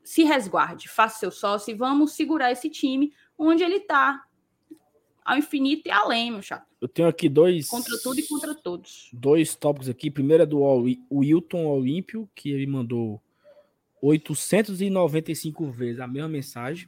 se 0.03 0.23
resguarde, 0.25 0.89
faça 0.89 1.19
seu 1.19 1.31
sócio 1.31 1.71
e 1.71 1.73
vamos 1.73 2.11
segurar 2.11 2.51
esse 2.51 2.69
time 2.69 3.13
onde 3.37 3.63
ele 3.63 3.77
está. 3.77 4.26
Ao 5.27 5.37
infinito 5.37 5.89
e 5.89 5.91
além, 5.91 6.31
meu 6.31 6.41
chato. 6.41 6.65
Eu 6.79 6.87
tenho 6.87 7.05
aqui 7.05 7.27
dois. 7.27 7.67
Contra 7.67 7.97
tudo 8.01 8.17
e 8.17 8.23
contra 8.25 8.55
todos. 8.55 9.09
Dois 9.11 9.55
tópicos 9.55 9.89
aqui. 9.89 10.09
Primeiro 10.09 10.43
é 10.43 10.45
do 10.45 10.61
Wilton 11.11 11.65
Olímpio, 11.65 12.29
que 12.33 12.49
ele 12.49 12.65
mandou 12.65 13.21
895 14.01 15.69
vezes 15.69 15.99
a 15.99 16.07
mesma 16.07 16.29
mensagem. 16.29 16.87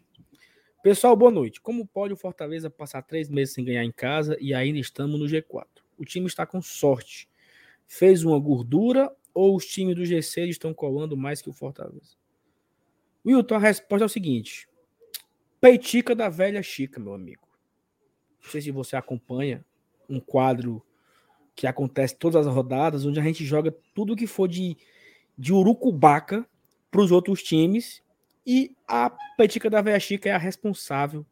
Pessoal, 0.82 1.18
boa 1.18 1.30
noite. 1.30 1.60
Como 1.60 1.86
pode 1.86 2.14
o 2.14 2.16
Fortaleza 2.16 2.70
passar 2.70 3.02
três 3.02 3.28
meses 3.28 3.54
sem 3.54 3.66
ganhar 3.66 3.84
em 3.84 3.92
casa 3.92 4.38
e 4.40 4.54
ainda 4.54 4.80
estamos 4.80 5.20
no 5.20 5.26
G4? 5.26 5.66
O 5.98 6.06
time 6.06 6.26
está 6.26 6.46
com 6.46 6.62
sorte. 6.62 7.28
Fez 7.90 8.24
uma 8.24 8.40
gordura 8.40 9.14
ou 9.34 9.54
os 9.54 9.66
times 9.66 9.98
do 9.98 10.04
G6 10.04 10.48
estão 10.48 10.74
colando 10.74 11.18
mais 11.18 11.42
que 11.42 11.50
o 11.50 11.54
Fortaleza? 11.54 12.16
Wilton, 13.26 13.56
a 13.56 13.60
resposta 13.60 14.06
é 14.06 14.08
o 14.08 14.10
seguinte: 14.10 14.66
Peitica 15.60 16.16
da 16.16 16.30
velha 16.30 16.64
Chica, 16.64 17.02
meu 17.02 17.14
amigo. 17.14 17.49
Não 18.44 18.50
sei 18.50 18.62
se 18.62 18.72
você 18.72 18.96
acompanha 18.96 19.64
um 20.10 20.20
quadro 20.20 20.84
que 21.56 21.68
acontece 21.68 22.16
todas 22.16 22.48
as 22.48 22.54
rodadas, 22.54 23.06
onde 23.06 23.20
a 23.20 23.24
gente 23.24 23.46
joga 23.46 23.76
tudo 23.94 24.16
que 24.16 24.26
for 24.26 24.48
de, 24.48 24.78
de 25.38 25.52
urucubaca 25.54 26.48
para 26.90 27.02
os 27.02 27.12
outros 27.12 27.44
times 27.44 28.02
e 28.46 28.76
a 28.88 29.12
Petica 29.38 29.70
da 29.70 29.82
Veia 29.82 30.00
Chica 30.00 30.30
é 30.30 30.32
a 30.32 30.38
responsável 30.38 31.26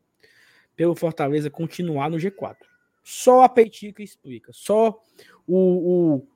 pelo 0.75 0.95
Fortaleza 0.95 1.49
continuar 1.49 2.09
no 2.09 2.17
G4. 2.17 2.57
Só 3.03 3.43
a 3.43 3.49
Petica 3.49 4.03
explica. 4.03 4.51
Só 4.53 5.01
o, 5.47 5.57
o, 5.57 6.27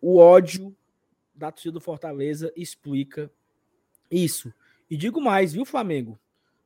o 0.00 0.16
ódio 0.18 0.74
da 1.34 1.52
torcida 1.52 1.74
do 1.74 1.80
Fortaleza 1.80 2.52
explica 2.56 3.30
isso. 4.10 4.52
E 4.90 4.96
digo 4.96 5.20
mais, 5.20 5.52
viu, 5.52 5.64
Flamengo? 5.64 6.18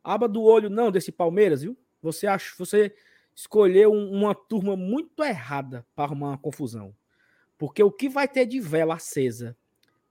Aba 0.02 0.26
do 0.26 0.42
olho 0.42 0.70
não 0.70 0.90
desse 0.90 1.12
Palmeiras, 1.12 1.62
viu? 1.62 1.76
Você 2.00 2.26
acha, 2.26 2.54
você 2.56 2.94
escolheu 3.36 3.92
uma 3.92 4.34
turma 4.34 4.74
muito 4.74 5.22
errada 5.22 5.86
para 5.94 6.06
arrumar 6.06 6.28
uma 6.28 6.38
confusão. 6.38 6.94
Porque 7.58 7.82
o 7.82 7.92
que 7.92 8.08
vai 8.08 8.26
ter 8.26 8.46
de 8.46 8.58
vela 8.58 8.94
acesa 8.94 9.54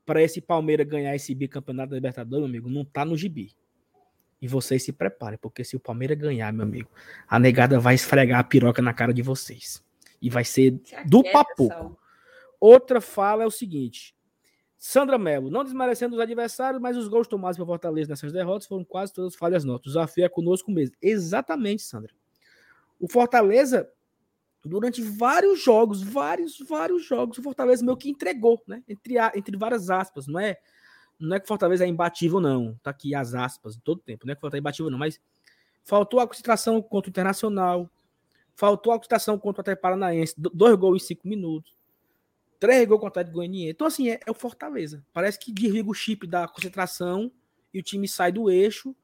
para 0.06 0.22
esse 0.22 0.40
Palmeiras 0.40 0.88
ganhar 0.88 1.16
esse 1.16 1.34
bicampeonato 1.34 1.90
da 1.90 1.96
Libertadores, 1.96 2.42
meu 2.42 2.50
amigo, 2.50 2.70
não 2.70 2.86
tá 2.86 3.04
no 3.04 3.18
gibi. 3.18 3.52
E 4.40 4.48
vocês 4.48 4.84
se 4.84 4.94
preparem, 4.94 5.40
porque 5.40 5.64
se 5.64 5.76
o 5.76 5.80
Palmeiras 5.80 6.18
ganhar, 6.18 6.54
meu 6.54 6.64
amigo, 6.64 6.90
a 7.28 7.40
negada 7.40 7.80
vai 7.80 7.96
esfregar 7.96 8.40
a 8.40 8.44
piroca 8.44 8.82
na 8.82 8.94
cara 8.94 9.12
de 9.12 9.24
vocês. 9.24 9.84
E 10.22 10.30
vai 10.30 10.44
ser 10.44 10.80
do 11.08 11.24
papo. 11.24 11.98
Outra 12.60 13.02
fala 13.02 13.44
é 13.44 13.48
o 13.48 13.52
seguinte: 13.52 14.16
Sandra 14.78 15.18
Melo, 15.18 15.50
não 15.50 15.64
desmerecendo 15.64 16.16
os 16.16 16.22
adversários, 16.22 16.80
mas 16.80 16.96
os 16.96 17.08
gols 17.08 17.28
tomados 17.28 17.58
pelo 17.58 17.68
Fortaleza 17.68 18.10
nessas 18.10 18.32
derrotas 18.32 18.68
foram 18.68 18.84
quase 18.84 19.12
todas 19.12 19.36
falhas 19.36 19.64
notas. 19.64 19.88
O 19.88 19.90
desafio 19.90 20.26
é 20.26 20.30
conosco 20.30 20.70
mesmo. 20.72 20.96
Exatamente, 21.02 21.82
Sandra. 21.82 22.14
O 23.00 23.08
Fortaleza 23.12 23.89
durante 24.66 25.02
vários 25.02 25.62
jogos, 25.62 26.02
vários, 26.02 26.58
vários 26.60 27.06
jogos, 27.06 27.38
o 27.38 27.43
Fortaleza 27.43 27.86
meio 27.86 27.96
que 27.96 28.10
entregou, 28.10 28.62
né? 28.68 28.84
Entre, 28.88 29.16
entre 29.36 29.56
várias 29.56 29.89
aspas, 29.89 30.28
não 30.28 30.39
é? 30.39 30.58
Não 31.20 31.36
é 31.36 31.39
que 31.39 31.46
o 31.46 31.48
Fortaleza 31.48 31.86
é 31.86 31.88
imbatível, 31.88 32.39
não. 32.39 32.76
Tá 32.82 32.89
aqui 32.89 33.14
as 33.14 33.36
aspas 33.36 33.78
todo 33.84 34.02
tempo, 34.02 34.26
não 34.26 34.32
é 34.32 34.36
que 34.36 34.39
o 34.39 34.41
Fortaleza 34.41 34.60
é 34.60 34.62
imbatível, 34.62 34.89
não, 34.89 34.98
mas 34.98 35.22
faltou 35.84 36.20
a 36.20 36.28
concentração 36.28 36.82
contra 36.82 37.10
o 37.10 37.12
Internacional, 37.12 37.89
faltou 38.56 38.91
a 38.91 38.98
concentração 38.98 39.38
contra 39.38 39.60
o 39.60 39.62
Atlético 39.62 39.84
Paranaense, 39.84 40.34
dois 40.38 40.76
gols 40.76 41.04
em 41.04 41.06
cinco 41.06 41.28
minutos, 41.28 41.76
três 42.60 42.88
gols 42.88 43.00
contra 43.00 43.20
o 43.20 43.22
Atlético 43.22 43.36
Goianiense. 43.36 43.72
Então, 43.72 43.88
assim, 43.88 44.10
é, 44.10 44.20
é, 44.26 44.32
o 44.32 44.34
Fortaleza. 44.34 45.06
Parece 45.14 45.38
que 45.39 45.52
desliga 45.54 45.89
o 45.89 45.93
chip 45.93 46.26
da 46.26 46.48
concentração 46.48 47.32
e 47.72 47.80
o 47.80 47.84
time 47.84 48.08
sai 48.08 48.32
do 48.32 48.50
eixo 48.50 48.96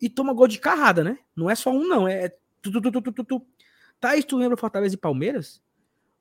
e 0.00 0.08
toma 0.08 0.32
gol 0.32 0.48
de 0.48 0.58
carrada, 0.58 1.04
né? 1.04 1.18
Não 1.36 1.50
é 1.50 1.54
só 1.54 1.70
um, 1.70 1.86
não. 1.86 2.08
É 2.08 2.34
tu, 2.62 2.70
tu, 2.70 2.80
tu, 2.80 3.02
tu, 3.02 3.12
tu, 3.12 3.24
tu. 3.24 3.46
Thaís, 4.00 4.24
tu 4.24 4.36
lembra 4.36 4.56
Fortaleza 4.56 4.94
e 4.94 4.98
Palmeiras? 4.98 5.62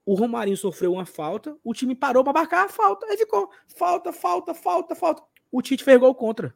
O 0.05 0.15
Romarinho 0.15 0.57
sofreu 0.57 0.93
uma 0.93 1.05
falta, 1.05 1.57
o 1.63 1.73
time 1.73 1.93
parou 1.93 2.23
para 2.23 2.33
marcar 2.33 2.65
a 2.65 2.69
falta, 2.69 3.05
aí 3.05 3.17
ficou 3.17 3.51
falta, 3.67 4.11
falta, 4.11 4.53
falta, 4.53 4.95
falta. 4.95 5.23
O 5.51 5.61
Tite 5.61 5.83
fez 5.83 5.99
gol 5.99 6.15
contra. 6.15 6.55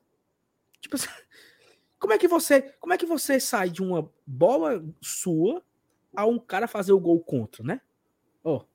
Tipo 0.81 0.95
assim, 0.95 1.07
como 1.99 2.13
é 2.13 2.17
que 2.17 2.27
você, 2.27 2.61
como 2.79 2.93
é 2.93 2.97
que 2.97 3.05
você 3.05 3.39
sai 3.39 3.69
de 3.69 3.81
uma 3.81 4.11
bola 4.25 4.83
sua 5.01 5.63
a 6.15 6.25
um 6.25 6.39
cara 6.39 6.67
fazer 6.67 6.93
o 6.93 6.99
gol 6.99 7.19
contra, 7.19 7.63
né? 7.63 7.81
Ó, 8.43 8.57
oh, 8.57 8.65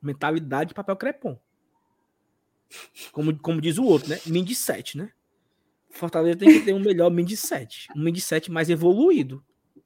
mentalidade 0.00 0.68
de 0.68 0.74
papel 0.74 0.96
crepom. 0.96 1.38
Como, 3.12 3.38
como 3.38 3.60
diz 3.60 3.78
o 3.78 3.84
outro, 3.84 4.10
né? 4.10 4.18
Min 4.26 4.44
de 4.44 4.54
7, 4.54 4.98
né? 4.98 5.12
Fortaleza 5.90 6.38
tem 6.38 6.48
que 6.48 6.64
ter 6.64 6.74
um 6.74 6.80
melhor 6.80 7.10
Min 7.10 7.24
de 7.24 7.36
7. 7.36 7.88
Um 7.94 8.02
Min 8.02 8.12
de 8.12 8.20
7 8.20 8.50
mais 8.50 8.68
evoluído. 8.68 9.44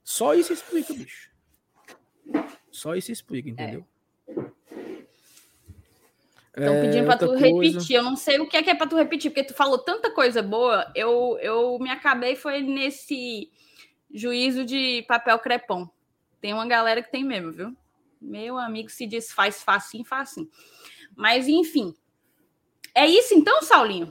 Só 0.08 0.32
isso 0.32 0.54
explica, 0.54 0.94
bicho. 0.94 1.30
Só 2.70 2.94
isso 2.94 3.12
explica, 3.12 3.50
entendeu? 3.50 3.86
Estão 6.56 6.74
é, 6.74 6.80
pedindo 6.80 7.06
para 7.06 7.18
tu 7.18 7.26
coisa... 7.26 7.46
repetir. 7.46 7.96
Eu 7.96 8.02
não 8.02 8.16
sei 8.16 8.40
o 8.40 8.48
que 8.48 8.56
é 8.56 8.62
que 8.62 8.70
é 8.70 8.74
para 8.74 8.86
tu 8.86 8.96
repetir, 8.96 9.30
porque 9.30 9.44
tu 9.44 9.52
falou 9.52 9.76
tanta 9.76 10.10
coisa 10.10 10.42
boa. 10.42 10.90
Eu, 10.94 11.38
eu 11.42 11.78
me 11.78 11.90
acabei 11.90 12.36
foi 12.36 12.62
nesse 12.62 13.52
juízo 14.10 14.64
de 14.64 15.04
papel 15.06 15.38
crepom. 15.40 15.86
Tem 16.40 16.54
uma 16.54 16.66
galera 16.66 17.02
que 17.02 17.12
tem 17.12 17.22
mesmo, 17.22 17.52
viu? 17.52 17.76
Meu 18.18 18.56
amigo 18.56 18.88
se 18.88 19.06
desfaz 19.06 19.62
facinho, 19.62 20.06
facinho. 20.06 20.48
Mas, 21.14 21.46
enfim. 21.46 21.94
É 22.94 23.06
isso 23.06 23.34
então, 23.34 23.60
Saulinho? 23.60 24.10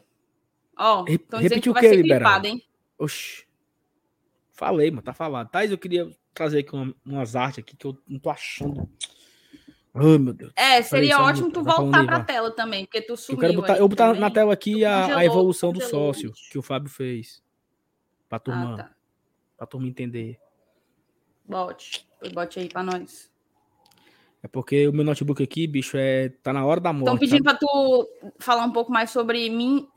Ó, 0.77 1.01
oh, 1.01 1.11
estão 1.11 1.41
dizendo 1.41 1.59
que 1.59 1.71
vai 1.71 1.81
ser 1.81 2.45
hein? 2.45 2.63
Oxi. 2.99 3.46
Falei, 4.57 4.89
mano, 4.89 5.03
tá 5.03 5.13
falado. 5.13 5.51
Thais, 5.51 5.69
eu 5.69 5.77
queria 5.77 6.09
trazer 6.33 6.59
aqui 6.59 6.73
uma, 6.73 6.91
umas 7.05 7.35
artes 7.35 7.59
aqui 7.59 7.77
que 7.77 7.85
eu 7.85 7.95
não 8.07 8.17
tô 8.17 8.31
achando. 8.31 8.89
Ai, 9.93 10.17
meu 10.17 10.33
Deus. 10.33 10.51
É, 10.55 10.81
seria 10.81 11.15
Peraí, 11.15 11.29
ótimo 11.29 11.51
tu 11.51 11.63
tá 11.63 11.75
voltar 11.75 12.03
pra 12.03 12.23
tela 12.23 12.49
também, 12.49 12.85
porque 12.85 12.99
tu 13.03 13.15
sumiu. 13.15 13.37
Eu 13.37 13.49
quero 13.49 13.61
botar, 13.61 13.77
eu 13.77 13.87
botar 13.87 14.13
na 14.15 14.31
tela 14.31 14.51
aqui 14.51 14.83
a, 14.83 15.17
a, 15.17 15.23
evolução 15.23 15.71
do 15.71 15.79
sócio 15.79 16.33
que 16.51 16.57
o 16.57 16.63
Fábio 16.63 16.89
fez. 16.89 17.43
Pra 18.27 18.39
turma, 18.39 18.73
ah, 18.73 18.77
tá. 18.77 18.91
pra 19.57 19.67
turma 19.67 19.87
entender. 19.87 20.39
Bote. 21.45 22.07
Bote 22.33 22.59
aí 22.59 22.67
pra 22.67 22.81
nós. 22.81 23.31
É 24.41 24.47
porque 24.47 24.87
o 24.87 24.91
meu 24.91 25.05
notebook 25.05 25.41
aqui, 25.43 25.67
bicho, 25.67 25.97
é 25.97 26.29
tá 26.29 26.51
na 26.51 26.65
hora 26.65 26.81
da 26.81 26.91
morte. 26.91 27.13
Estão 27.13 27.17
pedindo 27.19 27.43
para 27.43 27.59
tu 27.59 28.09
falar 28.39 28.65
um 28.65 28.71
pouco 28.71 28.91
mais 28.91 29.11
sobre 29.11 29.51
Min 29.51 29.87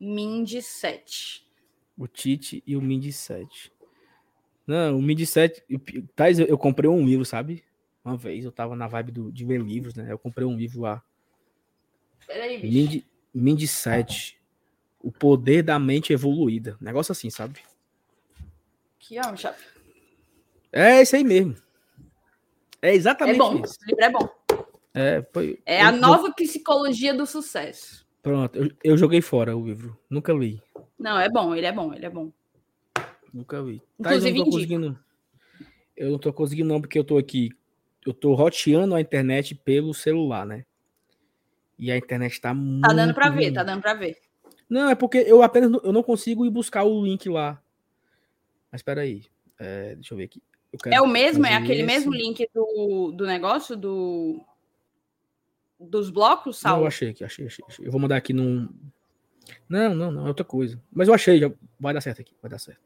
Mind 0.00 0.50
7. 0.50 1.47
O 1.98 2.06
Tite 2.06 2.62
e 2.66 2.76
o 2.76 2.80
Mind 2.80 3.10
7. 3.10 3.72
Não, 4.66 4.98
o 4.98 5.02
Mind 5.02 5.24
7, 5.24 5.64
Tais, 6.14 6.38
eu 6.38 6.56
comprei 6.56 6.88
um 6.88 7.04
livro, 7.04 7.24
sabe? 7.24 7.64
Uma 8.04 8.16
vez 8.16 8.44
eu 8.44 8.52
tava 8.52 8.76
na 8.76 8.86
vibe 8.86 9.12
do, 9.12 9.32
de 9.32 9.44
ver 9.44 9.60
livros, 9.60 9.94
né? 9.94 10.06
Eu 10.10 10.18
comprei 10.18 10.46
um 10.46 10.56
livro 10.56 10.82
lá. 10.82 11.02
Peraí, 12.26 12.58
bicho. 12.60 12.72
Mind, 12.72 13.02
Mind 13.34 13.62
7. 13.66 14.38
O 15.00 15.10
poder 15.10 15.62
da 15.62 15.78
mente 15.78 16.12
evoluída. 16.12 16.76
Negócio 16.80 17.12
assim, 17.12 17.30
sabe? 17.30 17.60
Que 18.98 19.18
homem, 19.18 19.36
chato. 19.36 19.62
É 20.72 21.02
isso 21.02 21.16
aí 21.16 21.24
mesmo. 21.24 21.56
É 22.80 22.94
exatamente 22.94 23.36
é 23.36 23.38
bom. 23.38 23.62
isso. 23.62 23.78
O 23.82 23.86
livro 23.88 24.04
é 24.04 24.10
bom. 24.10 24.28
É, 24.94 25.26
foi, 25.32 25.58
é 25.64 25.80
a 25.80 25.92
nova 25.92 26.32
psicologia 26.32 27.14
do 27.14 27.26
sucesso. 27.26 28.06
Pronto, 28.22 28.58
eu, 28.58 28.70
eu, 28.82 28.96
joguei 28.96 29.20
fora 29.20 29.56
o 29.56 29.64
livro. 29.64 29.98
Nunca 30.10 30.32
li. 30.32 30.60
Não, 30.98 31.18
é 31.18 31.28
bom, 31.28 31.54
ele 31.54 31.66
é 31.66 31.72
bom, 31.72 31.94
ele 31.94 32.06
é 32.06 32.10
bom. 32.10 32.32
Nunca 33.32 33.58
li. 33.58 33.82
Inclusive, 33.98 34.38
eu 34.38 34.44
não 34.44 34.44
tô 34.44 34.50
conseguindo. 34.50 34.98
Eu 35.96 36.10
não 36.10 36.18
tô 36.18 36.32
conseguindo, 36.32 36.68
não, 36.68 36.80
porque 36.80 36.98
eu 36.98 37.04
tô 37.04 37.18
aqui. 37.18 37.50
Eu 38.04 38.12
tô 38.12 38.34
roteando 38.34 38.94
a 38.94 39.00
internet 39.00 39.54
pelo 39.54 39.92
celular, 39.92 40.46
né? 40.46 40.64
E 41.78 41.92
a 41.92 41.96
internet 41.96 42.40
tá, 42.40 42.48
tá 42.48 42.54
muito. 42.54 42.82
Tá 42.82 42.92
dando 42.92 43.14
pra 43.14 43.28
ruim. 43.28 43.38
ver, 43.38 43.52
tá 43.52 43.62
dando 43.62 43.80
pra 43.80 43.94
ver. 43.94 44.16
Não, 44.68 44.90
é 44.90 44.94
porque 44.94 45.18
eu 45.18 45.42
apenas 45.42 45.72
eu 45.82 45.92
não 45.92 46.02
consigo 46.02 46.44
ir 46.44 46.50
buscar 46.50 46.84
o 46.84 47.04
link 47.04 47.28
lá. 47.28 47.62
Mas 48.70 48.80
espera 48.80 49.02
aí. 49.02 49.24
É, 49.58 49.94
deixa 49.94 50.14
eu 50.14 50.18
ver 50.18 50.24
aqui. 50.24 50.42
é 50.86 51.00
o 51.00 51.06
mesmo? 51.06 51.46
É 51.46 51.54
aquele 51.54 51.82
esse. 51.82 51.86
mesmo 51.86 52.12
link 52.12 52.48
do, 52.54 53.12
do 53.12 53.26
negócio? 53.26 53.76
Do, 53.76 54.44
dos 55.78 56.10
blocos, 56.10 56.58
Sal? 56.58 56.76
Não, 56.76 56.82
eu 56.82 56.86
achei 56.88 57.10
aqui, 57.10 57.24
achei, 57.24 57.46
achei, 57.46 57.64
achei. 57.66 57.86
Eu 57.86 57.90
vou 57.90 58.00
mandar 58.00 58.16
aqui 58.16 58.32
num. 58.32 58.68
Não, 59.68 59.94
não, 59.94 60.10
não, 60.10 60.24
é 60.24 60.28
outra 60.28 60.44
coisa. 60.44 60.80
Mas 60.92 61.08
eu 61.08 61.14
achei, 61.14 61.38
já 61.38 61.50
vai 61.78 61.94
dar 61.94 62.00
certo 62.00 62.20
aqui, 62.20 62.34
vai 62.40 62.50
dar 62.50 62.58
certo. 62.58 62.80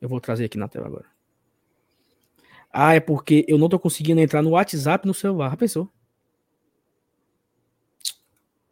Eu 0.00 0.08
vou 0.08 0.20
trazer 0.20 0.44
aqui 0.44 0.58
na 0.58 0.68
tela 0.68 0.86
agora. 0.86 1.06
Ah, 2.70 2.94
é 2.94 3.00
porque 3.00 3.44
eu 3.48 3.56
não 3.56 3.68
tô 3.68 3.78
conseguindo 3.78 4.20
entrar 4.20 4.42
no 4.42 4.50
WhatsApp 4.50 5.06
no 5.06 5.14
celular. 5.14 5.50
Já 5.50 5.56
pensou? 5.56 5.90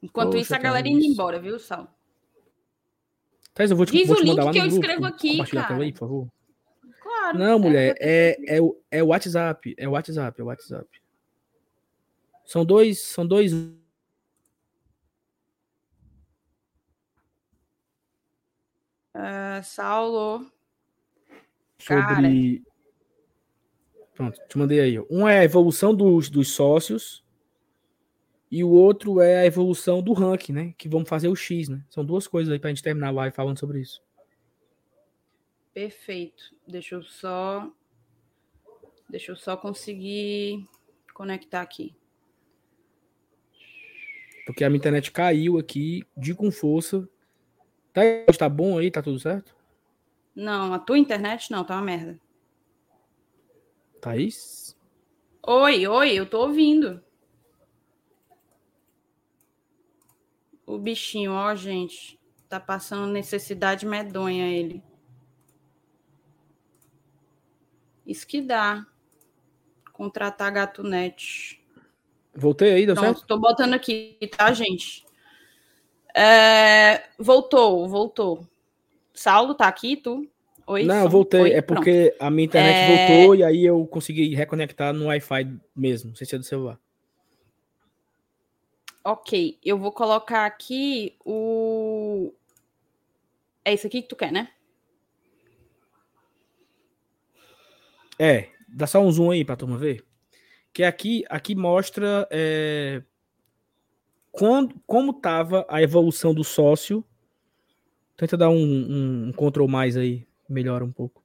Enquanto 0.02 0.32
Poxa, 0.32 0.42
isso, 0.42 0.54
a 0.54 0.58
galera 0.58 0.86
indo 0.86 1.02
embora, 1.02 1.40
viu, 1.40 1.58
Sal? 1.58 1.88
Thais, 3.54 3.70
eu 3.70 3.76
vou 3.76 3.86
te, 3.86 3.92
Diz 3.92 4.06
vou 4.06 4.16
te 4.16 4.22
o 4.22 4.24
link 4.24 4.34
que 4.34 4.58
eu 4.58 4.62
grupo. 4.62 4.66
escrevo 4.66 5.06
aqui, 5.06 5.38
cara. 5.46 5.60
a 5.60 5.68
tela 5.68 5.84
aí, 5.84 5.92
por 5.92 6.00
favor. 6.00 6.28
Claro. 7.00 7.38
Não, 7.38 7.58
mulher, 7.58 7.96
é, 7.98 8.36
é, 8.46 8.58
é 8.90 9.02
o 9.02 9.06
WhatsApp. 9.06 9.74
É 9.78 9.88
o 9.88 9.92
WhatsApp, 9.92 10.38
é 10.38 10.44
o 10.44 10.46
WhatsApp. 10.48 10.88
São 12.44 12.64
dois, 12.64 13.00
são 13.00 13.26
dois. 13.26 13.52
Uh, 19.14 19.62
Saulo. 19.62 20.50
Sobre. 21.78 22.02
Cara. 22.02 22.74
Pronto, 24.14 24.40
te 24.48 24.58
mandei 24.58 24.80
aí. 24.80 24.98
Um 25.10 25.28
é 25.28 25.40
a 25.40 25.44
evolução 25.44 25.94
dos, 25.94 26.30
dos 26.30 26.48
sócios 26.48 27.24
e 28.50 28.62
o 28.62 28.70
outro 28.70 29.20
é 29.20 29.40
a 29.40 29.46
evolução 29.46 30.00
do 30.00 30.12
ranking, 30.12 30.52
né? 30.52 30.74
Que 30.78 30.88
vamos 30.88 31.08
fazer 31.08 31.28
o 31.28 31.34
X, 31.34 31.68
né? 31.68 31.84
São 31.90 32.04
duas 32.04 32.28
coisas 32.28 32.52
aí 32.52 32.58
para 32.58 32.70
a 32.70 32.72
gente 32.72 32.82
terminar 32.82 33.08
a 33.08 33.10
live 33.10 33.34
falando 33.34 33.58
sobre 33.58 33.80
isso. 33.80 34.00
Perfeito. 35.72 36.54
Deixa 36.66 36.94
eu 36.94 37.02
só. 37.02 37.68
Deixa 39.10 39.32
eu 39.32 39.36
só 39.36 39.56
conseguir 39.56 40.64
conectar 41.12 41.60
aqui. 41.60 41.96
Porque 44.46 44.62
a 44.62 44.70
minha 44.70 44.78
internet 44.78 45.10
caiu 45.10 45.58
aqui, 45.58 46.04
de 46.16 46.32
com 46.34 46.52
força. 46.52 47.08
Tá, 47.94 48.02
tá 48.36 48.48
bom 48.48 48.76
aí? 48.76 48.90
Tá 48.90 49.00
tudo 49.00 49.20
certo? 49.20 49.54
Não, 50.34 50.74
a 50.74 50.80
tua 50.80 50.98
internet 50.98 51.52
não, 51.52 51.64
tá 51.64 51.76
uma 51.76 51.82
merda. 51.82 52.18
Thaís? 54.00 54.76
Oi, 55.46 55.86
oi, 55.86 56.12
eu 56.12 56.28
tô 56.28 56.40
ouvindo. 56.40 57.00
O 60.66 60.76
bichinho, 60.76 61.32
ó, 61.32 61.54
gente. 61.54 62.18
Tá 62.48 62.58
passando 62.58 63.12
necessidade 63.12 63.86
medonha 63.86 64.48
ele. 64.48 64.82
Isso 68.04 68.26
que 68.26 68.42
dá. 68.42 68.84
Contratar 69.92 70.52
gato 70.52 70.82
net. 70.82 71.64
Voltei 72.34 72.72
aí, 72.72 72.86
deu 72.86 72.96
Pronto, 72.96 73.18
certo? 73.18 73.26
Tô 73.28 73.38
botando 73.38 73.74
aqui, 73.74 74.18
tá, 74.36 74.52
gente? 74.52 75.03
É, 76.14 77.02
voltou, 77.18 77.88
voltou. 77.88 78.46
Saulo, 79.12 79.54
tá 79.54 79.66
aqui, 79.66 79.96
tu? 79.96 80.28
Oi? 80.66 80.84
Não, 80.84 81.08
voltei. 81.08 81.40
Oi? 81.42 81.52
É 81.52 81.62
porque 81.62 82.10
Pronto. 82.10 82.22
a 82.22 82.30
minha 82.30 82.46
internet 82.46 82.76
é... 82.76 82.96
voltou 82.96 83.34
e 83.34 83.44
aí 83.44 83.64
eu 83.64 83.86
consegui 83.86 84.34
reconectar 84.34 84.94
no 84.94 85.06
Wi-Fi 85.06 85.58
mesmo, 85.74 86.10
não 86.10 86.16
sei 86.16 86.26
se 86.26 86.34
é 86.34 86.38
do 86.38 86.44
celular. 86.44 86.78
Ok, 89.02 89.58
eu 89.62 89.76
vou 89.76 89.92
colocar 89.92 90.46
aqui 90.46 91.14
o. 91.24 92.32
É 93.64 93.74
isso 93.74 93.86
aqui 93.86 94.00
que 94.00 94.08
tu 94.08 94.16
quer, 94.16 94.32
né? 94.32 94.48
É, 98.18 98.48
dá 98.68 98.86
só 98.86 99.00
um 99.00 99.10
zoom 99.10 99.32
aí 99.32 99.44
pra 99.44 99.56
turma 99.56 99.76
ver 99.76 100.04
que 100.74 100.82
aqui, 100.82 101.24
aqui 101.30 101.54
mostra 101.54 102.26
é, 102.32 103.00
quando, 104.34 104.74
como 104.84 105.12
estava 105.12 105.64
a 105.68 105.80
evolução 105.80 106.34
do 106.34 106.42
sócio. 106.42 107.04
Tenta 108.16 108.36
dar 108.36 108.48
um, 108.50 108.56
um, 108.56 109.28
um 109.28 109.32
control 109.32 109.68
mais 109.68 109.96
aí, 109.96 110.26
melhora 110.48 110.84
um 110.84 110.92
pouco. 110.92 111.22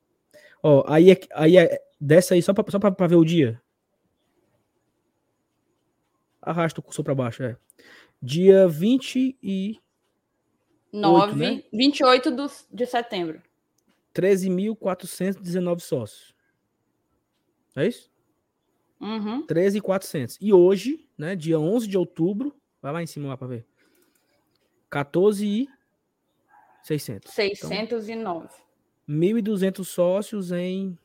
Ó, 0.62 0.84
aí, 0.88 1.12
é, 1.12 1.20
aí 1.34 1.58
é, 1.58 1.82
desce 2.00 2.34
aí 2.34 2.42
só 2.42 2.54
para 2.54 2.70
só 2.72 2.80
pra 2.80 3.08
ver 3.08 3.16
o 3.16 3.26
dia. 3.26 3.62
Arrasta 6.42 6.80
o 6.80 6.84
cursor 6.84 7.04
para 7.04 7.16
baixo, 7.16 7.44
é. 7.44 7.58
Dia 8.22 8.68
20 8.68 9.38
e... 9.42 9.80
9, 10.92 11.36
né? 11.36 11.64
28 11.72 12.32
do, 12.32 12.48
de 12.72 12.86
setembro. 12.86 13.42
13.419 14.14 15.80
sócios. 15.80 16.36
É 17.76 17.88
isso? 17.88 18.12
Uhum. 19.00 19.46
13.400. 19.46 20.38
E 20.42 20.52
hoje, 20.52 21.08
né, 21.18 21.36
dia 21.36 21.60
11 21.60 21.88
de 21.88 21.98
outubro, 21.98 22.59
vai 22.82 22.94
lá 22.94 23.04
em 23.04 23.08
cima 23.08 23.28
lá 23.28 23.38
para 23.38 23.48
ver. 23.48 23.66
14.600. 24.92 27.28
609. 27.28 28.48
Então, 28.48 28.60
1.200 29.08 29.84
sócios 29.84 30.52
em 30.52 30.98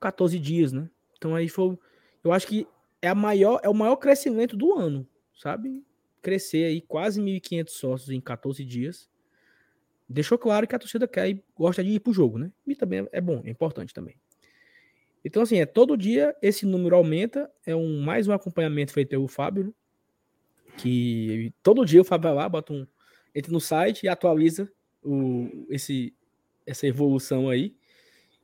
14 0.00 0.38
dias, 0.38 0.72
né? 0.72 0.88
Então 1.16 1.34
aí 1.34 1.48
foi, 1.48 1.78
eu 2.22 2.32
acho 2.32 2.46
que 2.46 2.66
é 3.00 3.08
a 3.08 3.14
maior, 3.14 3.60
é 3.62 3.68
o 3.68 3.74
maior 3.74 3.96
crescimento 3.96 4.56
do 4.56 4.74
ano, 4.74 5.06
sabe? 5.34 5.84
Crescer 6.20 6.64
aí 6.64 6.80
quase 6.80 7.20
1.500 7.20 7.68
sócios 7.70 8.10
em 8.10 8.20
14 8.20 8.64
dias. 8.64 9.10
Deixou 10.08 10.38
claro 10.38 10.66
que 10.66 10.76
a 10.76 10.78
torcida 10.78 11.08
quer 11.08 11.30
e 11.30 11.42
gosta 11.56 11.82
de 11.82 11.90
ir 11.90 12.00
pro 12.00 12.12
jogo, 12.12 12.38
né? 12.38 12.52
E 12.66 12.76
também 12.76 13.08
é 13.10 13.20
bom, 13.20 13.40
é 13.44 13.50
importante 13.50 13.94
também. 13.94 14.16
Então, 15.24 15.42
assim, 15.42 15.60
é 15.60 15.66
todo 15.66 15.96
dia 15.96 16.36
esse 16.42 16.66
número 16.66 16.96
aumenta. 16.96 17.50
É 17.64 17.74
um 17.74 18.00
mais 18.00 18.26
um 18.26 18.32
acompanhamento 18.32 18.92
feito 18.92 19.08
pelo 19.08 19.28
Fábio, 19.28 19.64
né? 19.64 19.72
Que 20.76 21.52
todo 21.62 21.84
dia 21.84 22.00
o 22.00 22.04
Fábio 22.04 22.30
vai 22.30 22.34
lá, 22.34 22.48
bota 22.48 22.72
um. 22.72 22.86
Entra 23.34 23.52
no 23.52 23.60
site 23.60 24.04
e 24.04 24.08
atualiza 24.08 24.70
o, 25.02 25.66
esse, 25.70 26.14
essa 26.66 26.86
evolução 26.86 27.48
aí. 27.48 27.74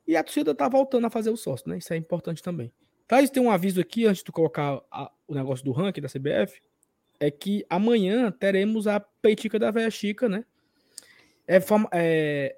E 0.07 0.17
a 0.17 0.25
torcida 0.25 0.55
tá 0.55 0.69
voltando 0.69 1.07
a 1.07 1.11
fazer 1.11 1.31
o 1.31 1.37
sócio, 1.37 1.69
né? 1.69 1.79
Isso 1.79 1.93
é 1.93 1.97
importante 1.97 2.43
também. 2.43 2.73
Thaís, 3.07 3.31
tem 3.31 3.43
um 3.43 3.51
aviso 3.51 3.81
aqui, 3.81 4.07
antes 4.07 4.23
de 4.23 4.33
colocar 4.33 4.83
a, 4.91 5.11
o 5.27 5.35
negócio 5.35 5.65
do 5.65 5.73
ranking 5.73 6.01
da 6.01 6.09
CBF, 6.09 6.61
é 7.21 7.31
que 7.31 7.65
amanhã 7.69 8.31
teremos 8.31 8.87
a 8.87 9.01
Peitica 9.01 9.59
da 9.59 9.71
Véia 9.71 9.91
Chica, 9.91 10.29
né? 10.29 10.45
É, 11.47 11.59
é, 11.93 12.57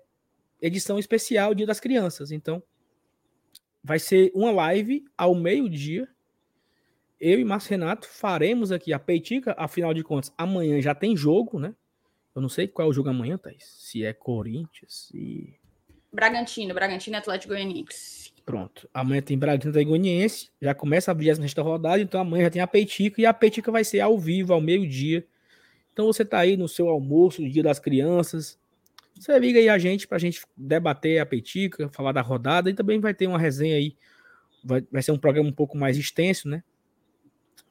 edição 0.61 0.99
especial 0.99 1.55
Dia 1.55 1.67
das 1.67 1.81
Crianças. 1.81 2.31
Então, 2.31 2.63
vai 3.83 3.99
ser 3.99 4.31
uma 4.35 4.51
live 4.51 5.05
ao 5.17 5.35
meio-dia. 5.35 6.09
Eu 7.21 7.39
e 7.39 7.45
Márcio 7.45 7.71
Renato 7.71 8.09
faremos 8.09 8.73
aqui 8.73 8.93
a 8.93 8.99
Peitica. 8.99 9.55
Afinal 9.59 9.93
de 9.93 10.03
contas, 10.03 10.33
amanhã 10.39 10.81
já 10.81 10.95
tem 10.95 11.17
jogo, 11.17 11.59
né? 11.59 11.75
Eu 12.35 12.41
não 12.41 12.49
sei 12.49 12.67
qual 12.67 12.89
é 12.89 12.91
o 12.91 12.95
jogo 12.95 13.11
amanhã, 13.11 13.37
Thaís. 13.37 13.65
Se 13.79 14.05
é 14.05 14.13
Corinthians, 14.13 15.11
e 15.13 15.61
Bragantino, 16.13 16.75
Bragantino 16.75 17.17
Atlético 17.17 17.53
Goianiense. 17.53 18.33
Pronto. 18.45 18.89
Amanhã 18.93 19.23
tem 19.23 19.39
Bragantino 19.39 19.79
e 19.79 19.85
Goianiense. 19.85 20.51
Já 20.61 20.75
começa 20.75 21.11
a 21.11 21.15
26 21.15 21.55
rodada, 21.59 22.01
então 22.01 22.21
amanhã 22.21 22.45
já 22.45 22.51
tem 22.51 22.63
a 22.63 22.67
Peitica 22.67 23.21
e 23.21 23.27
a 23.27 23.35
Peitica 23.35 23.71
vai 23.71 23.85
ser 23.85 24.01
ao 24.01 24.19
vivo, 24.19 24.53
ao 24.53 24.61
meio-dia. 24.61 25.25
Então 25.93 26.07
você 26.07 26.25
tá 26.25 26.39
aí 26.39 26.57
no 26.57 26.69
seu 26.69 26.89
almoço, 26.89 27.43
no 27.43 27.51
dia 27.51 27.63
das 27.63 27.79
crianças. 27.79 28.59
Você 29.19 29.39
liga 29.39 29.59
aí 29.59 29.69
a 29.69 29.79
gente 29.79 30.09
pra 30.09 30.19
gente 30.19 30.43
debater 30.57 31.21
a 31.21 31.27
Peitica, 31.27 31.91
falar 31.91 32.13
da 32.13 32.23
rodada 32.23 32.71
e 32.71 32.75
também 32.75 32.99
vai 32.99 33.13
ter 33.13 33.27
uma 33.27 33.39
resenha 33.39 33.77
aí. 33.77 33.95
Vai, 34.65 34.85
vai 34.91 35.03
ser 35.03 35.13
um 35.13 35.19
programa 35.19 35.49
um 35.49 35.53
pouco 35.53 35.77
mais 35.77 35.97
extenso, 35.97 36.49
né? 36.49 36.63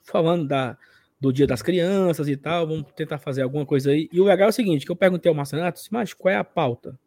Falando 0.10 0.48
da, 0.48 0.77
do 1.19 1.34
dia 1.34 1.45
das 1.45 1.61
crianças 1.61 2.27
e 2.27 2.38
tal. 2.38 2.68
Vamos 2.68 2.91
tentar 2.94 3.18
fazer 3.18 3.41
alguma 3.41 3.65
coisa 3.65 3.91
aí. 3.91 4.10
E 4.11 4.19
o 4.19 4.26
legal 4.26 4.48
é 4.48 4.49
o 4.49 4.53
seguinte, 4.53 4.86
que 4.86 4.91
eu 4.91 4.95
perguntei 4.95 5.30
ao 5.30 5.36
Marcenato, 5.36 5.81
mas 5.91 6.14
qual 6.14 6.34
é 6.34 6.38
a 6.38 6.44
pauta? 6.44 6.98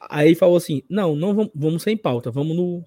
Aí 0.00 0.34
falou 0.34 0.56
assim: 0.56 0.82
não, 0.88 1.14
não 1.14 1.34
vamos, 1.34 1.52
vamos 1.54 1.82
sem 1.82 1.96
pauta, 1.96 2.30
vamos 2.30 2.56
no. 2.56 2.84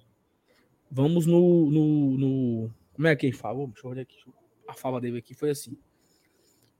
Vamos 0.90 1.26
no. 1.26 1.70
no, 1.70 2.18
no 2.18 2.70
como 2.92 3.08
é 3.08 3.16
que 3.16 3.26
ele 3.26 3.36
falou? 3.36 3.68
Deixa 3.68 3.86
eu 3.86 3.90
olhar 3.90 4.02
aqui. 4.02 4.16
A 4.68 4.74
fala 4.74 5.00
dele 5.00 5.18
aqui 5.18 5.34
foi 5.34 5.50
assim. 5.50 5.76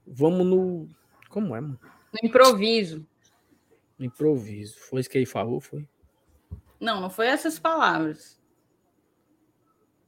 Vamos 0.07 0.47
no. 0.47 0.89
Como 1.29 1.55
é, 1.55 1.61
mano? 1.61 1.79
No 2.13 2.29
improviso. 2.29 3.07
No 3.99 4.05
improviso. 4.05 4.79
Foi 4.79 5.01
isso 5.01 5.11
que 5.11 5.19
ele 5.19 5.27
falou? 5.27 5.61
Foi? 5.61 5.87
Não, 6.81 7.01
não 7.01 7.11
foi 7.11 7.27
essas 7.27 7.59
palavras. 7.59 8.41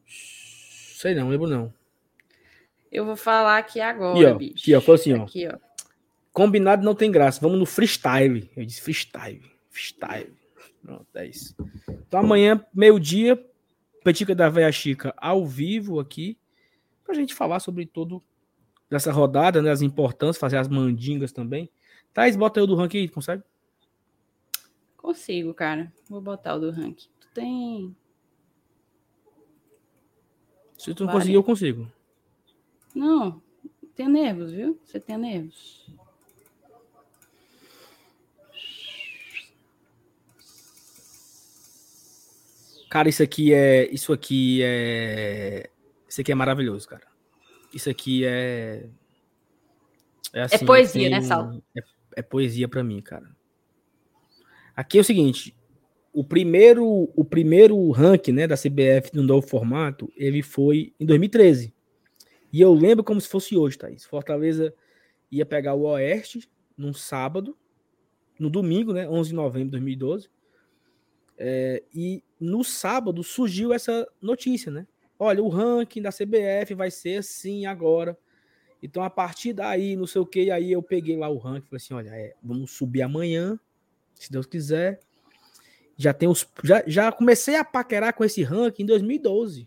Sei 0.07 1.15
não, 1.15 1.29
lembro 1.29 1.49
não. 1.49 1.73
Eu 2.97 3.05
vou 3.05 3.15
falar 3.15 3.59
aqui 3.59 3.79
agora, 3.79 4.19
aqui, 4.19 4.25
ó, 4.25 4.35
bicho. 4.39 4.63
Aqui, 4.63 4.75
ó, 4.75 4.81
foi 4.81 4.95
assim, 4.95 5.13
aqui, 5.13 5.47
ó. 5.47 5.53
ó. 5.53 5.59
Combinado 6.33 6.83
não 6.83 6.95
tem 6.95 7.11
graça. 7.11 7.39
Vamos 7.43 7.59
no 7.59 7.67
freestyle. 7.67 8.51
Eu 8.57 8.65
disse 8.65 8.81
freestyle. 8.81 9.43
Freestyle. 9.69 10.35
Pronto, 10.83 11.07
é 11.15 11.27
isso. 11.27 11.55
Então 11.87 12.21
amanhã, 12.21 12.65
meio-dia, 12.73 13.39
Petica 14.03 14.35
da 14.35 14.49
Veia 14.49 14.73
Chica 14.73 15.13
ao 15.19 15.45
vivo 15.45 16.01
aqui, 16.01 16.39
pra 17.05 17.15
gente 17.15 17.35
falar 17.35 17.61
sobre 17.61 17.85
todo 17.85 18.23
dessa 18.89 19.13
rodada, 19.13 19.61
né? 19.61 19.71
As 19.71 19.83
importâncias, 19.83 20.39
fazer 20.39 20.57
as 20.57 20.67
mandingas 20.67 21.33
também. 21.33 21.71
Thais, 22.15 22.35
bota 22.35 22.61
aí 22.61 22.65
o 22.65 22.67
do 22.67 22.77
ranking 22.77 22.97
aí, 22.97 23.09
consegue? 23.11 23.43
Consigo, 24.97 25.53
cara. 25.53 25.93
Vou 26.09 26.23
botar 26.23 26.55
o 26.55 26.61
do 26.61 26.71
ranking. 26.71 27.11
Tu 27.21 27.29
tem. 27.35 27.97
Se 30.79 30.95
tu 30.95 31.05
não 31.05 31.13
conseguir, 31.13 31.35
eu 31.35 31.45
consigo. 31.45 31.95
Não, 32.97 33.43
tem 33.95 34.09
nervos, 34.09 34.53
viu? 34.53 34.81
Você 34.83 34.99
tem 34.99 35.19
nervos. 35.19 35.87
Cara, 42.89 43.11
isso 43.11 43.23
aqui 43.23 43.53
é. 43.53 43.87
Isso 43.93 44.15
aqui 44.15 44.63
é. 44.63 45.69
Isso 46.09 46.23
aqui 46.23 46.33
é 46.33 46.35
maravilhoso, 46.35 46.89
cara. 46.89 47.07
Isso 47.75 47.91
aqui 47.91 48.25
é. 48.25 48.89
É, 50.33 50.43
assim, 50.43 50.57
é 50.57 50.67
poesia, 50.67 51.11
né, 51.11 51.21
Sal? 51.21 51.63
É, 51.77 51.81
é 52.17 52.23
poesia 52.23 52.67
para 52.67 52.83
mim, 52.83 53.03
cara. 53.03 53.29
Aqui 54.75 54.97
é 54.97 55.03
o 55.03 55.05
seguinte: 55.05 55.55
o 56.15 56.25
primeiro, 56.25 57.13
o 57.15 57.25
primeiro 57.27 57.91
ranking 57.91 58.33
né, 58.33 58.47
da 58.47 58.57
CBF 58.57 59.11
no 59.13 59.23
novo 59.23 59.47
formato, 59.47 60.11
ele 60.17 60.43
foi 60.43 60.95
em 60.99 61.05
2013. 61.05 61.76
E 62.53 62.61
eu 62.61 62.73
lembro 62.73 63.05
como 63.05 63.21
se 63.21 63.29
fosse 63.29 63.57
hoje, 63.57 63.79
Thaís. 63.79 64.05
Fortaleza 64.05 64.75
ia 65.31 65.45
pegar 65.45 65.75
o 65.75 65.83
Oeste 65.83 66.49
num 66.77 66.93
sábado, 66.93 67.57
no 68.39 68.51
domingo, 68.51 68.93
né, 68.93 69.09
11 69.09 69.31
de 69.31 69.35
novembro 69.35 69.67
de 69.67 69.73
2012. 69.73 70.31
É, 71.39 71.83
e 71.95 72.23
no 72.41 72.65
sábado 72.65 73.23
surgiu 73.23 73.73
essa 73.73 74.07
notícia, 74.21 74.71
né? 74.71 74.87
Olha, 75.19 75.43
o 75.43 75.49
ranking 75.49 76.03
da 76.03 76.11
CBF 76.11 76.75
vai 76.75 76.91
ser 76.91 77.19
assim 77.19 77.67
agora. 77.67 78.17
Então, 78.83 79.03
a 79.03 79.11
partir 79.11 79.53
daí, 79.53 79.97
não 79.97 80.07
sei 80.07 80.21
o 80.21 80.27
que, 80.27 80.51
aí 80.51 80.73
eu 80.73 80.83
peguei 80.83 81.17
lá 81.17 81.29
o 81.29 81.39
ranking, 81.39 81.67
falei 81.67 81.77
assim: 81.77 81.95
olha, 81.95 82.11
é, 82.11 82.35
vamos 82.43 82.71
subir 82.71 83.03
amanhã, 83.03 83.59
se 84.15 84.31
Deus 84.31 84.47
quiser. 84.47 85.01
Já 85.97 86.13
tem 86.13 86.29
os. 86.29 86.47
Já, 86.63 86.83
já 86.87 87.11
comecei 87.11 87.57
a 87.57 87.65
paquerar 87.65 88.13
com 88.15 88.25
esse 88.25 88.43
ranking 88.43 88.83
em 88.83 88.87
2012, 88.87 89.63
né? 89.63 89.67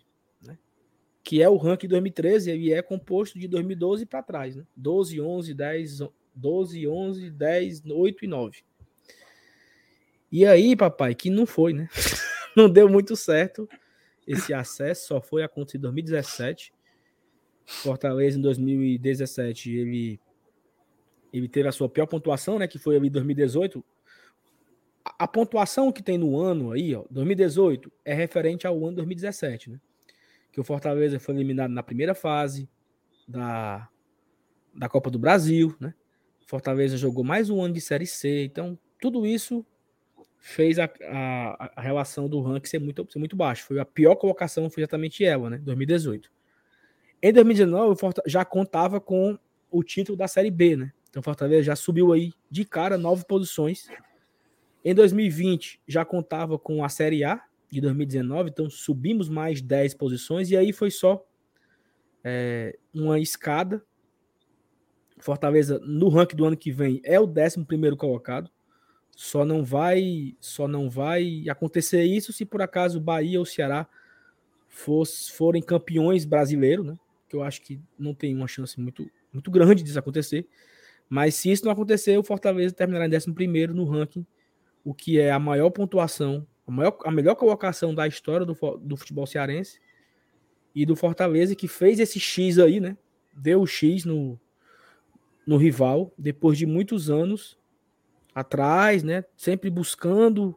Que 1.29 1.43
é 1.43 1.47
o 1.47 1.57
ranking 1.57 1.87
2013, 1.87 2.51
e 2.57 2.73
é 2.73 2.81
composto 2.81 3.37
de 3.37 3.47
2012 3.47 4.03
para 4.07 4.23
trás, 4.23 4.55
né? 4.55 4.65
12, 4.75 5.21
11, 5.21 5.53
10, 5.53 5.99
12, 6.33 6.87
11, 6.87 7.29
10, 7.29 7.85
8 7.85 8.25
e 8.25 8.27
9. 8.27 8.57
E 10.31 10.43
aí, 10.43 10.75
papai, 10.75 11.13
que 11.13 11.29
não 11.29 11.45
foi, 11.45 11.71
né? 11.71 11.87
não 12.57 12.67
deu 12.67 12.89
muito 12.89 13.15
certo 13.15 13.69
esse 14.25 14.55
acesso, 14.55 15.05
só 15.05 15.21
foi 15.21 15.43
acontecer 15.43 15.77
em 15.77 15.81
2017. 15.81 16.73
Fortaleza 17.63 18.39
em 18.39 18.41
2017, 18.41 19.71
ele 19.71 20.19
ele 21.31 21.47
teve 21.47 21.69
a 21.69 21.71
sua 21.71 21.87
pior 21.87 22.07
pontuação, 22.07 22.57
né, 22.57 22.67
que 22.67 22.79
foi 22.79 22.95
ali 22.95 23.07
em 23.07 23.11
2018. 23.11 23.85
A, 25.05 25.25
a 25.25 25.27
pontuação 25.27 25.91
que 25.91 26.01
tem 26.01 26.17
no 26.17 26.39
ano 26.39 26.71
aí, 26.71 26.95
ó, 26.95 27.05
2018 27.11 27.91
é 28.03 28.15
referente 28.15 28.65
ao 28.65 28.83
ano 28.83 28.95
2017, 28.95 29.69
né? 29.69 29.79
Que 30.51 30.59
o 30.59 30.63
Fortaleza 30.63 31.19
foi 31.19 31.35
eliminado 31.35 31.71
na 31.71 31.83
primeira 31.83 32.15
fase 32.15 32.69
da 33.27 33.87
da 34.73 34.87
Copa 34.87 35.09
do 35.09 35.19
Brasil, 35.19 35.75
né? 35.79 35.93
Fortaleza 36.45 36.97
jogou 36.97 37.23
mais 37.23 37.49
um 37.49 37.61
ano 37.61 37.73
de 37.73 37.81
Série 37.81 38.07
C, 38.07 38.45
então 38.45 38.77
tudo 38.99 39.25
isso 39.25 39.65
fez 40.39 40.79
a, 40.79 40.89
a, 41.03 41.71
a, 41.75 41.81
relação 41.81 42.27
do 42.29 42.41
ranking 42.41 42.67
ser 42.67 42.79
muito, 42.79 43.05
ser 43.11 43.19
muito 43.19 43.35
baixo. 43.35 43.65
Foi 43.65 43.79
a 43.79 43.85
pior 43.85 44.15
colocação, 44.15 44.69
foi 44.69 44.81
exatamente 44.81 45.23
ela, 45.23 45.49
né? 45.49 45.57
2018. 45.57 46.31
Em 47.21 47.33
2019, 47.33 47.91
o 47.91 47.95
Fortaleza 47.95 48.31
já 48.31 48.45
contava 48.45 48.99
com 49.01 49.37
o 49.69 49.83
título 49.83 50.17
da 50.17 50.27
Série 50.27 50.49
B, 50.49 50.75
né? 50.75 50.93
Então 51.09 51.21
Fortaleza 51.21 51.63
já 51.63 51.75
subiu 51.75 52.13
aí 52.13 52.31
de 52.49 52.63
cara 52.63 52.97
nove 52.97 53.25
posições. 53.25 53.87
Em 54.83 54.95
2020 54.95 55.81
já 55.87 56.05
contava 56.05 56.57
com 56.57 56.83
a 56.83 56.89
Série 56.89 57.23
A 57.23 57.43
de 57.69 57.81
2019, 57.81 58.49
então 58.49 58.69
subimos 58.69 59.29
mais 59.29 59.61
10 59.61 59.93
posições 59.93 60.49
e 60.49 60.57
aí 60.57 60.73
foi 60.73 60.89
só 60.89 61.25
é, 62.23 62.77
uma 62.93 63.19
escada. 63.19 63.83
Fortaleza 65.19 65.79
no 65.79 66.09
ranking 66.09 66.35
do 66.35 66.45
ano 66.45 66.57
que 66.57 66.71
vem 66.71 67.01
é 67.03 67.19
o 67.19 67.25
11 67.25 67.65
primeiro 67.65 67.97
colocado. 67.97 68.49
Só 69.15 69.43
não 69.43 69.65
vai, 69.65 70.35
só 70.39 70.67
não 70.67 70.89
vai 70.89 71.43
acontecer 71.49 72.03
isso 72.03 72.31
se 72.31 72.45
por 72.45 72.61
acaso 72.61 73.01
Bahia 73.01 73.37
ou 73.37 73.45
Ceará 73.45 73.87
fosse, 74.67 75.31
forem 75.31 75.61
campeões 75.61 76.23
brasileiros, 76.23 76.85
né? 76.85 76.97
Que 77.27 77.35
eu 77.35 77.43
acho 77.43 77.61
que 77.61 77.81
não 77.97 78.13
tem 78.13 78.33
uma 78.33 78.47
chance 78.47 78.79
muito, 78.79 79.09
muito 79.33 79.51
grande 79.51 79.83
disso 79.83 79.99
acontecer. 79.99 80.47
Mas 81.09 81.35
se 81.35 81.51
isso 81.51 81.65
não 81.65 81.71
acontecer, 81.71 82.17
o 82.17 82.23
Fortaleza 82.23 82.73
terminará 82.73 83.07
em 83.07 83.15
11 83.15 83.67
no 83.73 83.83
ranking 83.83 84.25
o 84.83 84.93
que 84.93 85.19
é 85.19 85.31
a 85.31 85.39
maior 85.39 85.69
pontuação, 85.69 86.47
a, 86.69 86.71
maior, 86.71 86.97
a 87.03 87.11
melhor 87.11 87.35
colocação 87.35 87.93
da 87.93 88.07
história 88.07 88.45
do, 88.45 88.55
do 88.77 88.95
futebol 88.95 89.25
cearense 89.25 89.79
e 90.73 90.85
do 90.85 90.95
Fortaleza, 90.95 91.55
que 91.55 91.67
fez 91.67 91.99
esse 91.99 92.19
X 92.19 92.59
aí, 92.59 92.79
né? 92.79 92.95
Deu 93.33 93.61
o 93.61 93.67
X 93.67 94.05
no, 94.05 94.39
no 95.45 95.57
rival, 95.57 96.13
depois 96.17 96.57
de 96.57 96.65
muitos 96.65 97.09
anos 97.09 97.57
atrás, 98.35 99.03
né? 99.03 99.25
Sempre 99.35 99.69
buscando 99.69 100.55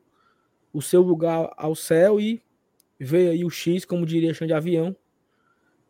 o 0.73 0.83
seu 0.83 1.01
lugar 1.01 1.51
ao 1.57 1.75
céu 1.75 2.21
e 2.21 2.43
veio 3.01 3.31
aí 3.31 3.45
o 3.45 3.51
X, 3.51 3.85
como 3.85 4.05
diria 4.05 4.35
Xande 4.35 4.53
Avião. 4.53 4.95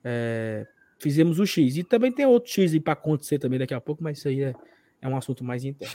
É, 0.04 0.66
fizemos 1.00 1.40
o 1.40 1.46
X. 1.46 1.76
E 1.76 1.82
também 1.82 2.12
tem 2.12 2.26
outro 2.26 2.50
X 2.50 2.78
para 2.78 2.92
acontecer 2.92 3.38
também 3.40 3.58
daqui 3.58 3.74
a 3.74 3.80
pouco, 3.80 4.02
mas 4.02 4.18
isso 4.18 4.28
aí 4.28 4.42
é, 4.42 4.54
é 5.00 5.08
um 5.08 5.16
assunto 5.16 5.42
mais 5.42 5.64
interno. 5.64 5.94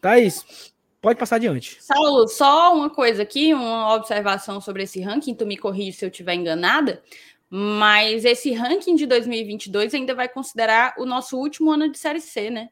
Thaís, 0.00 0.74
pode 1.00 1.18
passar 1.18 1.36
adiante. 1.36 1.78
Saulo, 1.82 2.28
só 2.28 2.74
uma 2.74 2.90
coisa 2.90 3.22
aqui, 3.22 3.54
uma 3.54 3.94
observação 3.94 4.60
sobre 4.60 4.82
esse 4.82 5.00
ranking, 5.00 5.34
tu 5.34 5.46
me 5.46 5.56
corrige 5.56 5.92
se 5.92 6.04
eu 6.04 6.10
estiver 6.10 6.34
enganada, 6.34 7.02
mas 7.48 8.24
esse 8.24 8.52
ranking 8.52 8.94
de 8.94 9.06
2022 9.06 9.94
ainda 9.94 10.14
vai 10.14 10.28
considerar 10.28 10.94
o 10.98 11.04
nosso 11.04 11.36
último 11.36 11.70
ano 11.70 11.90
de 11.90 11.98
Série 11.98 12.20
C, 12.20 12.50
né? 12.50 12.68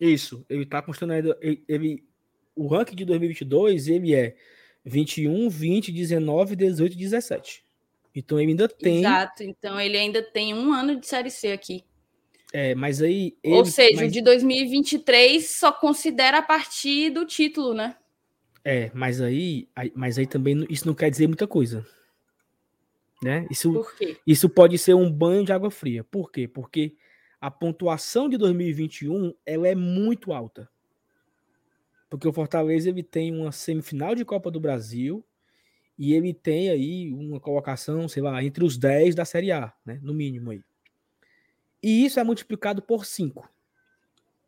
Isso, 0.00 0.44
ele 0.48 0.62
está 0.62 0.80
considerando 0.80 1.36
ele, 1.40 1.64
ele, 1.66 2.04
o 2.54 2.66
ranking 2.68 2.94
de 2.94 3.04
2022, 3.04 3.88
ele 3.88 4.14
é 4.14 4.36
21, 4.84 5.48
20, 5.48 5.92
19, 5.92 6.56
18 6.56 6.92
e 6.92 6.96
17. 6.96 7.64
Então 8.14 8.38
ele 8.38 8.50
ainda 8.50 8.68
tem. 8.68 8.98
Exato, 8.98 9.42
então 9.42 9.80
ele 9.80 9.96
ainda 9.96 10.22
tem 10.22 10.54
um 10.54 10.72
ano 10.72 10.98
de 10.98 11.06
Série 11.06 11.30
C 11.30 11.52
aqui. 11.52 11.84
É, 12.52 12.74
mas 12.74 13.02
aí. 13.02 13.36
Ele, 13.42 13.54
Ou 13.54 13.64
seja, 13.64 14.02
mas... 14.02 14.12
de 14.12 14.22
2023 14.22 15.48
só 15.50 15.70
considera 15.70 16.38
a 16.38 16.42
partir 16.42 17.10
do 17.10 17.26
título, 17.26 17.74
né? 17.74 17.96
É, 18.64 18.90
mas 18.94 19.20
aí, 19.20 19.68
mas 19.94 20.18
aí 20.18 20.26
também 20.26 20.66
isso 20.68 20.86
não 20.86 20.94
quer 20.94 21.10
dizer 21.10 21.26
muita 21.26 21.46
coisa. 21.46 21.86
Né? 23.22 23.46
Isso, 23.50 23.72
Por 23.72 23.96
quê? 23.96 24.16
isso 24.26 24.48
pode 24.48 24.78
ser 24.78 24.94
um 24.94 25.10
banho 25.10 25.44
de 25.44 25.52
água 25.52 25.70
fria. 25.70 26.04
Por 26.04 26.30
quê? 26.30 26.46
Porque 26.46 26.94
a 27.40 27.50
pontuação 27.50 28.28
de 28.28 28.36
2021 28.36 29.34
ela 29.44 29.66
é 29.66 29.74
muito 29.74 30.32
alta. 30.32 30.68
Porque 32.08 32.28
o 32.28 32.32
Fortaleza 32.32 32.88
ele 32.88 33.02
tem 33.02 33.34
uma 33.34 33.52
semifinal 33.52 34.14
de 34.14 34.24
Copa 34.24 34.50
do 34.50 34.60
Brasil 34.60 35.24
e 35.98 36.14
ele 36.14 36.32
tem 36.32 36.70
aí 36.70 37.12
uma 37.12 37.40
colocação, 37.40 38.08
sei 38.08 38.22
lá, 38.22 38.42
entre 38.42 38.64
os 38.64 38.78
10 38.78 39.14
da 39.14 39.24
Série 39.24 39.50
A, 39.50 39.72
né? 39.84 39.98
No 40.02 40.14
mínimo 40.14 40.52
aí. 40.52 40.62
E 41.82 42.04
isso 42.04 42.18
é 42.18 42.24
multiplicado 42.24 42.82
por 42.82 43.04
5. 43.04 43.48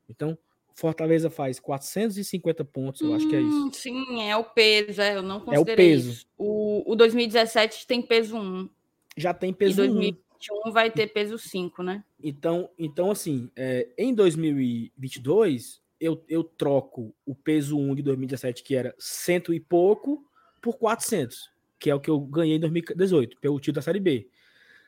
Então, 0.08 0.36
Fortaleza 0.74 1.28
faz 1.28 1.60
450 1.60 2.64
pontos, 2.64 3.00
eu 3.02 3.14
acho 3.14 3.28
que 3.28 3.36
é 3.36 3.40
isso. 3.40 3.66
Hum, 3.66 3.72
sim, 3.72 4.22
é 4.22 4.36
o 4.36 4.44
peso, 4.44 5.00
é, 5.00 5.16
eu 5.16 5.22
não 5.22 5.40
considerei 5.40 5.60
é 5.60 5.74
o 5.74 5.76
peso. 5.76 6.10
Isso. 6.10 6.26
O, 6.38 6.92
o 6.92 6.96
2017 6.96 7.86
tem 7.86 8.00
peso 8.00 8.36
1. 8.36 8.68
Já 9.16 9.34
tem 9.34 9.52
peso 9.52 9.72
e 9.84 9.88
2021 9.88 10.68
1. 10.68 10.72
vai 10.72 10.90
ter 10.90 11.08
peso 11.08 11.38
5, 11.38 11.82
né? 11.82 12.02
Então, 12.22 12.70
então 12.78 13.10
assim, 13.10 13.50
é, 13.54 13.88
em 13.98 14.14
2022, 14.14 15.82
eu, 16.00 16.24
eu 16.28 16.42
troco 16.42 17.14
o 17.26 17.34
peso 17.34 17.78
1 17.78 17.96
de 17.96 18.02
2017, 18.02 18.62
que 18.62 18.74
era 18.74 18.94
cento 18.98 19.52
e 19.52 19.60
pouco, 19.60 20.24
por 20.62 20.78
400, 20.78 21.50
que 21.78 21.90
é 21.90 21.94
o 21.94 22.00
que 22.00 22.08
eu 22.08 22.18
ganhei 22.20 22.56
em 22.56 22.60
2018, 22.60 23.38
pelo 23.38 23.60
título 23.60 23.74
da 23.74 23.82
Série 23.82 24.00
B. 24.00 24.28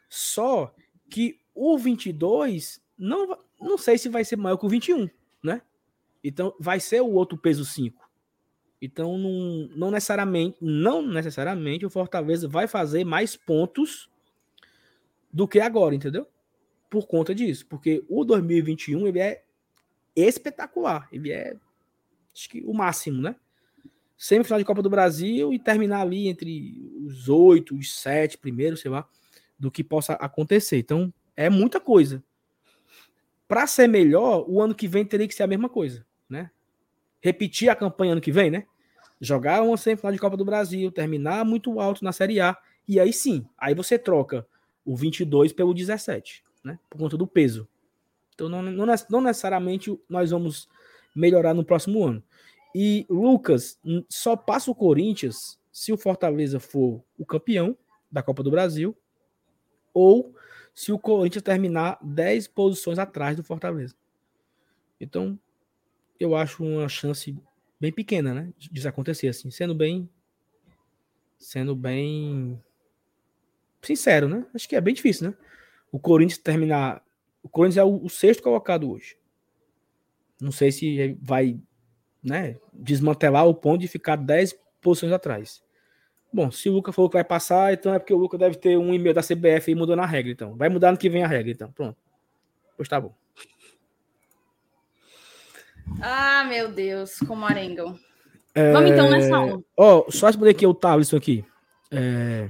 Só 0.08 0.74
que 1.10 1.41
o 1.54 1.78
22, 1.78 2.80
não, 2.98 3.38
não 3.60 3.78
sei 3.78 3.98
se 3.98 4.08
vai 4.08 4.24
ser 4.24 4.36
maior 4.36 4.56
que 4.56 4.66
o 4.66 4.68
21, 4.68 5.08
né? 5.42 5.62
Então, 6.22 6.54
vai 6.58 6.78
ser 6.80 7.00
o 7.00 7.12
outro 7.12 7.36
peso 7.36 7.64
5. 7.64 8.10
Então, 8.80 9.16
não, 9.16 9.68
não 9.76 9.90
necessariamente, 9.90 10.56
não 10.60 11.06
necessariamente 11.06 11.86
o 11.86 11.90
Fortaleza 11.90 12.48
vai 12.48 12.66
fazer 12.66 13.04
mais 13.04 13.36
pontos 13.36 14.10
do 15.32 15.46
que 15.46 15.60
agora, 15.60 15.94
entendeu? 15.94 16.26
Por 16.90 17.06
conta 17.06 17.34
disso, 17.34 17.66
porque 17.66 18.04
o 18.08 18.24
2021 18.24 19.06
ele 19.06 19.20
é 19.20 19.44
espetacular, 20.14 21.08
ele 21.12 21.32
é 21.32 21.56
acho 22.34 22.48
que 22.48 22.62
o 22.62 22.74
máximo, 22.74 23.22
né? 23.22 23.36
Semifinal 24.16 24.58
de 24.58 24.64
Copa 24.64 24.82
do 24.82 24.90
Brasil 24.90 25.52
e 25.52 25.58
terminar 25.58 26.00
ali 26.00 26.28
entre 26.28 26.80
os 27.04 27.28
oito, 27.28 27.76
os 27.76 27.94
sete 27.94 28.38
primeiros, 28.38 28.80
sei 28.80 28.90
lá, 28.90 29.08
do 29.58 29.70
que 29.70 29.82
possa 29.82 30.14
acontecer. 30.14 30.78
Então, 30.78 31.12
é 31.36 31.50
muita 31.50 31.80
coisa. 31.80 32.22
Para 33.46 33.66
ser 33.66 33.86
melhor, 33.86 34.44
o 34.48 34.60
ano 34.60 34.74
que 34.74 34.88
vem 34.88 35.04
teria 35.04 35.28
que 35.28 35.34
ser 35.34 35.42
a 35.42 35.46
mesma 35.46 35.68
coisa 35.68 36.06
né? 36.32 36.50
Repetir 37.20 37.68
a 37.68 37.76
campanha 37.76 38.12
ano 38.12 38.20
que 38.20 38.32
vem, 38.32 38.50
né? 38.50 38.66
Jogar 39.20 39.62
uma 39.62 39.76
semifinal 39.76 40.12
de 40.12 40.18
Copa 40.18 40.36
do 40.36 40.44
Brasil, 40.44 40.90
terminar 40.90 41.44
muito 41.44 41.78
alto 41.78 42.02
na 42.02 42.10
Série 42.10 42.40
A, 42.40 42.56
e 42.88 42.98
aí 42.98 43.12
sim, 43.12 43.46
aí 43.56 43.74
você 43.74 43.96
troca 43.96 44.44
o 44.84 44.96
22 44.96 45.52
pelo 45.52 45.72
17, 45.72 46.42
né? 46.64 46.78
Por 46.90 46.98
conta 46.98 47.16
do 47.16 47.26
peso. 47.26 47.68
Então 48.34 48.48
não, 48.48 48.62
não, 48.62 48.86
não 49.10 49.20
necessariamente 49.20 49.96
nós 50.08 50.30
vamos 50.30 50.68
melhorar 51.14 51.54
no 51.54 51.64
próximo 51.64 52.04
ano. 52.04 52.22
E 52.74 53.06
Lucas, 53.08 53.78
só 54.08 54.34
passa 54.34 54.70
o 54.70 54.74
Corinthians 54.74 55.60
se 55.70 55.92
o 55.92 55.98
Fortaleza 55.98 56.58
for 56.58 57.04
o 57.18 57.26
campeão 57.26 57.76
da 58.10 58.22
Copa 58.22 58.42
do 58.42 58.50
Brasil 58.50 58.96
ou 59.92 60.34
se 60.74 60.92
o 60.92 60.98
Corinthians 60.98 61.42
terminar 61.42 61.98
10 62.02 62.48
posições 62.48 62.98
atrás 62.98 63.36
do 63.36 63.44
Fortaleza. 63.44 63.94
Então, 65.00 65.38
eu 66.18 66.34
acho 66.34 66.64
uma 66.64 66.88
chance 66.88 67.36
bem 67.78 67.92
pequena, 67.92 68.32
né? 68.32 68.52
De 68.56 68.70
isso 68.78 68.88
acontecer, 68.88 69.28
assim, 69.28 69.50
sendo 69.50 69.74
bem. 69.74 70.08
Sendo 71.38 71.74
bem. 71.74 72.60
Sincero, 73.82 74.28
né? 74.28 74.46
Acho 74.54 74.68
que 74.68 74.76
é 74.76 74.80
bem 74.80 74.94
difícil, 74.94 75.30
né? 75.30 75.36
O 75.90 75.98
Corinthians 75.98 76.38
terminar. 76.38 77.04
O 77.42 77.48
Corinthians 77.48 77.78
é 77.78 77.84
o, 77.84 78.04
o 78.04 78.08
sexto 78.08 78.42
colocado 78.42 78.88
hoje. 78.90 79.16
Não 80.40 80.52
sei 80.52 80.70
se 80.72 81.18
vai 81.20 81.60
né, 82.22 82.56
desmantelar 82.72 83.46
o 83.46 83.54
ponto 83.54 83.80
de 83.80 83.88
ficar 83.88 84.16
10 84.16 84.56
posições 84.80 85.12
atrás. 85.12 85.62
Bom, 86.32 86.50
se 86.50 86.68
o 86.68 86.72
Lucas 86.72 86.94
falou 86.94 87.10
que 87.10 87.16
vai 87.16 87.24
passar, 87.24 87.74
então 87.74 87.92
é 87.92 87.98
porque 87.98 88.14
o 88.14 88.16
Lucas 88.16 88.40
deve 88.40 88.56
ter 88.56 88.78
um 88.78 88.94
e-mail 88.94 89.14
da 89.14 89.22
CBF 89.22 89.70
e 89.70 89.74
mudou 89.74 89.94
na 89.94 90.06
regra, 90.06 90.32
então. 90.32 90.56
Vai 90.56 90.68
mudar 90.68 90.90
no 90.90 90.96
que 90.96 91.10
vem 91.10 91.22
a 91.22 91.26
regra, 91.26 91.50
então. 91.52 91.70
Pronto. 91.72 91.96
Pois 92.76 92.88
tá 92.88 92.98
bom. 92.98 93.14
Ah, 96.00 96.44
meu 96.44 96.72
Deus, 96.72 97.18
como 97.18 97.44
arengam. 97.44 97.98
É... 98.54 98.72
Vamos 98.72 98.90
então 98.90 99.10
nessa 99.10 99.38
um. 99.40 99.62
Ó, 99.76 100.04
oh, 100.06 100.10
só 100.10 100.26
responder 100.26 100.50
aqui 100.50 100.66
o 100.66 100.74
Thaleson 100.74 101.16
aqui. 101.16 101.44
É... 101.90 102.48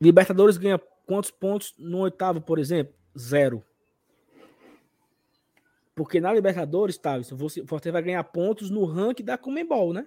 Libertadores 0.00 0.56
ganha 0.56 0.80
quantos 1.06 1.30
pontos 1.30 1.74
no 1.78 1.98
oitavo, 1.98 2.40
por 2.40 2.58
exemplo? 2.58 2.94
Zero. 3.16 3.62
Porque 5.94 6.20
na 6.20 6.32
Libertadores, 6.32 6.98
Thaleson, 6.98 7.36
você, 7.36 7.62
você 7.62 7.90
vai 7.90 8.02
ganhar 8.02 8.24
pontos 8.24 8.70
no 8.70 8.84
ranking 8.84 9.24
da 9.24 9.38
Comembol, 9.38 9.92
né? 9.92 10.06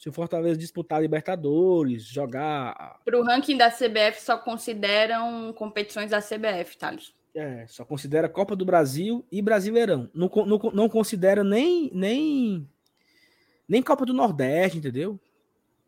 Se 0.00 0.08
o 0.08 0.12
Fortaleza 0.12 0.58
disputar 0.58 1.02
Libertadores, 1.02 2.04
jogar. 2.04 3.00
Para 3.04 3.20
o 3.20 3.22
ranking 3.22 3.58
da 3.58 3.70
CBF 3.70 4.22
só 4.22 4.38
consideram 4.38 5.52
competições 5.52 6.10
da 6.10 6.22
CBF, 6.22 6.78
Thales. 6.78 7.12
É, 7.34 7.66
só 7.68 7.84
considera 7.84 8.26
Copa 8.26 8.56
do 8.56 8.64
Brasil 8.64 9.22
e 9.30 9.42
Brasileirão. 9.42 10.08
Não, 10.14 10.30
não, 10.46 10.58
não 10.72 10.88
considera 10.88 11.44
nem, 11.44 11.90
nem, 11.92 12.66
nem 13.68 13.82
Copa 13.82 14.06
do 14.06 14.14
Nordeste, 14.14 14.78
entendeu? 14.78 15.20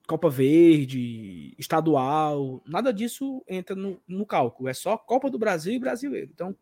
Copa 0.06 0.28
Verde, 0.28 1.54
estadual, 1.58 2.62
nada 2.66 2.92
disso 2.92 3.42
entra 3.48 3.74
no, 3.74 3.98
no 4.06 4.26
cálculo. 4.26 4.68
É 4.68 4.74
só 4.74 4.94
Copa 4.94 5.30
do 5.30 5.38
Brasil 5.38 5.72
e 5.72 5.78
Brasileiro. 5.78 6.30
Então, 6.34 6.54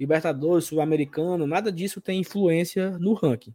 Libertadores, 0.00 0.64
Sul-Americano, 0.64 1.46
nada 1.46 1.70
disso 1.70 2.00
tem 2.00 2.18
influência 2.18 2.98
no 2.98 3.14
ranking. 3.14 3.54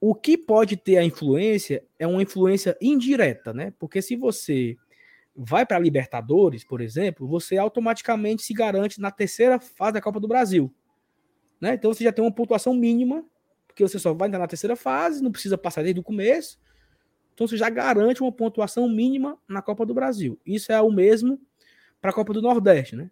O 0.00 0.14
que 0.14 0.36
pode 0.36 0.76
ter 0.76 0.98
a 0.98 1.04
influência 1.04 1.84
é 1.98 2.06
uma 2.06 2.22
influência 2.22 2.76
indireta, 2.80 3.52
né? 3.52 3.72
Porque 3.78 4.02
se 4.02 4.14
você 4.16 4.76
vai 5.34 5.66
para 5.66 5.76
a 5.76 5.80
Libertadores, 5.80 6.64
por 6.64 6.80
exemplo, 6.80 7.26
você 7.26 7.58
automaticamente 7.58 8.42
se 8.42 8.54
garante 8.54 9.00
na 9.00 9.10
terceira 9.10 9.60
fase 9.60 9.94
da 9.94 10.00
Copa 10.00 10.18
do 10.18 10.28
Brasil. 10.28 10.72
Né? 11.60 11.74
Então 11.74 11.92
você 11.92 12.04
já 12.04 12.12
tem 12.12 12.24
uma 12.24 12.32
pontuação 12.32 12.74
mínima, 12.74 13.24
porque 13.66 13.82
você 13.86 13.98
só 13.98 14.14
vai 14.14 14.28
entrar 14.28 14.38
na 14.38 14.46
terceira 14.46 14.76
fase, 14.76 15.22
não 15.22 15.30
precisa 15.30 15.58
passar 15.58 15.82
desde 15.82 16.00
o 16.00 16.04
começo. 16.04 16.58
Então 17.34 17.46
você 17.46 17.56
já 17.56 17.68
garante 17.68 18.22
uma 18.22 18.32
pontuação 18.32 18.88
mínima 18.88 19.38
na 19.46 19.60
Copa 19.60 19.84
do 19.84 19.92
Brasil. 19.92 20.40
Isso 20.46 20.72
é 20.72 20.80
o 20.80 20.90
mesmo 20.90 21.38
para 22.00 22.10
a 22.10 22.14
Copa 22.14 22.32
do 22.32 22.40
Nordeste, 22.40 22.96
né? 22.96 23.10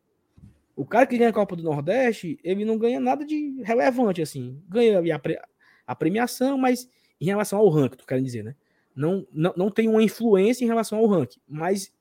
O 0.75 0.85
cara 0.85 1.07
que 1.07 1.17
ganha 1.19 1.31
a 1.31 1.35
Copa 1.35 1.55
do 1.55 1.63
Nordeste, 1.63 2.39
ele 2.43 2.65
não 2.65 2.79
ganha 2.79 2.99
nada 2.99 3.25
de 3.25 3.63
relevante 3.63 4.23
assim. 4.23 4.61
Ganha 4.67 5.21
a, 5.87 5.95
pre 5.95 6.09
a 6.09 6.11
premiação, 6.11 6.59
mas 6.59 6.89
em 7.21 7.27
relação 7.27 7.59
ao 7.59 7.69
ranking, 7.69 7.97
tu 7.97 8.07
quer 8.07 8.21
dizer, 8.21 8.45
né? 8.45 8.55
Não, 8.95 9.27
não, 9.33 9.53
não 9.57 9.71
tem 9.71 9.89
uma 9.89 10.03
influência 10.03 10.65
em 10.65 10.69
relação 10.69 10.99
ao 10.99 11.07
ranking, 11.07 11.41
mas 11.49 11.93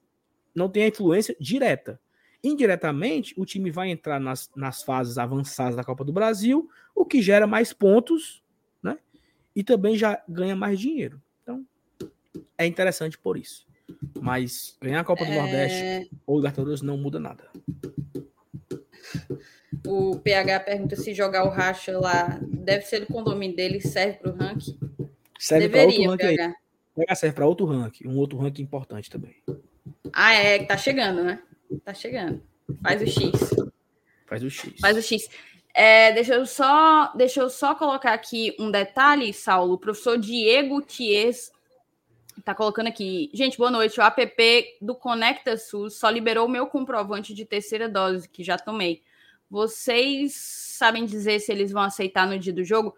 não 0.54 0.70
tem 0.70 0.84
a 0.84 0.88
influência 0.88 1.36
direta. 1.40 2.00
indiretamente, 2.44 3.34
o 3.38 3.46
time 3.46 3.72
vai 3.72 3.90
entrar 3.90 4.20
nas, 4.20 4.50
nas 4.56 4.84
fases 4.84 5.18
avançadas 5.18 5.76
da 5.76 5.84
Copa 5.84 6.04
do 6.04 6.14
Brasil, 6.14 6.70
o 6.94 7.06
que 7.06 7.22
gera 7.22 7.48
mais 7.48 7.74
pontos, 7.74 8.44
né? 8.82 9.00
E 9.56 9.64
também 9.64 9.98
já 9.98 10.22
ganha 10.28 10.56
mais 10.56 10.80
dinheiro. 10.80 11.22
Então, 11.42 11.66
é 12.58 12.66
interessante 12.66 13.18
por 13.18 13.38
isso. 13.38 13.66
Mas 14.22 14.78
ganhar 14.82 15.00
a 15.00 15.04
Copa 15.04 15.26
do 15.26 15.32
é... 15.32 15.36
Nordeste 15.36 16.12
ou 16.26 16.38
Libertadores 16.38 16.82
não 16.82 16.98
muda 16.98 17.20
nada. 17.20 17.50
O 19.86 20.18
PH 20.20 20.60
pergunta 20.62 20.96
se 20.96 21.14
jogar 21.14 21.46
o 21.46 21.50
racha 21.50 21.98
lá 22.00 22.40
deve 22.42 22.86
ser 22.86 23.02
do 23.02 23.08
condomínio 23.08 23.56
dele, 23.56 23.82
serve 23.82 24.20
para 24.20 24.32
o 24.32 24.36
ranking. 24.36 24.80
Serve 25.38 25.70
para 25.70 25.84
outro 25.84 26.04
ranking 26.04 26.18
PH. 26.18 26.56
aí. 26.98 27.16
Serve 27.16 27.36
para 27.36 27.46
outro 27.46 27.66
ranking, 27.66 28.08
um 28.08 28.18
outro 28.18 28.38
ranking 28.38 28.62
importante 28.62 29.10
também. 29.10 29.36
Ah, 30.14 30.34
é, 30.34 30.64
tá 30.64 30.78
chegando, 30.78 31.24
né? 31.24 31.42
Tá 31.84 31.94
chegando. 31.94 32.42
Faz 32.82 33.02
o 33.02 33.08
X. 33.08 33.32
Faz 34.26 34.44
o 34.44 34.50
X. 34.50 34.80
Faz 34.80 34.98
o 34.98 35.02
X. 35.02 35.30
É, 35.74 36.12
deixa, 36.12 36.36
eu 36.36 36.46
só, 36.46 37.12
deixa 37.16 37.42
eu 37.42 37.50
só 37.50 37.74
colocar 37.74 38.14
aqui 38.14 38.56
um 38.60 38.70
detalhe, 38.70 39.34
Saulo. 39.34 39.74
O 39.74 39.78
professor 39.78 40.20
Diego 40.20 40.82
Ties 40.82 41.52
tá 42.46 42.54
colocando 42.54 42.88
aqui. 42.88 43.30
Gente, 43.34 43.58
boa 43.58 43.72
noite. 43.72 44.00
O 44.00 44.04
app 44.04 44.78
do 44.80 44.94
Conecta 44.94 45.58
SUS 45.58 45.96
só 45.96 46.10
liberou 46.10 46.46
o 46.46 46.50
meu 46.50 46.68
comprovante 46.68 47.34
de 47.34 47.44
terceira 47.44 47.90
dose, 47.90 48.30
que 48.30 48.44
já 48.44 48.58
tomei. 48.58 49.02
Vocês 49.54 50.34
sabem 50.34 51.06
dizer 51.06 51.40
se 51.40 51.52
eles 51.52 51.72
vão 51.72 51.84
aceitar 51.84 52.26
no 52.26 52.40
dia 52.40 52.52
do 52.52 52.64
jogo? 52.64 52.96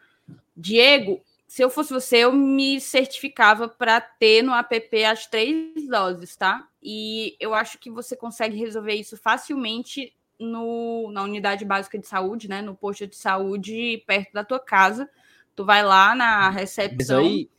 Diego, 0.56 1.22
se 1.45 1.61
eu 1.61 1.69
fosse 1.69 1.91
você, 1.91 2.19
eu 2.19 2.32
me 2.32 2.80
certificava 2.80 3.68
para 3.68 3.99
ter 3.99 4.41
no 4.41 4.53
app 4.53 5.03
as 5.03 5.27
três 5.27 5.86
doses, 5.90 6.34
tá? 6.38 6.65
E 6.82 7.36
eu 7.41 7.53
acho 7.53 7.77
que 7.77 7.91
você 7.91 8.15
consegue 8.15 8.56
resolver 8.57 8.94
isso 8.94 9.18
facilmente 9.18 10.15
no, 10.40 11.11
na 11.11 11.23
unidade 11.23 11.65
básica 11.65 11.99
de 11.99 12.07
saúde, 12.07 12.48
né? 12.48 12.61
No 12.61 12.73
posto 12.73 13.06
de 13.06 13.18
saúde 13.18 14.02
perto 14.07 14.32
da 14.32 14.45
tua 14.45 14.60
casa. 14.61 15.10
Tu 15.57 15.65
vai 15.65 15.84
lá 15.84 16.15
na 16.15 16.49
recepção. 16.49 17.22
Mas 17.22 17.34
aí, 17.34 17.49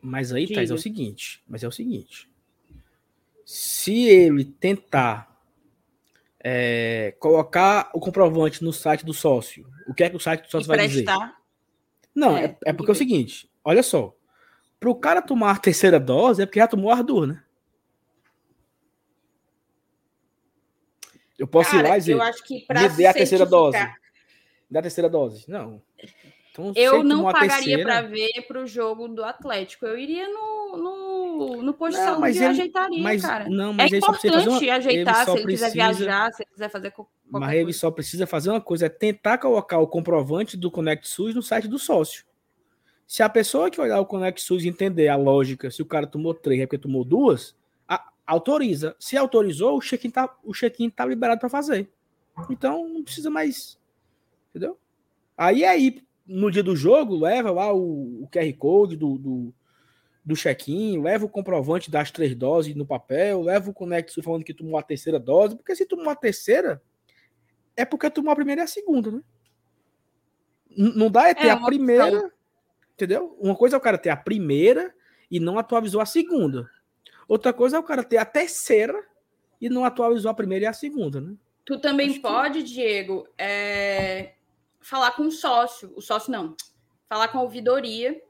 mas 0.00 0.32
aí 0.32 0.48
Thais, 0.50 0.70
é 0.70 0.74
o 0.74 0.78
seguinte. 0.78 1.42
Mas 1.46 1.62
é 1.62 1.68
o 1.68 1.72
seguinte. 1.72 2.30
Se 3.44 4.04
ele 4.04 4.46
tentar 4.46 5.31
é, 6.44 7.14
colocar 7.20 7.90
o 7.94 8.00
comprovante 8.00 8.64
no 8.64 8.72
site 8.72 9.04
do 9.04 9.14
sócio, 9.14 9.66
o 9.86 9.94
que 9.94 10.02
é 10.02 10.10
que 10.10 10.16
o 10.16 10.20
site 10.20 10.42
do 10.42 10.50
sócio 10.50 10.66
vai 10.66 10.88
dizer? 10.88 11.04
Não, 12.14 12.36
é, 12.36 12.44
é, 12.44 12.56
é 12.66 12.72
porque 12.72 12.90
é 12.90 12.94
o 12.94 12.96
seguinte, 12.96 13.50
olha 13.64 13.82
só. 13.82 14.14
Para 14.80 14.90
o 14.90 14.96
cara 14.96 15.22
tomar 15.22 15.52
a 15.52 15.58
terceira 15.58 16.00
dose, 16.00 16.42
é 16.42 16.46
porque 16.46 16.58
já 16.58 16.66
tomou 16.66 16.90
a 16.90 16.94
Ardur, 16.96 17.26
né? 17.26 17.42
Eu 21.38 21.46
posso 21.46 21.70
cara, 21.70 21.86
ir 21.86 21.88
lá 21.88 21.96
e 21.96 22.00
dizer, 22.00 22.12
eu 22.12 22.22
acho 22.22 22.42
que 22.42 22.66
me 22.68 22.88
dê 22.88 23.06
a 23.06 23.14
terceira 23.14 23.46
dose. 23.46 23.78
Dá 24.70 24.80
a 24.80 24.82
terceira 24.82 25.08
dose. 25.08 25.44
Não. 25.48 25.80
Então, 26.52 26.72
eu 26.76 27.02
não 27.02 27.22
pagaria 27.32 27.82
para 27.82 28.02
ver 28.02 28.42
para 28.46 28.60
o 28.60 28.66
jogo 28.66 29.08
do 29.08 29.24
Atlético. 29.24 29.86
Eu 29.86 29.98
iria 29.98 30.28
no, 30.28 30.76
no, 30.76 31.62
no 31.62 31.72
posto 31.72 31.96
não, 31.96 32.04
de 32.04 32.10
saúde 32.10 32.32
e 32.32 32.36
ele, 32.36 32.44
ajeitaria, 32.44 33.02
mas, 33.02 33.22
cara. 33.22 33.48
Não, 33.48 33.72
mas 33.72 33.90
é 33.90 33.96
importante 33.96 34.48
uma, 34.48 34.74
ajeitar 34.74 35.24
se 35.24 35.30
ele 35.30 35.42
precisa, 35.42 35.66
quiser 35.70 35.72
viajar, 35.72 36.32
se 36.32 36.42
ele 36.42 36.50
quiser 36.52 36.68
fazer 36.68 36.92
Mas 37.30 37.40
coisa. 37.40 37.56
ele 37.56 37.72
só 37.72 37.90
precisa 37.90 38.26
fazer 38.26 38.50
uma 38.50 38.60
coisa, 38.60 38.84
é 38.84 38.88
tentar 38.90 39.38
colocar 39.38 39.78
o 39.78 39.86
comprovante 39.86 40.54
do 40.54 40.70
Connect 40.70 41.08
SUS 41.08 41.34
no 41.34 41.42
site 41.42 41.68
do 41.68 41.78
sócio. 41.78 42.24
Se 43.06 43.22
a 43.22 43.30
pessoa 43.30 43.70
que 43.70 43.80
olhar 43.80 43.98
o 43.98 44.06
Connect 44.06 44.42
SUS 44.42 44.66
entender 44.66 45.08
a 45.08 45.16
lógica, 45.16 45.70
se 45.70 45.80
o 45.80 45.86
cara 45.86 46.06
tomou 46.06 46.34
três 46.34 46.60
é 46.60 46.66
porque 46.66 46.76
tomou 46.76 47.02
duas, 47.02 47.56
a, 47.88 48.10
autoriza. 48.26 48.94
Se 48.98 49.16
autorizou, 49.16 49.78
o 49.78 49.80
check-in 49.80 50.10
tá, 50.10 50.34
o 50.44 50.52
check-in 50.52 50.90
tá 50.90 51.06
liberado 51.06 51.40
para 51.40 51.48
fazer. 51.48 51.90
Então 52.50 52.86
não 52.88 53.02
precisa 53.02 53.30
mais. 53.30 53.78
Entendeu? 54.50 54.78
Aí 55.36 55.64
aí, 55.64 56.02
no 56.26 56.50
dia 56.50 56.62
do 56.62 56.76
jogo, 56.76 57.18
leva 57.18 57.50
lá 57.50 57.72
o, 57.72 58.22
o 58.22 58.28
QR 58.28 58.52
Code 58.56 58.96
do, 58.96 59.18
do, 59.18 59.54
do 60.24 60.36
check-in, 60.36 61.00
leva 61.00 61.24
o 61.24 61.28
comprovante 61.28 61.90
das 61.90 62.10
três 62.10 62.34
doses 62.34 62.74
no 62.74 62.86
papel, 62.86 63.42
leva 63.42 63.70
o 63.70 63.74
SUS 64.08 64.24
falando 64.24 64.44
que 64.44 64.54
tomou 64.54 64.78
a 64.78 64.82
terceira 64.82 65.18
dose, 65.18 65.56
porque 65.56 65.74
se 65.74 65.86
tomou 65.86 66.10
a 66.10 66.16
terceira, 66.16 66.82
é 67.76 67.84
porque 67.84 68.10
tomou 68.10 68.32
a 68.32 68.36
primeira 68.36 68.62
e 68.62 68.64
a 68.64 68.68
segunda, 68.68 69.10
né? 69.10 69.20
não 70.74 71.10
dá 71.10 71.28
é 71.28 71.34
ter 71.34 71.48
é 71.48 71.50
a 71.50 71.56
primeira. 71.58 72.06
Opção 72.06 72.32
Entendeu? 72.94 73.36
Uma 73.40 73.56
coisa 73.56 73.74
é 73.74 73.78
o 73.78 73.82
cara 73.82 73.98
ter 73.98 74.10
a 74.10 74.16
primeira 74.16 74.94
e 75.30 75.40
não 75.40 75.58
atualizou 75.58 76.00
a 76.00 76.06
segunda. 76.06 76.70
Outra 77.26 77.52
coisa 77.52 77.76
é 77.76 77.80
o 77.80 77.82
cara 77.82 78.04
ter 78.04 78.18
a 78.18 78.24
terceira 78.24 79.02
e 79.60 79.68
não 79.68 79.84
atualizou 79.84 80.30
a 80.30 80.34
primeira 80.34 80.66
e 80.66 80.68
a 80.68 80.72
segunda, 80.72 81.20
né? 81.20 81.34
Tu 81.64 81.80
também 81.80 82.10
Acho 82.10 82.20
pode, 82.20 82.58
que... 82.58 82.64
Diego, 82.64 83.26
é... 83.38 84.34
falar 84.82 85.12
com 85.12 85.24
o 85.24 85.32
sócio. 85.32 85.92
O 85.96 86.00
sócio 86.00 86.30
não. 86.30 86.56
Falar 87.08 87.28
com 87.28 87.38
a 87.38 87.42
ouvidoria. 87.42 88.20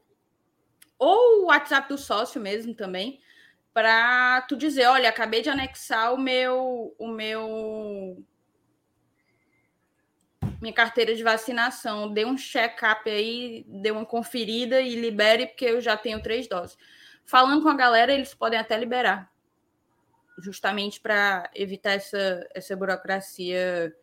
Ou 0.97 1.43
o 1.43 1.45
WhatsApp 1.47 1.89
do 1.89 1.97
sócio 1.97 2.39
mesmo 2.39 2.73
também. 2.73 3.19
Para 3.73 4.41
tu 4.43 4.55
dizer, 4.55 4.85
olha, 4.85 5.09
acabei 5.09 5.41
de 5.41 5.49
anexar 5.49 6.13
o 6.13 6.17
meu, 6.17 6.95
o 6.99 7.07
meu 7.07 8.23
minha 10.63 10.73
carteira 10.73 11.13
de 11.13 11.21
vacinação, 11.21 12.13
dê 12.13 12.23
um 12.23 12.37
check-up 12.37 13.09
aí, 13.09 13.65
dê 13.67 13.91
uma 13.91 14.05
conferida 14.05 14.79
e 14.79 14.95
libere, 14.95 15.47
porque 15.47 15.65
eu 15.65 15.81
já 15.81 15.97
tenho 15.97 16.23
três 16.23 16.47
doses. 16.47 16.77
Falando 17.25 17.61
com 17.61 17.69
a 17.69 17.75
galera, 17.75 18.13
eles 18.13 18.33
podem 18.33 18.57
até 18.57 18.77
liberar, 18.77 19.29
justamente 20.39 21.01
para 21.01 21.49
evitar 21.53 21.91
essa, 21.91 22.47
essa 22.55 22.75
burocracia. 22.77 23.93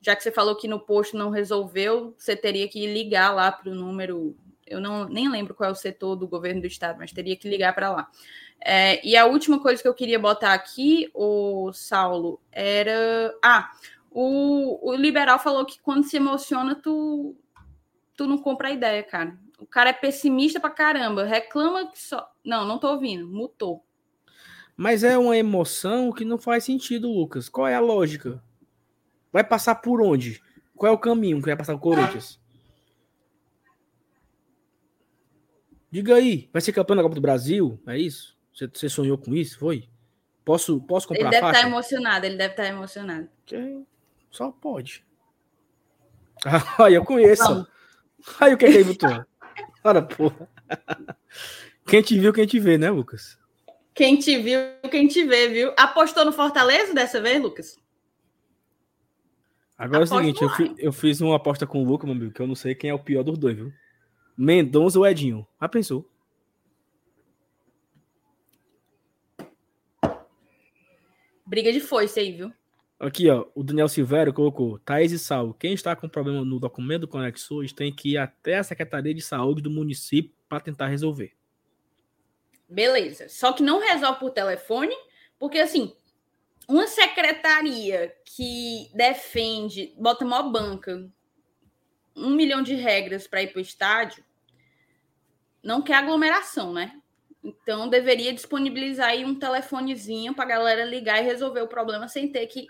Já 0.00 0.14
que 0.14 0.22
você 0.22 0.30
falou 0.30 0.56
que 0.56 0.68
no 0.68 0.78
posto 0.78 1.16
não 1.16 1.30
resolveu, 1.30 2.14
você 2.16 2.36
teria 2.36 2.68
que 2.68 2.86
ligar 2.86 3.34
lá 3.34 3.50
para 3.50 3.70
o 3.70 3.74
número. 3.74 4.36
Eu 4.66 4.80
não 4.80 5.08
nem 5.08 5.28
lembro 5.28 5.54
qual 5.54 5.70
é 5.70 5.72
o 5.72 5.76
setor 5.76 6.16
do 6.16 6.28
governo 6.28 6.60
do 6.60 6.66
estado, 6.66 6.98
mas 6.98 7.12
teria 7.12 7.36
que 7.36 7.48
ligar 7.48 7.74
para 7.74 7.90
lá. 7.90 8.08
É, 8.60 9.06
e 9.06 9.16
a 9.16 9.26
última 9.26 9.60
coisa 9.60 9.80
que 9.80 9.88
eu 9.88 9.94
queria 9.94 10.18
botar 10.18 10.54
aqui, 10.54 11.10
o 11.14 11.72
Saulo, 11.72 12.40
era. 12.50 13.34
Ah, 13.42 13.70
o, 14.10 14.90
o 14.90 14.94
liberal 14.94 15.38
falou 15.38 15.64
que 15.64 15.78
quando 15.80 16.04
se 16.04 16.16
emociona, 16.16 16.74
tu, 16.74 17.36
tu 18.16 18.26
não 18.26 18.38
compra 18.38 18.68
a 18.68 18.72
ideia, 18.72 19.02
cara. 19.02 19.36
O 19.58 19.66
cara 19.66 19.90
é 19.90 19.92
pessimista 19.92 20.60
pra 20.60 20.70
caramba, 20.70 21.24
reclama 21.24 21.90
que 21.90 21.98
só. 21.98 22.30
Não, 22.44 22.66
não 22.66 22.78
tô 22.78 22.88
ouvindo, 22.88 23.28
mutou. 23.28 23.84
Mas 24.76 25.02
é 25.02 25.16
uma 25.16 25.36
emoção 25.36 26.12
que 26.12 26.24
não 26.24 26.38
faz 26.38 26.64
sentido, 26.64 27.10
Lucas. 27.10 27.48
Qual 27.48 27.66
é 27.66 27.74
a 27.74 27.80
lógica? 27.80 28.42
Vai 29.36 29.44
passar 29.44 29.74
por 29.74 30.00
onde? 30.00 30.42
Qual 30.74 30.90
é 30.90 30.94
o 30.94 30.98
caminho 30.98 31.40
que 31.40 31.44
vai 31.44 31.56
passar 31.56 31.74
o 31.74 31.78
Corinthians? 31.78 32.40
Diga 35.90 36.14
aí, 36.14 36.48
vai 36.50 36.62
ser 36.62 36.72
campeão 36.72 36.96
da 36.96 37.02
Copa 37.02 37.16
do 37.16 37.20
Brasil? 37.20 37.78
É 37.86 37.98
isso? 37.98 38.34
Você, 38.50 38.66
você 38.66 38.88
sonhou 38.88 39.18
com 39.18 39.34
isso? 39.34 39.58
Foi? 39.58 39.90
Posso, 40.42 40.80
posso 40.80 41.06
comprar 41.06 41.24
Ele 41.24 41.30
deve 41.32 41.46
estar 41.48 41.60
tá 41.60 41.68
emocionado, 41.68 42.24
ele 42.24 42.36
deve 42.38 42.52
estar 42.54 42.62
tá 42.62 42.68
emocionado. 42.70 43.28
Só 44.30 44.50
pode. 44.50 45.04
Ah, 46.78 46.90
eu 46.90 47.04
conheço. 47.04 47.66
Aí 48.40 48.54
o 48.54 48.56
que 48.56 48.64
é 48.64 48.72
que 48.72 48.78
aí 48.78 48.84
botou? 48.84 49.22
Ora, 49.84 50.00
porra. 50.00 50.48
Quem 51.86 52.00
te 52.00 52.18
viu, 52.18 52.32
quem 52.32 52.46
te 52.46 52.58
vê, 52.58 52.78
né, 52.78 52.88
Lucas? 52.88 53.38
Quem 53.94 54.18
te 54.18 54.38
viu, 54.38 54.60
quem 54.90 55.06
te 55.06 55.24
vê, 55.24 55.48
viu? 55.48 55.74
Apostou 55.76 56.24
no 56.24 56.32
Fortaleza 56.32 56.94
dessa 56.94 57.20
vez, 57.20 57.42
Lucas? 57.42 57.78
Agora 59.78 60.02
é 60.02 60.04
o 60.04 60.06
seguinte, 60.06 60.42
eu, 60.42 60.48
fi, 60.50 60.74
eu, 60.78 60.92
fiz 60.92 61.20
uma 61.20 61.36
aposta 61.36 61.66
com 61.66 61.82
o 61.82 61.84
Lucas, 61.86 62.08
meu 62.08 62.16
amigo, 62.16 62.32
que 62.32 62.40
eu 62.40 62.46
não 62.46 62.54
sei 62.54 62.74
quem 62.74 62.88
é 62.88 62.94
o 62.94 62.98
pior 62.98 63.22
dos 63.22 63.36
dois, 63.36 63.56
viu? 63.56 63.72
Mendonça 64.36 64.98
ou 64.98 65.06
Edinho? 65.06 65.46
Ah, 65.60 65.68
pensou? 65.68 66.10
Briga 71.44 71.72
de 71.72 71.80
foice 71.80 72.18
aí, 72.18 72.32
viu? 72.32 72.52
Aqui, 72.98 73.28
ó, 73.28 73.46
o 73.54 73.62
Daniel 73.62 73.88
Silvério 73.88 74.32
colocou: 74.32 74.78
Thaís 74.78 75.12
e 75.12 75.18
Sal, 75.18 75.52
quem 75.52 75.74
está 75.74 75.94
com 75.94 76.08
problema 76.08 76.42
no 76.44 76.58
documento 76.58 77.02
do 77.02 77.08
Conexões 77.08 77.72
tem 77.72 77.94
que 77.94 78.12
ir 78.12 78.18
até 78.18 78.56
a 78.56 78.64
Secretaria 78.64 79.14
de 79.14 79.20
Saúde 79.20 79.62
do 79.62 79.70
município 79.70 80.32
para 80.48 80.60
tentar 80.60 80.86
resolver. 80.86 81.32
Beleza. 82.68 83.28
Só 83.28 83.52
que 83.52 83.62
não 83.62 83.78
resolve 83.78 84.18
por 84.18 84.30
telefone, 84.30 84.94
porque 85.38 85.58
assim, 85.58 85.94
uma 86.68 86.86
secretaria 86.86 88.14
que 88.24 88.90
defende, 88.94 89.94
bota 89.98 90.24
uma 90.24 90.42
banca, 90.42 91.08
um 92.14 92.30
milhão 92.30 92.62
de 92.62 92.74
regras 92.74 93.26
para 93.26 93.42
ir 93.42 93.52
para 93.52 93.58
o 93.58 93.62
estádio, 93.62 94.24
não 95.62 95.82
quer 95.82 95.94
aglomeração, 95.94 96.72
né? 96.72 97.00
Então 97.42 97.88
deveria 97.88 98.32
disponibilizar 98.32 99.10
aí 99.10 99.24
um 99.24 99.38
telefonezinho 99.38 100.34
para 100.34 100.44
a 100.44 100.48
galera 100.48 100.84
ligar 100.84 101.20
e 101.22 101.24
resolver 101.24 101.60
o 101.60 101.68
problema 101.68 102.08
sem 102.08 102.30
ter 102.30 102.46
que 102.46 102.66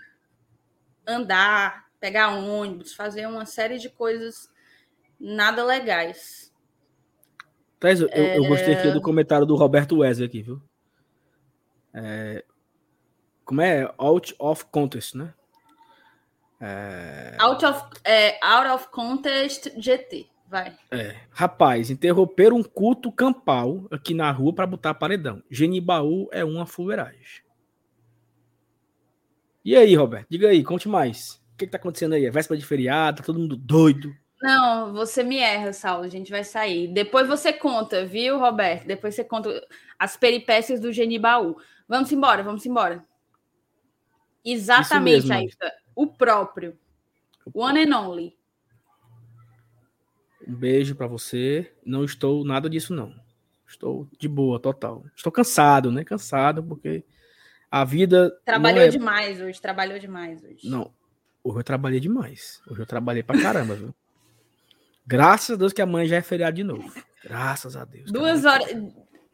andar, 1.05 1.87
pegar 1.99 2.35
ônibus, 2.35 2.93
fazer 2.93 3.25
uma 3.27 3.45
série 3.45 3.79
de 3.79 3.89
coisas 3.89 4.51
nada 5.19 5.63
legais. 5.63 6.53
Thais, 7.79 8.01
eu, 8.01 8.09
é... 8.11 8.37
eu, 8.37 8.45
gostei 8.45 8.73
aqui 8.73 8.91
do 8.91 9.01
comentário 9.01 9.45
do 9.45 9.55
Roberto 9.55 9.99
Wesley 9.99 10.27
aqui, 10.27 10.41
viu? 10.41 10.61
É... 11.93 12.43
Como 13.47 13.61
é? 13.61 13.89
Out 13.97 14.35
of 14.37 14.65
contest, 14.65 15.15
né? 15.15 15.33
É... 16.59 17.37
Out, 17.39 17.65
of, 17.65 17.81
é, 18.03 18.37
out 18.45 18.69
of 18.69 18.89
Contest 18.89 19.71
GT. 19.77 20.27
Vai. 20.49 20.75
É. 20.91 21.15
Rapaz, 21.31 21.89
interromper 21.89 22.51
um 22.51 22.61
culto 22.61 23.09
campal 23.09 23.87
aqui 23.89 24.13
na 24.13 24.29
rua 24.31 24.53
para 24.53 24.67
botar 24.67 24.93
paredão. 24.93 25.41
Genibaú 25.49 26.27
é 26.33 26.43
uma 26.43 26.65
fuleiragem. 26.65 27.41
E 29.63 29.77
aí, 29.77 29.95
Roberto? 29.95 30.27
Diga 30.29 30.49
aí, 30.49 30.61
conte 30.61 30.89
mais. 30.89 31.41
O 31.53 31.57
que, 31.57 31.67
tá 31.67 31.77
acontecendo 31.77 32.15
aí? 32.15 32.25
É 32.25 32.31
véspera 32.31 32.59
de 32.59 32.65
feriado, 32.65 33.17
tá 33.17 33.23
todo 33.23 33.39
mundo 33.39 33.55
doido. 33.55 34.13
Não, 34.41 34.91
você 34.91 35.23
me 35.23 35.37
erra, 35.37 35.71
Saulo. 35.71 36.03
A 36.03 36.09
gente 36.09 36.31
vai 36.31 36.43
sair. 36.43 36.89
Depois 36.89 37.27
você 37.27 37.53
conta, 37.53 38.05
viu, 38.05 38.39
Roberto? 38.39 38.85
Depois 38.85 39.15
você 39.15 39.23
conta 39.23 39.65
as 39.97 40.17
peripécias 40.17 40.81
do 40.81 40.91
Genibaú. 40.91 41.55
Vamos 41.87 42.11
embora, 42.11 42.43
vamos 42.43 42.65
embora. 42.65 43.05
Exatamente, 44.49 45.31
Aita. 45.31 45.73
O 45.93 46.07
próprio. 46.07 46.77
One 47.53 47.83
and 47.83 47.99
only. 47.99 48.37
Um 50.47 50.55
beijo 50.55 50.95
para 50.95 51.07
você. 51.07 51.73
Não 51.85 52.05
estou 52.05 52.45
nada 52.45 52.69
disso, 52.69 52.93
não. 52.93 53.13
Estou 53.67 54.07
de 54.17 54.29
boa, 54.29 54.59
total. 54.59 55.03
Estou 55.13 55.31
cansado, 55.31 55.91
né? 55.91 56.05
Cansado, 56.05 56.63
porque 56.63 57.03
a 57.69 57.83
vida. 57.83 58.31
Trabalhou 58.45 58.83
é... 58.83 58.87
demais 58.87 59.41
hoje, 59.41 59.61
trabalhou 59.61 59.99
demais 59.99 60.41
hoje. 60.41 60.69
Não. 60.69 60.93
Hoje 61.43 61.59
eu 61.59 61.63
trabalhei 61.63 61.99
demais. 61.99 62.61
Hoje 62.69 62.81
eu 62.81 62.85
trabalhei 62.85 63.23
pra 63.23 63.41
caramba, 63.41 63.75
viu? 63.75 63.93
Graças 65.05 65.55
a 65.55 65.57
Deus 65.57 65.73
que 65.73 65.81
amanhã 65.81 66.07
já 66.07 66.15
é 66.17 66.21
feriado 66.21 66.55
de 66.55 66.63
novo. 66.63 66.93
Graças 67.23 67.75
a 67.75 67.83
Deus. 67.83 68.11
Duas 68.11 68.45
horas. 68.45 68.67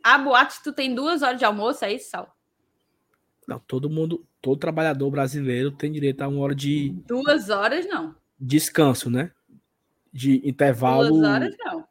A 0.04 0.18
boate, 0.18 0.62
tu 0.64 0.74
tem 0.74 0.94
duas 0.94 1.22
horas 1.22 1.38
de 1.38 1.46
almoço, 1.46 1.86
é 1.86 1.94
isso, 1.94 2.10
Sal? 2.10 2.36
Não, 3.48 3.60
todo 3.60 3.90
mundo, 3.90 4.26
todo 4.42 4.60
trabalhador 4.60 5.10
brasileiro 5.10 5.72
tem 5.72 5.92
direito 5.92 6.22
a 6.22 6.28
uma 6.28 6.42
hora 6.42 6.56
de. 6.56 6.90
Duas 7.08 7.50
horas, 7.50 7.86
não. 7.88 8.16
Descanso, 8.40 9.10
né? 9.10 9.32
De 10.12 10.42
intervalo. 10.48 11.10
Duas 11.10 11.24
horas, 11.24 11.56
não. 11.60 11.88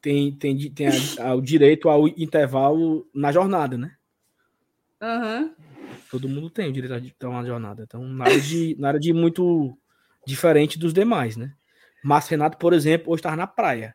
Tem, 0.00 0.32
tem, 0.32 0.70
tem 0.70 0.88
a, 0.88 1.28
a, 1.28 1.34
o 1.34 1.40
direito 1.40 1.88
ao 1.88 2.08
intervalo 2.08 3.08
na 3.14 3.30
jornada, 3.30 3.78
né? 3.78 3.94
Uhum. 5.00 5.54
Todo 6.10 6.28
mundo 6.28 6.50
tem 6.50 6.68
o 6.68 6.72
direito 6.72 6.94
a 6.94 6.98
estar 6.98 7.28
na 7.28 7.44
jornada. 7.44 7.82
Então, 7.82 8.04
nada 8.04 8.40
de, 8.40 8.76
nada 8.78 8.98
de 8.98 9.12
muito 9.12 9.76
diferente 10.26 10.78
dos 10.78 10.92
demais, 10.92 11.36
né? 11.36 11.52
Mas 12.02 12.28
Renato, 12.28 12.58
por 12.58 12.72
exemplo, 12.72 13.12
hoje 13.12 13.20
estava 13.20 13.36
na 13.36 13.46
praia. 13.46 13.94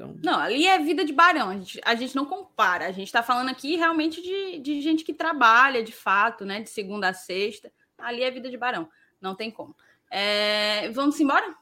Então... 0.00 0.16
Não, 0.22 0.40
ali 0.40 0.66
é 0.66 0.78
vida 0.78 1.04
de 1.04 1.12
barão. 1.12 1.50
A 1.50 1.54
gente, 1.54 1.80
a 1.84 1.94
gente 1.94 2.16
não 2.16 2.24
compara. 2.24 2.86
A 2.86 2.92
gente 2.92 3.06
está 3.06 3.22
falando 3.22 3.50
aqui 3.50 3.76
realmente 3.76 4.22
de, 4.22 4.58
de 4.58 4.80
gente 4.80 5.04
que 5.04 5.12
trabalha 5.12 5.82
de 5.82 5.92
fato, 5.92 6.44
né? 6.44 6.62
De 6.62 6.70
segunda 6.70 7.10
a 7.10 7.12
sexta. 7.12 7.70
Ali 7.98 8.22
é 8.22 8.30
vida 8.30 8.50
de 8.50 8.56
barão. 8.56 8.88
Não 9.20 9.34
tem 9.34 9.50
como. 9.50 9.76
É... 10.10 10.88
Vamos 10.90 11.20
embora? 11.20 11.54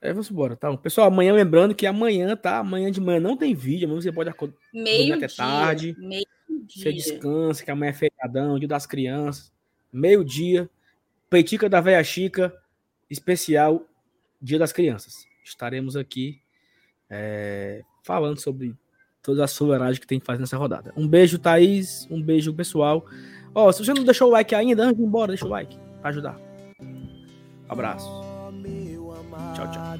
É, 0.00 0.12
vamos 0.12 0.30
embora, 0.30 0.54
tá? 0.54 0.76
Pessoal, 0.76 1.08
amanhã, 1.08 1.32
lembrando 1.32 1.74
que 1.74 1.84
amanhã, 1.84 2.36
tá? 2.36 2.58
Amanhã 2.58 2.88
de 2.88 3.00
manhã 3.00 3.18
não 3.18 3.36
tem 3.36 3.52
vídeo, 3.52 3.86
amanhã 3.86 4.00
você 4.00 4.12
pode 4.12 4.30
acordar 4.30 4.56
até 5.16 5.26
tarde. 5.26 5.96
Meio 5.98 6.24
dia. 6.64 6.82
Você 6.84 6.92
descansa, 6.92 7.64
que 7.64 7.70
amanhã 7.72 7.90
é 7.90 7.94
feriadão, 7.94 8.60
dia 8.60 8.68
das 8.68 8.86
crianças. 8.86 9.52
Meio-dia, 9.92 10.70
Peitica 11.28 11.68
da 11.68 11.80
Veia 11.80 12.04
Chica, 12.04 12.54
especial 13.10 13.84
Dia 14.40 14.58
das 14.58 14.72
Crianças. 14.72 15.26
Estaremos 15.42 15.96
aqui 15.96 16.40
é, 17.10 17.82
falando 18.02 18.40
sobre 18.40 18.74
todas 19.22 19.40
as 19.42 19.56
fuleiragens 19.56 19.98
que 19.98 20.06
tem 20.06 20.18
que 20.20 20.26
fazer 20.26 20.40
nessa 20.40 20.56
rodada. 20.56 20.92
Um 20.96 21.06
beijo, 21.06 21.38
Thaís. 21.38 22.06
Um 22.10 22.22
beijo, 22.22 22.54
pessoal. 22.54 23.04
Ó, 23.54 23.68
oh, 23.68 23.72
se 23.72 23.84
você 23.84 23.92
não 23.92 24.04
deixou 24.04 24.28
o 24.28 24.30
like 24.30 24.54
ainda, 24.54 24.84
antes 24.84 24.96
de 24.96 25.02
ir 25.02 25.06
embora, 25.06 25.28
deixa 25.28 25.44
o 25.44 25.48
like 25.48 25.78
para 26.00 26.10
ajudar. 26.10 26.40
Abraço. 27.68 28.08
Tchau, 29.54 29.70
tchau. 29.70 29.98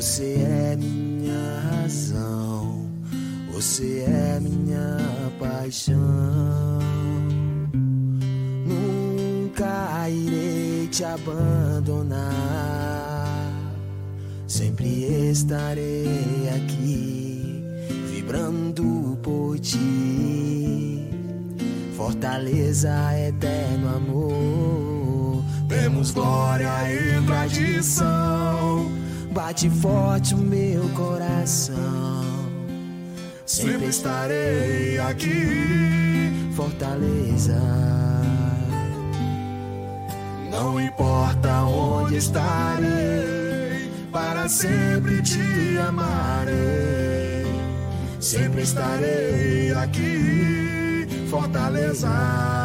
Você 0.00 0.34
é 0.34 0.76
minha 0.76 1.60
razão, 1.70 2.90
você 3.52 4.04
é 4.08 4.40
minha 4.40 4.96
paixão. 5.38 5.98
Nunca 8.66 10.08
irei 10.08 10.88
te 10.88 11.04
abandonar, 11.04 12.79
sempre 14.50 15.30
estarei 15.30 16.50
aqui, 16.56 17.64
vibrando 18.12 19.16
por 19.22 19.58
ti. 19.60 21.08
Fortaleza, 21.96 22.90
eterno 23.28 23.96
amor, 23.96 25.44
temos 25.68 26.10
glória 26.10 26.70
e 26.92 27.24
tradição 27.26 29.00
Bate 29.32 29.70
forte 29.70 30.34
o 30.34 30.38
meu 30.38 30.88
coração. 30.88 32.24
Sempre 33.46 33.86
estarei 33.86 34.98
aqui, 34.98 36.50
Fortaleza. 36.56 37.60
Não 40.50 40.80
importa 40.80 41.62
onde 41.62 42.16
estarei, 42.16 43.39
para 44.10 44.48
sempre 44.48 45.22
te 45.22 45.78
amarei. 45.78 47.46
Sempre 48.20 48.62
estarei 48.62 49.72
aqui, 49.72 51.06
Fortaleza. 51.28 52.59